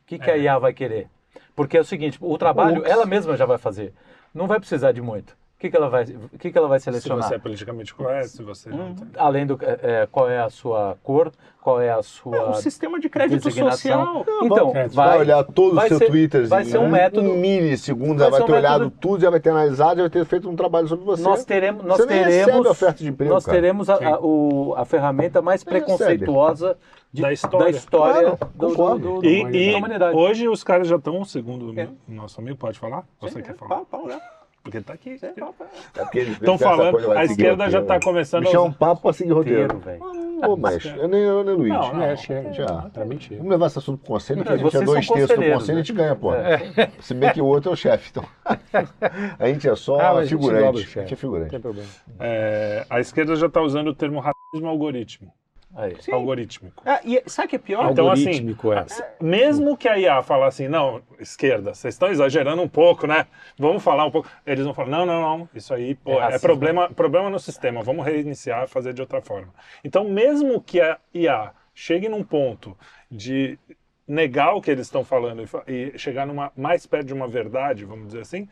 que, 0.05 0.17
que 0.17 0.31
a 0.31 0.37
IA 0.37 0.57
vai 0.57 0.73
querer? 0.73 1.07
Porque 1.55 1.77
é 1.77 1.81
o 1.81 1.85
seguinte, 1.85 2.17
o 2.21 2.37
trabalho 2.37 2.77
Lux. 2.77 2.89
ela 2.89 3.05
mesma 3.05 3.35
já 3.35 3.45
vai 3.45 3.57
fazer. 3.57 3.93
Não 4.33 4.47
vai 4.47 4.59
precisar 4.59 4.91
de 4.93 5.01
muito. 5.01 5.35
O 5.65 5.67
que, 5.67 5.71
que, 5.71 5.77
ela, 5.77 5.89
vai, 5.89 6.03
o 6.03 6.37
que, 6.37 6.51
que 6.51 6.57
ela 6.57 6.67
vai 6.67 6.79
Se 6.79 6.83
selecionar? 6.85 7.27
você 7.27 7.35
é 7.35 7.39
politicamente 7.39 7.93
correto, 7.95 8.27
se 8.29 8.43
você 8.43 8.69
não 8.69 8.93
tem. 8.93 9.07
Além 9.17 9.47
do 9.47 9.57
é, 9.61 9.79
é, 10.03 10.07
qual 10.11 10.29
é 10.29 10.39
a 10.39 10.49
sua 10.49 10.95
cor, 11.01 11.31
qual 11.59 11.81
é 11.81 11.89
a 11.89 12.03
sua 12.03 12.35
É 12.37 12.45
um 12.49 12.53
sistema 12.53 12.99
de 12.99 13.09
crédito 13.09 13.49
social. 13.49 14.23
Então, 14.43 14.71
vai- 14.71 14.87
Vai, 14.89 15.07
vai, 15.09 15.17
olhar 15.19 15.43
todo 15.43 15.75
o 15.77 15.81
seu 15.87 15.97
ser- 15.97 16.05
Twitter 16.07 16.47
vai 16.47 16.65
ser 16.65 16.77
um 16.77 16.87
em 16.87 16.91
método- 16.91 17.33
milissegundos, 17.33 18.17
vai 18.17 18.25
já 18.25 18.29
vai 18.37 18.45
ter 18.45 18.51
um 18.51 18.55
olhado 18.55 18.83
método- 18.83 18.97
tudo, 19.01 19.21
já 19.21 19.29
vai 19.31 19.39
ter 19.39 19.49
analisado, 19.49 19.95
já 19.97 20.03
vai 20.03 20.09
ter 20.11 20.25
feito 20.25 20.47
um 20.49 20.55
trabalho 20.55 20.87
sobre 20.87 21.03
você. 21.03 21.23
Nós 21.23 21.43
teremos, 21.43 21.83
nós 21.83 21.97
Você 21.97 22.07
teremos, 22.07 22.65
oferta 22.67 23.03
de 23.03 23.09
emprego, 23.09 23.33
nós 23.33 23.43
cara. 23.45 23.57
teremos 23.57 23.89
a, 23.89 23.95
a- 23.95 24.19
o- 24.19 24.75
a 24.77 24.85
ferramenta 24.85 25.41
mais 25.41 25.65
Nem 25.65 25.73
recebe. 25.73 25.85
preconceituosa 25.97 26.77
de- 27.11 27.21
Da 27.23 27.33
história. 27.33 27.69
história 27.71 28.21
Claro, 28.37 28.53
do, 28.53 28.67
concordo. 28.69 28.99
do- 29.15 29.21
do- 29.21 29.25
E, 29.25 29.43
da 29.43 29.49
e 29.57 29.73
humanidade. 29.75 30.15
hoje 30.17 30.47
os 30.47 30.63
caras 30.63 30.87
já 30.87 30.97
estão, 30.97 31.23
segundo 31.25 31.73
É. 31.79 31.87
o 32.07 32.11
nosso 32.13 32.39
amigo, 32.39 32.57
pode 32.57 32.77
falar? 32.77 33.03
Ou 33.21 33.27
você 33.29 33.39
É, 33.39 33.41
quer 33.41 33.55
falar? 33.55 33.85
fala, 33.85 33.85
fala, 34.07 34.21
né? 34.65 34.71
Porque 34.71 34.81
tá 34.81 34.93
aqui. 34.93 35.17
É, 35.21 35.33
fala, 35.33 35.53
fala. 35.53 35.69
É 35.95 36.01
porque 36.01 36.19
eles 36.19 36.33
Estão 36.33 36.57
falando, 36.57 37.11
a 37.11 37.23
esquerda 37.23 37.69
já 37.69 37.81
está 37.81 37.99
começando 37.99 38.43
Me 38.43 38.49
a 38.49 38.51
chama 38.51 38.65
um 38.65 38.73
papo 38.73 39.03
pra 39.03 39.13
seguir 39.13 39.31
roteiro. 39.31 39.77
Velho. 39.79 39.99
Pô, 40.41 40.57
mas 40.57 40.83
eu 40.85 41.07
nem 41.07 41.21
eu 41.21 41.43
nem 41.43 41.55
Luiz. 41.55 41.73
Não, 41.73 41.93
não. 41.93 42.03
É, 42.03 42.17
chega. 42.17 42.51
Já. 42.51 42.65
Pra 42.93 43.05
mentira. 43.05 43.37
Vamos 43.37 43.51
levar 43.51 43.67
esse 43.67 43.77
assunto 43.79 43.99
pro 43.99 44.07
conselho, 44.13 44.43
que 44.43 44.51
a 44.51 44.57
gente 44.57 44.75
é 44.75 44.81
dois 44.81 45.07
terços 45.07 45.29
do 45.29 45.35
conselho 45.35 45.49
e 45.49 45.53
a 45.53 45.75
né? 45.75 45.75
gente 45.83 45.93
ganha, 45.93 46.15
pô. 46.15 46.31
Se 46.99 47.13
bem 47.13 47.31
que 47.31 47.41
o 47.41 47.45
outro 47.45 47.69
é 47.69 47.73
o 47.73 47.75
chefe, 47.75 48.09
então. 48.11 48.25
a 49.39 49.47
gente 49.47 49.69
é 49.69 49.75
só 49.75 49.99
Ah, 49.99 50.25
figurante. 50.25 50.79
A 50.79 50.81
chefe. 50.81 50.99
gente 50.99 51.07
é 51.07 51.11
Não 51.11 51.17
figurante. 51.17 51.49
tem 51.51 51.59
problema. 51.59 51.87
É, 52.19 52.85
a 52.89 52.99
esquerda 52.99 53.35
já 53.35 53.47
está 53.47 53.61
usando 53.61 53.87
o 53.89 53.95
termo 53.95 54.19
racismo 54.19 54.67
algoritmo. 54.67 55.31
Aí. 55.75 56.01
Sim. 56.01 56.13
algorítmico. 56.13 56.81
Ah, 56.85 57.01
e 57.03 57.21
sabe 57.27 57.47
o 57.47 57.49
que 57.49 57.55
é 57.57 57.59
pior? 57.59 57.91
Então, 57.91 58.09
assim, 58.09 58.27
Algorítmico, 58.27 58.71
é. 58.71 58.85
Mesmo 59.21 59.75
que 59.75 59.89
a 59.89 59.99
IA 59.99 60.23
falar 60.23 60.47
assim, 60.47 60.69
não, 60.69 61.01
esquerda, 61.19 61.73
vocês 61.73 61.93
estão 61.93 62.07
exagerando 62.09 62.61
um 62.61 62.67
pouco, 62.67 63.05
né? 63.05 63.27
Vamos 63.59 63.83
falar 63.83 64.05
um 64.05 64.11
pouco. 64.11 64.29
Eles 64.45 64.63
vão 64.63 64.73
falar, 64.73 64.87
não, 64.89 65.05
não, 65.05 65.21
não, 65.21 65.49
isso 65.53 65.73
aí 65.73 65.95
pô, 65.95 66.21
É 66.21 66.35
é, 66.35 66.39
problema, 66.39 66.89
problema 66.89 67.29
no 67.29 67.39
sistema, 67.39 67.83
vamos 67.83 68.05
reiniciar, 68.05 68.69
fazer 68.69 68.93
de 68.93 69.01
outra 69.01 69.21
forma. 69.21 69.53
Então, 69.83 70.05
mesmo 70.05 70.61
que 70.61 70.79
a 70.79 70.97
IA 71.13 71.51
chegue 71.73 72.07
num 72.07 72.23
ponto 72.23 72.77
de 73.11 73.59
negar 74.07 74.55
o 74.55 74.61
que 74.61 74.71
eles 74.71 74.87
estão 74.87 75.03
falando 75.03 75.43
e, 75.67 75.93
e 75.93 75.99
chegar 75.99 76.25
numa, 76.25 76.53
mais 76.55 76.85
perto 76.85 77.07
de 77.07 77.13
uma 77.13 77.27
verdade, 77.27 77.83
vamos 77.83 78.07
dizer 78.07 78.21
assim, 78.21 78.47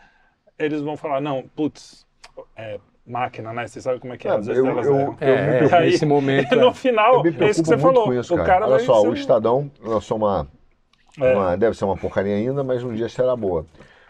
eles 0.59 0.81
vão 0.81 0.97
falar, 0.97 1.21
não, 1.21 1.43
putz, 1.55 2.05
é 2.55 2.79
máquina, 3.05 3.51
né? 3.53 3.67
Você 3.67 3.81
sabe 3.81 3.99
como 3.99 4.13
é 4.13 4.17
que 4.17 4.27
é, 4.27 4.31
É, 4.31 4.35
às 4.35 4.45
vezes 4.47 4.63
eu- 4.63 4.69
elas 4.69 4.85
eu-. 4.85 5.15
É, 5.19 5.31
é, 5.31 5.69
Aí- 5.75 5.91
nesse 5.91 6.05
momento. 6.05 6.55
no 6.55 6.69
é. 6.69 6.73
final, 6.73 7.15
Eu 7.15 7.23
me 7.23 7.29
é 7.29 7.31
isso 7.31 7.33
que 7.33 7.37
preocupo 7.37 7.65
você 7.65 7.77
falou. 7.77 8.13
isso, 8.13 8.33
o 8.33 8.37
cara. 8.37 8.49
cara 8.49 8.67
Olha 8.67 8.79
só, 8.79 9.01
ser 9.01 9.07
o 9.07 9.13
Estadão 9.13 9.69
lançou 9.81 10.17
uma, 10.17 10.47
É. 11.19 11.33
uma- 11.35 11.57
Deve 11.57 11.75
ser 11.77 11.85
uma 11.85 11.97
porcaria 11.97 12.35
ainda, 12.35 12.63
mas 12.63 12.83
um 12.83 12.93
dia 12.93 13.09
será 13.09 13.35
boa. 13.35 13.65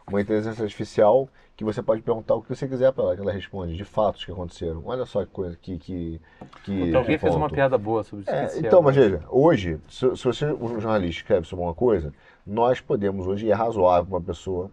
Uma 0.08 0.22
inteligência 0.22 0.64
artificial 0.64 1.28
que 1.56 1.64
você 1.64 1.82
pode 1.82 2.02
perguntar 2.02 2.36
o 2.36 2.42
que 2.42 2.50
você 2.50 2.68
quiser 2.68 2.92
para 2.92 3.04
ela, 3.06 3.16
que 3.16 3.22
ela 3.22 3.32
responde, 3.32 3.76
de 3.76 3.84
fatos 3.86 4.26
que 4.26 4.32
aconteceram. 4.32 4.82
Olha 4.86 5.06
só 5.06 5.24
que 5.24 5.32
coisa 5.32 5.58
que. 5.62 5.78
que, 5.78 6.22
que 6.64 6.82
Então, 6.90 7.02
alguém 7.02 7.18
fez 7.18 7.34
uma 7.36 7.50
piada 7.50 7.78
boa 7.78 8.04
sobre 8.04 8.24
isso. 8.24 8.32
É, 8.32 8.46
então, 8.58 8.80
agora. 8.80 8.82
mas 8.84 8.96
veja, 8.96 9.22
hoje, 9.30 9.80
se, 9.88 10.16
se 10.16 10.24
você, 10.24 10.46
um 10.48 10.80
jornalista, 10.80 11.22
escreve 11.22 11.48
sobre 11.48 11.64
uma 11.64 11.74
coisa, 11.74 12.12
nós 12.46 12.82
podemos 12.82 13.26
hoje, 13.28 13.46
e 13.46 13.52
é 13.52 13.54
razoável 13.54 14.06
para 14.06 14.16
uma 14.16 14.22
pessoa, 14.22 14.70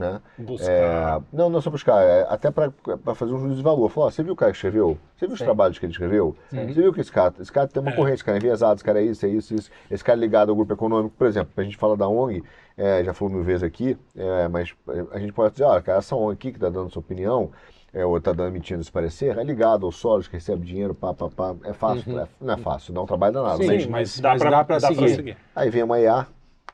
né? 0.00 0.20
buscar. 0.38 0.70
É, 0.72 1.22
não, 1.32 1.50
não 1.50 1.60
só 1.60 1.70
buscar, 1.70 2.02
é 2.02 2.26
até 2.28 2.50
para 2.50 2.72
fazer 3.14 3.32
um 3.34 3.38
juízo 3.38 3.56
de 3.56 3.62
valor. 3.62 3.88
Falar, 3.90 4.06
ó, 4.06 4.10
você 4.10 4.22
viu 4.22 4.32
o 4.32 4.36
cara 4.36 4.50
que 4.50 4.56
escreveu? 4.56 4.98
Você 5.16 5.26
viu 5.26 5.34
os 5.34 5.38
Sim. 5.38 5.44
trabalhos 5.44 5.78
que 5.78 5.84
ele 5.86 5.92
escreveu? 5.92 6.34
Você 6.50 6.64
viu 6.82 6.92
que 6.92 7.00
esse 7.00 7.12
cara, 7.12 7.34
esse 7.38 7.52
cara 7.52 7.68
tem 7.68 7.82
uma 7.82 7.92
É. 7.92 7.94
corrente, 7.94 8.14
esse 8.16 8.24
cara 8.24 8.38
é 8.38 8.40
enviesado, 8.40 8.74
esse 8.76 8.84
cara 8.84 9.00
é 9.00 9.04
isso, 9.04 9.26
é 9.26 9.28
isso, 9.28 9.54
isso. 9.54 9.70
Esse 9.90 10.02
cara 10.02 10.18
é 10.18 10.20
ligado 10.20 10.48
ao 10.48 10.56
grupo 10.56 10.72
econômico, 10.72 11.14
por 11.16 11.26
exemplo, 11.26 11.52
a 11.56 11.62
gente 11.62 11.76
fala 11.76 11.96
da 11.96 12.08
ONG, 12.08 12.42
é, 12.76 13.04
já 13.04 13.12
falou 13.12 13.34
mil 13.34 13.42
vezes 13.44 13.62
aqui, 13.62 13.96
é, 14.16 14.48
mas 14.48 14.74
a 15.12 15.18
gente 15.18 15.32
pode 15.32 15.52
dizer, 15.52 15.64
olha, 15.64 15.82
cara, 15.82 15.98
essa 15.98 16.16
ONG 16.16 16.32
aqui 16.32 16.50
que 16.50 16.56
está 16.56 16.70
dando 16.70 16.90
sua 16.90 17.00
opinião, 17.00 17.50
é, 17.92 18.04
ou 18.06 18.16
está 18.16 18.32
dando 18.32 18.48
emitindo 18.48 18.80
esse 18.80 18.90
parecer, 18.90 19.36
é 19.36 19.42
ligado 19.44 19.84
ao 19.84 19.92
Soros, 19.92 20.26
que 20.28 20.34
recebe 20.34 20.64
dinheiro, 20.64 20.94
pá, 20.94 21.12
pá, 21.12 21.28
pá. 21.28 21.54
É 21.64 21.72
fácil, 21.72 22.18
é- 22.20 22.28
não 22.40 22.54
é 22.54 22.56
fácil, 22.56 22.94
dá 22.94 23.02
um 23.02 23.06
trabalho 23.06 23.34
danado. 23.34 23.58
Sim, 23.62 23.66
mas- 23.66 24.20
mas, 24.20 24.20
dá 24.20 24.64
pra 24.64 24.80
seguir. 24.80 25.14
seguir. 25.14 25.36
Aí 25.54 25.68
vem 25.70 25.82
uma 25.82 25.98
IA 26.00 26.26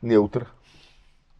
neutra, 0.03 0.47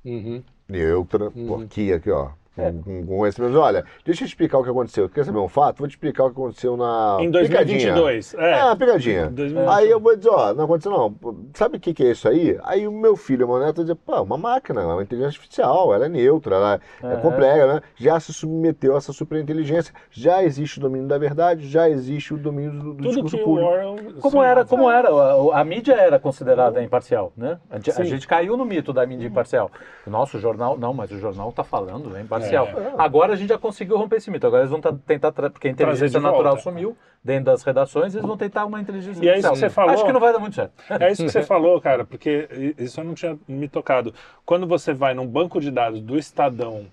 Uhum. 0.05 0.43
Neutra, 0.69 1.31
porque 1.31 1.93
aqui, 1.93 2.11
ó, 2.11 2.31
com, 2.57 2.83
com, 2.83 3.07
com 3.07 3.27
esse 3.27 3.41
mesmo. 3.41 3.59
Olha, 3.59 3.85
deixa 4.05 4.25
eu 4.25 4.27
te 4.27 4.31
explicar 4.31 4.59
o 4.59 4.65
que 4.65 4.71
aconteceu. 4.71 5.09
Quer 5.09 5.25
saber 5.25 5.39
um 5.39 5.49
fato? 5.49 5.79
Vou 5.79 5.87
te 5.89 5.93
explicar 5.93 6.25
o 6.25 6.31
que 6.31 6.33
aconteceu 6.41 6.77
na. 6.77 7.19
Em 7.21 7.31
Picadinha. 7.31 7.95
2022. 7.95 8.35
É, 8.35 8.53
É. 8.59 8.65
uma 8.65 8.77
pegadinha. 8.77 9.27
2022. 9.31 9.69
Aí 9.79 9.91
eu 9.91 10.01
vou 10.01 10.17
dizer, 10.17 10.31
ó, 10.31 10.55
não 10.55 10.65
aconteceu 10.65 10.91
não. 10.93 11.15
Sabe 11.55 11.77
o 11.77 11.81
que, 11.81 11.93
que 11.95 12.03
é 12.05 12.11
isso 12.11 12.29
aí? 12.29 12.59
Aí 12.65 12.89
o 12.89 12.93
meu 12.93 13.15
filho, 13.17 13.47
meu 13.47 13.59
neto, 13.59 13.83
dizer, 13.83 13.95
pô, 13.95 14.23
uma 14.23 14.39
máquina, 14.39 14.81
é 14.83 14.85
uma 14.87 15.03
inteligência 15.03 15.39
artificial, 15.39 15.95
ela 15.95 16.07
é 16.07 16.09
neutra, 16.09 16.57
ela 16.57 16.81
é, 17.03 17.07
Aham. 17.07 17.21
complexa, 17.21 17.67
né? 17.75 17.81
Já 17.97 18.19
se 18.19 18.33
submeteu 18.33 18.95
a 18.95 18.99
essa 18.99 19.13
superinteligência, 19.13 19.93
já 20.11 20.43
existe 20.43 20.79
o 20.79 20.81
domínio 20.81 21.07
da 21.09 21.19
verdade, 21.19 21.69
já 21.69 21.89
existe 21.89 22.33
o 22.35 22.39
domínio 22.39 22.73
do, 22.73 22.95
do 22.95 23.03
Tudo 23.03 23.09
discurso 23.23 23.37
que 23.37 23.43
o 23.43 23.45
público. 23.45 23.69
Orwell... 23.71 23.97
Como 24.21 24.43
era, 24.43 24.65
como 24.65 24.91
era, 24.91 25.09
a, 25.11 25.61
a 25.61 25.65
mídia 25.65 25.95
era 25.95 26.19
considerada 26.19 26.83
imparcial, 26.83 27.33
né? 27.37 27.59
A, 27.71 27.77
gente- 27.77 28.01
a 28.01 28.05
gente 28.05 28.27
caiu 28.27 28.57
no 28.57 28.65
mito 28.65 28.93
da 28.93 29.07
mídia 29.07 29.27
imparcial. 29.27 29.71
Nossa, 30.07 30.37
o 30.39 30.41
jornal, 30.41 30.79
não, 30.79 30.95
mas 30.95 31.11
o 31.11 31.19
jornal 31.19 31.51
está 31.51 31.63
falando, 31.65 32.17
é 32.17 32.21
imparcial. 32.21 32.46
É. 32.55 32.95
Agora 32.99 33.33
a 33.33 33.37
gente 33.37 33.49
já 33.49 33.59
conseguiu 33.59 33.97
romper 33.97 34.17
esse 34.17 34.31
mito. 34.31 34.47
Agora 34.47 34.63
eles 34.63 34.71
vão 34.71 34.81
tentar, 34.81 35.33
porque 35.33 35.69
a 35.69 35.71
inteligência 35.71 36.21
natural 36.21 36.55
volta. 36.55 36.61
sumiu 36.63 36.97
dentro 37.23 37.47
das 37.47 37.63
redações, 37.63 38.15
eles 38.15 38.27
vão 38.27 38.37
tentar 38.37 38.65
uma 38.67 38.81
inteligência 38.81 39.23
E 39.25 39.29
é 39.29 39.39
isso 39.39 39.47
artificial. 39.49 39.53
que 39.55 39.59
você 39.59 39.71
falou. 39.71 39.91
Acho 39.95 40.05
que 40.05 40.13
não 40.13 40.21
vai 40.21 40.33
dar 40.33 40.39
muito 40.39 40.55
certo. 40.55 40.73
É 40.91 41.11
isso 41.11 41.25
que 41.25 41.31
você 41.31 41.43
falou, 41.43 41.81
cara, 41.81 42.05
porque 42.05 42.75
isso 42.79 43.01
eu 43.01 43.05
não 43.05 43.15
tinha 43.15 43.37
me 43.49 43.69
tocado. 43.69 44.15
Quando 44.45 44.67
você 44.67 44.95
vai 44.95 45.13
num 45.15 45.27
banco 45.27 45.61
de 45.61 45.71
dados 45.71 46.01
do 46.01 46.17
Estadão, 46.17 46.87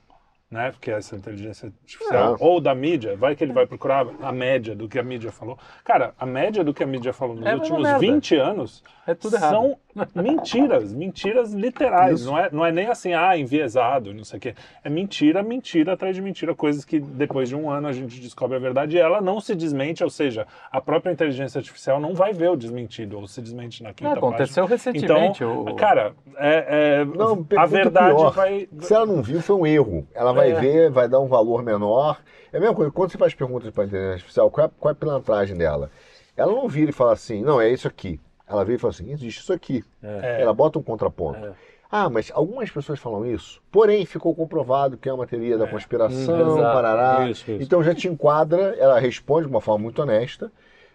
né, 0.54 0.72
porque 0.72 0.92
é 0.92 0.94
essa 0.96 1.16
inteligência 1.16 1.68
artificial, 1.82 2.34
É. 2.34 2.38
ou 2.40 2.62
da 2.62 2.76
mídia, 2.76 3.16
vai 3.18 3.36
que 3.36 3.44
ele 3.44 3.52
vai 3.54 3.66
procurar 3.66 4.06
a 4.22 4.32
média 4.32 4.76
do 4.76 4.88
que 4.88 5.00
a 5.00 5.04
mídia 5.04 5.32
falou. 5.32 5.58
Cara, 5.84 6.14
a 6.20 6.26
média 6.26 6.64
do 6.64 6.74
que 6.74 6.84
a 6.84 6.88
mídia 6.88 7.12
falou 7.12 7.36
nos 7.36 7.46
É 7.46 7.56
últimos 7.56 7.82
merda. 7.82 7.98
20 8.00 8.36
anos 8.36 8.84
É 9.08 9.16
tudo 9.16 9.36
errado. 9.36 9.50
são 9.52 9.78
mentiras, 10.16 10.94
mentiras 10.94 11.54
literais. 11.54 12.22
Isso. 12.22 12.30
Não 12.30 12.38
é, 12.38 12.50
não 12.52 12.66
é 12.66 12.72
nem 12.72 12.88
assim, 12.88 13.14
ah, 13.14 13.38
enviesado, 13.38 14.14
não 14.14 14.24
sei 14.24 14.38
o 14.38 14.42
quê. 14.42 14.56
É 14.84 14.90
mentira, 14.90 15.42
mentira 15.44 15.94
atrás 15.94 16.16
de 16.16 16.22
mentira, 16.22 16.54
coisas 16.56 16.86
que 16.86 17.00
depois 17.00 17.50
de 17.50 17.56
um 17.56 17.70
ano 17.70 17.88
a 17.88 17.92
gente 17.92 18.20
descobre 18.20 18.56
a 18.56 18.60
verdade 18.60 18.96
e 18.96 19.00
ela 19.00 19.22
não 19.22 19.40
se 19.40 19.56
desmente, 19.56 20.04
ou 20.04 20.10
seja, 20.10 20.46
a 20.72 20.80
própria 20.80 21.12
inteligência 21.12 21.60
artificial 21.60 22.00
não 22.00 22.14
vai 22.14 22.32
ver 22.34 22.50
o 22.50 22.56
desmentido, 22.56 23.18
ou 23.20 23.28
se 23.28 23.42
desmente 23.42 23.84
na 23.84 23.90
É, 23.90 23.94
quinta 23.94 24.14
aconteceu 24.14 24.68
página. 24.68 24.92
recentemente. 24.94 25.44
Então, 25.44 25.62
o- 25.64 25.76
cara, 25.76 26.14
é, 26.38 27.02
é- 27.02 27.06
Não, 27.06 27.46
a 27.58 27.66
verdade 27.66 28.16
pior. 28.16 28.32
vai. 28.34 28.68
Se 28.80 28.94
ela 28.94 29.06
não 29.06 29.22
viu, 29.22 29.42
foi 29.42 29.56
um 29.56 29.66
erro. 29.66 30.08
Ela 30.14 30.32
vai 30.34 30.43
É. 30.52 30.60
ver, 30.60 30.92
vai 30.92 31.08
dar 31.08 31.20
um 31.20 31.28
valor 31.28 31.64
menor. 31.64 32.20
É 32.52 32.58
a 32.58 32.60
mesma 32.60 32.76
coisa, 32.76 32.92
quando 32.92 33.12
você 33.12 33.18
faz 33.18 33.34
perguntas 33.34 33.70
para 33.72 33.84
a 33.84 33.88
inteligência 33.88 34.14
artificial, 34.16 34.52
qual 34.52 34.68
é, 34.68 34.72
qual 34.80 34.90
é 34.90 34.94
a 34.94 34.96
pilantragem 34.96 35.58
dela? 35.58 35.90
Ela 36.36 36.52
não 36.52 36.68
vira 36.68 36.90
e 36.92 36.94
fala 36.94 37.14
assim, 37.14 37.42
não, 37.42 37.60
é 37.60 37.70
isso 37.70 37.88
aqui. 37.88 38.20
Ela 38.48 38.64
vira 38.64 38.76
e 38.78 38.80
fala 38.80 38.92
assim, 38.92 39.12
existe 39.12 39.42
isso 39.42 39.54
aqui. 39.54 39.84
É. 40.02 40.42
Ela 40.42 40.54
bota 40.54 40.78
um 40.80 40.84
contraponto. 40.84 41.44
É. 41.46 41.52
Ah, 41.96 42.10
mas 42.10 42.32
algumas 42.34 42.72
pessoas 42.72 42.98
falam 42.98 43.24
isso, 43.24 43.62
porém 43.72 44.04
ficou 44.04 44.34
comprovado 44.34 44.98
que 44.98 45.08
é 45.08 45.14
uma 45.14 45.28
teoria 45.28 45.60
da 45.60 45.68
conspiração, 45.68 46.56
Hum, 46.58 46.62
parará. 46.62 47.30
Isso, 47.30 47.52
isso. 47.52 47.62
Então 47.62 47.84
já 47.84 47.94
te 47.94 48.08
enquadra, 48.08 48.76
ela 48.80 48.98
responde 49.00 49.46
de 49.46 49.54
uma 49.54 49.62
forma 49.62 49.84
muito 49.84 50.02
honesta, 50.02 50.52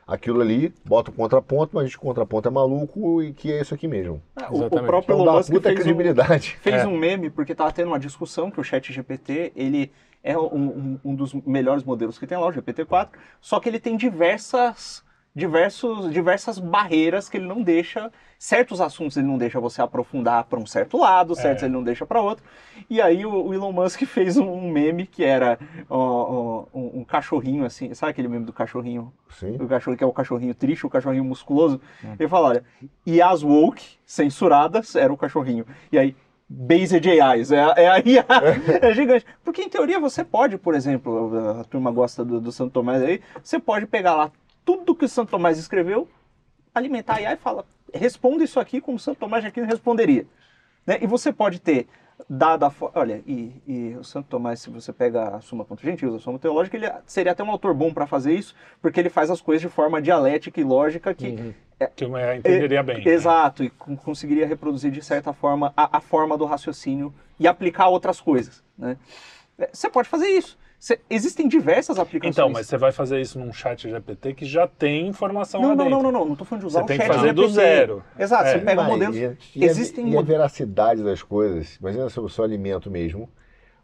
aquilo 0.08 0.40
ali, 0.40 0.72
bota 0.86 1.10
o 1.10 1.14
contraponto, 1.14 1.76
mas 1.76 1.94
o 1.94 1.98
contraponto 2.00 2.48
é 2.48 2.50
maluco 2.50 3.22
e 3.22 3.32
que 3.34 3.52
é 3.52 3.60
isso 3.60 3.74
aqui 3.74 3.86
mesmo. 3.86 4.22
O, 4.34 4.40
o 4.40 4.56
Exatamente. 4.56 4.86
próprio 4.86 5.14
Então 5.14 5.26
Elon 5.26 5.36
Musk 5.36 5.50
puta 5.52 5.68
fez, 5.68 5.78
um, 5.78 5.82
credibilidade. 5.82 6.56
fez 6.62 6.76
É. 6.76 6.86
um 6.86 6.96
meme 6.96 7.28
porque 7.28 7.54
tava 7.54 7.70
tendo 7.70 7.88
uma 7.88 7.98
discussão 7.98 8.50
que 8.50 8.58
o 8.58 8.64
chat 8.64 8.90
GPT, 8.90 9.52
ele 9.54 9.92
é 10.24 10.36
um, 10.36 10.42
um- 10.44 10.98
um 11.04 11.14
dos 11.14 11.34
melhores 11.34 11.84
modelos 11.84 12.18
que 12.18 12.26
tem 12.26 12.38
lá, 12.38 12.46
o 12.48 12.52
GPT-4, 12.52 13.10
só 13.40 13.60
que 13.60 13.68
ele 13.68 13.78
tem 13.78 13.96
diversas, 13.96 15.04
diversos, 15.34 16.10
diversas 16.12 16.58
barreiras 16.58 17.28
que 17.28 17.36
ele 17.36 17.46
não 17.46 17.62
deixa, 17.62 18.10
certos 18.38 18.80
assuntos 18.80 19.16
ele 19.16 19.26
não 19.26 19.38
deixa 19.38 19.60
você 19.60 19.80
aprofundar 19.80 20.44
para 20.44 20.58
um 20.58 20.66
certo 20.66 20.96
lado, 20.98 21.34
certos 21.36 21.62
É. 21.62 21.66
ele 21.66 21.74
não 21.74 21.82
deixa 21.82 22.04
para 22.04 22.20
outro. 22.20 22.44
E 22.90 23.00
aí 23.00 23.24
o, 23.24 23.46
o 23.46 23.54
Elon 23.54 23.72
Musk 23.72 24.02
fez 24.06 24.36
um, 24.36 24.70
meme 24.70 25.06
que 25.06 25.22
era 25.24 25.58
ó, 25.88 25.98
ó, 25.98 26.66
um, 26.74 27.00
um 27.00 27.04
cachorrinho 27.04 27.64
assim, 27.64 27.92
sabe 27.94 28.10
aquele 28.10 28.28
meme 28.28 28.44
do 28.44 28.52
cachorrinho 28.52 29.12
Sim. 29.30 29.56
o 29.60 29.68
cachorro 29.68 29.96
que 29.96 30.04
é 30.04 30.06
o 30.06 30.12
cachorrinho 30.12 30.54
triste, 30.54 30.86
o 30.86 30.90
cachorrinho 30.90 31.24
musculoso. 31.24 31.80
Ele 32.18 32.28
fala, 32.28 32.48
olha, 32.48 32.64
e 33.06 33.22
as 33.22 33.42
woke 33.42 33.98
censuradas 34.04 34.96
era 34.96 35.12
o 35.12 35.16
cachorrinho. 35.16 35.64
E 35.92 35.98
aí, 35.98 36.16
based 36.48 37.06
AIs, 37.08 37.52
é, 37.52 37.58
é 37.76 37.88
a 37.88 37.98
IA, 38.00 38.24
é 38.82 38.92
gigante. 38.94 39.26
Porque 39.44 39.62
em 39.62 39.68
teoria 39.68 40.00
você 40.00 40.24
pode, 40.24 40.56
por 40.58 40.74
exemplo, 40.74 41.60
a 41.60 41.64
turma 41.64 41.90
gosta 41.90 42.24
do, 42.24 42.40
do 42.40 42.50
Santo 42.50 42.72
Tomás 42.72 43.02
aí, 43.02 43.20
você 43.42 43.58
pode 43.60 43.86
pegar 43.86 44.14
lá 44.14 44.32
tudo 44.68 44.94
que 44.94 45.06
o 45.06 45.08
Santo 45.08 45.30
Tomás 45.30 45.58
escreveu, 45.58 46.06
alimentar 46.74 47.14
a 47.16 47.22
IA 47.22 47.32
e 47.32 47.36
fala, 47.38 47.64
responda 47.94 48.44
isso 48.44 48.60
aqui 48.60 48.82
como 48.82 48.98
o 48.98 49.00
Santo 49.00 49.18
Tomás 49.18 49.42
de 49.42 49.48
Aquino 49.48 49.66
responderia. 49.66 50.26
Né? 50.86 50.98
E 51.00 51.06
você 51.06 51.32
pode 51.32 51.58
ter 51.58 51.88
dada 52.28 52.66
a 52.66 52.72
olha 52.94 53.22
e, 53.26 53.62
e 53.66 53.96
o 53.98 54.04
Santo 54.04 54.28
Tomás 54.28 54.60
se 54.60 54.68
você 54.68 54.92
pega 54.92 55.36
a 55.36 55.40
Suma 55.40 55.64
Ponto 55.64 55.80
Gentil, 55.80 56.14
a 56.16 56.18
Suma 56.18 56.38
Teológica 56.38 56.76
ele 56.76 56.86
seria 57.06 57.32
até 57.32 57.42
um 57.42 57.50
autor 57.50 57.72
bom 57.72 57.94
para 57.94 58.06
fazer 58.06 58.34
isso 58.34 58.54
porque 58.82 59.00
ele 59.00 59.08
faz 59.08 59.30
as 59.30 59.40
coisas 59.40 59.62
de 59.62 59.68
forma 59.70 60.02
dialética 60.02 60.60
e 60.60 60.64
lógica 60.64 61.14
que 61.14 61.54
Que 61.96 62.04
eu 62.04 62.10
entenderia 62.36 62.82
bem. 62.82 63.02
né? 63.02 63.10
exato 63.10 63.64
e 63.64 63.70
con- 63.70 63.96
conseguiria 63.96 64.46
reproduzir 64.46 64.90
de 64.90 65.00
certa 65.00 65.32
forma 65.32 65.72
a, 65.74 65.96
a 65.96 66.00
forma 66.02 66.36
do 66.36 66.44
raciocínio 66.44 67.14
e 67.40 67.48
aplicar 67.48 67.88
outras 67.88 68.20
coisas 68.20 68.62
né? 68.76 68.98
É, 69.58 69.70
você 69.72 69.88
pode 69.88 70.08
fazer 70.10 70.26
isso 70.28 70.58
Você- 70.78 71.00
existem 71.10 71.48
diversas 71.48 71.98
aplicações 71.98 72.34
Então, 72.36 72.48
mas 72.48 72.66
você 72.68 72.76
vai 72.78 72.92
fazer 72.92 73.20
isso 73.20 73.38
num 73.38 73.52
chat 73.52 73.88
GPT 73.88 74.32
que 74.34 74.44
já 74.44 74.66
tem 74.68 75.08
informação 75.08 75.60
não, 75.60 75.70
lá 75.70 75.74
não, 75.74 75.84
dentro. 75.86 76.02
não, 76.02 76.12
não, 76.12 76.18
não, 76.20 76.28
não 76.28 76.36
tô 76.36 76.44
falando 76.44 76.60
de 76.62 76.66
usar 76.68 76.80
Você 76.80 76.84
o 76.84 76.86
tem 76.86 76.98
que 76.98 77.04
chat 77.06 77.14
fazer 77.16 77.32
do 77.32 77.48
zero. 77.48 78.04
Exato, 78.18 78.44
É. 78.44 78.52
você 78.52 78.58
pega 78.64 78.82
Mas, 78.82 78.90
modelos. 78.92 79.16
E, 79.16 79.36
e 79.56 79.64
existem 79.64 80.04
a, 80.06 80.08
e 80.08 80.16
a 80.16 80.22
veracidade 80.22 81.02
das 81.02 81.22
coisas. 81.22 81.76
Imagina 81.76 82.08
se 82.08 82.20
o 82.20 82.28
seu 82.28 82.44
alimento 82.44 82.88
mesmo, 82.90 83.28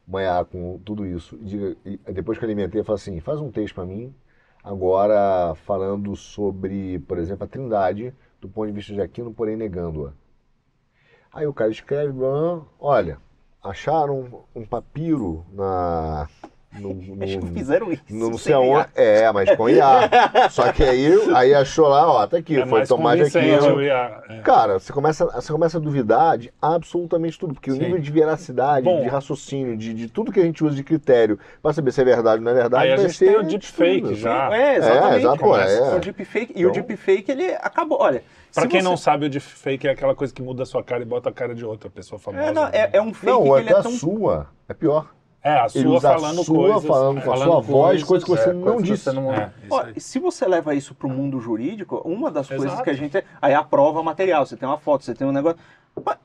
manhar 0.06 0.44
com 0.44 0.78
tudo 0.84 1.04
isso. 1.04 1.36
e 1.42 1.44
diga- 1.44 1.76
e 1.84 1.96
depois 2.12 2.38
que 2.38 2.44
eu 2.44 2.46
alimentei, 2.46 2.80
eu 2.80 2.84
falo 2.84 2.96
assim: 2.96 3.18
faz 3.20 3.40
um 3.40 3.50
texto 3.50 3.74
para 3.74 3.84
mim, 3.86 4.14
agora 4.62 5.54
falando 5.66 6.14
sobre, 6.14 7.00
por 7.00 7.18
exemplo, 7.18 7.44
a 7.44 7.48
trindade, 7.48 8.14
do 8.40 8.48
ponto 8.48 8.66
de 8.68 8.72
vista 8.72 8.92
de 8.92 9.00
Aquino, 9.00 9.32
porém 9.34 9.56
negando-a. 9.56 10.12
Aí 11.32 11.46
o 11.46 11.52
cara 11.52 11.70
escreve: 11.72 12.12
"Ah, 12.24 12.60
olha, 12.78 13.18
acharam 13.62 14.44
um 14.54 14.64
papiro 14.64 15.44
na. 15.52 16.28
No, 16.78 16.92
no- 17.16 17.24
Acho 17.24 17.38
que 17.40 17.46
fizeram 17.52 17.92
isso. 17.92 18.02
no 18.10 18.30
não 18.30 18.38
sem 18.38 18.38
sei 18.38 18.55
aonde. 18.55 18.80
IA. 18.80 18.88
É, 18.94 19.32
mas 19.32 19.56
com 19.56 19.68
IA. 19.68 20.10
Só 20.51 20.72
que 20.72 20.82
aí, 20.82 21.09
aí 21.34 21.55
achou 21.55 21.88
lá, 21.88 22.06
ó, 22.10 22.26
tá 22.26 22.36
aqui, 22.38 22.60
É 22.60 22.66
foi 22.66 22.86
tomar 22.86 23.12
aquilo. 23.20 23.80
é. 23.80 24.40
Cara, 24.42 24.78
você 24.78 24.92
começa, 24.92 25.24
você 25.26 25.52
começa 25.52 25.78
a 25.78 25.80
duvidar 25.80 26.38
de 26.38 26.52
absolutamente 26.60 27.38
tudo, 27.38 27.55
porque 27.55 27.70
o 27.70 27.74
Sim. 27.74 27.80
nível 27.80 27.98
de 27.98 28.10
veracidade, 28.10 28.84
Bom. 28.84 29.02
de 29.02 29.09
raciocínio, 29.09 29.76
de, 29.76 29.94
de 29.94 30.09
tudo 30.09 30.32
que 30.32 30.40
a 30.40 30.42
gente 30.44 30.64
usa 30.64 30.74
de 30.76 30.82
critério 30.84 31.38
pra 31.62 31.72
saber 31.72 31.92
se 31.92 32.01
é 32.01 32.05
verdade 32.05 32.38
ou 32.38 32.44
não 32.44 32.51
é 32.51 32.55
verdade, 32.55 32.84
Aí 32.84 32.92
a 32.92 32.96
vai 32.96 33.06
gente 33.06 33.16
ser 33.16 33.26
tem 33.26 33.36
o 33.36 33.42
deepfake 33.42 34.14
já. 34.14 34.55
É, 34.56 34.76
exatamente. 34.76 35.18
exato, 35.20 35.38
pô, 35.38 35.56
é. 35.56 35.96
O 35.96 36.01
deepfake, 36.01 36.52
e 36.56 36.66
o 36.66 36.70
Então- 36.70 36.82
deepfake, 36.82 37.30
ele 37.30 37.52
acabou. 37.60 37.98
Olha, 38.01 38.22
Pra 38.52 38.62
se 38.62 38.68
quem 38.68 38.80
você- 38.80 38.88
não 38.88 38.96
sabe, 38.96 39.26
o 39.26 39.30
deepfake 39.30 39.86
é 39.88 39.90
aquela 39.90 40.14
coisa 40.14 40.32
que 40.32 40.40
muda 40.42 40.62
a 40.62 40.66
sua 40.66 40.82
cara 40.82 41.02
e 41.02 41.06
bota 41.06 41.28
a 41.28 41.32
cara 41.32 41.55
de 41.55 41.64
outra 41.64 41.90
pessoa 41.90 42.18
famosa. 42.18 42.44
É, 42.46 42.52
não, 42.52 42.66
é, 42.66 42.90
é 42.92 43.02
um 43.02 43.12
fake 43.12 43.26
Não, 43.26 43.42
que 43.42 43.48
ou 43.48 43.59
ele 43.59 43.70
é 43.70 43.76
a 43.76 43.82
tão 43.82 43.92
sua. 43.92 44.46
É 44.68 44.74
pior. 44.74 45.09
É, 45.44 45.58
a 45.58 45.66
Ele 45.74 45.84
sua 45.84 45.96
usa 45.96 46.08
falando 46.14 46.40
a 46.40 46.44
sua 46.44 46.56
coisas. 46.56 46.84
falando 46.86 47.18
é. 47.18 47.20
com 47.20 47.30
a 47.30 47.36
falando 47.36 47.50
sua 47.52 47.60
voz, 47.60 48.02
coisas 48.02 48.24
que 48.24 48.30
você 48.34 48.48
é, 48.48 48.52
não 48.54 48.62
coisas 48.62 48.82
que 48.82 48.88
disse. 48.90 49.04
você 49.04 49.12
não- 49.12 49.34
É, 49.34 49.52
Ó, 49.70 49.84
se 49.98 50.18
você 50.18 50.48
leva 50.48 50.74
isso 50.74 50.94
para 50.94 51.06
o 51.06 51.10
mundo 51.10 51.38
jurídico, 51.38 52.00
uma 52.02 52.30
das 52.30 52.48
coisas 52.48 52.66
Exato. 52.68 52.82
que 52.82 52.88
a 52.90 52.94
gente. 52.94 53.22
Aí 53.42 53.52
a 53.52 53.62
prova 53.62 54.02
material, 54.02 54.46
você 54.46 54.56
tem 54.56 54.66
uma 54.66 54.78
foto, 54.78 55.04
você 55.04 55.14
tem 55.14 55.26
um 55.26 55.32
negócio. 55.32 55.58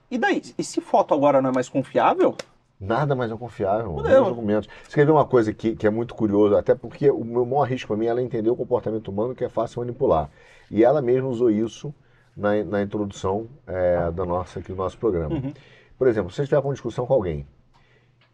E 0.09 0.17
daí? 0.17 0.41
E 0.57 0.63
se 0.63 0.79
foto 0.79 1.13
agora 1.13 1.41
não 1.41 1.49
é 1.49 1.53
mais 1.53 1.67
confiável? 1.67 2.33
Nada 2.79 3.13
mais 3.13 3.29
é 3.29 3.35
confiável, 3.35 3.93
Fudeu. 3.93 4.09
menos 4.09 4.29
documentos. 4.29 4.69
Você 4.87 4.95
quer 4.95 5.05
ver 5.05 5.11
uma 5.11 5.25
coisa 5.25 5.53
que, 5.53 5.75
que 5.75 5.85
é 5.85 5.89
muito 5.89 6.15
curioso, 6.15 6.55
até 6.55 6.73
porque 6.73 7.11
o 7.11 7.25
meu 7.25 7.45
maior 7.45 7.63
risco 7.63 7.89
para 7.89 7.97
mim 7.97 8.05
é 8.05 8.09
ela 8.09 8.21
entender 8.21 8.49
o 8.49 8.55
comportamento 8.55 9.09
humano 9.09 9.35
que 9.35 9.43
é 9.43 9.49
fácil 9.49 9.81
manipular. 9.81 10.29
E 10.71 10.81
ela 10.81 11.01
mesma 11.01 11.27
usou 11.27 11.51
isso 11.51 11.93
na, 12.37 12.63
na 12.63 12.81
introdução 12.81 13.47
é, 13.67 14.09
da 14.11 14.23
nossa, 14.25 14.59
aqui 14.59 14.69
do 14.71 14.77
nosso 14.77 14.97
programa. 14.97 15.35
Uhum. 15.35 15.53
Por 15.97 16.07
exemplo, 16.07 16.31
se 16.31 16.37
você 16.37 16.43
estiver 16.43 16.61
com 16.61 16.69
uma 16.69 16.73
discussão 16.73 17.05
com 17.05 17.13
alguém 17.13 17.45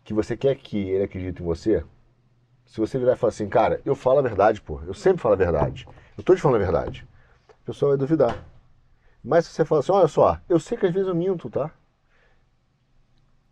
que 0.06 0.14
você 0.14 0.38
quer 0.38 0.56
que 0.56 0.78
ele 0.92 1.04
acredite 1.04 1.42
em 1.42 1.46
você, 1.46 1.84
se 2.66 2.80
você 2.80 2.98
virar 2.98 3.14
e 3.14 3.16
falar 3.18 3.30
assim, 3.30 3.50
cara, 3.50 3.82
eu 3.84 3.96
falo 3.96 4.20
a 4.20 4.22
verdade, 4.22 4.62
pô, 4.62 4.80
eu 4.88 4.94
sempre 4.94 5.22
falo 5.22 5.34
a 5.34 5.38
verdade, 5.38 5.86
eu 6.18 6.24
tô 6.24 6.34
te 6.36 6.42
falando 6.42 6.62
a 6.62 6.64
verdade, 6.64 7.06
a 7.50 7.66
pessoa 7.66 7.90
vai 7.90 7.98
duvidar. 7.98 8.42
Mas 9.24 9.46
se 9.48 9.52
você 9.54 9.66
fala 9.66 9.82
assim, 9.82 9.92
olha 9.92 10.08
só, 10.08 10.40
eu 10.48 10.60
sei 10.60 10.78
que 10.78 10.86
às 10.86 10.94
vezes 10.94 11.08
eu 11.10 11.16
minto, 11.16 11.50
tá? 11.50 11.72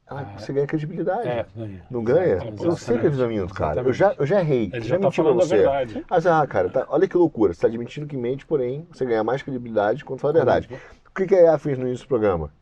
Ah, 0.06 0.26
você 0.38 0.54
ganha 0.54 0.68
credibilidade. 0.68 1.28
É. 1.28 1.46
Não 1.90 2.04
ganha? 2.04 2.34
Exatamente. 2.36 2.66
Eu 2.66 2.76
sei 2.76 3.00
que 3.00 3.08
às 3.08 3.14
vezes 3.14 3.20
eu 3.20 3.28
minto, 3.30 3.54
cara. 3.54 3.82
Eu 3.82 3.94
já, 3.94 4.14
eu 4.20 4.26
já 4.26 4.40
errei, 4.42 4.66
Ele 4.66 4.82
já, 4.82 4.90
já 4.90 5.00
tá 5.00 5.08
menti 5.08 5.16
pra 5.16 5.24
falando 5.24 5.42
a 5.42 5.46
você. 5.46 6.04
Mas, 6.10 6.28
ah, 6.28 6.46
cara, 6.46 6.70
tá- 6.70 6.86
olha 6.90 7.08
que 7.08 7.18
loucura. 7.18 7.54
Você 7.54 7.62
tá 7.62 7.68
admitindo 7.68 8.06
que 8.06 8.18
mente, 8.18 8.46
porém, 8.46 8.86
você 8.92 9.06
ganha 9.06 9.24
mais 9.24 9.42
credibilidade 9.42 10.06
quando 10.06 10.20
fala 10.20 10.34
a 10.34 10.36
verdade. 10.36 10.70
O 11.08 11.12
que, 11.16 11.26
que 11.26 11.36
a 11.36 11.42
IA 11.42 11.58
fez 11.58 11.78
no 11.78 11.88
início 11.88 12.06
do 12.06 12.10
programa? 12.10 12.54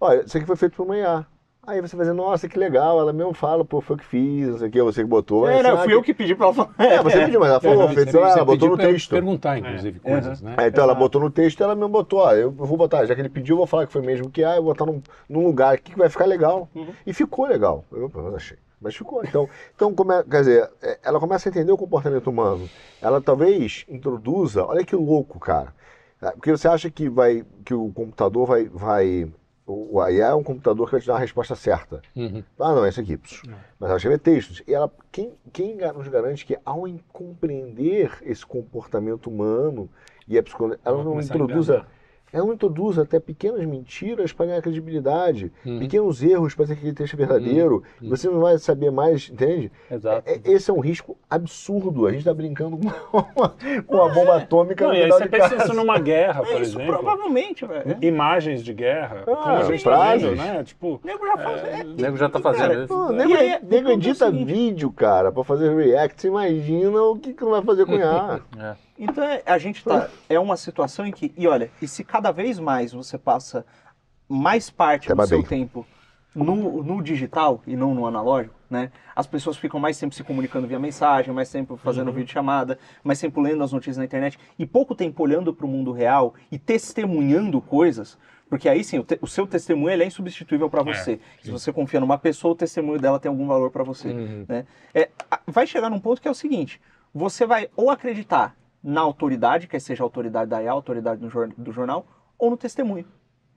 Olha, 0.00 0.22
isso 0.24 0.36
aqui 0.36 0.46
foi 0.46 0.56
feito 0.56 0.76
por 0.76 0.84
uma 0.84 0.96
IA. 0.96 1.26
Aí 1.62 1.80
você 1.80 1.94
vai 1.94 2.04
dizer, 2.04 2.16
nossa, 2.16 2.48
que 2.48 2.58
legal, 2.58 2.98
ela 2.98 3.12
mesmo 3.12 3.34
fala, 3.34 3.64
pô, 3.64 3.82
foi 3.82 3.94
eu 3.94 3.98
que 3.98 4.06
fiz, 4.06 4.48
não 4.48 4.58
sei 4.58 4.68
o 4.68 4.70
que, 4.70 4.82
você 4.82 5.02
que 5.02 5.08
botou. 5.08 5.46
É, 5.46 5.62
não, 5.62 5.74
ah, 5.74 5.84
fui 5.84 5.92
eu 5.92 6.02
que 6.02 6.14
pedi 6.14 6.34
pra 6.34 6.46
ela 6.46 6.54
falar. 6.54 6.74
É, 6.78 7.02
você 7.02 7.20
pediu, 7.20 7.38
mas 7.38 7.50
ela 7.50 7.60
falou, 7.60 7.86
Não, 7.86 7.94
fez, 7.94 8.10
você 8.10 8.16
ela 8.16 8.44
botou 8.44 8.70
no 8.70 8.78
texto. 8.78 9.10
Perguntar, 9.10 9.58
inclusive, 9.58 10.00
coisas, 10.00 10.40
né? 10.40 10.54
Aí, 10.56 10.68
então 10.68 10.84
ela 10.84 10.94
botou 10.94 11.20
no 11.20 11.30
texto, 11.30 11.62
ela 11.62 11.74
mesmo 11.74 11.90
botou, 11.90 12.20
ó, 12.20 12.32
eu 12.32 12.50
vou 12.50 12.78
botar, 12.78 13.04
já 13.04 13.14
que 13.14 13.20
ele 13.20 13.28
pediu, 13.28 13.54
eu 13.54 13.58
vou 13.58 13.66
falar 13.66 13.86
que 13.86 13.92
foi 13.92 14.00
mesmo 14.00 14.30
que, 14.30 14.42
ah, 14.42 14.56
eu 14.56 14.62
vou 14.62 14.72
botar 14.72 14.86
num, 14.86 15.02
num 15.28 15.44
lugar 15.44 15.74
aqui 15.74 15.92
que 15.92 15.98
vai 15.98 16.08
ficar 16.08 16.24
legal. 16.24 16.68
E 17.06 17.12
ficou 17.12 17.46
legal. 17.46 17.84
Eu 17.92 18.08
pelo 18.08 18.24
menos 18.24 18.36
achei. 18.38 18.56
Mas 18.80 18.96
ficou. 18.96 19.22
Então, 19.22 19.48
então 19.76 19.94
come, 19.94 20.24
quer 20.24 20.40
dizer, 20.40 20.70
é, 20.82 20.98
ela 21.02 21.20
começa 21.20 21.48
a 21.48 21.50
entender 21.50 21.70
o 21.70 21.76
comportamento 21.76 22.28
humano. 22.30 22.68
Ela 23.02 23.20
talvez 23.20 23.84
introduza, 23.86 24.64
olha 24.64 24.84
que 24.84 24.96
louco, 24.96 25.38
cara. 25.38 25.74
É, 26.22 26.30
Porque 26.30 26.50
você 26.50 26.66
acha 26.66 26.90
que 26.90 27.08
vai, 27.08 27.44
que 27.64 27.74
o 27.74 27.92
computador 27.92 28.46
vai, 28.46 28.64
vai 28.64 29.30
o 29.70 30.08
IA 30.08 30.28
é 30.28 30.34
um 30.34 30.42
computador 30.42 30.86
que 30.86 30.92
vai 30.92 31.00
te 31.00 31.06
dar 31.06 31.14
uma 31.14 31.20
resposta 31.20 31.54
certa. 31.54 32.02
Uhum. 32.16 32.42
Ah, 32.58 32.74
não, 32.74 32.84
é 32.84 32.88
isso 32.88 33.00
aqui. 33.00 33.16
pss. 33.16 33.42
Mas 33.78 33.88
ela 33.88 33.96
escreve 33.96 34.18
textos. 34.18 34.62
E 34.66 34.74
ela, 34.74 34.90
quem, 35.12 35.32
quem 35.52 35.76
nos 35.76 36.08
garante 36.08 36.44
que 36.44 36.58
ao 36.64 36.86
compreender 37.12 38.18
esse 38.22 38.44
comportamento 38.44 39.28
humano 39.28 39.88
e 40.26 40.38
a 40.38 40.42
psicologia, 40.42 40.80
ela 40.84 40.96
Vai 40.96 41.04
não 41.04 41.18
a 41.18 41.22
introduza. 41.22 41.86
Ela 42.32 42.46
não 42.46 42.54
introduz 42.54 42.98
até 42.98 43.18
pequenas 43.18 43.64
mentiras 43.64 44.32
para 44.32 44.46
ganhar 44.46 44.62
credibilidade, 44.62 45.52
Uhum. 45.64 45.78
pequenos 45.78 46.22
erros 46.22 46.54
para 46.54 46.64
dizer 46.64 46.74
que 46.74 46.80
aquele 46.80 46.94
texto 46.94 47.14
é 47.14 47.16
verdadeiro. 47.16 47.82
Você 48.02 48.28
não 48.28 48.40
vai 48.40 48.58
saber 48.58 48.90
mais, 48.90 49.28
entende? 49.30 49.70
Exato. 49.90 50.28
É- 50.28 50.40
Esse 50.44 50.70
é 50.70 50.74
um 50.74 50.80
risco 50.80 51.16
absurdo. 51.28 52.06
A 52.06 52.10
gente 52.10 52.20
está 52.20 52.34
brincando 52.34 52.76
com 52.78 52.84
uma, 52.86 52.92
com 53.86 53.94
uma 53.96 54.08
bomba 54.08 54.36
atômica 54.36 54.84
Não, 54.84 54.92
no 54.92 54.98
e 54.98 55.02
aí 55.04 55.08
você 55.10 55.24
de 55.24 55.28
pensa 55.30 55.48
casa. 55.50 55.64
isso 55.64 55.74
numa 55.74 55.98
guerra, 55.98 56.42
por 56.44 56.52
É, 56.58 56.60
isso 56.62 56.78
exemplo. 56.78 56.94
provavelmente, 56.98 57.66
velho. 57.66 57.96
Imagens 58.00 58.62
de 58.62 58.72
guerra. 58.74 59.22
Ah, 59.22 59.24
como 59.36 59.56
a 59.56 59.62
gente 59.64 59.84
tá 59.84 59.90
frases. 59.90 60.22
vendo, 60.22 60.36
né? 60.36 60.64
Tipo, 60.64 61.00
O 61.02 61.06
nego 61.06 61.26
já 61.26 61.36
faz. 61.36 61.64
é, 61.64 61.82
O 61.84 61.94
nego 61.94 62.16
já 62.16 62.28
tá 62.28 62.40
fazendo 62.40 62.60
cara, 62.68 62.74
isso. 62.84 62.88
Pô, 62.88 63.12
nego, 63.12 63.34
aí, 63.34 63.58
o 63.62 63.66
nego 63.66 63.88
é 63.88 63.92
edita 63.94 64.26
seguinte. 64.26 64.44
vídeo, 64.52 64.92
cara, 64.92 65.32
pra 65.32 65.44
fazer 65.44 65.74
react. 65.76 66.20
Você 66.20 66.28
imagina 66.28 67.02
o 67.02 67.16
que, 67.18 67.32
que 67.32 67.42
não 67.44 67.50
vai 67.52 67.62
fazer 67.62 67.86
com 67.86 67.94
IA. 67.94 68.40
É. 68.58 68.89
Então 69.02 69.24
é, 69.24 69.42
a 69.46 69.56
gente 69.58 69.82
tá. 69.82 70.08
É 70.28 70.38
uma 70.38 70.56
situação 70.56 71.06
em 71.06 71.10
que. 71.12 71.32
E 71.36 71.48
olha, 71.48 71.70
e 71.80 71.88
se 71.88 72.04
cada 72.04 72.30
vez 72.30 72.58
mais 72.58 72.92
você 72.92 73.16
passa 73.16 73.64
mais 74.28 74.68
parte 74.70 75.10
Até 75.10 75.20
do 75.22 75.26
seu 75.28 75.42
babei. 75.42 75.58
tempo 75.58 75.86
no, 76.34 76.82
no 76.84 77.02
digital 77.02 77.60
e 77.66 77.74
não 77.74 77.94
no 77.94 78.06
analógico, 78.06 78.54
né? 78.70 78.92
As 79.16 79.26
pessoas 79.26 79.56
ficam 79.56 79.80
mais 79.80 79.98
tempo 79.98 80.14
se 80.14 80.22
comunicando 80.22 80.66
via 80.68 80.78
mensagem, 80.78 81.34
mais 81.34 81.50
tempo 81.50 81.76
fazendo 81.76 82.12
videochamada, 82.12 82.78
mais 83.02 83.18
tempo 83.18 83.40
lendo 83.40 83.64
as 83.64 83.72
notícias 83.72 83.96
na 83.96 84.04
internet 84.04 84.38
e 84.58 84.64
pouco 84.64 84.94
tempo 84.94 85.22
olhando 85.22 85.52
para 85.52 85.66
o 85.66 85.68
mundo 85.68 85.90
real 85.90 86.34
e 86.52 86.58
testemunhando 86.58 87.60
coisas. 87.60 88.16
Porque 88.48 88.68
aí 88.68 88.82
sim, 88.84 88.98
o, 88.98 89.04
te- 89.04 89.18
o 89.22 89.26
seu 89.26 89.46
testemunho 89.46 89.90
ele 89.92 90.02
é 90.02 90.06
insubstituível 90.06 90.68
para 90.68 90.82
você. 90.82 91.18
Se 91.42 91.50
você 91.50 91.72
confia 91.72 92.00
numa 92.00 92.18
pessoa, 92.18 92.52
o 92.52 92.56
testemunho 92.56 93.00
dela 93.00 93.18
tem 93.18 93.28
algum 93.28 93.46
valor 93.46 93.70
para 93.70 93.82
você. 93.84 94.12
né? 94.48 94.66
É, 94.94 95.08
vai 95.46 95.66
chegar 95.66 95.88
num 95.88 96.00
ponto 96.00 96.20
que 96.20 96.28
é 96.28 96.30
o 96.30 96.34
seguinte: 96.34 96.80
você 97.14 97.46
vai 97.46 97.68
ou 97.76 97.90
acreditar 97.90 98.54
na 98.82 99.00
autoridade, 99.00 99.66
quer 99.66 99.80
seja 99.80 100.02
a 100.02 100.06
autoridade 100.06 100.50
da 100.50 100.62
IA, 100.62 100.70
a 100.70 100.74
autoridade 100.74 101.20
do, 101.20 101.28
jor- 101.28 101.52
do 101.56 101.72
jornal, 101.72 102.06
ou 102.38 102.50
no 102.50 102.56
testemunho. 102.56 103.04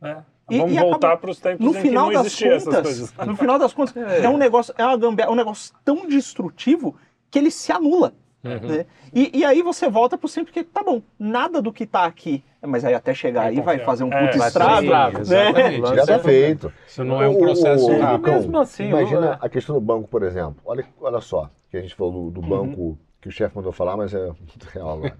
é. 0.01 0.17
E- 0.51 0.57
vamos 0.57 0.73
e 0.75 0.77
voltar 0.79 1.15
para 1.15 1.31
os 1.31 1.39
tempos 1.39 1.65
No 1.65 1.71
em 1.71 1.73
que 1.75 1.81
final 1.81 2.07
não 2.07 2.13
das 2.13 2.25
existiam 2.25 2.51
essas 2.51 2.65
contas, 2.65 2.81
coisas. 2.83 3.13
no 3.27 3.37
final 3.37 3.57
das 3.57 3.73
contas, 3.73 3.95
é, 3.95 4.27
um 4.27 4.35
negócio, 4.37 4.73
é 4.77 4.85
uma 4.85 4.97
gambiarra, 4.97 5.31
um 5.31 5.35
negócio 5.35 5.73
tão 5.85 6.05
destrutivo 6.05 6.97
que 7.31 7.39
ele 7.39 7.49
se 7.49 7.71
anula. 7.71 8.13
né? 8.43 8.85
E, 9.13 9.39
e 9.39 9.45
aí 9.45 9.61
você 9.61 9.89
volta 9.89 10.17
pro 10.17 10.27
sempre 10.27 10.51
que, 10.51 10.61
tá 10.65 10.83
bom, 10.83 11.01
nada 11.17 11.61
do 11.61 11.71
que 11.71 11.85
tá 11.85 12.03
aqui, 12.03 12.43
mas 12.61 12.83
aí 12.83 12.93
até 12.93 13.13
chegar 13.13 13.45
É 13.45 13.47
aí 13.47 13.61
vai 13.61 13.79
fazer 13.79 14.03
um 14.03 14.11
É, 14.11 14.19
puto 14.27 14.37
ser 14.37 14.47
estrago, 14.47 14.81
né? 14.85 15.21
exatamente. 15.21 15.95
Já 15.95 16.05
tá 16.05 16.19
feito. 16.19 16.73
Isso 16.85 17.03
não 17.05 17.21
é 17.23 17.29
um 17.29 17.37
processo. 17.37 17.85
O- 17.85 17.93
o- 17.93 18.51
o- 18.51 18.57
assim, 18.59 18.89
imagina 18.89 19.25
eu- 19.27 19.37
a 19.39 19.47
questão 19.47 19.75
do 19.75 19.81
banco, 19.81 20.09
por 20.09 20.23
exemplo. 20.23 20.57
Olha, 20.65 20.85
olha 20.99 21.21
só, 21.21 21.49
que 21.71 21.77
a 21.77 21.81
gente 21.81 21.95
falou 21.95 22.29
do, 22.29 22.41
do 22.41 22.41
banco 22.41 22.97
que 23.23 23.29
o 23.29 23.31
chefe 23.31 23.55
mandou 23.55 23.71
falar, 23.71 23.95
mas 23.95 24.13
é 24.13 24.25
muito 24.27 24.65
real 24.65 24.97
agora. 24.97 25.17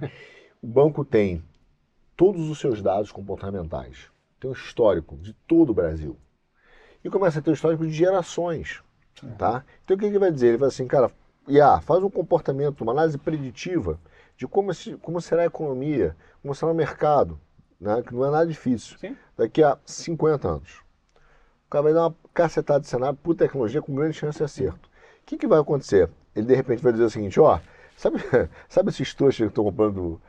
o 0.61 0.67
banco 0.67 1.05
tem 1.05 1.41
todos 2.17 2.49
os 2.49 2.59
seus 2.59 2.81
dados 2.81 3.11
comportamentais. 3.13 4.11
Tem 4.41 4.49
um 4.49 4.53
histórico 4.53 5.15
de 5.15 5.31
todo 5.47 5.69
o 5.69 5.73
Brasil. 5.73 6.17
E 7.01 7.09
começa 7.09 7.39
a 7.39 7.41
ter 7.41 7.49
um 7.49 7.53
histórico 7.53 7.85
de 7.85 7.93
gerações. 7.93 8.83
Tá? 9.37 9.63
Então 9.85 9.95
o 9.95 9.99
que 9.99 10.05
ele 10.05 10.19
vai 10.19 10.31
dizer? 10.31 10.49
Ele 10.49 10.57
vai 10.57 10.67
assim, 10.67 10.85
cara, 10.85 11.09
IA, 11.47 11.79
faz 11.79 12.03
um 12.03 12.09
comportamento, 12.09 12.81
uma 12.81 12.91
análise 12.91 13.17
preditiva 13.17 13.97
de 14.35 14.45
como, 14.47 14.71
esse- 14.71 14.97
como 14.97 15.21
será 15.21 15.43
a 15.43 15.45
economia, 15.45 16.13
como 16.41 16.53
será 16.53 16.73
o 16.73 16.75
mercado, 16.75 17.39
né? 17.79 18.01
que 18.05 18.13
não 18.13 18.25
é 18.25 18.31
nada 18.31 18.45
difícil. 18.45 18.97
Sim. 18.97 19.15
Daqui 19.37 19.63
a 19.63 19.77
50 19.85 20.49
anos. 20.49 20.81
O 21.67 21.69
cara 21.69 21.83
vai 21.83 21.93
dar 21.93 22.07
uma 22.07 22.15
cacetada 22.33 22.81
de 22.81 22.87
cenário 22.87 23.17
por 23.23 23.33
tecnologia 23.33 23.81
com 23.81 23.95
grande 23.95 24.17
chance 24.17 24.39
de 24.39 24.43
acerto. 24.43 24.89
O 25.21 25.25
que, 25.25 25.37
que 25.37 25.47
vai 25.47 25.59
acontecer? 25.59 26.09
Ele 26.35 26.47
de 26.47 26.53
repente 26.55 26.83
vai 26.83 26.91
dizer 26.91 27.05
o 27.05 27.09
seguinte, 27.09 27.39
ó, 27.39 27.59
sabe, 27.97 28.17
sabe 28.69 28.89
esses 28.89 29.13
trouxas 29.13 29.37
que 29.37 29.43
estão 29.45 29.63
comprando 29.63 30.21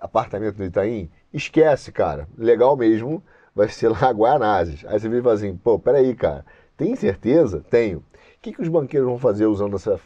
apartamento 0.00 0.58
no 0.58 0.64
Itaim? 0.64 1.10
Esquece, 1.32 1.92
cara. 1.92 2.28
Legal 2.36 2.76
mesmo, 2.76 3.22
vai 3.54 3.68
ser 3.68 3.88
lá 3.88 4.10
Guanazes. 4.12 4.84
Aí 4.86 4.98
você 4.98 5.08
vem 5.08 5.20
e 5.20 5.22
fala 5.22 5.34
assim, 5.34 5.56
pô, 5.56 5.78
peraí, 5.78 6.14
cara, 6.14 6.44
tem 6.76 6.94
certeza? 6.96 7.64
Tenho. 7.70 7.98
O 7.98 8.04
que, 8.42 8.52
que 8.52 8.60
os 8.62 8.68
banqueiros 8.68 9.08
vão 9.08 9.18
fazer 9.18 9.46
usando 9.46 9.76
essa- 9.76 9.98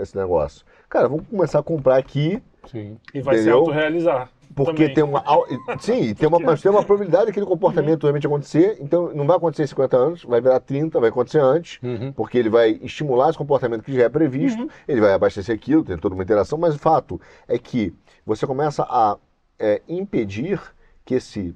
esse 0.00 0.16
negócio? 0.16 0.66
Cara, 0.88 1.08
vamos 1.08 1.26
começar 1.28 1.60
a 1.60 1.62
comprar 1.62 1.96
aqui, 1.98 2.42
Sim. 2.66 2.98
E 3.14 3.22
vai 3.22 3.36
se 3.36 3.42
Entendeu? 3.42 3.58
autorrealizar. 3.60 4.28
Porque 4.54 4.88
também. 4.88 4.94
tem 4.94 5.04
uma. 5.04 5.22
Sim, 5.78 6.14
tem 6.14 6.28
uma, 6.28 6.38
mas 6.40 6.60
tem 6.60 6.70
uma 6.70 6.82
probabilidade 6.82 7.26
daquele 7.26 7.46
comportamento 7.46 8.02
realmente 8.02 8.26
acontecer. 8.26 8.76
Então 8.80 9.12
não 9.14 9.26
vai 9.26 9.36
acontecer 9.36 9.62
em 9.64 9.66
50 9.68 9.96
anos, 9.96 10.24
vai 10.24 10.40
virar 10.40 10.60
30, 10.60 10.98
vai 11.00 11.08
acontecer 11.08 11.40
antes, 11.40 11.78
Uhum. 11.82 12.12
porque 12.12 12.36
ele 12.38 12.48
vai 12.50 12.78
estimular 12.82 13.28
esse 13.30 13.38
comportamento 13.38 13.82
que 13.82 13.92
já 13.94 14.04
é 14.04 14.08
previsto, 14.08 14.68
ele 14.88 15.00
vai 15.00 15.12
abastecer 15.12 15.54
aquilo, 15.54 15.84
tem 15.84 15.96
toda 15.96 16.14
uma 16.14 16.24
interação, 16.24 16.58
mas 16.58 16.74
o 16.74 16.78
fato 16.78 17.20
é 17.46 17.58
que 17.58 17.94
você 18.26 18.46
começa 18.46 18.82
a 18.88 19.16
é, 19.58 19.80
impedir 19.88 20.60
que 21.04 21.14
esse. 21.14 21.54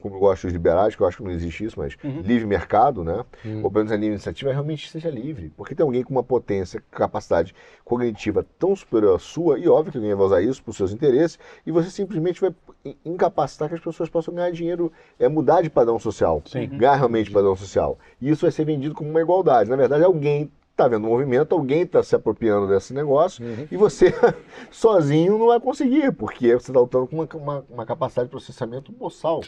Como 0.00 0.16
eu 0.16 0.20
gosto 0.20 0.44
dos 0.44 0.52
liberais, 0.52 0.96
que 0.96 1.02
eu 1.02 1.06
acho 1.06 1.18
que 1.18 1.22
não 1.22 1.30
existe 1.30 1.64
isso, 1.64 1.78
mas 1.78 1.96
livre 2.22 2.46
mercado, 2.46 3.04
né? 3.04 3.24
Ou 3.62 3.70
pelo 3.70 3.84
menos 3.84 3.92
a 3.92 3.96
livre 3.96 4.14
iniciativa 4.14 4.50
realmente 4.50 4.90
seja 4.90 5.10
livre. 5.10 5.52
Porque 5.56 5.74
tem 5.74 5.84
alguém 5.84 6.02
com 6.02 6.10
uma 6.10 6.22
potência, 6.22 6.82
capacidade 6.90 7.54
cognitiva 7.84 8.44
tão 8.58 8.74
superior 8.74 9.16
à 9.16 9.18
sua, 9.18 9.58
e 9.58 9.68
óbvio 9.68 9.92
que 9.92 9.98
alguém 9.98 10.14
vai 10.14 10.26
usar 10.26 10.42
isso 10.42 10.62
para 10.62 10.70
os 10.70 10.76
seus 10.76 10.92
interesses, 10.92 11.38
e 11.66 11.70
você 11.70 11.90
simplesmente 11.90 12.40
vai 12.40 12.54
in- 12.84 12.96
incapacitar 13.04 13.68
que 13.68 13.74
as 13.74 13.80
pessoas 13.80 14.08
possam 14.08 14.32
ganhar 14.34 14.50
dinheiro, 14.50 14.90
é 15.18 15.28
mudar 15.28 15.62
de 15.62 15.68
padrão 15.70 15.98
social, 15.98 16.42
Sim. 16.46 16.66
ganhar 16.68 16.94
realmente 16.94 17.30
padrão 17.30 17.54
social. 17.54 17.98
E 18.20 18.30
isso 18.30 18.42
vai 18.42 18.50
ser 18.52 18.64
vendido 18.64 18.94
como 18.94 19.10
uma 19.10 19.20
igualdade. 19.20 19.68
Na 19.68 19.76
verdade, 19.76 20.04
alguém 20.04 20.50
tá 20.76 20.88
vendo 20.88 21.06
movimento, 21.06 21.54
alguém 21.54 21.82
está 21.82 22.02
se 22.02 22.14
apropriando 22.16 22.66
desse 22.68 22.92
negócio 22.92 23.44
Uhum. 23.44 23.68
e 23.70 23.76
você 23.76 24.12
sozinho 24.70 25.38
não 25.38 25.46
vai 25.48 25.60
conseguir, 25.60 26.12
porque 26.12 26.48
você 26.52 26.70
está 26.70 26.80
lutando 26.80 27.06
com 27.06 27.16
uma, 27.16 27.28
uma, 27.34 27.66
uma 27.70 27.86
capacidade 27.86 28.26
de 28.26 28.30
processamento 28.30 28.92
boçal, 28.92 29.40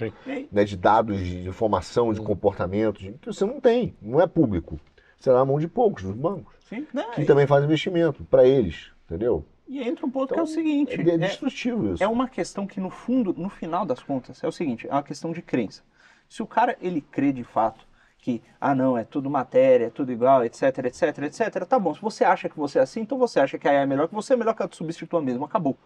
né, 0.52 0.64
de 0.64 0.76
dados, 0.76 1.18
de 1.18 1.48
informação, 1.48 2.12
de 2.12 2.20
comportamento, 2.20 3.00
de- 3.00 3.12
que 3.12 3.26
você 3.26 3.44
não 3.44 3.60
tem, 3.60 3.94
não 4.00 4.20
é 4.20 4.26
público. 4.26 4.78
Será 5.18 5.38
na 5.38 5.44
mão 5.44 5.58
de 5.58 5.66
poucos, 5.66 6.02
dos 6.04 6.14
bancos, 6.14 6.54
Sim, 6.68 6.86
né? 6.92 7.04
que 7.14 7.24
também 7.24 7.46
fazem 7.46 7.64
investimento 7.66 8.22
para 8.24 8.44
eles, 8.46 8.90
entendeu? 9.06 9.44
E 9.68 9.80
entra 9.82 10.06
um 10.06 10.10
ponto 10.10 10.32
que 10.32 10.38
é 10.38 10.42
Então, 10.42 10.44
o 10.44 10.54
seguinte: 10.54 10.94
É, 11.00 11.14
é- 11.14 11.18
destrutivo 11.18 11.92
isso. 11.94 12.04
É 12.04 12.06
uma 12.06 12.28
questão 12.28 12.66
que 12.66 12.78
no 12.78 12.90
fundo, 12.90 13.34
no 13.36 13.48
final 13.48 13.84
das 13.84 14.00
contas, 14.00 14.44
é 14.44 14.46
o 14.46 14.52
seguinte, 14.52 14.86
é 14.86 14.92
uma 14.92 15.02
questão 15.02 15.32
de 15.32 15.42
crença. 15.42 15.82
Se 16.28 16.42
o 16.42 16.46
cara 16.46 16.76
ele 16.80 17.00
crê 17.00 17.32
de 17.32 17.42
fato 17.42 17.84
que 18.26 18.42
ah 18.60 18.74
não, 18.74 18.98
é 18.98 19.04
tudo 19.04 19.30
matéria, 19.30 19.86
é 19.86 19.90
tudo 19.90 20.10
igual, 20.10 20.44
etc, 20.44 20.78
etc, 20.86 21.18
etc, 21.18 21.64
tá 21.64 21.78
bom. 21.78 21.94
Se 21.94 22.02
você 22.02 22.24
acha 22.24 22.48
que 22.48 22.58
você 22.58 22.80
é 22.80 22.82
assim, 22.82 23.02
então 23.02 23.16
você 23.16 23.38
acha 23.38 23.56
que 23.56 23.68
a 23.68 23.70
AI 23.70 23.76
é 23.84 23.86
melhor 23.86 24.08
que 24.08 24.14
você, 24.16 24.32
é 24.32 24.36
melhor 24.36 24.52
que 24.52 24.62
ela 24.62 24.68
te 24.68 24.76
substitua 24.76 25.22
mesmo, 25.22 25.44
acabou. 25.44 25.76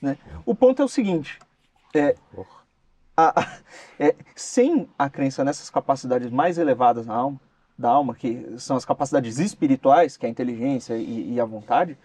Né? 0.00 0.16
O 0.46 0.54
ponto 0.54 0.80
é 0.80 0.84
o 0.84 0.88
seguinte, 0.88 1.40
é, 1.92 2.14
a- 3.16 3.40
a- 3.40 3.58
é, 3.98 4.14
sem 4.36 4.88
a 4.96 5.10
crença 5.10 5.42
nessas 5.42 5.68
capacidades 5.70 6.30
mais 6.30 6.56
elevadas 6.56 7.06
da 7.06 7.14
alma, 7.14 7.40
da 7.76 7.90
alma, 7.90 8.14
que 8.14 8.46
são 8.58 8.76
as 8.76 8.84
capacidades 8.84 9.40
espirituais, 9.40 10.16
que 10.16 10.24
é 10.24 10.28
a 10.28 10.30
inteligência 10.30 10.94
e, 10.96 11.32
e 11.34 11.40
a 11.40 11.44
vontade, 11.44 11.98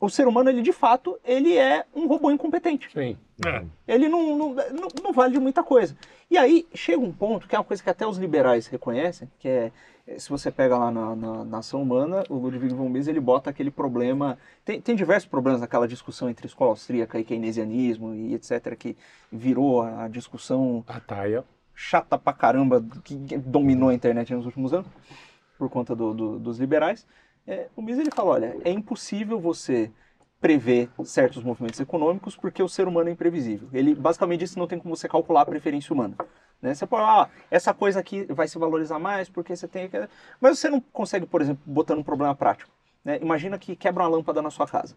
o 0.00 0.08
ser 0.08 0.28
humano, 0.28 0.48
ele 0.48 0.62
de 0.62 0.72
fato, 0.72 1.18
ele 1.24 1.56
é 1.56 1.84
um 1.92 2.06
robô 2.06 2.30
incompetente. 2.30 2.88
Sim. 2.92 3.18
É. 3.46 3.64
Ele 3.86 4.08
não, 4.08 4.36
não, 4.36 4.54
não, 4.54 4.88
não 5.02 5.12
vale 5.12 5.32
de 5.32 5.38
muita 5.38 5.62
coisa. 5.62 5.96
E 6.30 6.36
aí 6.36 6.66
chega 6.74 7.00
um 7.00 7.12
ponto 7.12 7.46
que 7.46 7.54
é 7.54 7.58
uma 7.58 7.64
coisa 7.64 7.82
que 7.82 7.88
até 7.90 8.06
os 8.06 8.18
liberais 8.18 8.66
reconhecem, 8.66 9.30
que 9.38 9.48
é, 9.48 9.72
se 10.18 10.28
você 10.28 10.50
pega 10.50 10.76
lá 10.76 10.90
na, 10.90 11.14
na, 11.14 11.44
na 11.44 11.58
ação 11.58 11.80
humana, 11.82 12.24
o 12.28 12.34
Ludwig 12.34 12.74
von 12.74 12.88
Mises 12.88 13.08
ele 13.08 13.20
bota 13.20 13.48
aquele 13.50 13.70
problema. 13.70 14.36
Tem, 14.64 14.80
tem 14.80 14.96
diversos 14.96 15.28
problemas 15.28 15.60
naquela 15.60 15.86
discussão 15.86 16.28
entre 16.28 16.46
escola 16.46 16.70
austríaca 16.70 17.18
e 17.18 17.24
keynesianismo 17.24 18.14
e 18.14 18.34
etc., 18.34 18.74
que 18.76 18.96
virou 19.30 19.82
a, 19.82 20.04
a 20.04 20.08
discussão 20.08 20.82
chata 21.74 22.18
pra 22.18 22.32
caramba 22.32 22.84
que 23.04 23.14
dominou 23.38 23.90
a 23.90 23.94
internet 23.94 24.34
nos 24.34 24.46
últimos 24.46 24.72
anos, 24.74 24.88
por 25.56 25.70
conta 25.70 25.94
do- 25.94 26.12
do- 26.12 26.38
dos 26.40 26.58
liberais. 26.58 27.06
É, 27.46 27.68
o 27.76 27.80
Mises 27.80 28.00
ele 28.00 28.10
fala, 28.10 28.30
olha, 28.30 28.56
é 28.64 28.70
impossível 28.70 29.38
você 29.40 29.90
prever 30.40 30.88
certos 31.04 31.42
movimentos 31.42 31.80
econômicos 31.80 32.36
porque 32.36 32.62
o 32.62 32.68
ser 32.68 32.86
humano 32.86 33.08
é 33.08 33.12
imprevisível. 33.12 33.68
Ele 33.72 33.94
basicamente 33.94 34.40
disse 34.40 34.54
que 34.54 34.60
não 34.60 34.66
tem 34.66 34.78
como 34.78 34.96
você 34.96 35.08
calcular 35.08 35.42
a 35.42 35.46
preferência 35.46 35.92
humana. 35.92 36.14
Né? 36.62 36.74
Você 36.74 36.86
pode, 36.86 37.02
ah, 37.04 37.28
essa 37.50 37.74
coisa 37.74 38.00
aqui 38.00 38.24
vai 38.32 38.46
se 38.48 38.58
valorizar 38.58 38.98
mais 38.98 39.28
porque 39.28 39.54
você 39.54 39.66
tem... 39.66 39.88
que-" 39.88 40.08
Mas 40.40 40.58
você 40.58 40.68
não 40.68 40.80
consegue, 40.80 41.26
por 41.26 41.40
exemplo, 41.40 41.62
botando 41.66 41.98
um 41.98 42.04
problema 42.04 42.34
prático. 42.34 42.70
né? 43.04 43.18
Imagina 43.20 43.58
que 43.58 43.74
quebra 43.76 44.04
uma 44.04 44.16
lâmpada 44.16 44.40
na 44.42 44.50
sua 44.50 44.66
casa. 44.66 44.96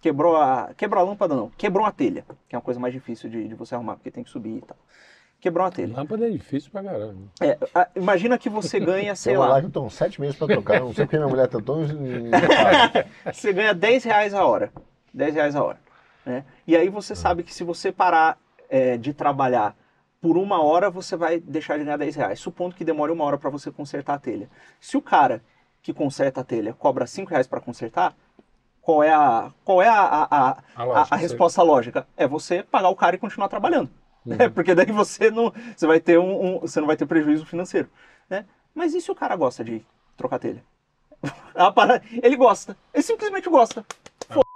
Quebrou 0.00 0.36
a... 0.36 0.72
Quebrou 0.76 1.00
a 1.00 1.06
lâmpada 1.06 1.34
não, 1.36 1.50
quebrou 1.50 1.86
a 1.86 1.92
telha, 1.92 2.24
que 2.48 2.54
é 2.54 2.58
uma 2.58 2.62
coisa 2.62 2.80
mais 2.80 2.92
difícil 2.92 3.30
de, 3.30 3.46
de 3.48 3.54
você 3.54 3.74
arrumar, 3.74 3.94
porque 3.96 4.10
tem 4.10 4.24
que 4.24 4.30
subir 4.30 4.58
e 4.58 4.60
tal. 4.62 4.76
Quebrou 5.42 5.64
uma 5.66 5.72
telha. 5.72 5.94
Lâmpada 5.96 6.28
é 6.28 6.30
difícil 6.30 6.70
pra 6.70 6.84
caramba. 6.84 7.16
É, 7.40 7.58
a- 7.74 7.88
imagina 7.96 8.38
que 8.38 8.48
você 8.48 8.78
ganha, 8.78 9.14
sei 9.16 9.36
lá, 9.36 9.48
lá 9.48 9.60
que 9.60 9.66
estão 9.66 9.90
sete 9.90 10.20
meses 10.20 10.36
para 10.36 10.46
trocar, 10.54 10.78
não 10.80 10.94
sei 10.94 11.04
porque 11.04 11.16
minha 11.18 11.28
mulher 11.28 11.48
tentou 11.48 11.78
para. 12.30 13.06
você 13.34 13.52
ganha 13.52 13.74
10 13.74 14.04
reais 14.04 14.32
a 14.34 14.46
hora. 14.46 14.72
10 15.12 15.34
reais 15.34 15.56
a 15.56 15.64
hora. 15.64 15.80
Né? 16.24 16.44
E 16.64 16.76
aí 16.76 16.88
você 16.88 17.16
sabe 17.16 17.42
que 17.42 17.52
se 17.52 17.64
você 17.64 17.90
parar 17.90 18.38
é, 18.70 18.96
de 18.96 19.12
trabalhar 19.12 19.74
por 20.20 20.38
uma 20.38 20.62
hora, 20.62 20.88
você 20.88 21.16
vai 21.16 21.40
deixar 21.40 21.76
de 21.76 21.82
ganhar 21.84 21.96
10 21.96 22.14
reais. 22.14 22.38
Supondo 22.38 22.76
que 22.76 22.84
demore 22.84 23.10
uma 23.10 23.24
hora 23.24 23.36
para 23.36 23.50
você 23.50 23.68
consertar 23.72 24.14
a 24.14 24.18
telha. 24.20 24.48
Se 24.80 24.96
o 24.96 25.02
cara 25.02 25.42
que 25.82 25.92
conserta 25.92 26.42
a 26.42 26.44
telha 26.44 26.72
cobra 26.72 27.04
5 27.04 27.28
reais 27.28 27.48
para 27.48 27.60
consertar, 27.60 28.14
qual 28.80 29.02
é 29.02 29.12
a, 29.12 29.50
qual 29.64 29.82
é 29.82 29.88
a, 29.88 30.00
a, 30.00 30.22
a, 30.50 30.56
A 30.76 30.84
lógica, 30.84 31.14
a- 31.14 31.16
a 31.16 31.18
resposta 31.18 31.62
lógica? 31.64 32.06
É 32.16 32.28
você 32.28 32.62
pagar 32.62 32.90
o 32.90 32.94
cara 32.96 33.16
e 33.16 33.18
continuar 33.18 33.48
trabalhando. 33.48 33.90
Né? 34.24 34.48
Porque 34.48 34.74
daí 34.74 34.86
você 34.92 35.30
não, 35.30 35.52
você 35.76 35.86
vai 35.86 36.00
ter 36.00 36.18
um, 36.18 36.56
um- 36.56 36.58
você 36.60 36.80
não 36.80 36.86
vai 36.86 36.96
ter 36.96 37.06
prejuízo 37.06 37.44
financeiro. 37.46 37.88
Né? 38.28 38.44
Mas 38.74 38.94
e 38.94 39.00
se 39.00 39.10
o 39.10 39.14
cara 39.14 39.36
gosta 39.36 39.62
de 39.64 39.84
trocar 40.16 40.38
telha? 40.38 40.64
Ele 42.22 42.36
gosta. 42.36 42.76
Ele 42.92 43.02
simplesmente 43.02 43.48
gosta. 43.48 43.84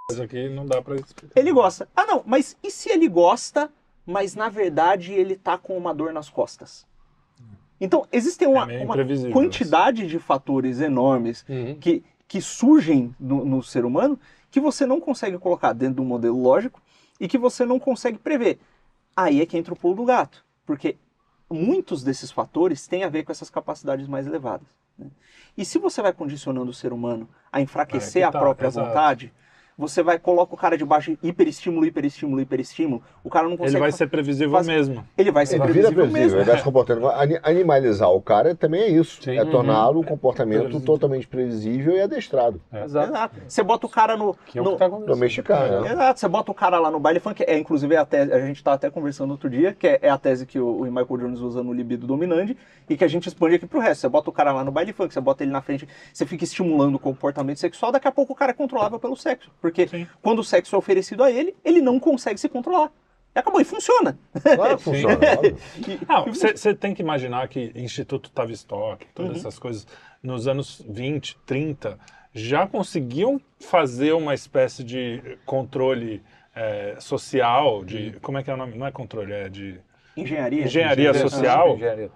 Mas 0.09 0.19
aqui 0.19 0.49
não 0.49 0.65
dá 0.65 0.81
pra 0.81 0.95
explicar. 0.95 1.39
Ele 1.39 1.51
gosta. 1.51 1.87
Ah, 1.95 2.05
não, 2.05 2.23
mas 2.25 2.57
e 2.63 2.71
se 2.71 2.89
ele 2.89 3.07
gosta, 3.09 3.69
mas 4.05 4.35
na 4.35 4.47
verdade 4.49 5.11
ele 5.13 5.35
tá 5.35 5.57
com 5.57 5.77
uma 5.77 5.93
dor 5.93 6.13
nas 6.13 6.29
costas? 6.29 6.85
Então, 7.79 8.07
existem 8.11 8.47
uma, 8.47 8.71
É 8.71 8.83
uma 8.83 8.95
quantidade 9.31 10.07
de 10.07 10.17
fatores 10.17 10.79
enormes 10.81 11.45
Uhum. 11.47 11.75
que, 11.79 12.03
que 12.27 12.41
surgem 12.41 13.13
no, 13.19 13.45
no 13.45 13.61
ser 13.61 13.85
humano 13.85 14.19
que 14.49 14.59
você 14.59 14.85
não 14.85 14.99
consegue 14.99 15.37
colocar 15.37 15.73
dentro 15.73 15.95
de 15.95 16.01
um 16.01 16.05
modelo 16.05 16.41
lógico 16.41 16.81
e 17.19 17.27
que 17.27 17.37
você 17.37 17.65
não 17.65 17.77
consegue 17.79 18.17
prever. 18.17 18.59
Aí 19.17 19.41
é 19.41 19.45
que 19.47 19.57
entra 19.57 19.73
o 19.73 19.77
pulo 19.77 19.95
do 19.95 20.05
gato. 20.05 20.45
Porque 20.63 20.95
muitos 21.49 22.03
desses 22.03 22.31
fatores 22.31 22.85
têm 22.87 23.03
a 23.03 23.09
ver 23.09 23.23
com 23.23 23.31
essas 23.31 23.49
capacidades 23.49 24.07
mais 24.07 24.27
elevadas. 24.27 24.67
né? 24.95 25.07
E 25.57 25.65
se 25.65 25.79
você 25.79 26.03
vai 26.03 26.13
condicionando 26.13 26.69
o 26.69 26.73
ser 26.73 26.93
humano 26.93 27.27
a 27.51 27.59
enfraquecer 27.59 28.21
É 28.21 28.25
a 28.25 28.31
tá, 28.31 28.37
própria 28.39 28.67
exato. 28.67 28.87
vontade, 28.87 29.33
você 29.77 30.01
vai 30.01 30.17
coloca 30.17 30.53
o 30.53 30.57
cara 30.57 30.77
debaixo 30.77 31.11
de 31.11 31.19
hiperestímulo, 31.27 31.85
hiperestímulo, 31.85 32.41
hiperestímulo, 32.41 33.03
o 33.23 33.29
cara 33.29 33.47
não 33.47 33.55
consegue. 33.55 33.75
Ele 33.75 33.79
vai 33.81 33.91
ser 33.91 34.07
previsível 34.07 34.51
faz- 34.51 34.67
mesmo. 34.67 35.05
Ele 35.17 35.31
vai 35.31 35.45
ser 35.45 35.55
Ele 35.55 35.61
vira 35.63 35.73
previsível 35.73 36.03
previsível, 36.05 36.21
mesmo. 36.23 36.37
ele 36.39 36.45
vai 36.49 36.57
se 36.57 36.63
comportando. 36.63 37.07
Ani- 37.09 37.39
Animalizar 37.43 38.09
o 38.11 38.21
cara 38.21 38.55
também 38.55 38.81
é 38.81 38.89
isso. 38.89 39.21
Sim. 39.21 39.37
É 39.37 39.45
torná-lo 39.45 39.99
um 39.99 40.03
É 40.03 40.07
comportamento 40.07 40.61
previsível. 40.63 40.85
totalmente 40.85 41.27
previsível 41.27 41.95
e 41.95 42.01
adestrado. 42.01 42.59
Exato. 42.73 43.09
Exato. 43.09 43.35
Você 43.47 43.63
bota 43.63 43.85
o 43.85 43.89
cara 43.89 44.17
no. 44.17 44.35
Que 44.47 44.57
é 44.57 44.61
o 44.61 44.65
no- 44.65 44.71
que 44.71 44.77
tá 44.77 44.85
acontecendo. 44.87 45.13
Domesticar, 45.13 45.69
né? 45.81 45.91
Exato, 45.91 46.19
você 46.19 46.27
bota 46.27 46.51
o 46.51 46.53
cara 46.55 46.79
lá 46.79 46.89
no 46.89 46.99
baile 46.99 47.19
funk, 47.19 47.43
é 47.45 47.57
inclusive 47.57 47.93
é 47.93 47.97
a 47.97 48.05
tese, 48.05 48.31
a 48.33 48.39
gente 48.45 48.63
tá 48.63 48.73
até 48.73 48.89
conversando 48.89 49.31
outro 49.31 49.49
dia, 49.49 49.73
que 49.73 49.87
é, 49.87 49.99
é 50.01 50.09
a 50.09 50.17
tese 50.17 50.45
que 50.45 50.59
o, 50.59 50.81
o 50.81 50.85
Michael 50.85 51.17
Jones 51.17 51.39
usa 51.39 51.61
no 51.63 51.71
libido 51.73 52.07
dominante 52.07 52.57
e 52.89 52.97
que 52.97 53.03
a 53.03 53.07
gente 53.07 53.27
expande 53.27 53.55
aqui 53.55 53.65
pro 53.67 53.79
resto. 53.79 54.01
Você 54.01 54.09
bota 54.09 54.29
o 54.29 54.33
cara 54.33 54.51
lá 54.51 54.63
no 54.63 54.71
baile 54.71 54.91
funk, 54.93 55.13
você 55.13 55.21
bota 55.21 55.43
ele 55.43 55.51
na 55.51 55.61
frente, 55.61 55.87
você 56.11 56.25
fica 56.25 56.43
estimulando 56.43 56.95
o 56.95 56.99
comportamento 56.99 57.57
sexual, 57.59 57.91
daqui 57.91 58.07
a 58.07 58.11
pouco 58.11 58.33
o 58.33 58.35
cara 58.35 58.51
é 58.51 58.53
controlável 58.55 58.99
pelo 58.99 59.15
sexo. 59.15 59.51
Porque 59.71 59.87
Sim. 59.87 60.07
quando 60.21 60.39
o 60.39 60.43
sexo 60.43 60.75
é 60.75 60.79
oferecido 60.79 61.23
a 61.23 61.31
ele, 61.31 61.55
ele 61.63 61.81
não 61.81 61.99
consegue 61.99 62.39
se 62.39 62.47
controlar. 62.49 62.91
E 63.35 63.39
acabou, 63.39 63.61
e 63.61 63.65
funciona. 63.65 64.17
Claro 64.41 64.77
que 64.77 64.83
funciona. 64.83 65.17
você 66.55 66.73
tem 66.73 66.93
que 66.93 67.01
imaginar 67.01 67.47
que 67.47 67.71
Instituto 67.75 68.29
Tavistock, 68.31 69.05
todas 69.13 69.31
Uhum. 69.33 69.37
essas 69.37 69.59
coisas, 69.59 69.85
nos 70.23 70.47
anos 70.47 70.83
20, 70.89 71.37
30, 71.45 71.99
já 72.33 72.65
conseguiam 72.67 73.39
fazer 73.59 74.13
uma 74.13 74.33
espécie 74.33 74.83
de 74.83 75.37
controle 75.45 76.23
eh, 76.55 76.95
social, 76.99 77.83
de. 77.85 78.13
Como 78.21 78.37
é 78.37 78.43
que 78.43 78.49
é 78.49 78.53
o 78.53 78.57
nome? 78.57 78.75
Não 78.77 78.87
é 78.87 78.91
controle, 78.91 79.31
é 79.33 79.49
de. 79.49 79.79
engenharia. 80.15 80.63
Engenharia 80.65 81.13
social. 81.13 81.75
Engenharia. 81.75 82.11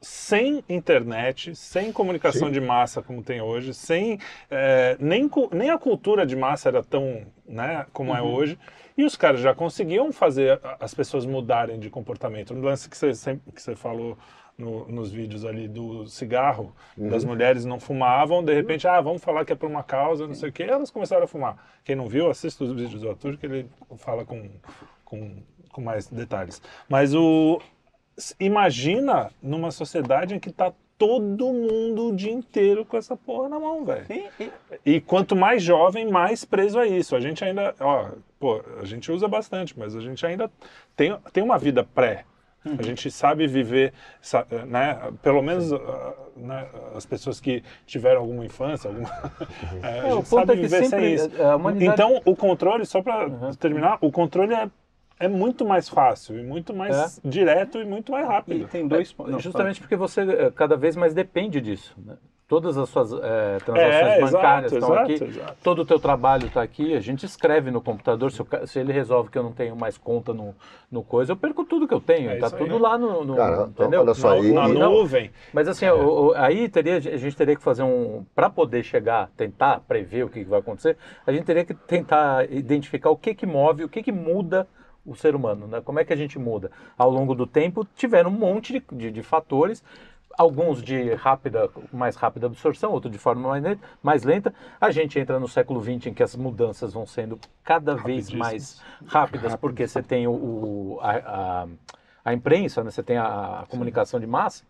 Sem 0.00 0.62
internet, 0.68 1.54
sem 1.56 1.92
comunicação 1.92 2.48
Sim. 2.48 2.52
de 2.54 2.60
massa 2.60 3.02
como 3.02 3.22
tem 3.22 3.40
hoje, 3.40 3.72
sem 3.74 4.18
eh, 4.50 4.96
nem, 5.00 5.30
nem 5.52 5.70
a 5.70 5.78
cultura 5.78 6.24
de 6.26 6.36
massa 6.36 6.68
era 6.68 6.82
tão 6.82 7.22
né, 7.46 7.86
como 7.92 8.14
é 8.14 8.22
hoje. 8.22 8.58
E 8.96 9.04
os 9.04 9.16
caras 9.16 9.40
já 9.40 9.54
conseguiam 9.54 10.12
fazer 10.12 10.60
as 10.80 10.94
pessoas 10.94 11.26
mudarem 11.26 11.78
de 11.78 11.90
comportamento. 11.90 12.54
No 12.54 12.62
lance 12.62 12.88
que 12.88 12.96
você, 12.96 13.38
que 13.54 13.60
você 13.60 13.74
falou 13.76 14.16
no- 14.56 14.86
nos 14.88 15.10
vídeos 15.12 15.44
ali 15.44 15.68
do 15.68 16.06
cigarro, 16.06 16.74
das 16.96 17.24
mulheres 17.24 17.64
não 17.66 17.78
fumavam, 17.78 18.42
de 18.42 18.54
repente, 18.54 18.88
ah, 18.88 19.00
vamos 19.00 19.22
falar 19.22 19.44
que 19.44 19.52
é 19.52 19.56
por 19.56 19.68
uma 19.68 19.82
causa, 19.82 20.26
não 20.26 20.34
sei 20.34 20.48
o 20.48 20.52
quê, 20.52 20.62
elas 20.62 20.90
começaram 20.90 21.24
a 21.24 21.28
fumar. 21.28 21.56
Quem 21.84 21.94
não 21.94 22.08
viu, 22.08 22.30
assista 22.30 22.64
os 22.64 22.72
vídeos 22.72 23.02
do 23.02 23.10
Arthur, 23.10 23.36
que 23.36 23.44
ele 23.46 23.68
fala 23.98 24.24
com, 24.24 24.48
com, 25.04 25.42
com 25.70 25.80
mais 25.82 26.06
detalhes. 26.06 26.62
Mas 26.88 27.14
o, 27.14 27.60
Imagina 28.40 29.30
numa 29.42 29.70
sociedade 29.70 30.34
em 30.34 30.38
que 30.38 30.50
tá 30.50 30.72
todo 30.98 31.52
mundo 31.52 32.08
o 32.08 32.16
dia 32.16 32.32
inteiro 32.32 32.84
com 32.84 32.96
essa 32.96 33.14
porra 33.16 33.48
na 33.50 33.60
mão, 33.60 33.84
velho. 33.84 34.06
E- 34.40 34.50
e- 34.96 35.00
quanto 35.00 35.36
mais 35.36 35.62
jovem, 35.62 36.10
mais 36.10 36.42
preso 36.44 36.78
a 36.78 36.86
isso. 36.86 37.14
A 37.14 37.20
gente 37.20 37.44
ainda, 37.44 37.74
ó, 37.78 38.08
pô, 38.40 38.62
a 38.80 38.84
gente 38.86 39.12
usa 39.12 39.28
bastante, 39.28 39.78
mas 39.78 39.94
a 39.94 40.00
gente 40.00 40.24
ainda 40.24 40.50
tem, 40.96 41.14
tem 41.32 41.42
uma 41.44 41.58
vida 41.58 41.84
pré. 41.84 42.24
A 42.78 42.82
gente 42.82 43.08
sabe 43.12 43.46
viver, 43.46 43.92
né? 44.66 44.98
Pelo 45.22 45.40
menos 45.40 45.72
ah, 45.72 46.14
né, 46.36 46.66
as 46.96 47.06
pessoas 47.06 47.38
que 47.38 47.62
tiveram 47.86 48.22
alguma 48.22 48.44
infância, 48.44 48.88
alguma, 48.88 49.08
é, 49.84 49.86
a 49.86 50.08
É, 50.08 50.12
o 50.14 50.16
gente 50.16 50.28
ponto 50.30 50.46
sabe 50.46 50.52
é 50.52 50.56
viver 50.56 50.84
sem 50.86 51.14
isso. 51.14 51.42
a 51.42 51.54
humanidade- 51.54 51.92
Então, 52.02 52.20
o 52.24 52.34
controle, 52.34 52.84
só 52.84 53.00
para 53.02 53.28
terminar, 53.60 53.98
o 54.00 54.10
controle 54.10 54.52
é, 54.52 54.68
é 55.18 55.28
muito 55.28 55.64
mais 55.64 55.88
fácil, 55.88 56.38
e 56.38 56.42
muito 56.42 56.74
mais 56.74 57.20
direto 57.24 57.78
e 57.80 57.84
muito 57.84 58.12
mais 58.12 58.26
e 58.26 58.28
rápido. 58.28 58.68
tem 58.68 58.86
dois 58.86 59.12
pontos. 59.12 59.32
não, 59.32 59.40
Justamente 59.40 59.80
porque 59.80 59.96
você 59.96 60.22
eh, 60.22 60.52
cada 60.54 60.76
vez 60.76 60.94
mais 60.96 61.14
depende 61.14 61.60
disso. 61.60 61.94
né? 62.04 62.16
todas 62.48 62.78
as 62.78 62.88
suas 62.90 63.10
eh, 63.12 63.58
transações 63.64 63.92
É, 64.04 64.20
bancárias 64.20 64.72
exato, 64.72 64.74
estão 64.76 64.94
exato, 64.94 65.12
aqui, 65.12 65.24
exato. 65.24 65.56
todo 65.64 65.82
o 65.82 65.84
teu 65.84 65.98
trabalho 65.98 66.46
está 66.46 66.62
aqui, 66.62 66.94
a 66.94 67.00
gente 67.00 67.26
escreve 67.26 67.72
no 67.72 67.80
computador, 67.80 68.30
se, 68.30 68.44
ca- 68.44 68.64
se 68.68 68.78
ele 68.78 68.92
resolve 68.92 69.30
que 69.30 69.36
eu 69.36 69.42
não 69.42 69.50
tenho 69.50 69.74
mais 69.74 69.98
conta 69.98 70.32
no, 70.32 70.54
no 70.88 71.02
coisa, 71.02 71.32
eu 71.32 71.36
perco 71.36 71.64
tudo 71.64 71.88
que 71.88 71.94
eu 71.94 72.00
tenho, 72.00 72.30
É 72.30 72.36
tá 72.38 72.46
isso 72.46 72.54
aí. 72.54 72.62
tudo 72.62 72.78
lá 72.78 72.96
no, 72.96 73.24
no- 73.24 73.34
Cara, 73.34 73.62
entendeu? 73.64 74.02
olha 74.02 74.14
só, 74.14 74.28
Na, 74.30 74.36
e- 74.38 74.52
na 74.52 74.68
e- 74.68 74.74
não- 74.74 74.92
nuvem. 74.92 75.32
Mas 75.52 75.66
assim, 75.66 75.88
o- 75.88 76.26
o- 76.28 76.34
aí 76.36 76.68
teria, 76.68 76.98
a 76.98 77.00
gente 77.00 77.36
teria 77.36 77.56
que 77.56 77.62
fazer 77.64 77.82
um. 77.82 78.24
Para 78.32 78.48
poder 78.48 78.84
chegar, 78.84 79.28
tentar 79.36 79.80
prever 79.80 80.24
o 80.24 80.28
que 80.28 80.44
que 80.44 80.48
vai 80.48 80.60
acontecer, 80.60 80.96
a 81.26 81.32
gente 81.32 81.42
teria 81.44 81.64
que 81.64 81.74
tentar 81.74 82.48
identificar 82.48 83.10
o 83.10 83.16
que, 83.16 83.34
que 83.34 83.44
move, 83.44 83.82
o 83.82 83.88
que, 83.88 84.04
que 84.04 84.12
muda 84.12 84.68
o 85.06 85.14
ser 85.14 85.34
humano, 85.34 85.66
né? 85.66 85.80
Como 85.80 85.98
é 86.00 86.04
que 86.04 86.12
a 86.12 86.16
gente 86.16 86.38
muda? 86.38 86.70
Ao 86.98 87.08
longo 87.10 87.34
do 87.34 87.46
tempo, 87.46 87.86
tiveram 87.96 88.30
um 88.30 88.34
monte 88.34 88.72
de, 88.72 88.82
de, 88.96 89.10
de 89.10 89.22
fatores. 89.22 89.82
Alguns 90.38 90.82
de 90.82 91.14
rápida, 91.14 91.70
mais 91.90 92.14
rápida 92.14 92.46
absorção, 92.46 92.92
outros 92.92 93.10
de 93.10 93.16
forma 93.18 93.48
mais 93.48 93.62
lenta, 93.64 93.80
mais 94.02 94.22
lenta. 94.22 94.54
A 94.78 94.90
gente 94.90 95.18
entra 95.18 95.40
no 95.40 95.48
século 95.48 95.80
XX 95.82 96.08
em 96.08 96.12
que 96.14 96.22
as 96.22 96.36
mudanças 96.36 96.92
vão 96.92 97.06
sendo 97.06 97.38
cada 97.64 97.94
vez 97.94 98.30
mais 98.38 98.82
rápidas, 99.06 99.56
porque 99.56 99.86
você 99.88 100.02
tem 100.02 100.26
o, 100.26 100.32
o- 100.32 100.98
a, 101.00 101.12
a, 101.12 101.66
a 102.22 102.34
imprensa, 102.34 102.84
né? 102.84 102.90
você 102.90 103.02
tem 103.02 103.16
a, 103.16 103.60
a 103.60 103.66
comunicação 103.66 104.20
de 104.20 104.26
massa, 104.26 104.64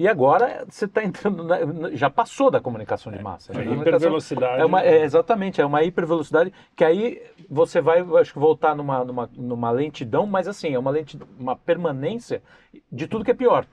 e 0.00 0.08
agora 0.08 0.64
você 0.66 0.86
está 0.86 1.04
entrando, 1.04 1.44
na- 1.44 1.58
já 1.92 2.08
passou 2.08 2.50
da 2.50 2.58
comunicação 2.58 3.12
de 3.12 3.22
massa. 3.22 3.52
É, 3.52 3.56
né? 3.56 3.60
A 3.60 3.64
comunicação- 3.64 3.96
hipervelocidade. 3.98 4.62
É 4.62 4.64
uma, 4.64 4.82
é, 4.82 5.02
exatamente, 5.02 5.60
é 5.60 5.66
uma 5.66 5.82
hipervelocidade 5.84 6.50
que 6.74 6.82
aí 6.82 7.22
você 7.50 7.82
vai, 7.82 8.00
acho 8.18 8.32
que 8.32 8.38
voltar 8.38 8.74
numa, 8.74 9.04
numa, 9.04 9.30
numa 9.36 9.70
lentidão, 9.70 10.24
mas 10.26 10.48
assim, 10.48 10.72
é 10.72 10.78
uma, 10.78 10.90
lentidão, 10.90 11.28
uma 11.38 11.54
permanência 11.54 12.42
de 12.90 13.06
tudo 13.06 13.24
que 13.26 13.30
é 13.30 13.34
pior. 13.34 13.66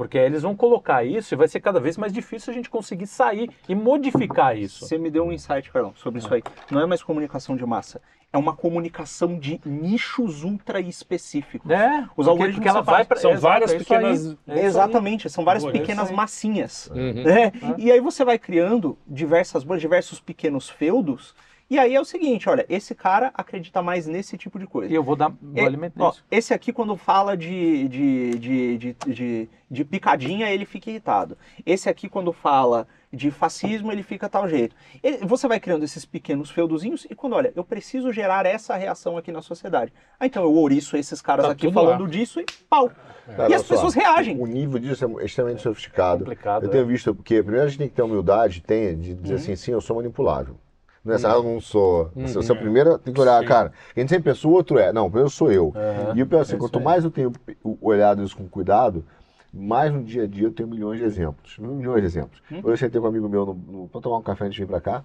Porque 0.00 0.18
aí 0.18 0.24
eles 0.24 0.40
vão 0.40 0.56
colocar 0.56 1.04
isso 1.04 1.34
e 1.34 1.36
vai 1.36 1.46
ser 1.46 1.60
cada 1.60 1.78
vez 1.78 1.98
mais 1.98 2.10
difícil 2.10 2.50
a 2.50 2.54
gente 2.56 2.70
conseguir 2.70 3.06
sair 3.06 3.50
e 3.68 3.74
modificar 3.74 4.56
isso. 4.56 4.86
Você 4.86 4.96
me 4.96 5.10
deu 5.10 5.24
um 5.26 5.30
insight, 5.30 5.70
Carlão, 5.70 5.92
sobre 5.94 6.20
isso 6.20 6.32
aí. 6.32 6.42
Não 6.70 6.80
é 6.80 6.86
mais 6.86 7.02
comunicação 7.02 7.54
de 7.54 7.66
massa, 7.66 8.00
é 8.32 8.38
uma 8.38 8.56
comunicação 8.56 9.38
de 9.38 9.60
nichos 9.62 10.42
ultra 10.42 10.80
específicos. 10.80 11.70
É, 11.70 11.98
Os 12.00 12.06
porque- 12.14 12.30
algoritmos 12.30 12.54
porque 12.54 12.68
ela 12.70 12.82
são 12.82 12.94
vai 12.94 13.04
pra, 13.04 13.18
São 13.18 13.30
exato, 13.32 13.42
várias 13.42 13.72
é 13.72 13.76
isso 13.76 13.92
aí, 13.92 14.00
pequenas- 14.00 14.36
é. 14.48 14.64
Exatamente, 14.64 15.28
são 15.28 15.44
várias 15.44 15.64
Boa, 15.64 15.76
é 15.76 15.78
pequenas 15.78 16.10
massinhas. 16.10 16.90
Uhum. 16.94 17.22
né? 17.22 17.52
E 17.76 17.92
aí 17.92 18.00
você 18.00 18.24
vai 18.24 18.38
criando 18.38 18.96
diversas 19.06 19.62
bolhas, 19.64 19.82
diversos 19.82 20.18
pequenos 20.18 20.70
feudos. 20.70 21.34
E 21.70 21.78
aí 21.78 21.94
é 21.94 22.00
o 22.00 22.04
seguinte, 22.04 22.48
olha, 22.48 22.66
esse 22.68 22.96
cara 22.96 23.30
acredita 23.32 23.80
mais 23.80 24.04
nesse 24.04 24.36
tipo 24.36 24.58
de 24.58 24.66
coisa. 24.66 24.92
E 24.92 24.94
eu 24.96 25.04
vou 25.04 25.14
dar 25.14 25.32
vou 25.40 25.64
alimentar 25.64 26.02
ó, 26.02 26.10
isso. 26.10 26.24
esse 26.28 26.52
aqui, 26.52 26.72
quando 26.72 26.96
fala 26.96 27.36
de, 27.36 27.86
de, 27.86 28.38
de, 28.40 28.78
de, 28.78 28.96
de, 29.06 29.48
de 29.70 29.84
picadinha, 29.84 30.50
ele 30.50 30.64
fica 30.64 30.90
irritado. 30.90 31.38
Esse 31.64 31.88
aqui, 31.88 32.08
quando 32.08 32.32
fala 32.32 32.88
de 33.12 33.30
fascismo, 33.30 33.92
ele 33.92 34.02
fica 34.02 34.28
tal 34.28 34.48
jeito. 34.48 34.74
Você 35.22 35.46
vai 35.46 35.60
criando 35.60 35.84
esses 35.84 36.04
pequenos 36.04 36.50
feudozinhos 36.50 37.06
e 37.08 37.14
quando, 37.14 37.34
olha, 37.34 37.52
eu 37.54 37.62
preciso 37.62 38.12
gerar 38.12 38.46
essa 38.46 38.74
reação 38.74 39.16
aqui 39.16 39.30
na 39.30 39.40
sociedade. 39.40 39.92
Ah, 40.18 40.26
então 40.26 40.42
eu 40.42 40.52
ouriço 40.52 40.96
esses 40.96 41.22
caras 41.22 41.46
Tá 41.46 41.52
aqui 41.52 41.70
falando 41.70 42.02
lá. 42.02 42.08
disso 42.10 42.40
e 42.40 42.46
pau. 42.68 42.90
Cara, 43.36 43.48
e 43.48 43.54
as 43.54 43.62
pessoas 43.62 43.94
reagem. 43.94 44.36
O 44.40 44.46
nível 44.46 44.80
disso 44.80 45.04
é 45.20 45.24
extremamente 45.24 45.62
sofisticado. 45.62 46.24
Complicado, 46.24 46.64
Eu 46.64 46.68
é. 46.68 46.72
tenho 46.72 46.86
visto, 46.86 47.14
porque 47.14 47.40
primeiro 47.40 47.66
a 47.66 47.68
gente 47.68 47.78
tem 47.78 47.88
que 47.88 47.94
ter 47.94 48.02
humildade, 48.02 48.60
tem, 48.60 48.98
de 48.98 49.14
dizer 49.14 49.36
assim, 49.36 49.54
sim, 49.54 49.70
eu 49.70 49.80
sou 49.80 49.94
manipulável. 49.94 50.56
É 51.06 51.14
assim, 51.14 51.26
ah, 51.26 51.30
eu 51.32 51.42
não 51.42 51.60
sou. 51.60 52.10
Você 52.14 52.34
você 52.34 52.52
é 52.52 52.54
o 52.54 52.58
primeiro, 52.58 52.98
tem 52.98 53.12
que 53.14 53.20
olhar, 53.20 53.40
Sim. 53.40 53.46
cara, 53.48 53.72
a 53.96 54.00
gente 54.00 54.10
sempre 54.10 54.32
pensa, 54.32 54.46
o 54.46 54.50
outro 54.52 54.78
é. 54.78 54.92
Não, 54.92 55.06
o 55.06 55.10
primeiro 55.10 55.30
sou 55.30 55.50
eu. 55.50 55.72
E 56.14 56.20
eu 56.20 56.26
penso 56.26 56.42
assim, 56.42 56.56
É 56.56 56.58
quanto 56.58 56.80
mais 56.80 57.04
eu 57.04 57.10
tenho 57.10 57.32
olhado 57.80 58.22
isso 58.22 58.36
com 58.36 58.46
cuidado, 58.48 59.04
mais 59.52 59.92
no 59.92 60.02
dia 60.04 60.24
a 60.24 60.26
dia 60.26 60.46
eu 60.46 60.52
tenho 60.52 60.68
milhões 60.68 60.98
de 60.98 61.04
exemplos. 61.04 61.56
Milhões 61.58 62.00
de 62.02 62.06
exemplos. 62.06 62.42
Hoje 62.50 62.62
eu 62.64 62.76
sentei 62.76 63.00
com 63.00 63.06
um 63.06 63.10
amigo 63.10 63.28
meu 63.28 63.46
no, 63.46 63.54
no, 63.54 63.88
pra 63.88 64.00
tomar 64.00 64.18
um 64.18 64.22
café 64.22 64.44
antes 64.44 64.56
de 64.56 64.62
vir 64.62 64.68
pra 64.68 64.80
cá. 64.80 65.04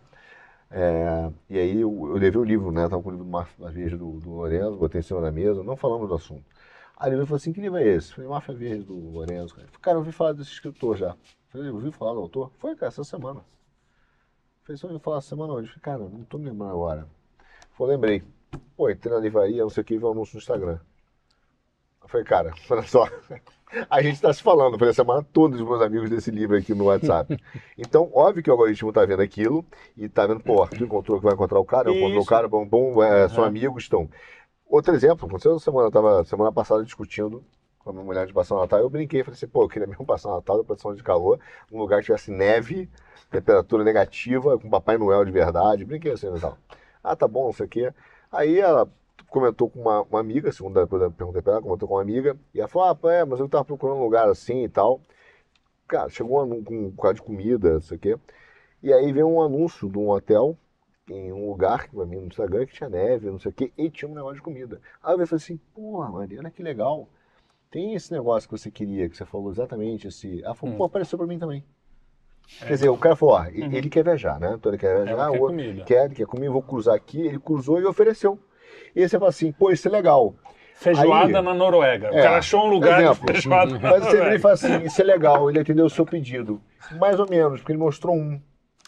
é, 0.70 1.30
e 1.50 1.58
aí 1.58 1.80
eu, 1.82 1.90
eu 2.10 2.14
levei 2.18 2.42
o 2.42 2.44
livro, 2.44 2.72
né? 2.72 2.88
Tava 2.90 3.02
com 3.02 3.10
o 3.10 3.12
livro 3.12 3.26
do 3.26 3.32
Máfia 3.32 3.70
Verde 3.72 3.96
do, 3.98 4.20
do 4.20 4.30
Lorenzo, 4.32 4.76
botei 4.78 5.00
em 5.00 5.04
cima 5.04 5.22
da 5.22 5.32
mesa, 5.32 5.64
não 5.64 5.76
falamos 5.78 6.08
do 6.10 6.16
assunto. 6.16 6.44
Aí 6.98 7.12
ele 7.12 7.26
falou 7.26 7.38
assim, 7.38 7.52
que 7.54 7.62
livro 7.62 7.78
é 7.78 7.88
esse? 7.88 8.10
Eu 8.12 8.16
falei, 8.16 8.30
Máfia 8.32 8.54
Verde 8.56 8.84
do 8.84 8.94
Lorenzo. 9.12 9.54
Cara, 9.56 9.66
Eu 9.68 9.72
falei, 9.72 9.80
cara 9.82 9.96
eu 9.96 10.00
ouvi 10.00 10.12
falar 10.12 10.34
desse 10.34 10.52
escritor 10.52 10.98
já. 10.98 11.10
Eu 11.10 11.16
falei, 11.50 11.70
ouvi 11.70 11.92
falar 11.92 12.14
do 12.14 12.20
autor? 12.20 12.52
Foi, 12.58 12.76
cara, 12.76 12.90
essa 12.90 13.04
semana. 13.04 13.42
Falei, 14.66 14.80
você 14.80 14.86
ouviu 14.88 15.00
falar 15.00 15.18
essa 15.20 15.30
semana 15.30 15.54
falei, 15.54 15.70
cara, 15.80 16.00
não 16.00 16.24
tô 16.24 16.40
me 16.40 16.50
lembrando 16.50 16.72
agora. 16.72 17.08
Falei, 17.78 17.96
lembrei. 17.96 18.24
Pô, 18.76 18.90
entrei 18.90 19.14
na 19.14 19.20
livraria, 19.20 19.62
não 19.62 19.70
sei 19.70 19.82
o 19.82 19.86
que, 19.86 19.96
vi 19.96 20.04
um 20.04 20.12
anúncio 20.12 20.36
no 20.36 20.40
Instagram. 20.40 20.80
Eu 22.02 22.10
falei, 22.10 22.26
cara, 22.26 22.52
olha 22.72 22.82
só. 22.82 23.08
A 23.88 24.02
gente 24.02 24.16
está 24.16 24.34
se 24.34 24.42
falando, 24.42 24.80
foi 24.80 24.90
a 24.90 24.94
semana 24.94 25.24
toda 25.32 25.56
os 25.56 25.62
meus 25.62 25.82
amigos 25.82 26.10
desse 26.10 26.32
livro 26.32 26.58
aqui 26.58 26.74
no 26.74 26.86
WhatsApp. 26.86 27.38
Então, 27.78 28.10
óbvio 28.14 28.42
que 28.42 28.50
o 28.50 28.54
algoritmo 28.54 28.90
está 28.90 29.06
vendo 29.06 29.22
aquilo 29.22 29.64
e 29.96 30.06
está 30.06 30.26
vendo, 30.26 30.40
pô, 30.40 30.66
tu 30.68 30.84
encontrou 30.84 31.20
que 31.20 31.26
vai 31.26 31.34
encontrar 31.34 31.60
o 31.60 31.66
cara, 31.66 31.90
eu 31.90 31.96
encontrei 31.96 32.20
o 32.20 32.26
cara, 32.26 32.48
bom, 32.48 32.66
bom 32.66 33.04
é, 33.04 33.28
são 33.28 33.44
amigos, 33.44 33.84
estão. 33.84 34.10
Outro 34.66 34.96
exemplo, 34.96 35.28
aconteceu 35.28 35.60
semana, 35.60 35.88
eu 35.88 35.92
tava 35.92 36.24
semana 36.24 36.52
passada 36.52 36.84
discutindo 36.84 37.44
com 37.86 37.92
a 37.92 37.94
minha 37.94 38.04
mulher 38.04 38.26
de 38.26 38.34
passar 38.34 38.56
o 38.56 38.60
Natal, 38.60 38.80
eu 38.80 38.90
brinquei, 38.90 39.24
falei 39.24 39.36
assim, 39.36 39.48
pô, 39.48 39.64
eu 39.64 39.70
queria 39.70 39.88
mesmo 39.88 40.04
passar 40.04 40.30
o 40.30 40.36
Natal, 40.36 40.64
produção 40.64 40.96
de 40.96 41.04
calor, 41.04 41.40
num 41.72 41.78
lugar 41.78 42.00
que 42.00 42.08
tivesse 42.08 42.32
neve, 42.32 42.90
temperatura 43.30 43.84
negativa, 43.84 44.58
com 44.58 44.68
Papai 44.68 44.98
Noel 44.98 45.24
de 45.24 45.32
verdade, 45.32 45.86
brinquei 45.86 46.12
assim 46.12 46.28
tal. 46.42 46.58
Ah, 47.04 47.16
tá 47.16 47.28
bom, 47.28 47.46
não 47.46 47.54
sei 47.54 47.68
o 47.68 47.70
quê. 47.70 47.94
Aí 48.32 48.60
ela 48.60 48.90
comentou 49.28 49.70
com 49.70 49.82
uma, 49.82 50.02
uma 50.02 50.20
amiga, 50.20 50.52
segundo 50.52 50.80
eu 50.80 50.88
perguntei 50.88 51.44
pra 51.44 51.54
ela, 51.54 51.62
comentou 51.62 51.88
com 51.88 51.94
uma 51.94 52.02
amiga, 52.02 52.36
e 52.56 52.60
ela 52.60 52.68
falou, 52.68 52.88
ah, 52.90 52.96
pô, 52.96 53.08
é, 53.08 53.24
mas 53.24 53.40
eu 53.40 53.48
tava 53.48 53.64
procurando 53.64 54.00
um 54.00 54.04
lugar 54.04 54.28
assim 54.28 54.64
e 54.64 54.70
tal. 54.70 55.00
Cara, 55.88 56.10
chegou 56.10 56.44
um 56.44 56.64
com 56.64 56.88
um 56.88 56.92
quadro 56.92 57.22
de 57.22 57.22
comida, 57.22 57.74
não 57.74 57.82
sei 57.82 57.98
o 57.98 58.00
quê. 58.00 58.18
E 58.82 58.92
aí 58.92 59.14
veio 59.14 59.28
um 59.28 59.40
anúncio 59.40 59.88
de 59.88 59.98
um 60.00 60.10
hotel 60.10 60.58
em 61.08 61.32
um 61.32 61.48
lugar 61.50 61.88
pra 61.88 62.04
mim 62.04 62.16
no 62.18 62.26
Instagram 62.26 62.66
que 62.66 62.74
tinha 62.74 62.90
neve, 62.90 63.30
não 63.30 63.38
sei 63.38 63.52
o 63.52 63.54
quê, 63.54 63.72
e 63.78 63.92
tinha 63.92 64.10
um 64.10 64.16
negócio 64.16 64.38
de 64.38 64.42
comida. 64.42 64.82
Aí 65.04 65.14
eu 65.14 65.28
falei 65.28 65.44
assim, 65.44 65.58
porra, 65.76 66.10
Mariana, 66.10 66.50
que 66.50 66.64
legal. 66.64 67.08
Tem 67.76 67.94
esse 67.94 68.10
negócio 68.14 68.48
que 68.48 68.58
você 68.58 68.72
queria, 68.72 69.10
que 69.10 69.18
você 69.18 69.26
falou 69.26 69.52
exatamente 69.52 70.08
esse. 70.08 70.42
Ela 70.42 70.56
falou, 70.56 70.74
Hum. 70.74 70.78
pô, 70.78 70.86
apareceu 70.86 71.18
pra 71.18 71.28
mim 71.28 71.38
também. 71.38 71.62
Quer 72.60 72.70
dizer, 72.70 72.88
o 72.88 72.96
cara 72.98 73.18
falou, 73.18 73.36
ó, 73.36 73.46
ele 73.48 73.76
ele 73.76 73.90
quer 73.90 74.02
viajar, 74.02 74.40
né? 74.40 74.54
Então 74.58 74.72
ele 74.72 74.78
quer 74.80 75.04
viajar, 75.04 75.16
quer 75.30 75.38
o 75.38 75.42
outro 75.42 75.48
comida. 75.58 75.84
quer, 75.84 76.06
ele 76.06 76.16
quer 76.16 76.26
comer, 76.26 76.50
vou 76.50 76.62
cruzar 76.62 76.96
aqui, 76.96 77.20
ele 77.20 77.38
cruzou 77.38 77.82
e 77.82 77.86
ofereceu. 77.86 78.40
E 78.96 79.02
aí 79.02 79.10
você 79.10 79.20
fala 79.20 79.30
assim, 79.30 79.52
pô, 79.52 79.72
isso 79.72 79.90
é 79.90 79.92
legal. 79.92 80.34
Feijoada 80.76 81.38
Aí- 81.38 81.44
na 81.44 81.54
Noruega. 81.54 82.12
O 82.14 82.18
É, 82.18 82.22
cara 82.24 82.38
achou 82.38 82.66
um 82.66 82.70
lugar 82.70 83.02
exemplo. 83.02 83.26
de 83.26 83.34
feijoada 83.34 83.74
na 83.78 83.80
Mas 83.92 84.06
você 84.06 84.12
vira 84.24 84.36
e 84.36 84.40
fala 84.40 84.54
assim, 84.54 84.84
isso 84.84 85.02
é 85.02 85.04
legal, 85.04 85.50
ele 85.50 85.60
atendeu 85.60 85.86
o 85.86 85.90
seu 85.90 86.06
pedido. 86.06 86.62
Mais 86.98 87.20
ou 87.20 87.30
menos, 87.30 87.60
porque 87.60 87.74
ele 87.74 87.80
mostrou 87.80 88.16
um. 88.16 88.40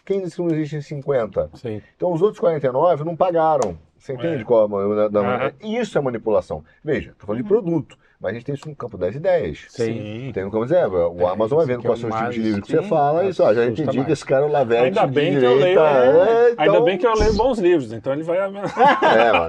Quem 0.06 0.22
disse 0.22 0.38
que 0.38 0.42
não 0.44 0.50
existem 0.52 0.80
50? 0.80 1.50
Sim. 1.56 1.82
Então 1.98 2.14
os 2.14 2.22
outros 2.22 2.40
49 2.40 3.04
não 3.04 3.18
pagaram. 3.18 3.78
Você 3.98 4.14
entende 4.14 4.44
É. 4.44 4.46
qual 4.46 4.62
é 4.62 4.66
a 4.66 4.68
ma- 4.70 5.08
da- 5.10 5.20
Aham. 5.20 5.52
Isso 5.62 5.98
é 5.98 6.02
manipulação. 6.02 6.64
Veja, 6.82 7.14
tô 7.20 7.26
falando 7.26 7.42
de 7.42 7.48
produto, 7.50 7.98
mas 8.20 8.32
a 8.32 8.34
gente 8.34 8.46
tem 8.46 8.56
isso 8.56 8.68
no 8.68 8.76
campo 8.76 8.98
das 8.98 9.14
ideias. 9.16 9.66
Sim. 9.70 10.32
Tem 10.34 10.44
no 10.44 10.50
campo 10.52 10.66
das 10.66 10.72
ideias. 10.72 10.92
O 10.92 11.28
Amazon 11.28 11.58
vai 11.58 11.68
vendo 11.68 11.82
é 11.82 11.84
quais 11.84 12.00
o 12.00 12.02
são 12.02 12.10
os 12.10 12.16
tipos 12.16 12.34
de 12.34 12.40
mais- 12.40 12.48
livro 12.50 12.62
que 12.64 12.72
você 12.72 12.82
fala. 12.84 13.26
Isso, 13.26 13.44
ó, 13.44 13.54
já 13.54 13.66
entendi 13.66 14.04
que 14.04 14.12
esse 14.12 14.26
cara 14.26 14.46
é 14.46 14.50
o 14.50 14.52
Lavete 14.52 14.84
Ainda 14.86 15.06
de 15.06 15.12
bem 15.14 15.38
que 15.40 15.46
eu 15.46 15.56
leio. 15.56 15.60
direita. 15.60 15.82
É, 15.82 16.48
Ainda 16.58 16.64
então- 16.66 16.84
bem 16.84 16.98
que 16.98 17.06
eu 17.08 17.14
leio 17.14 17.34
bons 17.36 17.60
livros, 17.60 17.92
então 17.94 18.14
ele 18.14 18.24
vai. 18.24 18.38
É, 18.38 18.48
mano. 18.52 18.68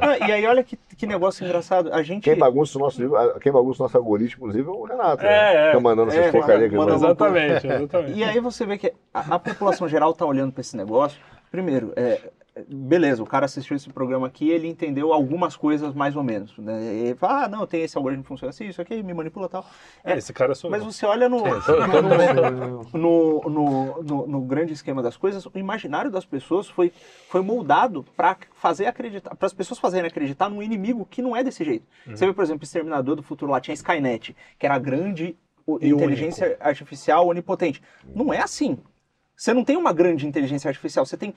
Ah, 0.03 0.19
e 0.28 0.32
aí 0.32 0.47
olha 0.47 0.62
que, 0.62 0.78
que 0.97 1.07
negócio 1.07 1.45
engraçado. 1.45 1.93
A 1.93 2.03
gente. 2.03 2.24
Quem 2.24 2.36
bagunça 2.36 2.77
o 2.78 2.81
nosso 2.81 3.01
livro, 3.01 3.16
quem 3.40 3.51
bagunça 3.53 3.82
o 3.82 3.85
nosso 3.85 3.97
algoritmo, 3.97 4.47
inclusive, 4.47 4.69
é 4.69 4.70
o 4.73 4.85
Renato. 4.85 5.23
né? 5.23 5.28
É, 5.31 5.57
é. 5.62 5.66
Fica 5.69 5.81
mandando 5.81 6.11
essas 6.11 6.27
É, 6.27 6.31
porcarias 6.32 6.70
que 6.70 6.77
manda- 6.77 6.93
manda. 6.93 7.07
Exatamente, 7.07 7.66
exatamente. 7.66 8.19
E 8.19 8.24
aí 8.24 8.40
você 8.40 8.66
vê 8.66 8.77
que 8.78 8.93
a, 9.15 9.35
a 9.35 9.39
população 9.39 9.89
geral 9.89 10.12
tá 10.12 10.27
olhando 10.27 10.53
para 10.53 10.61
esse 10.61 10.77
negócio. 10.77 11.19
Primeiro, 11.51 11.93
é, 11.97 12.20
beleza, 12.68 13.22
o 13.22 13.26
cara 13.26 13.44
assistiu 13.44 13.76
esse 13.76 13.90
programa 13.90 14.26
aqui, 14.26 14.48
ele 14.48 14.66
entendeu 14.66 15.12
algumas 15.12 15.55
coisas 15.55 15.94
mais 15.94 16.16
ou 16.16 16.22
menos. 16.22 16.56
Né? 16.59 16.94
Ele 16.94 17.14
fala, 17.14 17.44
ah, 17.44 17.48
não, 17.48 17.66
tem 17.66 17.82
esse 17.82 17.97
algoritmo 17.97 18.22
que 18.22 18.28
funciona 18.28 18.51
assim, 18.51 18.66
isso 18.66 18.80
aqui, 18.80 19.02
me 19.02 19.12
manipula 19.14 19.47
e 19.47 19.48
tal. 19.48 19.66
É, 20.05 20.16
esse 20.16 20.32
cara 20.32 20.55
sou 20.55 20.70
Mas 20.70 20.82
eu. 20.82 20.90
você 20.90 21.06
olha 21.06 21.28
no, 21.28 21.43
no, 22.93 23.40
no, 23.48 24.02
no, 24.02 24.26
no 24.26 24.40
grande 24.43 24.72
esquema 24.72 25.02
das 25.02 25.16
coisas, 25.16 25.47
o 25.47 25.52
imaginário 25.55 26.10
das 26.10 26.24
pessoas 26.24 26.68
foi, 26.68 26.93
foi 27.28 27.43
moldado 27.43 28.05
para 28.16 28.36
fazer 28.55 28.86
acreditar, 28.86 29.35
para 29.35 29.47
as 29.47 29.52
pessoas 29.52 29.78
fazerem 29.78 30.09
acreditar 30.09 30.48
num 30.48 30.62
inimigo 30.62 31.06
que 31.06 31.22
não 31.22 31.36
é 31.36 31.44
desse 31.44 31.64
jeito. 31.64 31.86
Você 32.06 32.26
vê, 32.26 32.32
por 32.32 32.43
exemplo, 32.43 32.64
Exterminador 32.64 33.16
do 33.16 33.22
Futuro 33.22 33.52
lá 33.52 33.60
tinha 33.60 33.74
Skynet, 33.74 34.35
que 34.59 34.66
era 34.66 34.74
a 34.74 34.78
grande 34.78 35.36
E 35.80 35.89
inteligência 35.89 36.56
artificial 36.60 37.26
onipotente. 37.26 37.82
Não 38.14 38.32
é 38.32 38.40
assim. 38.40 38.78
Você 39.39 39.55
não 39.55 39.64
tem 39.64 39.76
uma 39.76 39.93
grande 39.93 40.26
inteligência 40.26 40.68
artificial, 40.68 41.06
você 41.06 41.16
tem 41.16 41.32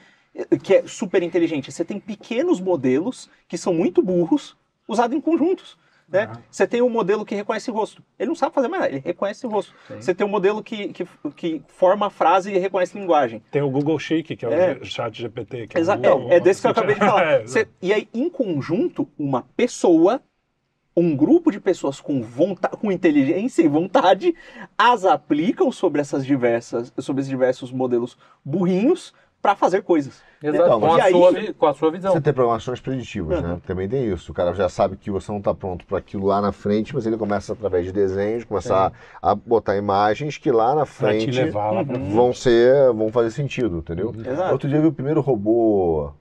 que 0.64 0.76
é 0.76 0.88
super 0.88 1.22
inteligente. 1.24 1.72
Você 1.72 1.84
tem 1.86 2.00
pequenos 2.00 2.60
modelos 2.60 3.30
que 3.48 3.58
são 3.58 3.74
muito 3.74 4.02
burros 4.02 4.56
usados 4.88 5.16
em 5.16 5.22
conjuntos. 5.22 5.78
Né? 6.08 6.30
Você 6.50 6.68
tem 6.68 6.82
um 6.82 6.90
modelo 6.90 7.26
que 7.26 7.34
reconhece 7.34 7.72
rosto. 7.72 8.04
Ele 8.20 8.28
não 8.28 8.36
sabe 8.36 8.54
fazer 8.54 8.68
mais 8.68 8.82
nada, 8.84 8.94
ele 8.94 9.02
reconhece 9.06 9.46
o 9.48 9.50
rosto. 9.50 9.74
Você 9.90 10.14
tem 10.14 10.28
um 10.28 10.30
modelo 10.30 10.62
que, 10.62 10.90
que, 10.92 11.08
que 11.38 11.64
forma 11.70 12.08
a 12.08 12.10
frase 12.10 12.52
e 12.52 12.58
reconhece 12.58 13.00
linguagem. 13.00 13.42
Tem 13.50 13.62
o 13.62 13.70
Google 13.70 13.98
Chic, 13.98 14.36
que 14.36 14.46
é 14.46 14.48
o 14.50 14.52
É. 14.52 14.84
chat 14.84 15.18
GPT. 15.18 15.68
Que 15.68 15.78
é, 15.78 15.80
Exa- 15.80 15.96
o 15.96 16.02
Google- 16.02 16.30
é, 16.30 16.36
é 16.36 16.40
desse 16.42 16.60
que 16.60 16.68
eu 16.68 16.72
acabei 16.72 16.96
de 16.96 17.00
falar. 17.00 17.24
É, 17.40 17.42
Você- 17.44 17.66
e 17.82 17.94
aí, 17.94 18.10
em 18.14 18.30
conjunto, 18.30 19.08
uma 19.18 19.44
pessoa 19.56 20.22
um 20.94 21.16
grupo 21.16 21.50
de 21.50 21.62
pessoas 21.62 22.02
com 22.02 22.22
vontade, 22.22 22.76
com 22.76 22.92
inteligência 22.92 23.62
e 23.64 23.68
vontade 23.70 24.36
as 24.78 25.06
aplicam 25.06 25.72
sobre 25.72 26.02
essas 26.02 26.26
diversas, 26.26 26.92
sobre 27.00 27.22
esses 27.22 27.30
diversos 27.30 27.72
modelos 27.72 28.18
burrinhos 28.44 29.14
para 29.42 29.56
fazer 29.56 29.82
coisas. 29.82 30.22
Exato, 30.44 30.64
Então, 30.64 30.80
com, 30.80 30.88
a 30.88 31.10
sua, 31.10 31.30
aí- 31.30 31.36
vi- 31.48 31.54
com 31.54 31.66
a 31.66 31.74
sua 31.74 31.92
visão. 31.92 32.12
Você 32.14 32.22
tem 32.22 32.34
programações 32.34 32.80
preditivas, 32.80 33.42
né? 33.42 33.60
Também 33.66 33.88
tem 33.88 34.06
isso. 34.12 34.32
O 34.32 34.36
cara 34.36 34.54
já 34.54 34.68
sabe 34.70 34.96
que 34.98 35.10
você 35.12 35.32
não 35.32 35.40
está 35.40 35.54
pronto 35.54 35.86
para 35.86 35.98
aquilo 36.00 36.26
lá 36.28 36.42
na 36.42 36.52
frente, 36.52 36.94
mas 36.96 37.06
ele 37.06 37.18
começa 37.18 37.54
através 37.54 37.86
de 37.86 37.92
desenhos, 37.92 38.44
começar 38.44 38.92
a, 39.22 39.32
a 39.32 39.36
botar 39.36 39.76
imagens 39.78 40.38
que 40.38 40.52
lá 40.52 40.70
na 40.76 40.86
Pra 40.86 40.86
te 40.86 40.92
frente 41.26 41.32
levar 41.32 41.72
lá 41.72 41.84
vão 41.84 42.34
ser, 42.34 42.92
vão 42.94 43.12
fazer 43.12 43.32
sentido, 43.32 43.78
entendeu? 43.80 44.14
Exato. 44.26 44.52
Outro 44.52 44.68
dia 44.68 44.78
eu 44.78 44.82
vi 44.84 44.88
o 44.88 44.94
primeiro 44.94 45.22
robô 45.22 46.12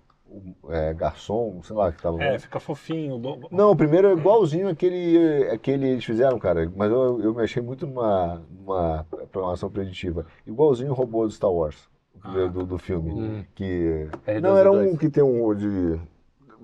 é, 0.68 0.94
garçom, 0.94 1.60
sei 1.62 1.74
lá, 1.74 1.90
que 1.90 2.00
tava. 2.00 2.22
É, 2.22 2.38
fica 2.38 2.60
fofinho. 2.60 3.20
Não, 3.50 3.70
o 3.72 3.76
primeiro 3.76 4.08
é 4.08 4.12
igualzinho 4.12 4.68
aquele, 4.68 5.48
aquele 5.50 5.88
eles 5.88 6.04
fizeram, 6.04 6.38
cara. 6.38 6.70
Mas 6.76 6.90
eu, 6.90 7.20
eu 7.22 7.34
me 7.34 7.42
achei 7.42 7.62
muito 7.62 7.86
numa, 7.86 8.42
numa 8.50 9.06
programação 9.32 9.70
preditiva. 9.70 10.26
Igualzinho 10.46 10.90
o 10.90 10.94
robô 10.94 11.24
do 11.26 11.32
Star 11.32 11.50
Wars, 11.50 11.88
primeiro 12.20 12.50
do, 12.50 12.66
do 12.66 12.78
filme. 12.78 13.10
Hum. 13.12 13.44
Que. 13.54 14.08
R2D2. 14.26 14.40
Não, 14.40 14.56
era 14.56 14.70
um 14.70 14.96
que 14.96 15.08
tem 15.08 15.22
um 15.22 15.54
de. 15.54 16.00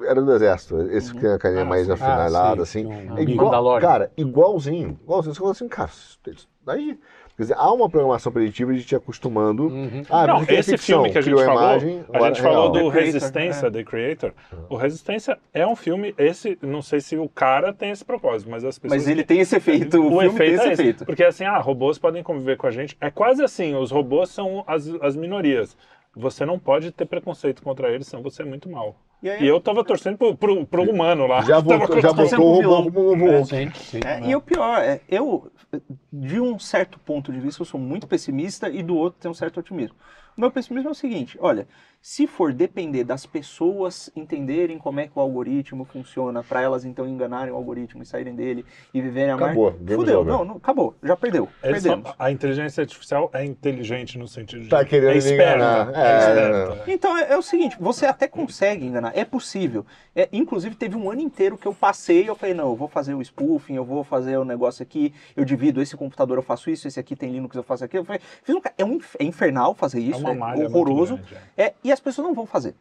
Era 0.03 0.20
do 0.20 0.31
exército, 0.35 0.78
esse 0.91 1.12
que 1.15 1.20
tem 1.20 1.31
a 1.31 1.39
carinha 1.39 1.62
Ah, 1.62 1.65
mais 1.65 1.89
afinalada, 1.89 2.62
Ah, 2.62 2.66
sim, 2.66 2.81
assim. 2.85 3.11
um 3.12 3.16
É 3.16 3.23
igual, 3.23 3.81
cara, 3.81 4.12
igualzinho. 4.16 4.99
Igualzinho. 5.03 5.35
Você 5.35 5.39
fala 5.41 5.53
assim, 5.53 5.69
cara, 5.69 5.91
daí. 6.65 7.01
Quer 7.36 7.42
dizer, 7.42 7.54
há 7.58 7.70
uma 7.70 7.88
programação 7.88 8.32
preditiva 8.32 8.72
de 8.72 8.82
te 8.82 8.96
acostumando. 8.96 9.66
Uhum. 9.66 10.02
Ah, 10.08 10.26
Não, 10.26 10.40
é 10.48 10.54
esse 10.54 10.70
ficção, 10.70 11.02
filme 11.02 11.12
que 11.12 11.18
a 11.18 11.20
gente 11.20 11.34
falou, 11.34 11.52
imagem, 11.52 12.04
a 12.10 12.26
gente 12.28 12.40
é 12.40 12.42
falou 12.42 12.72
real. 12.72 12.84
do 12.86 12.90
The 12.90 13.00
Resistência. 13.00 13.70
The 13.70 13.84
Creator. 13.84 14.32
O 14.70 14.76
Resistência 14.76 15.38
é 15.52 15.66
um 15.66 15.76
filme, 15.76 16.14
esse, 16.16 16.58
não 16.62 16.80
sei 16.80 17.00
se 17.00 17.16
o 17.18 17.28
cara 17.28 17.74
tem 17.74 17.90
esse 17.90 18.04
propósito, 18.04 18.50
mas 18.50 18.64
as 18.64 18.78
pessoas... 18.78 19.02
Mas 19.02 19.10
ele 19.10 19.22
tem 19.22 19.40
esse 19.40 19.54
efeito, 19.56 20.00
o, 20.00 20.06
o 20.06 20.20
filme 20.20 20.26
efeito 20.28 20.38
tem 20.38 20.54
esse 20.54 20.68
é 20.68 20.72
esse. 20.72 20.82
efeito. 20.82 21.04
Porque 21.04 21.24
assim, 21.24 21.44
ah, 21.44 21.58
robôs 21.58 21.98
podem 21.98 22.22
conviver 22.22 22.56
com 22.56 22.66
a 22.68 22.70
gente. 22.70 22.96
É 23.00 23.10
quase 23.10 23.44
assim, 23.44 23.74
os 23.74 23.90
robôs 23.90 24.30
são 24.30 24.64
as, 24.66 24.88
as 25.02 25.14
minorias. 25.14 25.76
Você 26.16 26.47
não 26.47 26.59
pode 26.59 26.90
ter 26.93 27.05
preconceito 27.05 27.62
contra 27.62 27.90
eles, 27.93 28.06
senão 28.06 28.22
você 28.22 28.40
é 28.43 28.44
muito 28.47 28.70
mal. 28.70 28.97
E 29.22 29.28
aí- 29.28 29.44
E 29.44 29.47
eu 29.47 29.60
tava 29.60 29.84
torcendo 29.84 30.16
pro, 30.16 30.34
pro, 30.34 30.66
pro 30.66 30.82
humano 30.90 31.26
lá. 31.26 31.43
Já 31.43 31.60
voltou, 31.60 32.01
já 32.01 32.09
voltou 32.12 32.40
o 32.47 32.52
robô 32.55 32.90
um. 33.40 33.44
Sim, 33.44 33.70
sim. 33.74 34.01
É, 34.05 34.26
e 34.26 34.34
o 34.34 34.40
pior 34.40 34.78
é, 34.80 35.01
eu, 35.09 35.51
de 36.12 36.40
um 36.40 36.59
certo 36.59 36.98
ponto 36.98 37.30
de 37.30 37.38
vista, 37.38 37.60
eu 37.60 37.66
sou 37.66 37.78
muito 37.78 38.06
pessimista 38.06 38.68
e 38.68 38.82
do 38.82 38.97
outro 38.97 39.20
tenho 39.20 39.32
um 39.32 39.34
certo 39.34 39.60
otimismo. 39.60 39.94
O 40.36 40.40
meu 40.40 40.51
pessimismo 40.51 40.88
é 40.88 40.93
o 40.93 40.94
seguinte, 40.94 41.36
olha, 41.40 41.66
se 42.09 42.24
for 42.24 42.53
depender 42.53 43.03
das 43.03 43.27
pessoas 43.27 44.09
entenderem 44.15 44.78
como 44.78 45.01
é 45.01 45.09
que 45.09 45.12
o 45.16 45.20
algoritmo 45.20 45.85
funciona, 45.85 46.41
para 46.41 46.62
elas 46.62 46.85
então 46.85 47.05
enganarem 47.05 47.53
o 47.53 47.57
algoritmo 47.57 48.01
e 48.01 48.07
saírem 48.07 48.33
dele 48.33 48.65
e 48.95 49.03
viverem 49.03 49.33
a 49.33 49.35
Acabou, 49.35 49.73
mais... 49.73 49.83
game 49.83 49.97
Fudeu, 49.97 50.24
não, 50.24 50.45
não, 50.45 50.55
acabou, 50.55 50.95
já 51.03 51.16
perdeu, 51.16 51.49
perdemos. 51.61 52.12
a 52.16 52.31
inteligência 52.31 52.83
artificial 52.83 53.28
é 53.35 53.45
inteligente 53.45 54.16
no 54.19 54.28
sentido 54.28 54.62
de. 54.62 54.69
Tá 54.69 54.85
querendo 54.85 55.15
é 55.15 55.16
esperta, 55.16 55.57
enganar. 55.57 55.95
É, 55.97 56.12
É, 56.12 56.19
esperta. 56.19 56.93
Então 56.93 57.19
é, 57.19 57.33
é 57.33 57.37
o 57.37 57.43
seguinte, 57.43 57.77
você 57.81 58.07
até 58.07 58.28
consegue 58.28 58.87
enganar, 58.87 59.11
é 59.12 59.24
possível. 59.24 59.85
É, 60.15 60.28
inclusive 60.33 60.77
teve 60.77 60.95
um 60.97 61.11
ano 61.11 61.23
inteiro 61.23 61.59
que 61.59 61.66
eu 61.66 61.74
passei, 61.74 62.28
eu 62.28 62.37
falei, 62.37 62.55
não, 62.55 62.70
eu 62.70 62.77
vou 62.77 62.87
fazer 62.87 63.15
o 63.15 63.20
spoofing, 63.20 63.74
eu 63.74 63.85
vou 63.85 64.05
fazer 64.05 64.37
o 64.37 64.45
negócio 64.45 64.81
aqui, 64.81 65.12
eu 65.37 65.45
divido 65.45 65.83
esse 65.83 65.97
computador, 65.97 66.39
eu 66.39 66.43
faço 66.43 66.70
isso, 66.70 66.87
esse 66.87 67.01
aqui 67.01 67.16
tem 67.16 67.33
Linux, 67.33 67.57
eu 67.57 67.65
faço 67.65 67.85
aquilo. 67.85 68.03
Eu 68.03 68.07
falei, 68.07 68.23
fiz 68.45 68.55
um 68.55 68.61
é, 68.78 68.85
um 68.85 69.01
é 69.19 69.24
infernal 69.24 69.74
fazer 69.74 69.99
isso, 69.99 70.20
uma 70.20 70.31
é, 70.31 70.35
malha 70.35 70.61
muito 70.61 70.77
horroroso. 70.77 71.19
É, 71.57 71.74
e 71.83 71.95
as 71.97 72.01
pessoas 72.01 72.27
não 72.27 72.35
vão 72.35 72.47
fazer. 72.47 72.74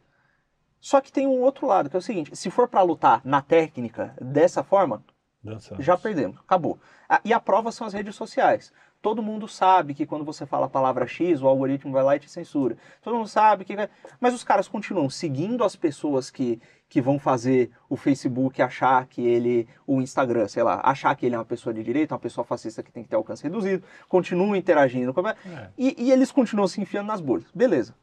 Só 0.79 1.01
que 1.01 1.11
tem 1.11 1.25
um 1.25 1.41
outro 1.41 1.65
lado, 1.65 1.89
que 1.89 1.95
é 1.95 1.99
o 1.99 2.01
seguinte, 2.01 2.35
se 2.35 2.49
for 2.51 2.67
para 2.67 2.81
lutar 2.83 3.21
na 3.25 3.41
técnica 3.41 4.13
dessa 4.21 4.63
forma, 4.63 5.03
Dançamos. 5.43 5.83
já 5.83 5.97
perdemos, 5.97 6.37
acabou. 6.39 6.77
Ah, 7.09 7.19
e 7.25 7.33
a 7.33 7.39
prova 7.39 7.71
são 7.71 7.87
as 7.87 7.93
redes 7.93 8.15
sociais. 8.15 8.71
Todo 9.01 9.21
mundo 9.21 9.47
sabe 9.47 9.93
que 9.93 10.05
quando 10.05 10.25
você 10.25 10.45
fala 10.47 10.65
a 10.65 10.69
palavra 10.69 11.05
X, 11.05 11.41
o 11.41 11.47
algoritmo 11.47 11.91
vai 11.91 12.03
lá 12.03 12.15
e 12.15 12.19
te 12.19 12.29
censura. 12.29 12.75
Todo 13.03 13.15
mundo 13.15 13.27
sabe 13.27 13.63
que. 13.63 13.75
Mas 14.19 14.33
os 14.33 14.43
caras 14.43 14.67
continuam 14.67 15.07
seguindo 15.11 15.63
as 15.63 15.75
pessoas 15.75 16.31
que, 16.31 16.59
que 16.89 16.99
vão 16.99 17.19
fazer 17.19 17.69
o 17.87 17.95
Facebook 17.95 18.59
achar 18.63 19.05
que 19.05 19.21
ele. 19.21 19.67
O 19.85 20.01
Instagram, 20.01 20.47
sei 20.47 20.63
lá, 20.63 20.81
achar 20.83 21.15
que 21.15 21.23
ele 21.27 21.35
é 21.35 21.37
uma 21.37 21.45
pessoa 21.45 21.71
de 21.71 21.83
direita, 21.83 22.15
uma 22.15 22.19
pessoa 22.19 22.43
fascista 22.43 22.81
que 22.81 22.91
tem 22.91 23.03
que 23.03 23.09
ter 23.09 23.15
alcance 23.15 23.43
reduzido, 23.43 23.83
continuam 24.09 24.55
interagindo. 24.55 25.13
com- 25.13 25.27
É. 25.27 25.35
E, 25.77 25.95
e 26.05 26.11
eles 26.11 26.31
continuam 26.31 26.67
se 26.67 26.81
enfiando 26.81 27.05
nas 27.07 27.21
bolhas. 27.21 27.45
Beleza. 27.53 27.93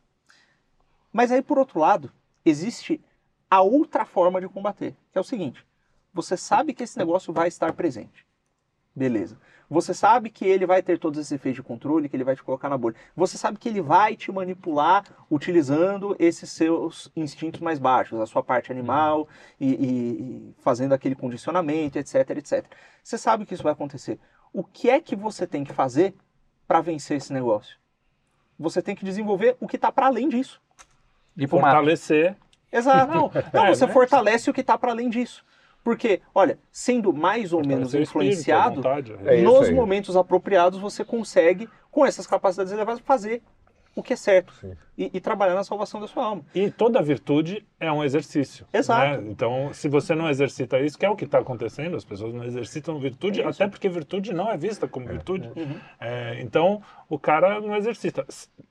Mas 1.12 1.30
aí, 1.30 1.42
por 1.42 1.58
outro 1.58 1.78
lado, 1.78 2.10
existe 2.44 3.00
a 3.50 3.60
outra 3.60 4.04
forma 4.04 4.40
de 4.40 4.48
combater, 4.48 4.96
que 5.12 5.18
é 5.18 5.20
o 5.20 5.24
seguinte: 5.24 5.64
você 6.12 6.36
sabe 6.36 6.72
que 6.72 6.82
esse 6.82 6.98
negócio 6.98 7.32
vai 7.32 7.48
estar 7.48 7.72
presente. 7.72 8.26
Beleza. 8.94 9.38
Você 9.70 9.94
sabe 9.94 10.28
que 10.28 10.44
ele 10.44 10.66
vai 10.66 10.82
ter 10.82 10.98
todos 10.98 11.18
esses 11.18 11.32
efeitos 11.32 11.62
de 11.62 11.66
controle, 11.66 12.06
que 12.06 12.14
ele 12.14 12.24
vai 12.24 12.36
te 12.36 12.42
colocar 12.42 12.68
na 12.68 12.76
bolha. 12.76 12.94
Você 13.16 13.38
sabe 13.38 13.56
que 13.58 13.70
ele 13.70 13.80
vai 13.80 14.14
te 14.14 14.30
manipular 14.30 15.02
utilizando 15.30 16.14
esses 16.18 16.50
seus 16.50 17.10
instintos 17.16 17.60
mais 17.60 17.78
baixos, 17.78 18.20
a 18.20 18.26
sua 18.26 18.42
parte 18.42 18.70
animal 18.70 19.26
e, 19.58 19.72
e- 19.72 20.54
fazendo 20.58 20.92
aquele 20.92 21.14
condicionamento, 21.14 21.98
etc, 21.98 22.16
etc. 22.36 22.66
Você 23.02 23.16
sabe 23.16 23.46
que 23.46 23.54
isso 23.54 23.62
vai 23.62 23.72
acontecer. 23.72 24.20
O 24.52 24.62
que 24.62 24.90
é 24.90 25.00
que 25.00 25.16
você 25.16 25.46
tem 25.46 25.64
que 25.64 25.72
fazer 25.72 26.14
para 26.68 26.82
vencer 26.82 27.16
esse 27.16 27.32
negócio? 27.32 27.78
Você 28.58 28.82
tem 28.82 28.94
que 28.94 29.06
desenvolver 29.06 29.56
o 29.58 29.66
que 29.66 29.76
está 29.76 29.90
para 29.90 30.06
além 30.06 30.28
disso. 30.28 30.60
E 31.36 31.46
pro 31.46 31.60
mato. 31.60 31.72
Fortalecer. 31.72 32.36
Exato. 32.70 33.12
Não, 33.12 33.30
não, 33.52 33.66
É, 33.66 33.74
você 33.74 33.86
né? 33.86 33.92
fortalece 33.92 34.50
o 34.50 34.52
que 34.52 34.60
está 34.60 34.76
para 34.78 34.92
além 34.92 35.08
disso. 35.08 35.44
Porque, 35.84 36.20
olha, 36.34 36.58
sendo 36.70 37.12
mais 37.12 37.52
ou 37.52 37.60
menos 37.60 37.90
fortalecer 37.90 38.00
o 38.00 38.02
espírito, 38.02 38.32
influenciado, 38.32 38.76
vontade, 38.76 39.16
É 39.24 39.36
isso 39.36 39.44
nos 39.44 39.70
momentos 39.70 40.16
apropriados 40.16 40.78
você 40.78 41.04
consegue, 41.04 41.68
com 41.90 42.06
essas 42.06 42.26
capacidades 42.26 42.72
elevadas, 42.72 43.02
fazer 43.04 43.42
o 43.94 44.02
que 44.02 44.12
é 44.12 44.16
certo 44.16 44.52
Sim. 44.54 44.72
e, 44.96 45.10
e 45.14 45.20
trabalhar 45.20 45.54
na 45.54 45.64
salvação 45.64 46.00
da 46.00 46.06
sua 46.06 46.24
alma. 46.24 46.42
E 46.54 46.70
toda 46.70 47.02
virtude 47.02 47.64
é 47.78 47.92
um 47.92 48.02
exercício. 48.02 48.66
Exato. 48.72 49.22
né? 49.22 49.30
Então, 49.30 49.70
se 49.72 49.88
você 49.88 50.14
não 50.14 50.30
exercita 50.30 50.80
isso, 50.80 50.98
que 50.98 51.04
é 51.04 51.10
o 51.10 51.16
que 51.16 51.24
está 51.24 51.38
acontecendo, 51.38 51.96
as 51.96 52.04
pessoas 52.04 52.32
não 52.32 52.44
exercitam 52.44 52.98
virtude, 52.98 53.42
É 53.42 53.46
até 53.46 53.68
porque 53.68 53.88
virtude 53.88 54.32
não 54.32 54.50
é 54.50 54.56
vista 54.56 54.88
como 54.88 55.06
virtude. 55.06 55.50
Uhum. 55.54 55.76
É, 56.00 56.40
então, 56.40 56.82
o 57.08 57.18
cara 57.18 57.60
não 57.60 57.76
exercita. 57.76 58.26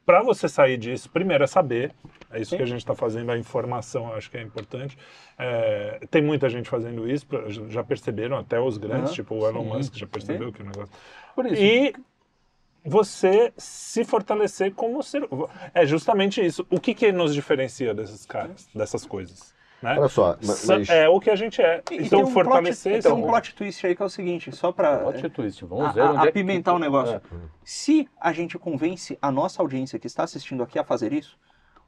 Para 0.06 0.24
você 0.24 0.50
sair 0.50 0.78
disso, 0.78 1.10
primeiro 1.10 1.44
é 1.44 1.48
saber. 1.48 1.92
É 2.32 2.40
isso 2.42 2.52
Sim. 2.52 2.58
que 2.58 2.64
a 2.64 2.68
gente 2.68 2.80
está 2.80 2.96
fazendo, 2.96 3.32
a 3.32 3.38
informação 3.38 4.14
acho 4.14 4.32
que 4.32 4.38
é 4.38 4.42
importante. 4.42 4.98
É, 5.38 6.00
tem 6.10 6.22
muita 6.22 6.50
gente 6.50 6.70
fazendo 6.70 7.10
isso, 7.10 7.28
já 7.70 7.84
perceberam, 7.84 8.38
até 8.38 8.60
os 8.60 8.78
grandes, 8.78 9.06
Aham. 9.06 9.14
tipo 9.14 9.36
o 9.36 9.48
Elon 9.48 9.64
Musk 9.66 9.96
já 9.96 10.08
percebeu 10.08 10.52
que 10.52 10.62
o 10.62 10.66
negócio. 10.66 10.94
Por 11.36 11.46
isso. 11.46 11.62
E 11.62 11.94
você 12.86 13.54
se 13.58 14.04
fortalecer 14.04 14.74
como 14.74 15.02
ser. 15.04 15.28
É 15.74 15.86
justamente 15.86 16.44
isso. 16.46 16.66
O 16.70 16.80
que, 16.80 16.94
que 16.94 17.12
nos 17.12 17.34
diferencia 17.34 17.94
desses 17.94 18.26
caras, 18.26 18.68
dessas 18.74 19.06
coisas? 19.06 19.54
Né? 19.82 19.98
Olha 19.98 20.10
só, 20.10 20.38
mas- 20.46 20.90
É 20.90 21.10
o 21.10 21.20
que 21.20 21.30
a 21.32 21.36
gente 21.36 21.60
é. 21.62 21.82
E- 21.90 21.96
e 21.96 22.06
então, 22.06 22.20
tem 22.20 22.28
um 22.28 22.32
fortalecer. 22.32 22.94
plot, 23.02 23.04
tem 23.04 23.12
um 23.14 23.28
plot 23.28 23.56
twist 23.56 23.88
aí 23.88 23.96
que 23.96 24.02
é 24.02 24.06
o 24.06 24.10
seguinte, 24.10 24.52
só 24.56 24.72
para 24.72 25.00
Plot 25.00 25.30
twist. 25.30 25.66
Vamos 25.66 25.94
ver 25.96 26.02
onde 26.04 26.18
é 26.18 26.22
que- 26.22 26.28
apimentar 26.30 26.74
o 26.74 26.80
negócio. 26.80 27.20
Se 27.64 28.08
a 28.20 28.32
gente 28.32 28.60
convence 28.60 29.18
a 29.20 29.32
nossa 29.32 29.60
audiência 29.62 29.98
que 29.98 30.06
está 30.06 30.24
assistindo 30.24 30.62
aqui 30.62 30.78
a 30.78 30.84
fazer 30.84 31.12
isso, 31.14 31.36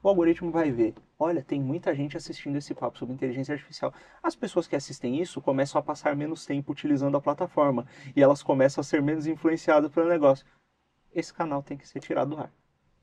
o 0.02 0.08
algoritmo 0.08 0.50
vai 0.50 0.72
ver, 0.72 0.94
olha, 1.18 1.40
tem 1.42 1.60
muita 1.60 1.94
gente 1.94 2.16
assistindo 2.16 2.56
esse 2.56 2.74
papo 2.74 2.98
sobre 2.98 3.14
inteligência 3.14 3.52
artificial. 3.52 3.94
As 4.22 4.34
pessoas 4.34 4.66
que 4.66 4.74
assistem 4.74 5.20
isso 5.22 5.40
começam 5.40 5.78
a 5.78 5.82
passar 5.82 6.16
menos 6.16 6.44
tempo 6.44 6.72
utilizando 6.72 7.16
a 7.16 7.20
plataforma 7.20 7.86
e 8.14 8.20
elas 8.22 8.42
começam 8.42 8.80
a 8.80 8.84
ser 8.84 9.00
menos 9.02 9.26
influenciadas 9.28 9.90
pelo 9.92 10.08
negócio. 10.08 10.44
Esse 11.14 11.32
canal 11.32 11.62
tem 11.62 11.76
que 11.76 11.86
ser 11.86 12.00
tirado 12.00 12.34
do 12.34 12.40
ar. 12.40 12.50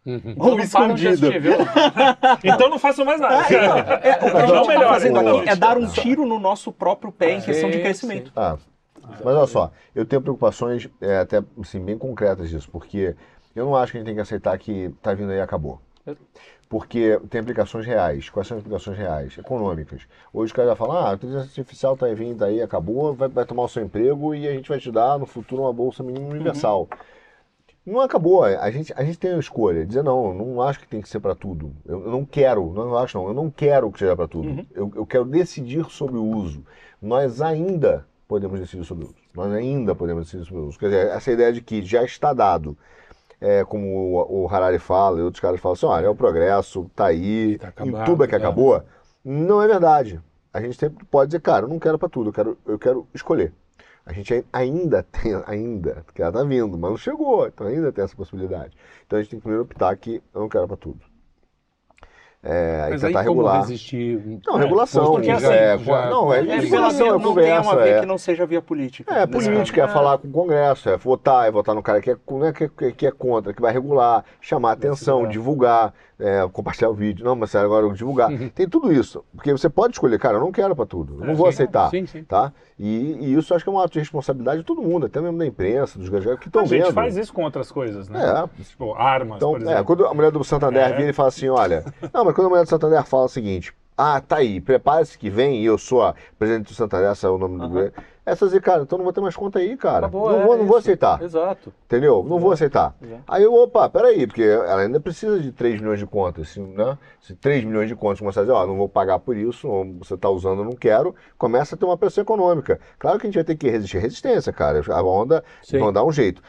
Uhum. 0.06 0.20
Então 0.26 0.48
Ou 0.50 0.56
de 0.58 0.64
escondido. 0.64 1.10
assistir? 1.28 1.42
Então 2.44 2.70
não 2.70 2.80
façam 2.80 3.06
mais 3.06 3.22
nada. 3.22 3.36
É, 3.46 4.16
o 4.18 4.20
que 4.20 4.26
a 4.26 4.34
Não 4.34 4.48
gente 4.48 4.56
está 4.62 4.68
melhora, 4.68 4.88
fazendo 4.90 5.22
não. 5.22 5.40
aqui 5.40 5.50
é 5.50 5.56
dar 5.56 5.78
um 5.78 5.88
tiro 5.88 6.26
no 6.26 6.40
nosso 6.40 6.72
próprio 6.72 7.12
pé 7.12 7.34
em 7.34 7.42
questão 7.42 7.70
de 7.70 7.80
crescimento. 7.80 8.32
Ah, 8.36 8.58
mas 9.24 9.36
olha 9.36 9.48
só, 9.48 9.72
eu 9.94 10.06
tenho 10.06 10.22
preocupações 10.22 10.90
é, 11.00 11.20
até 11.20 11.44
assim, 11.60 11.80
bem 11.80 11.98
concretas 11.98 12.50
disso, 12.50 12.68
porque 12.72 13.16
eu 13.56 13.66
não 13.66 13.76
acho 13.76 13.92
que 13.92 13.98
a 13.98 14.02
gente 14.02 14.08
tem 14.08 14.16
que 14.16 14.22
aceitar 14.22 14.58
que 14.58 14.90
tá 15.02 15.14
vindo 15.14 15.32
aí 15.32 15.38
e 15.38 15.42
acabou. 15.42 15.80
Porque 16.68 17.20
tem 17.30 17.42
aplicações 17.42 17.86
reais. 17.86 18.30
Quais 18.30 18.48
são 18.48 18.58
as 18.58 18.62
aplicações 18.64 18.98
reais? 18.98 19.38
Econômicas. 19.38 20.04
Hoje 20.34 20.52
os 20.52 20.54
caras 20.54 20.72
já 20.72 20.76
falam, 20.78 20.98
ah, 20.98 21.12
a 21.12 21.14
inteligência 21.16 21.62
artificial 21.62 21.98
tá 21.98 22.08
vindo 22.08 22.44
aí, 22.46 22.62
acabou, 22.62 23.14
vai, 23.14 23.28
vai 23.28 23.46
tomar 23.46 23.64
o 23.64 23.68
seu 23.68 23.84
emprego 23.84 24.34
e 24.34 24.48
a 24.48 24.54
gente 24.54 24.70
vai 24.70 24.80
te 24.80 24.90
dar 24.90 25.20
no 25.20 25.26
futuro 25.26 25.64
uma 25.64 25.74
bolsa 25.74 26.02
mínima 26.02 26.30
universal. 26.30 26.88
Não 27.86 28.00
acabou. 28.00 28.44
A 28.44 28.70
gente, 28.70 28.94
a 28.96 29.04
gente 29.04 29.18
tem 29.18 29.34
a 29.34 29.40
escolha. 29.40 29.86
Dizer, 29.86 30.04
não, 30.04 30.28
eu 30.28 30.34
não 30.34 30.62
acho 30.62 30.80
que 30.80 30.88
tem 30.88 31.02
que 31.02 31.10
ser 31.10 31.20
para 31.20 31.34
tudo. 31.34 31.74
Eu, 31.86 32.06
eu 32.06 32.12
não 32.12 32.24
quero, 32.26 32.72
não 32.74 32.96
acho 32.98 33.18
não, 33.18 33.28
eu 33.28 33.34
não 33.34 33.50
quero 33.50 33.92
que 33.92 34.00
seja 34.00 34.16
para 34.16 34.28
tudo. 34.28 34.66
Eu, 34.74 34.92
eu 34.96 35.06
quero 35.06 35.26
decidir 35.26 35.86
sobre 35.90 36.18
o 36.18 36.24
uso. 36.24 36.64
Nós 37.02 37.42
ainda 37.42 38.06
podemos 38.28 38.60
decidir 38.60 38.84
sobre 38.86 39.06
o 39.06 39.08
uso. 39.08 39.16
Nós 39.34 39.52
ainda 39.54 39.96
podemos 39.96 40.26
decidir 40.26 40.46
sobre 40.46 40.62
o 40.62 40.68
uso. 40.68 40.78
Quer 40.78 40.86
dizer, 40.86 41.08
essa 41.08 41.32
ideia 41.32 41.52
de 41.52 41.62
que 41.62 41.84
já 41.84 42.04
está 42.04 42.34
dado, 42.34 42.78
é, 43.40 43.66
como 43.66 43.88
o, 43.88 44.44
o 44.44 44.48
Harari 44.48 44.78
fala 44.78 45.20
e 45.20 45.24
outros 45.24 45.42
caras 45.42 45.60
falam 45.60 45.74
assim, 45.74 45.86
olha, 45.88 46.06
é 46.06 46.10
o 46.10 46.16
progresso, 46.16 46.90
tá 46.96 47.08
aí, 47.08 47.58
Tá 47.58 47.70
acabado, 47.70 48.06
tudo 48.06 48.24
é 48.24 48.28
que 48.28 48.36
é. 48.36 48.38
acabou, 48.38 48.84
não 49.26 49.62
é 49.62 49.68
verdade. 49.68 50.22
a 50.54 50.62
gente 50.62 50.78
sempre 50.78 51.04
pode 51.06 51.30
dizer, 51.30 51.42
cara, 51.42 51.66
eu 51.66 51.70
não 51.70 51.80
quero 51.80 51.98
para 51.98 52.10
tudo, 52.10 52.30
eu 52.30 52.34
quero, 52.34 52.58
eu 52.68 52.78
quero 52.78 53.08
escolher. 53.14 53.52
A 54.06 54.14
gente 54.14 54.34
ai- 54.34 54.46
ainda 54.54 55.04
tem, 55.12 55.34
ainda, 55.46 56.04
porque 56.06 56.22
ela 56.22 56.32
tá 56.32 56.44
vindo, 56.44 56.78
mas 56.78 56.92
não 56.92 56.98
chegou, 56.98 57.48
então 57.48 57.68
ainda 57.68 57.92
tem 57.92 58.04
essa 58.04 58.16
possibilidade. 58.16 58.76
Então 59.06 59.18
a 59.20 59.22
gente 59.22 59.32
tem 59.32 59.40
que 59.40 59.44
primeiro 59.44 59.64
optar 59.64 59.96
que 59.98 60.22
eu 60.34 60.42
não 60.42 60.50
quero 60.50 60.68
para 60.68 60.78
tudo. 60.78 61.11
É, 62.44 62.82
aí 62.86 62.92
Mas 62.94 63.04
aí 63.04 63.12
tentar 63.14 63.26
como 63.26 63.42
regular. 63.42 63.60
resistir? 63.62 64.40
Não, 64.48 64.56
regulação. 64.58 65.12
Porque 65.12 65.30
assim, 65.30 65.46
é, 65.46 65.78
já- 65.78 66.10
não, 66.10 66.34
é, 66.34 66.40
É, 66.40 66.48
É, 66.50 66.60
regulação, 66.60 67.06
é 67.06 67.10
não 67.12 67.18
tem 67.20 67.28
conversa. 67.28 67.62
uma 67.70 67.76
ver 67.84 67.90
é. 67.90 68.00
que 68.00 68.06
não 68.08 68.18
seja 68.18 68.46
via 68.48 68.62
política. 68.62 69.14
É, 69.14 69.28
nesse 69.28 69.50
política, 69.50 69.80
é 69.82 69.84
caso. 69.84 69.94
falar 69.94 70.18
com 70.18 70.28
o 70.28 70.32
Congresso, 70.32 70.90
é 70.90 70.98
votar, 70.98 71.48
é 71.48 71.52
votar 71.52 71.76
no 71.76 71.84
cara 71.84 72.02
que 72.02 72.10
é, 72.10 72.16
né, 72.32 72.52
que, 72.52 72.68
que- 72.68 72.92
que 72.94 73.06
é 73.08 73.12
contra, 73.12 73.54
que 73.54 73.62
vai 73.62 73.72
regular, 73.72 74.26
chamar 74.40 74.72
atenção, 74.72 75.28
divulgar, 75.28 75.94
é, 76.20 76.48
compartilhar 76.52 76.90
o 76.90 76.94
vídeo. 76.96 77.24
Não, 77.24 77.36
mas 77.36 77.52
sério, 77.52 77.68
agora 77.68 77.86
eu 77.86 77.94
divulgar. 77.94 78.30
Tem 78.56 78.68
tudo 78.68 78.92
isso. 78.92 79.24
Porque 79.36 79.52
você 79.52 79.70
pode 79.70 79.94
escolher, 79.94 80.18
cara, 80.18 80.38
eu 80.38 80.42
não 80.42 80.52
quero 80.52 80.76
pra 80.76 80.86
tudo, 80.88 81.18
eu 81.22 81.28
não 81.28 81.36
vou 81.36 81.46
sim. 81.46 81.54
aceitar. 81.54 81.92
Sim, 81.92 82.08
sim. 82.08 82.24
Tá? 82.24 82.52
E, 82.80 83.18
e 83.22 83.34
isso 83.36 83.54
acho 83.54 83.64
que 83.64 83.70
é 83.70 83.74
um 83.74 83.80
ato 83.80 83.94
de 83.94 84.00
responsabilidade 84.00 84.62
de 84.62 84.66
todo 84.66 84.82
mundo, 84.82 85.06
até 85.06 85.22
mesmo 85.22 85.38
da 85.38 85.46
imprensa, 85.46 86.00
dos 86.00 86.10
gajos 86.10 86.40
que 86.40 86.48
estão 86.48 86.64
A 86.64 86.66
gente 86.66 86.82
vendo. 86.86 86.94
faz 86.94 87.16
isso 87.18 87.32
com 87.32 87.44
outras 87.44 87.72
coisas, 87.72 88.10
né? 88.10 88.20
É. 88.60 88.64
Tipo, 88.64 88.96
armas, 88.96 89.38
Então, 89.38 89.52
por 89.52 89.62
é, 89.62 89.66
exemplo. 89.66 89.86
quando 89.86 90.08
a 90.08 90.14
mulher 90.16 90.32
do 90.32 90.44
Santander 90.44 90.82
É. 90.90 90.94
vira 90.96 91.10
e 91.12 91.14
fala 91.14 91.28
assim, 91.30 91.48
olha... 91.48 91.84
Não, 92.12 92.26
mas 92.32 92.36
quando 92.36 92.48
a 92.48 92.50
mulher 92.50 92.64
do 92.64 92.70
Santander 92.70 93.04
fala 93.04 93.26
o 93.26 93.30
seguinte, 93.30 93.74
ah, 93.98 94.22
tá 94.22 94.38
aí, 94.38 94.62
prepare-se 94.62 95.18
que 95.18 95.30
vem, 95.30 95.62
e 95.62 95.66
eu 95.66 95.78
sou 95.78 96.02
a 96.02 96.16
presidente 96.40 96.68
do 96.68 96.74
Santander, 96.74 97.12
esse 97.12 97.26
é 97.26 97.30
o 97.30 97.38
nome 97.38 97.60
do 97.60 97.68
governo. 97.68 97.92
Essa 98.26 98.46
dizer, 98.46 98.62
cara, 98.62 98.84
então 98.84 98.98
não 98.98 99.04
vou 99.04 99.12
ter 99.12 99.20
mais 99.20 99.36
conta 99.36 99.60
aí, 99.60 99.76
cara. 99.76 100.06
Acabou, 100.06 100.32
não 100.32 100.42
é 100.42 100.46
vou, 100.46 100.58
não 100.58 100.66
vou 100.66 100.78
aceitar. 100.78 101.22
Exato. 101.22 101.74
Entendeu? 101.86 102.24
Não 102.28 102.40
vou 102.40 102.52
aceitar. 102.52 102.96
Exato. 103.02 103.24
Aí 103.28 103.44
eu, 103.44 103.54
opa, 103.54 103.90
peraí, 103.90 104.26
porque 104.26 104.44
ela 104.44 104.82
ainda 104.82 105.00
precisa 105.00 105.40
de 105.40 105.52
3 105.52 105.82
milhões 105.82 106.00
de 106.00 106.06
contas. 106.06 106.50
Se, 106.50 106.60
né? 106.60 106.98
se 107.20 107.36
3 107.36 107.66
milhões 107.66 107.90
de 107.90 107.96
contas 107.96 108.20
começar 108.20 108.42
a 108.42 108.44
dizer, 108.44 108.54
ó, 108.54 108.66
não 108.66 108.78
vou 108.78 108.88
pagar 108.88 109.20
por 109.20 109.36
isso, 109.36 109.68
você 110.00 110.14
está 110.14 110.30
usando, 110.30 110.64
não 110.64 110.74
quero, 110.74 111.14
começa 111.38 111.76
a 111.76 111.78
ter 111.78 111.84
uma 111.84 111.98
pressão 111.98 112.22
econômica. 112.22 112.80
Claro 112.98 113.20
que 113.20 113.26
a 113.26 113.28
gente 113.28 113.36
vai 113.36 113.44
ter 113.44 113.56
que 113.56 113.70
resistir. 113.70 113.98
Resistência, 113.98 114.54
cara. 114.54 114.82
A 114.88 115.04
onda 115.04 115.44
Sim. 115.64 115.80
vão 115.80 115.92
dar 115.92 116.06
um 116.06 116.12
jeito. 116.12 116.42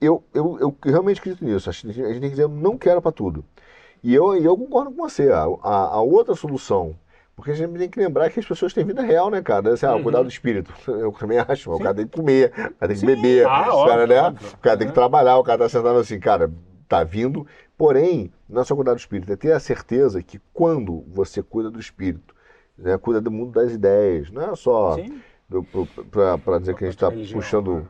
Eu, 0.00 0.24
eu, 0.32 0.58
eu 0.60 0.76
realmente 0.84 1.18
acredito 1.18 1.44
nisso. 1.44 1.68
A 1.68 1.72
gente 1.72 1.92
tem 1.92 2.20
que 2.20 2.30
dizer, 2.30 2.48
não 2.48 2.78
quero 2.78 3.02
para 3.02 3.12
tudo. 3.12 3.44
E 4.02 4.14
eu, 4.14 4.34
eu 4.36 4.56
concordo 4.56 4.90
com 4.92 5.08
você. 5.08 5.30
A, 5.30 5.42
a, 5.62 5.84
a 5.94 6.00
outra 6.00 6.34
solução. 6.34 6.94
Porque 7.36 7.52
a 7.52 7.54
gente 7.54 7.72
tem 7.78 7.88
que 7.88 8.00
lembrar 8.00 8.30
que 8.30 8.40
as 8.40 8.46
pessoas 8.46 8.72
têm 8.72 8.84
vida 8.84 9.00
real, 9.02 9.30
né, 9.30 9.40
cara? 9.40 9.72
Assim, 9.72 9.86
ah, 9.86 9.94
Uhum. 9.94 10.02
cuidar 10.02 10.22
do 10.22 10.28
espírito. 10.28 10.72
Eu 10.90 11.12
também 11.12 11.38
acho. 11.38 11.70
O 11.72 11.78
cara 11.78 11.94
tem 11.94 12.06
que 12.06 12.16
comer, 12.16 12.48
o 12.50 12.52
cara 12.74 12.92
tem 12.92 12.96
que 12.96 13.06
beber. 13.06 13.46
Ah, 13.46 13.60
o 13.60 13.86
cara, 13.86 14.02
óbvio, 14.02 14.06
né? 14.08 14.22
óbvio. 14.22 14.48
O 14.48 14.58
cara 14.58 14.76
tem 14.76 14.88
que 14.88 14.94
trabalhar, 14.94 15.38
o 15.38 15.44
cara 15.44 15.58
tá 15.58 15.68
sentado 15.68 15.98
assim, 15.98 16.18
cara, 16.18 16.50
tá 16.88 17.04
vindo. 17.04 17.46
Porém, 17.76 18.32
não 18.48 18.62
é 18.62 18.64
só 18.64 18.74
cuidar 18.74 18.92
do 18.94 18.98
espírito, 18.98 19.32
é 19.32 19.36
ter 19.36 19.52
a 19.52 19.60
certeza 19.60 20.20
que 20.20 20.40
quando 20.52 21.04
você 21.06 21.40
cuida 21.40 21.70
do 21.70 21.78
espírito, 21.78 22.34
né, 22.76 22.98
cuida 22.98 23.20
do 23.20 23.30
mundo 23.30 23.52
das 23.52 23.70
ideias, 23.72 24.32
não 24.32 24.42
é 24.50 24.56
só 24.56 24.94
Sim. 24.96 25.20
para 26.42 26.58
dizer 26.58 26.74
que 26.74 26.84
a 26.84 26.90
gente 26.90 26.96
está 26.96 27.10
puxando 27.10 27.74
né? 27.76 27.86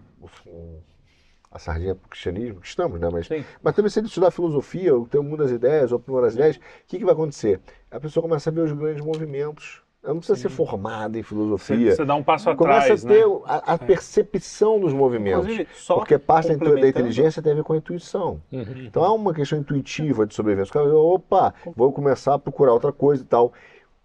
o- 0.47 0.83
a 1.51 1.59
sardinha 1.59 1.95
para 1.95 2.07
o 2.07 2.09
cristianismo, 2.09 2.61
que 2.61 2.67
estamos, 2.67 3.01
né? 3.01 3.09
Mas, 3.11 3.27
Sim. 3.27 3.45
mas 3.63 3.75
também 3.75 3.91
se 3.91 3.99
ele 3.99 4.07
estudar 4.07 4.31
filosofia, 4.31 4.95
ou 4.95 5.07
ter 5.07 5.23
das 5.37 5.51
ideias, 5.51 5.93
ou 5.93 5.97
aprimorar 5.99 6.29
as 6.29 6.35
ideias, 6.35 6.57
o 6.57 6.61
que, 6.87 6.99
que 6.99 7.05
vai 7.05 7.15
acontecer? 7.15 7.61
A 7.91 7.99
pessoa 7.99 8.23
começa 8.23 8.51
a 8.51 8.53
ver 8.53 8.61
os 8.61 8.73
grandes 8.73 9.05
movimentos. 9.05 9.83
Ela 10.03 10.15
não 10.15 10.21
precisa 10.21 10.39
ser 10.39 10.49
formada 10.49 11.19
em 11.19 11.23
Você, 11.23 11.29
filosofia. 11.29 11.95
você 11.97 12.05
dá 12.05 12.15
um 12.15 12.23
passo 12.23 12.45
Começa 12.55 12.93
atrás, 12.95 13.05
a 13.05 13.09
ter 13.09 13.27
né? 13.27 13.41
a, 13.47 13.75
a 13.75 13.79
percepção 13.79 14.79
dos 14.79 14.93
movimentos. 14.93 15.43
Inclusive, 15.45 15.69
Porque 15.89 16.17
parte 16.19 16.55
da, 16.55 16.89
inteligência 16.89 17.43
tem 17.43 17.53
a 17.53 17.57
ver 17.57 17.65
com 17.65 17.73
a 17.73 17.77
intuição. 17.77 18.41
Uhum. 18.53 18.65
Então 18.87 19.05
é 19.05 19.09
uma 19.11 19.35
questão 19.35 19.59
intuitiva 19.59 20.25
de 20.25 20.35
sobrevivência. 20.35 20.71
O 20.71 20.73
cara, 20.73 20.97
opa, 20.97 21.53
vou 21.75 21.93
começar 21.93 22.35
a 22.35 22.39
procurar 22.39 22.73
outra 22.73 22.93
coisa 22.93 23.25
e 23.25 23.27
tal. 23.27 23.53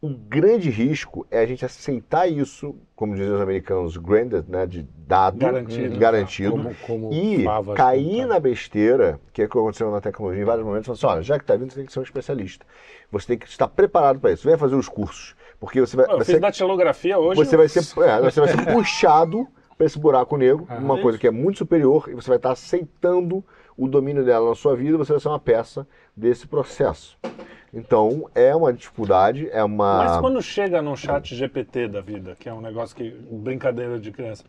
O 0.05 0.09
grande 0.09 0.69
risco 0.69 1.25
é 1.31 1.39
a 1.39 1.45
gente 1.45 1.63
aceitar 1.63 2.27
isso, 2.27 2.75
como 2.93 3.15
dizem 3.15 3.31
os 3.31 3.39
americanos, 3.39 3.95
granted, 3.95 4.43
né, 4.49 4.65
de 4.65 4.85
dado, 5.07 5.37
Garantido. 5.37 5.97
garantido 5.97 6.51
Como, 6.51 6.75
como 6.85 7.13
e 7.13 7.41
favas 7.45 7.77
cair 7.77 8.23
com- 8.23 8.27
na 8.27 8.37
besteira, 8.37 9.17
que 9.31 9.41
é 9.41 9.45
o 9.45 9.49
que 9.49 9.57
aconteceu 9.57 9.89
na 9.89 10.01
tecnologia 10.01 10.41
em 10.41 10.45
vários 10.45 10.65
momentos, 10.65 10.87
falar 10.87 10.95
assim, 10.97 11.05
olha, 11.05 11.21
já 11.23 11.37
que 11.37 11.45
está 11.45 11.55
vindo, 11.55 11.69
você 11.71 11.77
tem 11.77 11.85
que 11.85 11.93
ser 11.93 12.01
um 12.01 12.03
especialista. 12.03 12.65
Você 13.13 13.27
tem 13.27 13.37
que 13.37 13.47
estar 13.47 13.69
preparado 13.69 14.19
para 14.19 14.33
isso. 14.33 14.43
Venha 14.43 14.57
fazer 14.57 14.75
os 14.75 14.89
cursos. 14.89 15.35
Porque 15.57 15.79
você 15.79 15.95
vai, 15.95 16.05
Eu 16.07 16.17
vai 16.17 16.25
fiz 16.25 16.35
ser, 16.35 16.41
datilografia 16.41 17.17
hoje. 17.17 17.37
você 17.45 17.55
vai 17.55 17.69
ser, 17.69 17.79
é, 18.01 18.19
você 18.19 18.41
vai 18.41 18.49
ser 18.49 18.65
puxado 18.73 19.47
para 19.77 19.85
esse 19.85 19.97
buraco 19.97 20.35
negro, 20.35 20.67
uma 20.69 20.97
coisa 21.01 21.17
que 21.17 21.27
é 21.27 21.31
muito 21.31 21.59
superior, 21.59 22.09
e 22.09 22.13
você 22.13 22.27
vai 22.27 22.35
estar 22.37 22.51
aceitando 22.51 23.41
o 23.77 23.87
domínio 23.87 24.25
dela 24.25 24.49
na 24.49 24.55
sua 24.55 24.75
vida, 24.75 24.97
você 24.97 25.13
vai 25.13 25.21
ser 25.21 25.29
uma 25.29 25.39
peça 25.39 25.87
desse 26.13 26.45
processo. 26.45 27.17
Então, 27.73 28.29
é 28.35 28.55
uma 28.55 28.71
dificuldade, 28.71 29.49
é 29.51 29.63
uma... 29.63 29.97
Mas 30.03 30.17
quando 30.21 30.41
chega 30.41 30.81
no 30.81 30.95
chat 30.95 31.33
GPT 31.33 31.87
da 31.87 32.01
vida, 32.01 32.35
que 32.39 32.47
é 32.47 32.53
um 32.53 32.61
negócio 32.61 32.95
que. 32.95 33.09
brincadeira 33.31 33.99
de 33.99 34.11
criança, 34.11 34.43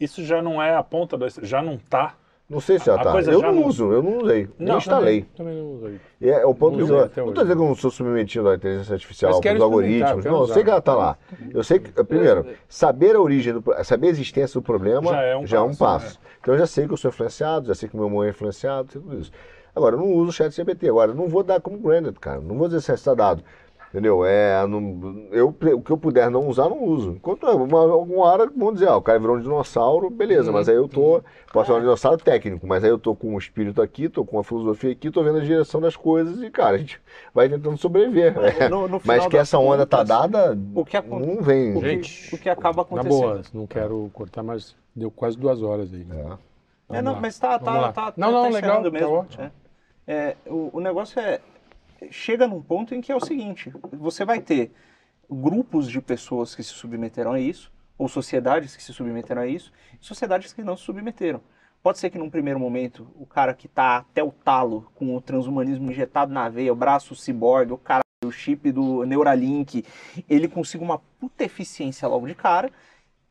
isso 0.00 0.24
já 0.24 0.40
não 0.40 0.62
é 0.62 0.74
a 0.74 0.82
ponta 0.82 1.18
do. 1.18 1.26
Já 1.42 1.60
não 1.60 1.76
tá. 1.76 2.14
Não 2.48 2.60
sei 2.60 2.78
se 2.78 2.86
já 2.86 2.94
A 2.94 3.02
tá. 3.02 3.18
Eu 3.20 3.40
já 3.40 3.46
não 3.50 3.60
não- 3.60 3.66
uso, 3.66 3.90
eu 3.90 4.02
não 4.02 4.18
usei. 4.18 4.48
Não, 4.58 4.76
instalei. 4.76 5.22
Também 5.34 5.54
não 5.54 5.72
usei. 5.72 6.00
E 6.20 6.28
é, 6.28 6.44
o 6.44 6.54
ponto 6.54 6.72
Não 6.72 6.78
que 6.78 6.92
usei 6.92 6.96
eu, 6.96 7.00
não 7.00 7.06
estou 7.06 7.32
dizendo 7.32 7.56
que 7.56 7.62
eu 7.62 7.68
não 7.68 7.74
sou 7.74 7.90
submetido 7.90 8.48
à 8.50 8.54
inteligência 8.54 8.92
artificial, 8.92 9.30
Mas 9.30 9.40
para 9.40 9.50
quero 9.50 9.64
os 9.64 9.70
experimentar, 9.70 10.08
algoritmos. 10.10 10.24
Não, 10.32 10.40
eu 10.40 10.54
sei 10.54 10.62
que 10.62 10.70
ela 10.70 10.78
está 10.78 10.94
lá. 10.94 11.18
Eu 11.52 11.64
sei 11.64 11.78
que, 11.78 12.04
primeiro, 12.04 12.46
saber 12.68 13.16
a 13.16 13.20
origem, 13.20 13.54
do, 13.54 13.64
saber 13.82 14.08
a 14.08 14.10
existência 14.10 14.60
do 14.60 14.62
problema 14.62 15.10
Já 15.46 15.58
é 15.58 15.60
um 15.60 15.68
passo, 15.68 15.78
passo. 15.78 16.20
Então 16.40 16.52
eu 16.52 16.58
já 16.58 16.66
sei 16.66 16.86
que 16.86 16.92
eu 16.92 16.96
sou 16.98 17.08
influenciado, 17.08 17.66
já 17.68 17.74
sei 17.74 17.88
que 17.88 17.96
meu 17.96 18.04
irmão 18.06 18.22
é 18.22 18.28
influenciado, 18.28 18.88
tudo 18.88 19.18
isso. 19.18 19.32
Agora, 19.74 19.96
eu 19.96 20.00
não 20.00 20.12
uso 20.12 20.30
o 20.30 20.32
chat 20.32 20.52
GPT. 20.54 20.88
Agora, 20.88 21.10
eu 21.10 21.14
não 21.14 21.28
vou 21.28 21.42
dar 21.42 21.60
como 21.60 21.78
granted, 21.78 22.18
cara. 22.20 22.40
Não 22.40 22.56
vou 22.56 22.68
dizer 22.68 22.80
se 22.80 22.92
está 22.92 23.14
dado. 23.14 23.42
Entendeu? 23.90 24.24
É, 24.26 24.66
não- 24.66 25.28
eu, 25.30 25.48
o 25.50 25.80
que 25.80 25.90
eu 25.92 25.96
puder 25.96 26.28
não 26.28 26.48
usar, 26.48 26.68
não 26.68 26.82
uso. 26.82 27.12
Enquanto 27.12 27.44
uma, 27.46 27.78
alguma 27.78 28.24
hora 28.24 28.50
vão 28.56 28.72
dizer, 28.72 28.88
ah, 28.88 28.96
o 28.96 29.02
cara 29.02 29.20
virou 29.20 29.36
um 29.36 29.40
dinossauro, 29.40 30.10
beleza, 30.10 30.50
mas 30.50 30.68
aí 30.68 30.74
eu 30.74 30.88
tô, 30.88 31.22
posso 31.52 31.70
ser 31.70 31.78
um 31.78 31.80
dinossauro 31.80 32.18
técnico, 32.18 32.66
mas 32.66 32.82
aí 32.82 32.90
eu 32.90 32.98
tô 32.98 33.14
com 33.14 33.32
o 33.36 33.38
espírito 33.38 33.80
aqui, 33.80 34.08
tô 34.08 34.24
com 34.24 34.36
a 34.36 34.42
filosofia 34.42 34.90
aqui, 34.90 35.12
tô 35.12 35.22
vendo 35.22 35.38
a 35.38 35.42
direção 35.44 35.80
das 35.80 35.94
coisas 35.94 36.42
e, 36.42 36.50
cara, 36.50 36.74
a 36.74 36.78
gente 36.78 37.00
vai 37.32 37.48
tentando 37.48 37.76
sobreviver. 37.78 38.34
É, 38.60 38.68
no- 38.68 38.88
no 38.88 39.00
mas 39.04 39.28
que 39.28 39.36
essa 39.36 39.60
onda 39.60 39.86
tá 39.86 40.02
dada, 40.02 40.58
o 40.74 40.84
que 40.84 41.00
não 41.00 41.40
vem. 41.40 41.76
O 41.76 41.80
que, 41.80 41.88
Gente, 41.88 42.34
o 42.34 42.38
que 42.38 42.48
acaba 42.50 42.78
Na 42.78 42.82
acontecendo. 42.82 43.08
boa, 43.20 43.42
não 43.54 43.66
quero 43.68 44.10
cortar, 44.12 44.42
mas 44.42 44.74
deu 44.92 45.08
quase 45.08 45.38
duas 45.38 45.62
horas 45.62 45.94
aí. 45.94 46.04
É. 46.10 46.14
É, 46.16 46.36
Vamos 46.88 47.04
não, 47.04 47.12
lá. 47.12 47.20
mas 47.20 47.38
tá, 47.38 47.58
Vamos 47.58 47.80
tá, 47.80 47.92
tá, 47.92 48.12
Não, 48.16 48.32
tá, 48.32 48.32
não, 48.32 48.42
tá 48.42 48.48
legal, 48.48 48.82
tá 48.82 48.90
mesmo. 48.90 49.08
ótimo. 49.12 49.44
É. 49.44 49.50
É, 50.06 50.36
o, 50.46 50.70
o 50.78 50.80
negócio 50.80 51.20
é. 51.20 51.40
Chega 52.10 52.46
num 52.46 52.60
ponto 52.60 52.94
em 52.94 53.00
que 53.00 53.10
é 53.10 53.16
o 53.16 53.24
seguinte: 53.24 53.72
você 53.92 54.24
vai 54.24 54.40
ter 54.40 54.72
grupos 55.30 55.90
de 55.90 56.00
pessoas 56.00 56.54
que 56.54 56.62
se 56.62 56.70
submeteram 56.70 57.32
a 57.32 57.40
isso, 57.40 57.72
ou 57.96 58.08
sociedades 58.08 58.76
que 58.76 58.82
se 58.82 58.92
submeteram 58.92 59.42
a 59.42 59.46
isso, 59.46 59.72
e 60.00 60.04
sociedades 60.04 60.52
que 60.52 60.62
não 60.62 60.76
se 60.76 60.84
submeteram. 60.84 61.40
Pode 61.82 61.98
ser 61.98 62.10
que 62.10 62.18
num 62.18 62.30
primeiro 62.30 62.58
momento 62.58 63.06
o 63.14 63.26
cara 63.26 63.54
que 63.54 63.68
tá 63.68 63.98
até 63.98 64.22
o 64.22 64.32
talo 64.32 64.90
com 64.94 65.14
o 65.14 65.20
transhumanismo 65.20 65.90
injetado 65.90 66.32
na 66.32 66.48
veia, 66.48 66.72
o 66.72 66.76
braço 66.76 67.14
ciborgue, 67.14 67.72
o 67.72 67.78
cara 67.78 68.04
o 68.24 68.32
chip 68.32 68.72
do 68.72 69.04
Neuralink, 69.04 69.84
ele 70.28 70.48
consiga 70.48 70.82
uma 70.82 70.98
puta 71.20 71.44
eficiência 71.44 72.08
logo 72.08 72.26
de 72.26 72.34
cara, 72.34 72.70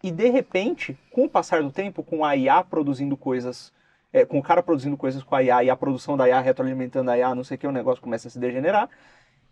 e 0.04 0.12
de 0.12 0.30
repente, 0.30 0.98
com 1.12 1.26
o 1.26 1.30
passar 1.30 1.64
do 1.64 1.72
tempo, 1.72 2.04
com 2.04 2.24
a 2.24 2.36
IA 2.36 2.64
produzindo 2.64 3.18
coisas, 3.18 3.74
é, 4.14 4.24
com 4.24 4.38
o 4.38 4.44
cara 4.44 4.62
produzindo 4.62 4.96
coisas 4.96 5.24
com 5.24 5.36
a 5.36 5.44
IA 5.44 5.64
e 5.66 5.70
a 5.72 5.76
produção 5.76 6.16
da 6.16 6.30
IA 6.30 6.40
retroalimentando 6.40 7.10
a 7.10 7.18
IA, 7.18 7.34
não 7.34 7.44
sei 7.44 7.56
o 7.56 7.60
que, 7.60 7.68
o 7.68 7.72
negócio 7.72 8.02
começa 8.02 8.28
a 8.28 8.32
se 8.32 8.40
degenerar. 8.40 8.88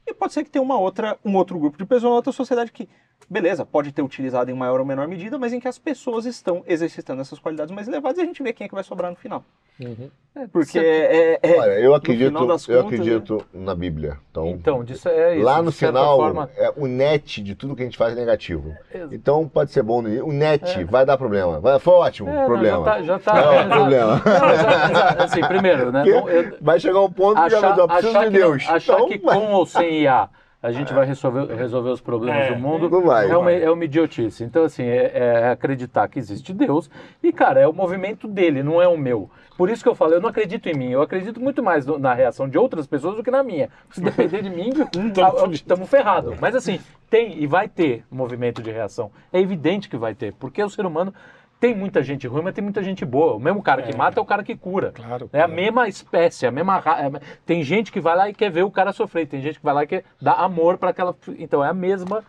E 0.06 0.14
pode 0.14 0.34
ser 0.34 0.44
que 0.44 0.50
tenha 0.52 0.64
uma 0.64 0.80
outra, 0.80 1.18
um 1.26 1.36
outro 1.36 1.58
grupo 1.60 1.78
de 1.78 1.86
pessoas, 1.86 2.04
uma 2.12 2.16
outra 2.16 2.32
sociedade 2.32 2.72
que, 2.72 2.88
beleza, 3.30 3.66
pode 3.66 3.92
ter 3.92 4.02
utilizado 4.02 4.52
em 4.52 4.54
maior 4.54 4.80
ou 4.80 4.86
menor 4.86 5.08
medida, 5.08 5.38
mas 5.38 5.54
em 5.54 5.60
que 5.60 5.68
as 5.68 5.78
pessoas 5.80 6.26
estão 6.26 6.64
exercitando 6.68 7.22
essas 7.22 7.40
qualidades 7.40 7.74
mais 7.74 7.88
elevadas 7.88 8.18
e 8.18 8.22
a 8.22 8.26
gente 8.26 8.42
vê 8.44 8.54
quem 8.54 8.66
é 8.66 8.68
que 8.68 8.76
vai 8.76 8.84
sobrar 8.84 9.10
no 9.12 9.18
final. 9.18 9.44
Uhum. 9.80 10.10
É, 10.36 10.48
porque 10.48 10.78
é, 10.78 11.40
é- 11.42 11.60
Olha, 11.60 11.72
eu 11.80 11.90
no 11.90 11.96
acredito, 11.96 12.28
final 12.28 12.46
das 12.48 12.68
eu 12.68 12.84
contas, 12.84 13.00
acredito 13.00 13.46
na 13.54 13.74
Bíblia. 13.74 14.18
Então, 14.30 14.48
Então, 14.48 14.84
disso 14.84 15.10
é 15.10 15.36
isso. 15.38 15.44
lá 15.46 15.62
no 15.62 15.72
final, 15.72 16.18
forma- 16.18 16.50
é, 16.56 16.72
o 16.78 16.86
net 16.88 17.42
de 17.42 17.56
tudo 17.56 17.76
que 17.76 17.82
a 17.82 17.86
gente 17.86 17.98
faz 17.98 18.14
é 18.14 18.16
negativo. 18.16 18.74
Então 19.12 19.48
pode 19.48 19.72
ser 19.72 19.82
bom. 19.82 20.02
no- 20.02 20.26
O 20.26 20.32
net 20.32 20.84
vai 20.86 21.06
dar 21.06 21.18
problema. 21.18 21.60
Vai, 21.60 21.80
foi 21.80 21.94
ótimo, 21.94 22.30
É, 22.30 22.34
não, 22.34 22.46
problema. 22.46 22.86
já 22.86 22.92
tá. 22.92 23.02
Já 23.02 23.20
tá 23.20 23.66
Não, 23.66 23.70
problema. 23.78 24.22
Não, 24.24 24.56
já- 24.56 25.24
assim, 25.24 25.42
primeiro, 25.42 25.92
né? 25.92 26.04
Não- 26.06 26.30
eu- 26.30 26.58
vai 26.62 26.80
chegar 26.80 27.02
um 27.02 27.12
ponto 27.12 27.42
que 27.42 27.50
já 27.50 27.58
achar, 27.58 27.78
eu 27.80 27.88
preciso 27.88 28.10
achar 28.10 28.20
de 28.30 28.32
que, 28.32 28.40
não- 28.40 28.50
Deus. 28.52 28.70
achar 28.70 28.94
Então, 28.94 29.08
que 29.10 29.18
vai- 29.18 29.40
com 29.40 29.52
ou 29.54 29.66
sem 29.66 30.02
IA 30.04 30.30
a 30.64 30.72
gente 30.72 30.94
vai 30.94 31.06
resolver, 31.06 31.54
resolver 31.56 31.90
os 31.90 32.02
problemas 32.02 32.46
É, 32.46 32.54
do 32.54 32.60
mundo 32.60 32.90
não 32.90 33.02
vai. 33.04 33.30
é, 33.30 33.36
uma, 33.38 33.52
é 33.52 33.70
uma 33.72 33.84
idiotice. 33.84 34.44
Então, 34.44 34.64
assim, 34.64 34.84
é, 34.84 35.12
é 35.14 35.50
acreditar 35.50 36.08
que 36.08 36.20
existe 36.20 36.54
Deus 36.54 36.90
e, 37.24 37.32
cara, 37.34 37.60
é 37.60 37.68
o 37.68 37.74
movimento 37.74 38.28
dele, 38.28 38.62
não 38.62 38.82
é 38.82 38.88
o 38.88 38.98
meu. 38.98 39.30
Por 39.58 39.70
isso 39.70 39.84
que 39.84 39.90
eu 39.90 39.96
falo, 39.96 40.14
eu 40.14 40.22
não 40.22 40.30
acredito 40.30 40.68
em 40.70 40.74
mim, 40.74 40.90
eu 40.92 41.02
acredito 41.02 41.40
muito 41.40 41.62
mais 41.64 41.86
no- 41.86 42.00
na 42.00 42.14
reação 42.14 42.48
de 42.48 42.58
outras 42.58 42.88
pessoas 42.88 43.16
do 43.16 43.24
que 43.24 43.30
na 43.32 43.44
minha. 43.44 43.70
Se 43.92 44.02
depender 44.02 44.42
de 44.42 44.50
mim, 44.50 44.70
estamos 45.52 45.90
ferrados. 45.90 46.40
Mas, 46.40 46.56
assim, 46.56 46.80
tem 47.10 47.42
e 47.42 47.48
vai 47.48 47.68
ter 47.68 48.04
movimento 48.10 48.62
de 48.62 48.72
reação. 48.72 49.12
É 49.32 49.40
evidente 49.40 49.90
que 49.90 49.98
vai 49.98 50.14
ter, 50.16 50.34
porque 50.34 50.64
o 50.64 50.70
ser 50.70 50.86
humano. 50.86 51.14
Tem 51.62 51.76
muita 51.76 52.02
gente 52.02 52.28
ruim, 52.28 52.42
mas 52.42 52.56
tem 52.56 52.64
muita 52.64 52.82
gente 52.82 53.06
boa. 53.06 53.36
O 53.36 53.40
mesmo 53.40 53.62
cara 53.62 53.84
que 53.84 53.96
mata 53.96 54.20
é 54.20 54.22
o 54.24 54.26
cara 54.26 54.44
que 54.44 54.56
cura. 54.58 54.92
Claro, 54.94 55.30
É 55.32 55.42
a 55.42 55.46
claro. 55.46 55.54
mesma 55.54 55.88
espécie, 55.88 56.48
a 56.48 56.52
mesma 56.52 56.80
ra- 56.80 57.00
é- 57.06 57.22
Tem 57.46 57.64
gente 57.64 57.92
que 57.92 58.00
vai 58.02 58.16
lá 58.18 58.28
e 58.28 58.34
quer 58.34 58.50
ver 58.50 58.64
o 58.64 58.72
cara 58.72 58.92
sofrer, 58.92 59.28
tem 59.28 59.40
gente 59.42 59.60
que 59.60 59.64
vai 59.64 59.74
lá 59.76 59.84
e 59.84 59.88
quer 59.88 60.04
dar 60.20 60.34
amor 60.34 60.80
para 60.80 60.90
aquela. 60.90 61.16
Então 61.38 61.64
é 61.64 61.70
a 61.70 61.74
mesma. 61.74 62.24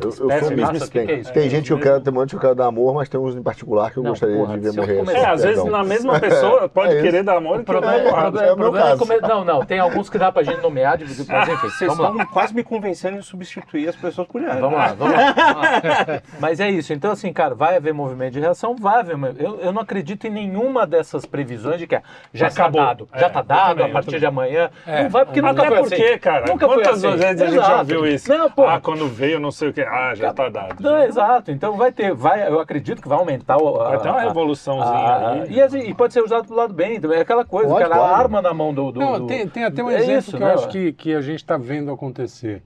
Eu, 0.00 0.08
eu 0.08 0.12
sou 0.12 0.26
mesmo. 0.28 0.80
que 0.80 0.90
tem 0.90 1.06
que 1.06 1.12
é 1.12 1.16
isso? 1.16 1.32
tem 1.32 1.50
gente 1.50 1.66
que 1.66 1.72
eu 1.72 1.78
quero, 1.78 2.00
tem 2.00 2.12
momentos 2.12 2.32
que 2.32 2.36
eu 2.36 2.40
quero 2.40 2.54
dar 2.54 2.66
amor, 2.66 2.94
mas 2.94 3.08
tem 3.08 3.20
uns 3.20 3.36
em 3.36 3.42
particular 3.42 3.90
que 3.90 3.98
eu 3.98 4.02
Não, 4.02 4.10
gostaria 4.10 4.36
porra, 4.36 4.54
de 4.58 4.70
ver 4.70 4.76
morrer. 4.76 4.96
começar- 4.96 5.18
É, 5.18 5.20
assim, 5.22 5.30
às 5.32 5.42
vezes 5.44 5.64
na 5.64 5.84
mesma 5.84 6.18
pessoa 6.20 6.68
pode 6.68 6.96
É 6.96 7.02
querer 7.02 7.22
dar 7.22 7.36
amor 7.36 7.60
e 7.60 7.62
problema, 7.62 7.98
porrada. 8.10 8.30
problema- 8.30 8.46
é 8.48 8.52
o 8.52 8.56
problema 8.56 8.88
é 8.90 8.96
come- 8.96 9.20
Não, 9.20 9.44
não, 9.44 9.64
tem 9.64 9.78
alguns 9.78 10.08
que 10.10 10.18
dá 10.18 10.32
pra 10.32 10.42
gente 10.42 10.60
nomear, 10.60 10.96
de- 10.98 11.04
de- 11.04 11.28
mas 11.30 11.48
enfim, 11.48 11.68
Vocês 11.68 11.88
vamos 11.90 11.98
lá. 11.98 12.10
estão 12.10 12.26
quase 12.32 12.54
me 12.54 12.64
convencendo 12.64 13.18
em 13.18 13.22
substituir 13.22 13.88
as 13.88 13.96
pessoas 13.96 14.26
por 14.26 14.40
mulheres. 14.40 14.60
Vamos 14.60 14.78
lá, 14.78 14.86
vamos 14.94 15.14
lá. 15.14 15.32
vamos 15.32 15.62
lá. 15.62 16.22
Mas 16.40 16.58
é 16.60 16.70
isso. 16.70 16.92
Então, 16.92 17.10
assim, 17.12 17.32
cara, 17.32 17.54
vai 17.54 17.76
haver 17.76 17.92
movimento 17.94 18.32
de 18.32 18.40
reação, 18.40 18.74
vai 18.74 19.00
haver. 19.00 19.16
Eu, 19.38 19.60
eu 19.60 19.72
não 19.72 19.82
acredito 19.82 20.26
em 20.26 20.30
nenhuma 20.30 20.86
dessas 20.86 21.24
previsões 21.26 21.78
de 21.78 21.86
que 21.86 22.00
já 22.32 22.48
está 22.48 22.62
Acabou. 22.64 22.80
dado. 22.82 23.08
Já 23.14 23.24
É, 23.24 23.26
está 23.28 23.42
dado 23.42 23.68
também, 23.76 23.86
a 23.86 23.92
partir 23.92 24.18
de 24.18 24.26
amanhã. 24.26 24.70
É, 24.86 25.02
não 25.04 25.10
vai 25.10 25.24
porque 25.24 25.40
nunca 25.42 25.64
foi 25.66 25.78
assim. 25.80 26.18
cara, 26.18 26.46
Nunca 26.46 26.66
foi 26.66 26.76
quantas 26.76 27.04
assim. 27.04 27.16
vezes 27.16 27.42
a 27.42 27.46
gente 27.46 27.54
já 27.60 27.78
ouviu 27.78 28.06
isso? 28.06 28.32
Ah, 28.66 28.80
quando 28.82 29.06
veio 29.08 29.38
não 29.38 29.50
sei 29.50 29.68
o 29.68 29.72
que. 29.72 29.81
Ah, 29.88 30.14
já 30.14 30.32
tá 30.32 30.48
dado. 30.48 30.82
Não, 30.82 31.02
exato. 31.02 31.50
Então 31.50 31.76
vai 31.76 31.90
ter, 31.92 32.14
vai, 32.14 32.46
eu 32.48 32.58
acredito 32.60 33.00
que 33.02 33.08
vai 33.08 33.18
aumentar 33.18 33.56
o. 33.58 33.80
a- 33.80 33.90
Vai 33.90 34.00
ter 34.00 34.08
uma 34.10 34.20
revoluçãozinha 34.20 34.94
a- 34.96 35.30
aí. 35.42 35.52
E, 35.52 35.60
assim, 35.62 35.80
e 35.80 35.94
pode 35.94 36.12
ser 36.12 36.22
usado 36.22 36.46
do 36.48 36.54
lado 36.54 36.72
bem 36.74 37.00
também. 37.00 37.18
É 37.18 37.22
aquela 37.22 37.44
coisa, 37.44 37.68
Pode, 37.68 37.82
cara, 37.88 37.96
pode. 38.00 38.12
a 38.12 38.16
arma 38.16 38.42
na 38.42 38.52
mão 38.54 38.72
do. 38.72 38.90
do- 38.92 39.00
Não, 39.00 39.18
do- 39.20 39.26
tem, 39.26 39.46
tem 39.48 39.64
até 39.64 39.82
um 39.82 39.90
É 39.90 39.96
exemplo 39.96 40.18
isso, 40.18 40.36
que 40.36 40.42
eu 40.42 40.46
né? 40.46 40.54
acho 40.54 40.68
que, 40.68 40.92
que 40.92 41.14
a 41.14 41.20
gente 41.20 41.36
está 41.42 41.56
vendo 41.56 41.90
acontecer. 41.92 42.62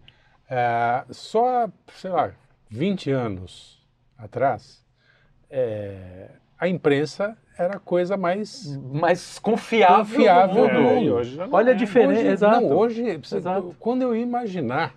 É, 0.48 1.02
só, 1.10 1.68
sei 1.94 2.10
lá, 2.10 2.30
20 2.70 3.10
anos 3.10 3.80
atrás, 4.18 4.84
é, 5.50 6.28
a 6.58 6.68
imprensa 6.68 7.36
era 7.58 7.76
a 7.76 7.80
coisa 7.80 8.16
mais 8.16 8.76
mais 8.92 9.38
confiável, 9.38 10.04
Confiável 10.04 10.68
do 10.68 10.74
do 10.74 10.80
mundo. 10.82 11.08
É, 11.08 11.12
hoje 11.12 11.34
já 11.36 11.48
Olha 11.50 11.72
a 11.72 11.74
é. 11.74 11.78
diferença. 11.78 12.20
Hoje, 12.20 12.28
exato. 12.28 12.60
Não, 12.60 12.72
hoje, 12.76 13.02
Exato. 13.34 13.76
quando 13.80 14.02
eu 14.02 14.14
ia 14.14 14.22
imaginar 14.22 14.94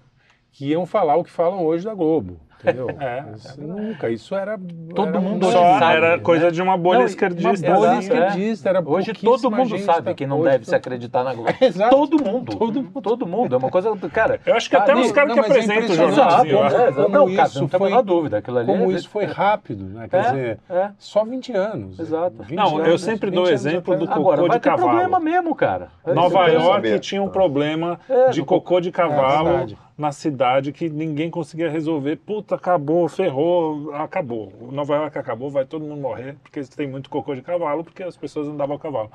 que 0.51 0.67
iam 0.67 0.85
falar 0.85 1.15
o 1.15 1.23
que 1.23 1.31
falam 1.31 1.65
hoje 1.65 1.85
da 1.85 1.93
Globo, 1.93 2.37
entendeu? 2.59 2.87
É, 2.99 3.23
Isso 3.35 3.61
nunca, 3.61 4.09
isso 4.09 4.35
era... 4.35 4.59
Todo 4.93 5.07
era 5.09 5.21
mundo 5.21 5.45
Só 5.45 5.79
sabe, 5.79 5.95
era 5.95 6.17
né? 6.17 6.23
coisa 6.23 6.51
de 6.51 6.61
uma 6.61 6.75
bolha 6.77 6.99
Não, 6.99 7.05
esquerdista. 7.05 7.47
Uma 7.67 7.75
bolha 7.77 7.89
Exato, 7.91 7.95
é. 7.95 7.99
esquerdista, 8.27 8.69
era 8.69 8.83
Hoje 8.85 9.13
todo 9.13 9.49
mundo 9.51 9.77
sabe 9.79 10.01
da- 10.01 10.13
que 10.13 10.25
não 10.27 10.39
hoje 10.39 10.45
deve 10.51 10.57
todo- 10.65 10.69
se 10.69 10.75
acreditar 10.75 11.23
na 11.23 11.33
Globo. 11.33 11.49
Exato. 11.61 11.95
Todo 11.95 12.21
mundo. 12.23 12.57
Todo 12.57 12.83
mundo. 12.83 13.01
Todo 13.01 13.25
mundo. 13.25 13.55
É 13.55 13.57
uma 13.57 13.69
coisa. 13.69 13.95
Cara. 14.11 14.41
Eu 14.45 14.55
acho 14.55 14.69
que 14.69 14.75
até 14.75 14.93
os 14.95 15.11
caras 15.13 15.31
que 15.33 15.39
é 15.39 15.41
apresentam 15.43 15.89
o 15.89 15.95
jornalzinho. 15.95 16.57
Exato, 16.57 16.75
é, 16.81 16.87
exato. 16.89 17.09
Não, 17.09 17.35
cara, 17.35 17.47
isso 17.47 17.61
não 17.61 17.67
tem 17.69 17.77
a 17.77 17.79
foi- 17.79 17.89
menor 17.89 18.01
dúvida. 18.01 18.37
Aquilo 18.39 18.57
ali 18.57 18.67
Como 18.67 18.91
é- 18.91 18.95
isso 18.95 19.09
foi 19.09 19.25
rápido, 19.25 19.85
né? 19.85 20.07
Quer 20.09 20.17
É, 20.17 20.21
dizer, 20.31 20.59
é. 20.69 20.89
só 20.97 21.23
20 21.23 21.53
anos. 21.53 21.97
Exato. 21.99 22.43
20 22.43 22.57
Não, 22.57 22.83
eu 22.85 22.97
sempre 22.97 23.29
20 23.29 23.35
dou 23.35 23.45
o 23.45 23.49
exemplo 23.49 23.95
do 23.95 24.05
cocô 24.07 24.19
Agora, 24.19 24.41
vai 24.47 24.57
de 24.57 24.63
ter 24.63 24.69
cavalo. 24.69 24.89
problema 24.89 25.19
mesmo, 25.19 25.55
cara. 25.55 25.87
É 26.05 26.13
Nova 26.13 26.47
York 26.47 26.99
tinha 26.99 27.23
um 27.23 27.29
problema 27.29 27.99
É, 28.09 28.29
de 28.31 28.43
cocô 28.43 28.81
de 28.81 28.91
cavalo. 28.91 29.65
Na 29.99 30.13
cidade 30.13 30.71
que 30.71 30.89
ninguém 30.89 31.29
conseguia 31.29 31.69
resolver. 31.69 32.15
Puta, 32.15 32.55
acabou, 32.55 33.07
ferrou, 33.09 33.93
acabou. 33.93 34.51
Nova 34.71 34.95
York 34.95 35.17
acabou, 35.17 35.49
vai 35.49 35.65
todo 35.65 35.83
mundo 35.83 35.99
morrer, 35.99 36.37
porque 36.41 36.61
tem 36.63 36.87
muito 36.87 37.09
cocô 37.09 37.35
de 37.35 37.41
cavalo, 37.41 37.83
porque 37.83 38.01
as 38.01 38.15
pessoas 38.15 38.47
andavam 38.47 38.77
a 38.77 38.79
cavalo. 38.79 39.11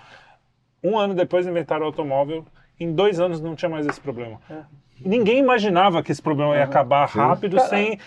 Um 0.82 0.98
ano 0.98 1.14
depois 1.14 1.46
inventaram 1.46 1.84
o 1.84 1.86
automóvel, 1.86 2.44
em 2.78 2.92
dois 2.92 3.18
anos 3.18 3.40
não 3.40 3.56
tinha 3.56 3.70
mais 3.70 3.86
esse 3.86 3.98
problema. 3.98 4.38
É. 4.50 4.56
Ninguém 5.00 5.38
imaginava 5.38 6.02
que 6.02 6.12
esse 6.12 6.20
problema 6.20 6.54
ia 6.54 6.64
acabar 6.64 7.06
rápido 7.06 7.58
sem. 7.60 7.98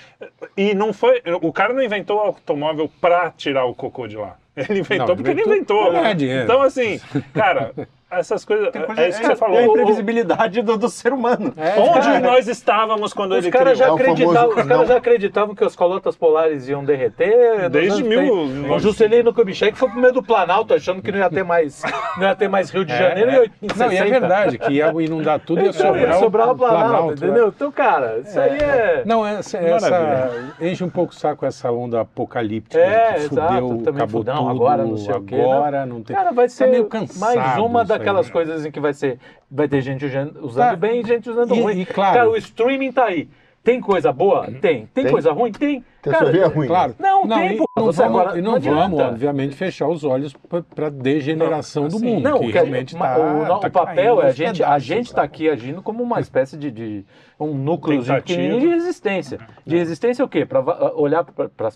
E 0.55 0.73
não 0.75 0.93
foi. 0.93 1.21
O 1.41 1.51
cara 1.51 1.73
não 1.73 1.81
inventou 1.81 2.17
o 2.17 2.21
automóvel 2.21 2.89
pra 3.01 3.31
tirar 3.31 3.65
o 3.65 3.73
cocô 3.73 4.07
de 4.07 4.15
lá. 4.17 4.37
Ele 4.55 4.79
inventou 4.79 5.07
Não, 5.09 5.15
porque 5.15 5.29
ele 5.31 5.41
inventou 5.41 5.77
inventou. 5.77 5.91
pra 5.91 6.01
ganhar 6.01 6.13
dinheiro. 6.13 6.43
Então, 6.45 6.61
assim, 6.63 6.99
cara, 7.33 7.73
essas 8.09 8.45
coisas. 8.45 8.69
Coisa- 8.71 9.01
é 9.01 9.09
isso 9.09 9.19
que 9.19 9.25
você 9.27 9.35
falou. 9.35 9.57
É 9.57 9.63
a 9.63 9.65
imprevisibilidade 9.65 10.61
do, 10.61 10.77
do 10.77 10.89
ser 10.89 11.13
humano. 11.13 11.53
É, 11.57 11.79
Onde 11.79 11.99
cara, 11.99 12.19
nós 12.19 12.47
estávamos 12.47 13.13
quando 13.13 13.34
Os 13.34 13.39
ele 13.39 13.51
caras 13.51 13.77
já 13.77 13.93
criou? 13.93 13.99
É 14.09 14.11
o 14.11 14.34
famoso 14.34 14.59
os 14.61 14.67
caras 14.67 14.88
já 14.88 14.97
acreditavam 14.97 15.53
que 15.55 15.63
as 15.63 15.75
colotas 15.75 16.15
polares 16.15 16.67
iam 16.69 16.84
derreter. 16.84 17.69
Desde 17.69 18.03
mil- 18.03 18.47
30. 18.49 18.73
O 18.73 18.79
Juscelino 18.79 19.34
Kubitschek 19.34 19.77
foi 19.77 19.89
pro 19.89 19.99
meio 19.99 20.13
do 20.13 20.23
Planalto 20.23 20.73
achando 20.73 21.01
que 21.01 21.11
não 21.11 21.19
ia 21.19 21.29
ter 21.29 21.43
mais, 21.43 21.81
não 22.17 22.23
ia 22.27 22.35
ter 22.35 22.47
mais 22.47 22.69
Rio 22.69 22.85
de 22.85 22.93
É, 22.93 22.97
Janeiro 22.97 23.29
é. 23.31 23.34
em 23.35 23.39
80, 23.39 23.75
Não, 23.85 23.91
e 23.91 23.97
é 23.97 24.03
verdade, 24.05 24.57
que 24.57 24.73
ia 24.73 24.88
inundar 25.01 25.39
tudo 25.39 25.61
e 25.61 25.65
ia 25.65 25.73
sobrar, 25.73 26.01
ia 26.07 26.13
sobrar 26.13 26.47
o 26.47 26.51
o 26.51 26.55
Planalto, 26.55 27.07
né? 27.21 27.27
entendeu? 27.27 27.47
Então, 27.55 27.71
cara, 27.71 28.19
isso 28.19 28.39
aí 28.39 28.57
é... 28.57 29.03
Não, 29.05 29.25
essa, 29.25 29.57
essa 29.57 30.31
enche 30.61 30.84
um 30.84 30.89
pouco 30.89 31.11
o 31.13 31.15
saco 31.15 31.45
essa 31.45 31.71
onda 31.71 32.01
apocalíptica. 32.01 32.79
É, 32.81 33.13
que 33.13 33.19
exato, 33.25 33.53
fudeu, 33.53 33.67
também 33.84 34.01
acabou 34.03 34.21
fudeu, 34.21 34.35
tudo, 34.35 34.49
agora 34.49 34.84
não 34.84 34.97
sei 34.97 35.13
o 35.15 35.21
quê, 35.21 35.35
né? 35.35 35.43
Agora 35.43 35.85
não 35.85 36.01
tem. 36.03 36.15
Cara, 36.15 36.31
vai 36.31 36.45
Tá 36.47 36.53
ser 36.53 36.67
meio 36.67 36.85
cansado 36.85 37.19
mais 37.19 37.57
uma 37.59 37.81
aí, 37.81 37.88
daquelas 37.98 38.28
né? 38.28 38.32
coisas 38.34 38.65
em 38.65 38.72
que 38.72 38.80
vai 38.80 38.94
ser, 38.94 39.19
vai 39.49 39.68
ter 39.68 39.82
gente 39.82 40.06
usando, 40.06 40.40
usando 40.45 40.69
Tá. 40.69 40.76
bem 40.76 41.02
e 41.02 41.03
gente 41.06 41.30
usando 41.30 41.53
E- 41.56 41.61
ruim. 41.61 41.80
e 41.82 41.86
claro- 41.86 42.14
Cara, 42.18 42.30
o 42.30 42.38
streaming 42.38 42.91
tá 42.91 43.06
aí. 43.06 43.30
Tem 43.64 43.82
coisa 43.82 44.14
boa? 44.14 44.45
Tem. 44.45 44.86
Tem, 44.86 45.03
Tem. 45.03 45.11
coisa 45.11 45.34
ruim? 45.34 45.52
Tem. 45.52 45.84
Tem 46.02 46.14
Cara, 46.14 46.32
ver 46.32 46.45
ruim. 46.48 46.68
Claro. 46.68 46.95
Não, 46.98 47.28
tem, 47.28 47.56
e 47.56 47.57
não 47.57 47.65
vamos, 47.76 47.99
agora- 47.99 48.38
e 48.40 48.41
não, 48.41 48.53
não 48.53 48.61
vamos, 48.61 48.99
obviamente, 49.02 49.56
fechar 49.57 49.90
os 49.90 50.06
olhos 50.06 50.34
para 50.74 50.88
degeneração 50.90 51.90
do 51.90 51.98
assim, 51.98 52.06
mundo. 52.06 52.24
Não, 52.24 52.40
que 52.40 52.48
a- 52.57 52.61
realmente 52.61 52.95
ma- 52.95 53.15
tá, 53.15 53.19
o, 53.19 53.60
tá 53.60 53.68
o 53.68 53.72
papel 53.72 54.22
é 54.22 54.28
a 54.28 54.32
gente, 54.32 54.64
a 54.64 54.68
pedaços, 54.68 54.84
gente 54.88 55.06
está 55.07 55.22
aqui 55.22 55.49
agindo 55.49 55.82
como 55.82 56.02
uma 56.02 56.22
espécie 56.22 56.56
de, 56.56 56.72
de 56.72 57.06
um 57.38 57.53
núcleo 57.56 58.02
de 58.02 58.68
resistência. 58.68 59.38
De 59.65 59.76
resistência 59.78 60.24
o 60.24 60.30
quê? 60.30 60.45
Para 60.45 60.61
olhar 60.95 61.26
para 61.26 61.69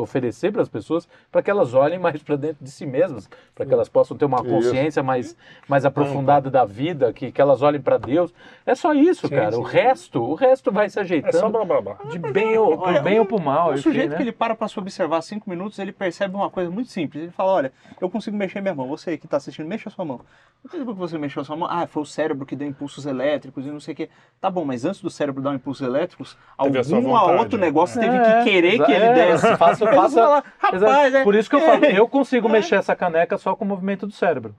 oferecer 0.00 0.52
para 0.52 0.62
as 0.62 0.68
pessoas 0.68 1.08
para 1.30 1.42
que 1.42 1.50
elas 1.50 1.74
olhem 1.74 1.98
mais 1.98 2.22
para 2.22 2.36
dentro 2.36 2.64
de 2.64 2.70
si 2.70 2.84
mesmas, 2.86 3.28
para 3.54 3.64
que 3.66 3.72
elas 3.72 3.88
possam 3.88 4.16
ter 4.16 4.24
uma 4.24 4.38
Isso. 4.40 4.48
consciência 4.50 5.02
mais, 5.02 5.36
mais 5.68 5.84
aprofundada 5.84 6.50
da 6.50 6.64
vida, 6.64 7.12
que, 7.12 7.30
que 7.30 7.40
elas 7.40 7.62
olhem 7.62 7.80
para 7.80 7.98
Deus. 7.98 8.32
É 8.66 8.74
só 8.74 8.92
isso, 8.94 9.28
Sim, 9.28 9.34
cara. 9.34 9.52
sim. 9.52 9.58
O 9.58 9.62
resto, 9.62 10.22
o 10.22 10.34
resto 10.34 10.72
vai 10.72 10.88
se 10.88 10.98
É 10.98 11.02
ajeitando 11.02 11.38
só 11.38 11.48
blá 11.48 11.64
blá 11.64 11.80
blá. 11.80 11.96
de 12.10 12.18
bem 12.18 12.56
ou, 12.58 12.78
Olha, 12.78 13.00
bem 13.02 13.18
ou 13.18 13.26
por 13.26 13.40
mal. 13.40 13.72
Enfim, 13.72 13.82
sujeito 13.82 14.10
né? 14.10 14.16
que 14.16 14.22
ele 14.22 14.32
para 14.32 14.54
para 14.54 14.68
se 14.68 14.78
observar 14.78 15.20
cinco 15.22 15.48
minutos, 15.48 15.78
ele 15.78 15.92
percebe 15.92 16.34
uma 16.34 16.50
coisa 16.50 16.70
muito 16.70 16.90
simples. 16.90 17.22
Ele 17.24 17.32
fala, 17.32 17.52
olha, 17.52 17.72
eu 18.00 18.08
consigo 18.10 18.36
mexer 18.36 18.60
minha 18.60 18.74
mão. 18.74 18.88
Você 18.88 19.16
que 19.16 19.26
está 19.26 19.36
assistindo, 19.36 19.66
mexa 19.66 19.88
a 19.88 19.92
sua 19.92 20.04
mão. 20.04 20.20
Não 20.62 20.70
sei 20.70 20.84
por 20.84 20.92
que 20.92 20.98
você 21.00 21.16
mexeu 21.16 21.40
a 21.42 21.44
sua 21.44 21.56
mão. 21.56 21.68
Ah, 21.70 21.86
foi 21.86 22.02
o 22.02 22.06
cérebro 22.06 22.44
que 22.44 22.54
deu 22.54 22.68
impulsos 22.68 23.06
elétricos 23.06 23.64
e 23.66 23.70
não 23.70 23.80
sei 23.80 23.94
o 23.94 23.96
quê. 23.96 24.10
Tá 24.40 24.50
bom, 24.50 24.64
mas 24.64 24.84
antes 24.84 25.00
do 25.00 25.08
cérebro 25.08 25.42
dar 25.42 25.54
impulsos 25.54 25.86
elétricos, 25.86 26.36
Teve 26.62 26.94
algum 26.94 27.38
outro 27.38 27.58
negócio 27.58 27.98
teve 28.00 28.14
É, 28.14 28.20
que 28.44 28.50
querer 28.50 28.84
que 28.84 28.92
ele 28.92 29.04
é, 29.04 29.12
desse. 29.14 29.56
Faça, 29.56 29.86
Rapaz, 30.58 31.14
é, 31.14 31.24
Por 31.24 31.34
isso 31.34 31.48
que 31.50 31.56
eu 31.56 31.60
falo, 31.66 31.84
eu 31.84 32.08
consigo 32.08 32.48
mexer 32.48 32.76
essa 32.76 32.94
caneca 32.94 33.36
só 33.38 33.54
com 33.54 33.64
o 33.64 33.68
movimento 33.68 34.06
do 34.06 34.12
cérebro. 34.12 34.54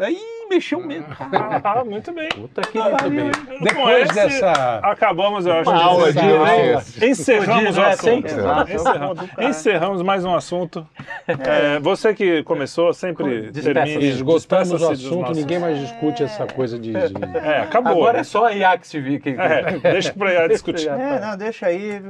É, 0.00 0.10
ih, 0.10 0.48
mexeu 0.48 0.80
mesmo. 0.80 1.06
Ah, 1.64 1.84
muito 1.84 2.12
bem. 2.12 2.28
Puta 2.30 2.62
que 2.62 2.78
Muito 2.78 2.96
pariu. 2.96 3.30
Depois 3.60 4.04
esse, 4.06 4.14
dessa. 4.14 4.52
Acabamos, 4.82 5.44
eu 5.44 5.52
acho. 5.52 5.68
Uma 5.70 5.82
aula 5.82 6.12
de- 6.12 6.18
Essa- 6.20 7.06
Encerramos 7.06 7.76
o 7.76 7.82
assunto. 7.82 8.26
Encerramos, 8.26 9.18
encerramos 9.38 10.02
mais 10.02 10.24
um 10.24 10.34
assunto. 10.34 10.86
É, 11.26 11.78
você 11.80 12.14
que 12.14 12.42
começou, 12.44 12.94
sempre 12.94 13.50
termine. 13.52 14.06
Esgotamos 14.06 14.70
o 14.82 14.90
assunto, 14.92 15.20
nossos- 15.20 15.36
ninguém 15.36 15.58
mais 15.58 15.78
discute 15.78 16.22
essa 16.22 16.46
coisa 16.46 16.78
de. 16.78 16.92
de- 16.92 17.36
É, 17.38 17.60
acabou. 17.62 17.92
Agora 17.92 18.14
né? 18.14 18.20
é 18.20 18.24
só 18.24 18.46
a 18.46 18.52
IA 18.54 18.78
que 18.78 18.86
se 18.88 18.98
vê. 19.00 19.18
Que, 19.18 19.30
É, 19.30 19.78
deixa 19.78 20.12
pra 20.14 20.32
IA 20.32 20.48
discutir. 20.48 20.86
É, 20.96 21.20
não, 21.20 21.36
deixa 21.36 21.66
aí. 21.66 22.00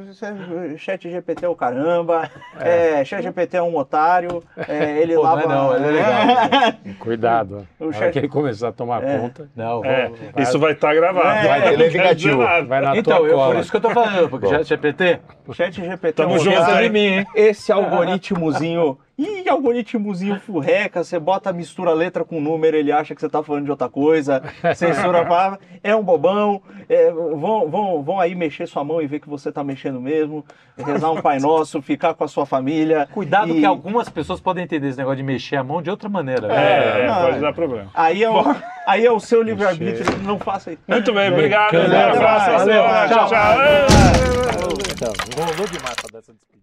Chat 0.77 1.09
GPT 1.11 1.45
é 1.45 1.49
o 1.49 1.55
caramba. 1.57 2.31
É. 2.61 3.05
Chat 3.05 3.23
GPT 3.23 3.57
é 3.57 3.63
um 3.63 3.77
otário. 3.77 4.43
É, 4.69 4.99
ele 5.01 5.15
Pô, 5.17 5.23
lava. 5.23 5.43
é 5.43 5.47
não, 5.49 5.75
ele 5.75 5.87
é 5.87 5.91
legal. 5.91 6.73
Cuidado. 7.01 7.56
O 7.79 7.85
Na 7.85 7.87
hora 7.87 7.93
chefe- 7.99 8.11
que 8.13 8.19
ele 8.19 8.29
começar 8.29 8.69
a 8.69 8.73
tomar 8.73 9.01
conta, 9.03 9.49
Não, 9.57 9.85
É, 9.85 10.09
vou- 10.09 10.43
isso 10.43 10.59
vai 10.59 10.73
estar 10.73 10.95
gravado. 10.95 11.27
É, 11.29 11.49
Vai, 11.49 11.75
é 11.75 11.89
vingativo. 11.89 12.43
nada. 12.43 12.67
vai 12.67 12.81
na 12.81 12.97
Então, 12.97 13.19
tua 13.19 13.29
eu, 13.29 13.35
cola. 13.37 13.55
por 13.55 13.61
isso 13.61 13.71
que 13.71 13.77
eu 13.77 13.81
tô 13.81 13.91
falando, 13.91 14.29
porque 14.29 14.47
já 14.49 14.63
GPT, 14.63 15.19
Chat 15.53 15.75
GPT 15.75 16.13
Tamo 16.13 16.33
é 16.33 16.37
um 16.37 16.39
junto, 16.39 16.77
de 16.83 16.89
mim, 16.91 17.01
hein? 17.07 17.27
Esse 17.35 17.71
algoritmozinho. 17.73 18.99
Ih, 19.19 19.49
algoritmozinho 19.49 20.39
furreca, 20.39 21.03
você 21.03 21.19
bota, 21.19 21.51
mistura 21.51 21.95
letra 21.95 22.23
com 22.23 22.39
número, 22.39 22.77
ele 22.77 22.93
acha 22.93 23.15
que 23.15 23.21
você 23.21 23.31
tá 23.31 23.43
falando 23.43 23.65
de 23.65 23.71
outra 23.71 23.89
coisa, 23.89 24.43
censura 24.77 25.23
a 25.23 25.25
palavra, 25.25 25.59
é 25.83 25.97
um 25.97 26.03
bobão, 26.03 26.61
é, 26.87 27.11
vão, 27.11 27.67
vão, 27.71 28.03
vão 28.03 28.21
aí 28.21 28.35
mexer 28.35 28.67
sua 28.67 28.85
mão 28.85 29.01
e 29.01 29.07
ver 29.07 29.21
que 29.21 29.29
você 29.29 29.51
tá 29.51 29.65
mexendo 29.65 29.99
mesmo, 30.03 30.45
rezar 30.77 31.11
um 31.11 31.23
Pai 31.23 31.39
Nosso, 31.39 31.81
ficar 31.81 32.13
com 32.13 32.25
a 32.25 32.29
sua 32.29 32.45
família. 32.45 33.09
Cuidado 33.11 33.57
e 33.57 33.61
que 33.61 33.65
algumas 33.65 34.11
pessoas 34.11 34.39
podem 34.39 34.65
entender 34.65 34.89
esse 34.89 34.99
negócio 34.99 35.17
de 35.17 35.23
mexer 35.23 35.57
a 35.57 35.65
mão 35.65 35.81
de 35.81 35.89
outra 35.89 36.11
maneira. 36.11 36.53
É, 36.53 37.07
Não, 37.07 37.23
pode 37.23 37.39
é. 37.39 37.41
dar 37.41 37.55
problema. 37.55 37.91
Aí 37.95 38.23
é 38.23 38.31
o, 38.31 38.43
aí 38.87 39.07
é 39.07 39.11
o 39.11 39.19
seu 39.19 39.41
livre-arbítrio, 39.43 40.05
não 40.25 40.39
faça 40.39 40.73
isso. 40.73 40.83
Muito 40.87 41.15
bem, 41.15 41.33
obrigado. 41.33 41.73
Valeu, 41.73 42.17
próxima 42.19 42.59
valeu, 42.59 42.83
semana. 42.83 43.09
tchau. 43.09 43.29
Tchau, 43.29 44.97
tchau. 44.97 45.13
Rolou 45.43 45.67
demais 45.69 45.95
pra 45.95 46.09
dar 46.13 46.19
essa 46.19 46.35
despedida. 46.35 46.56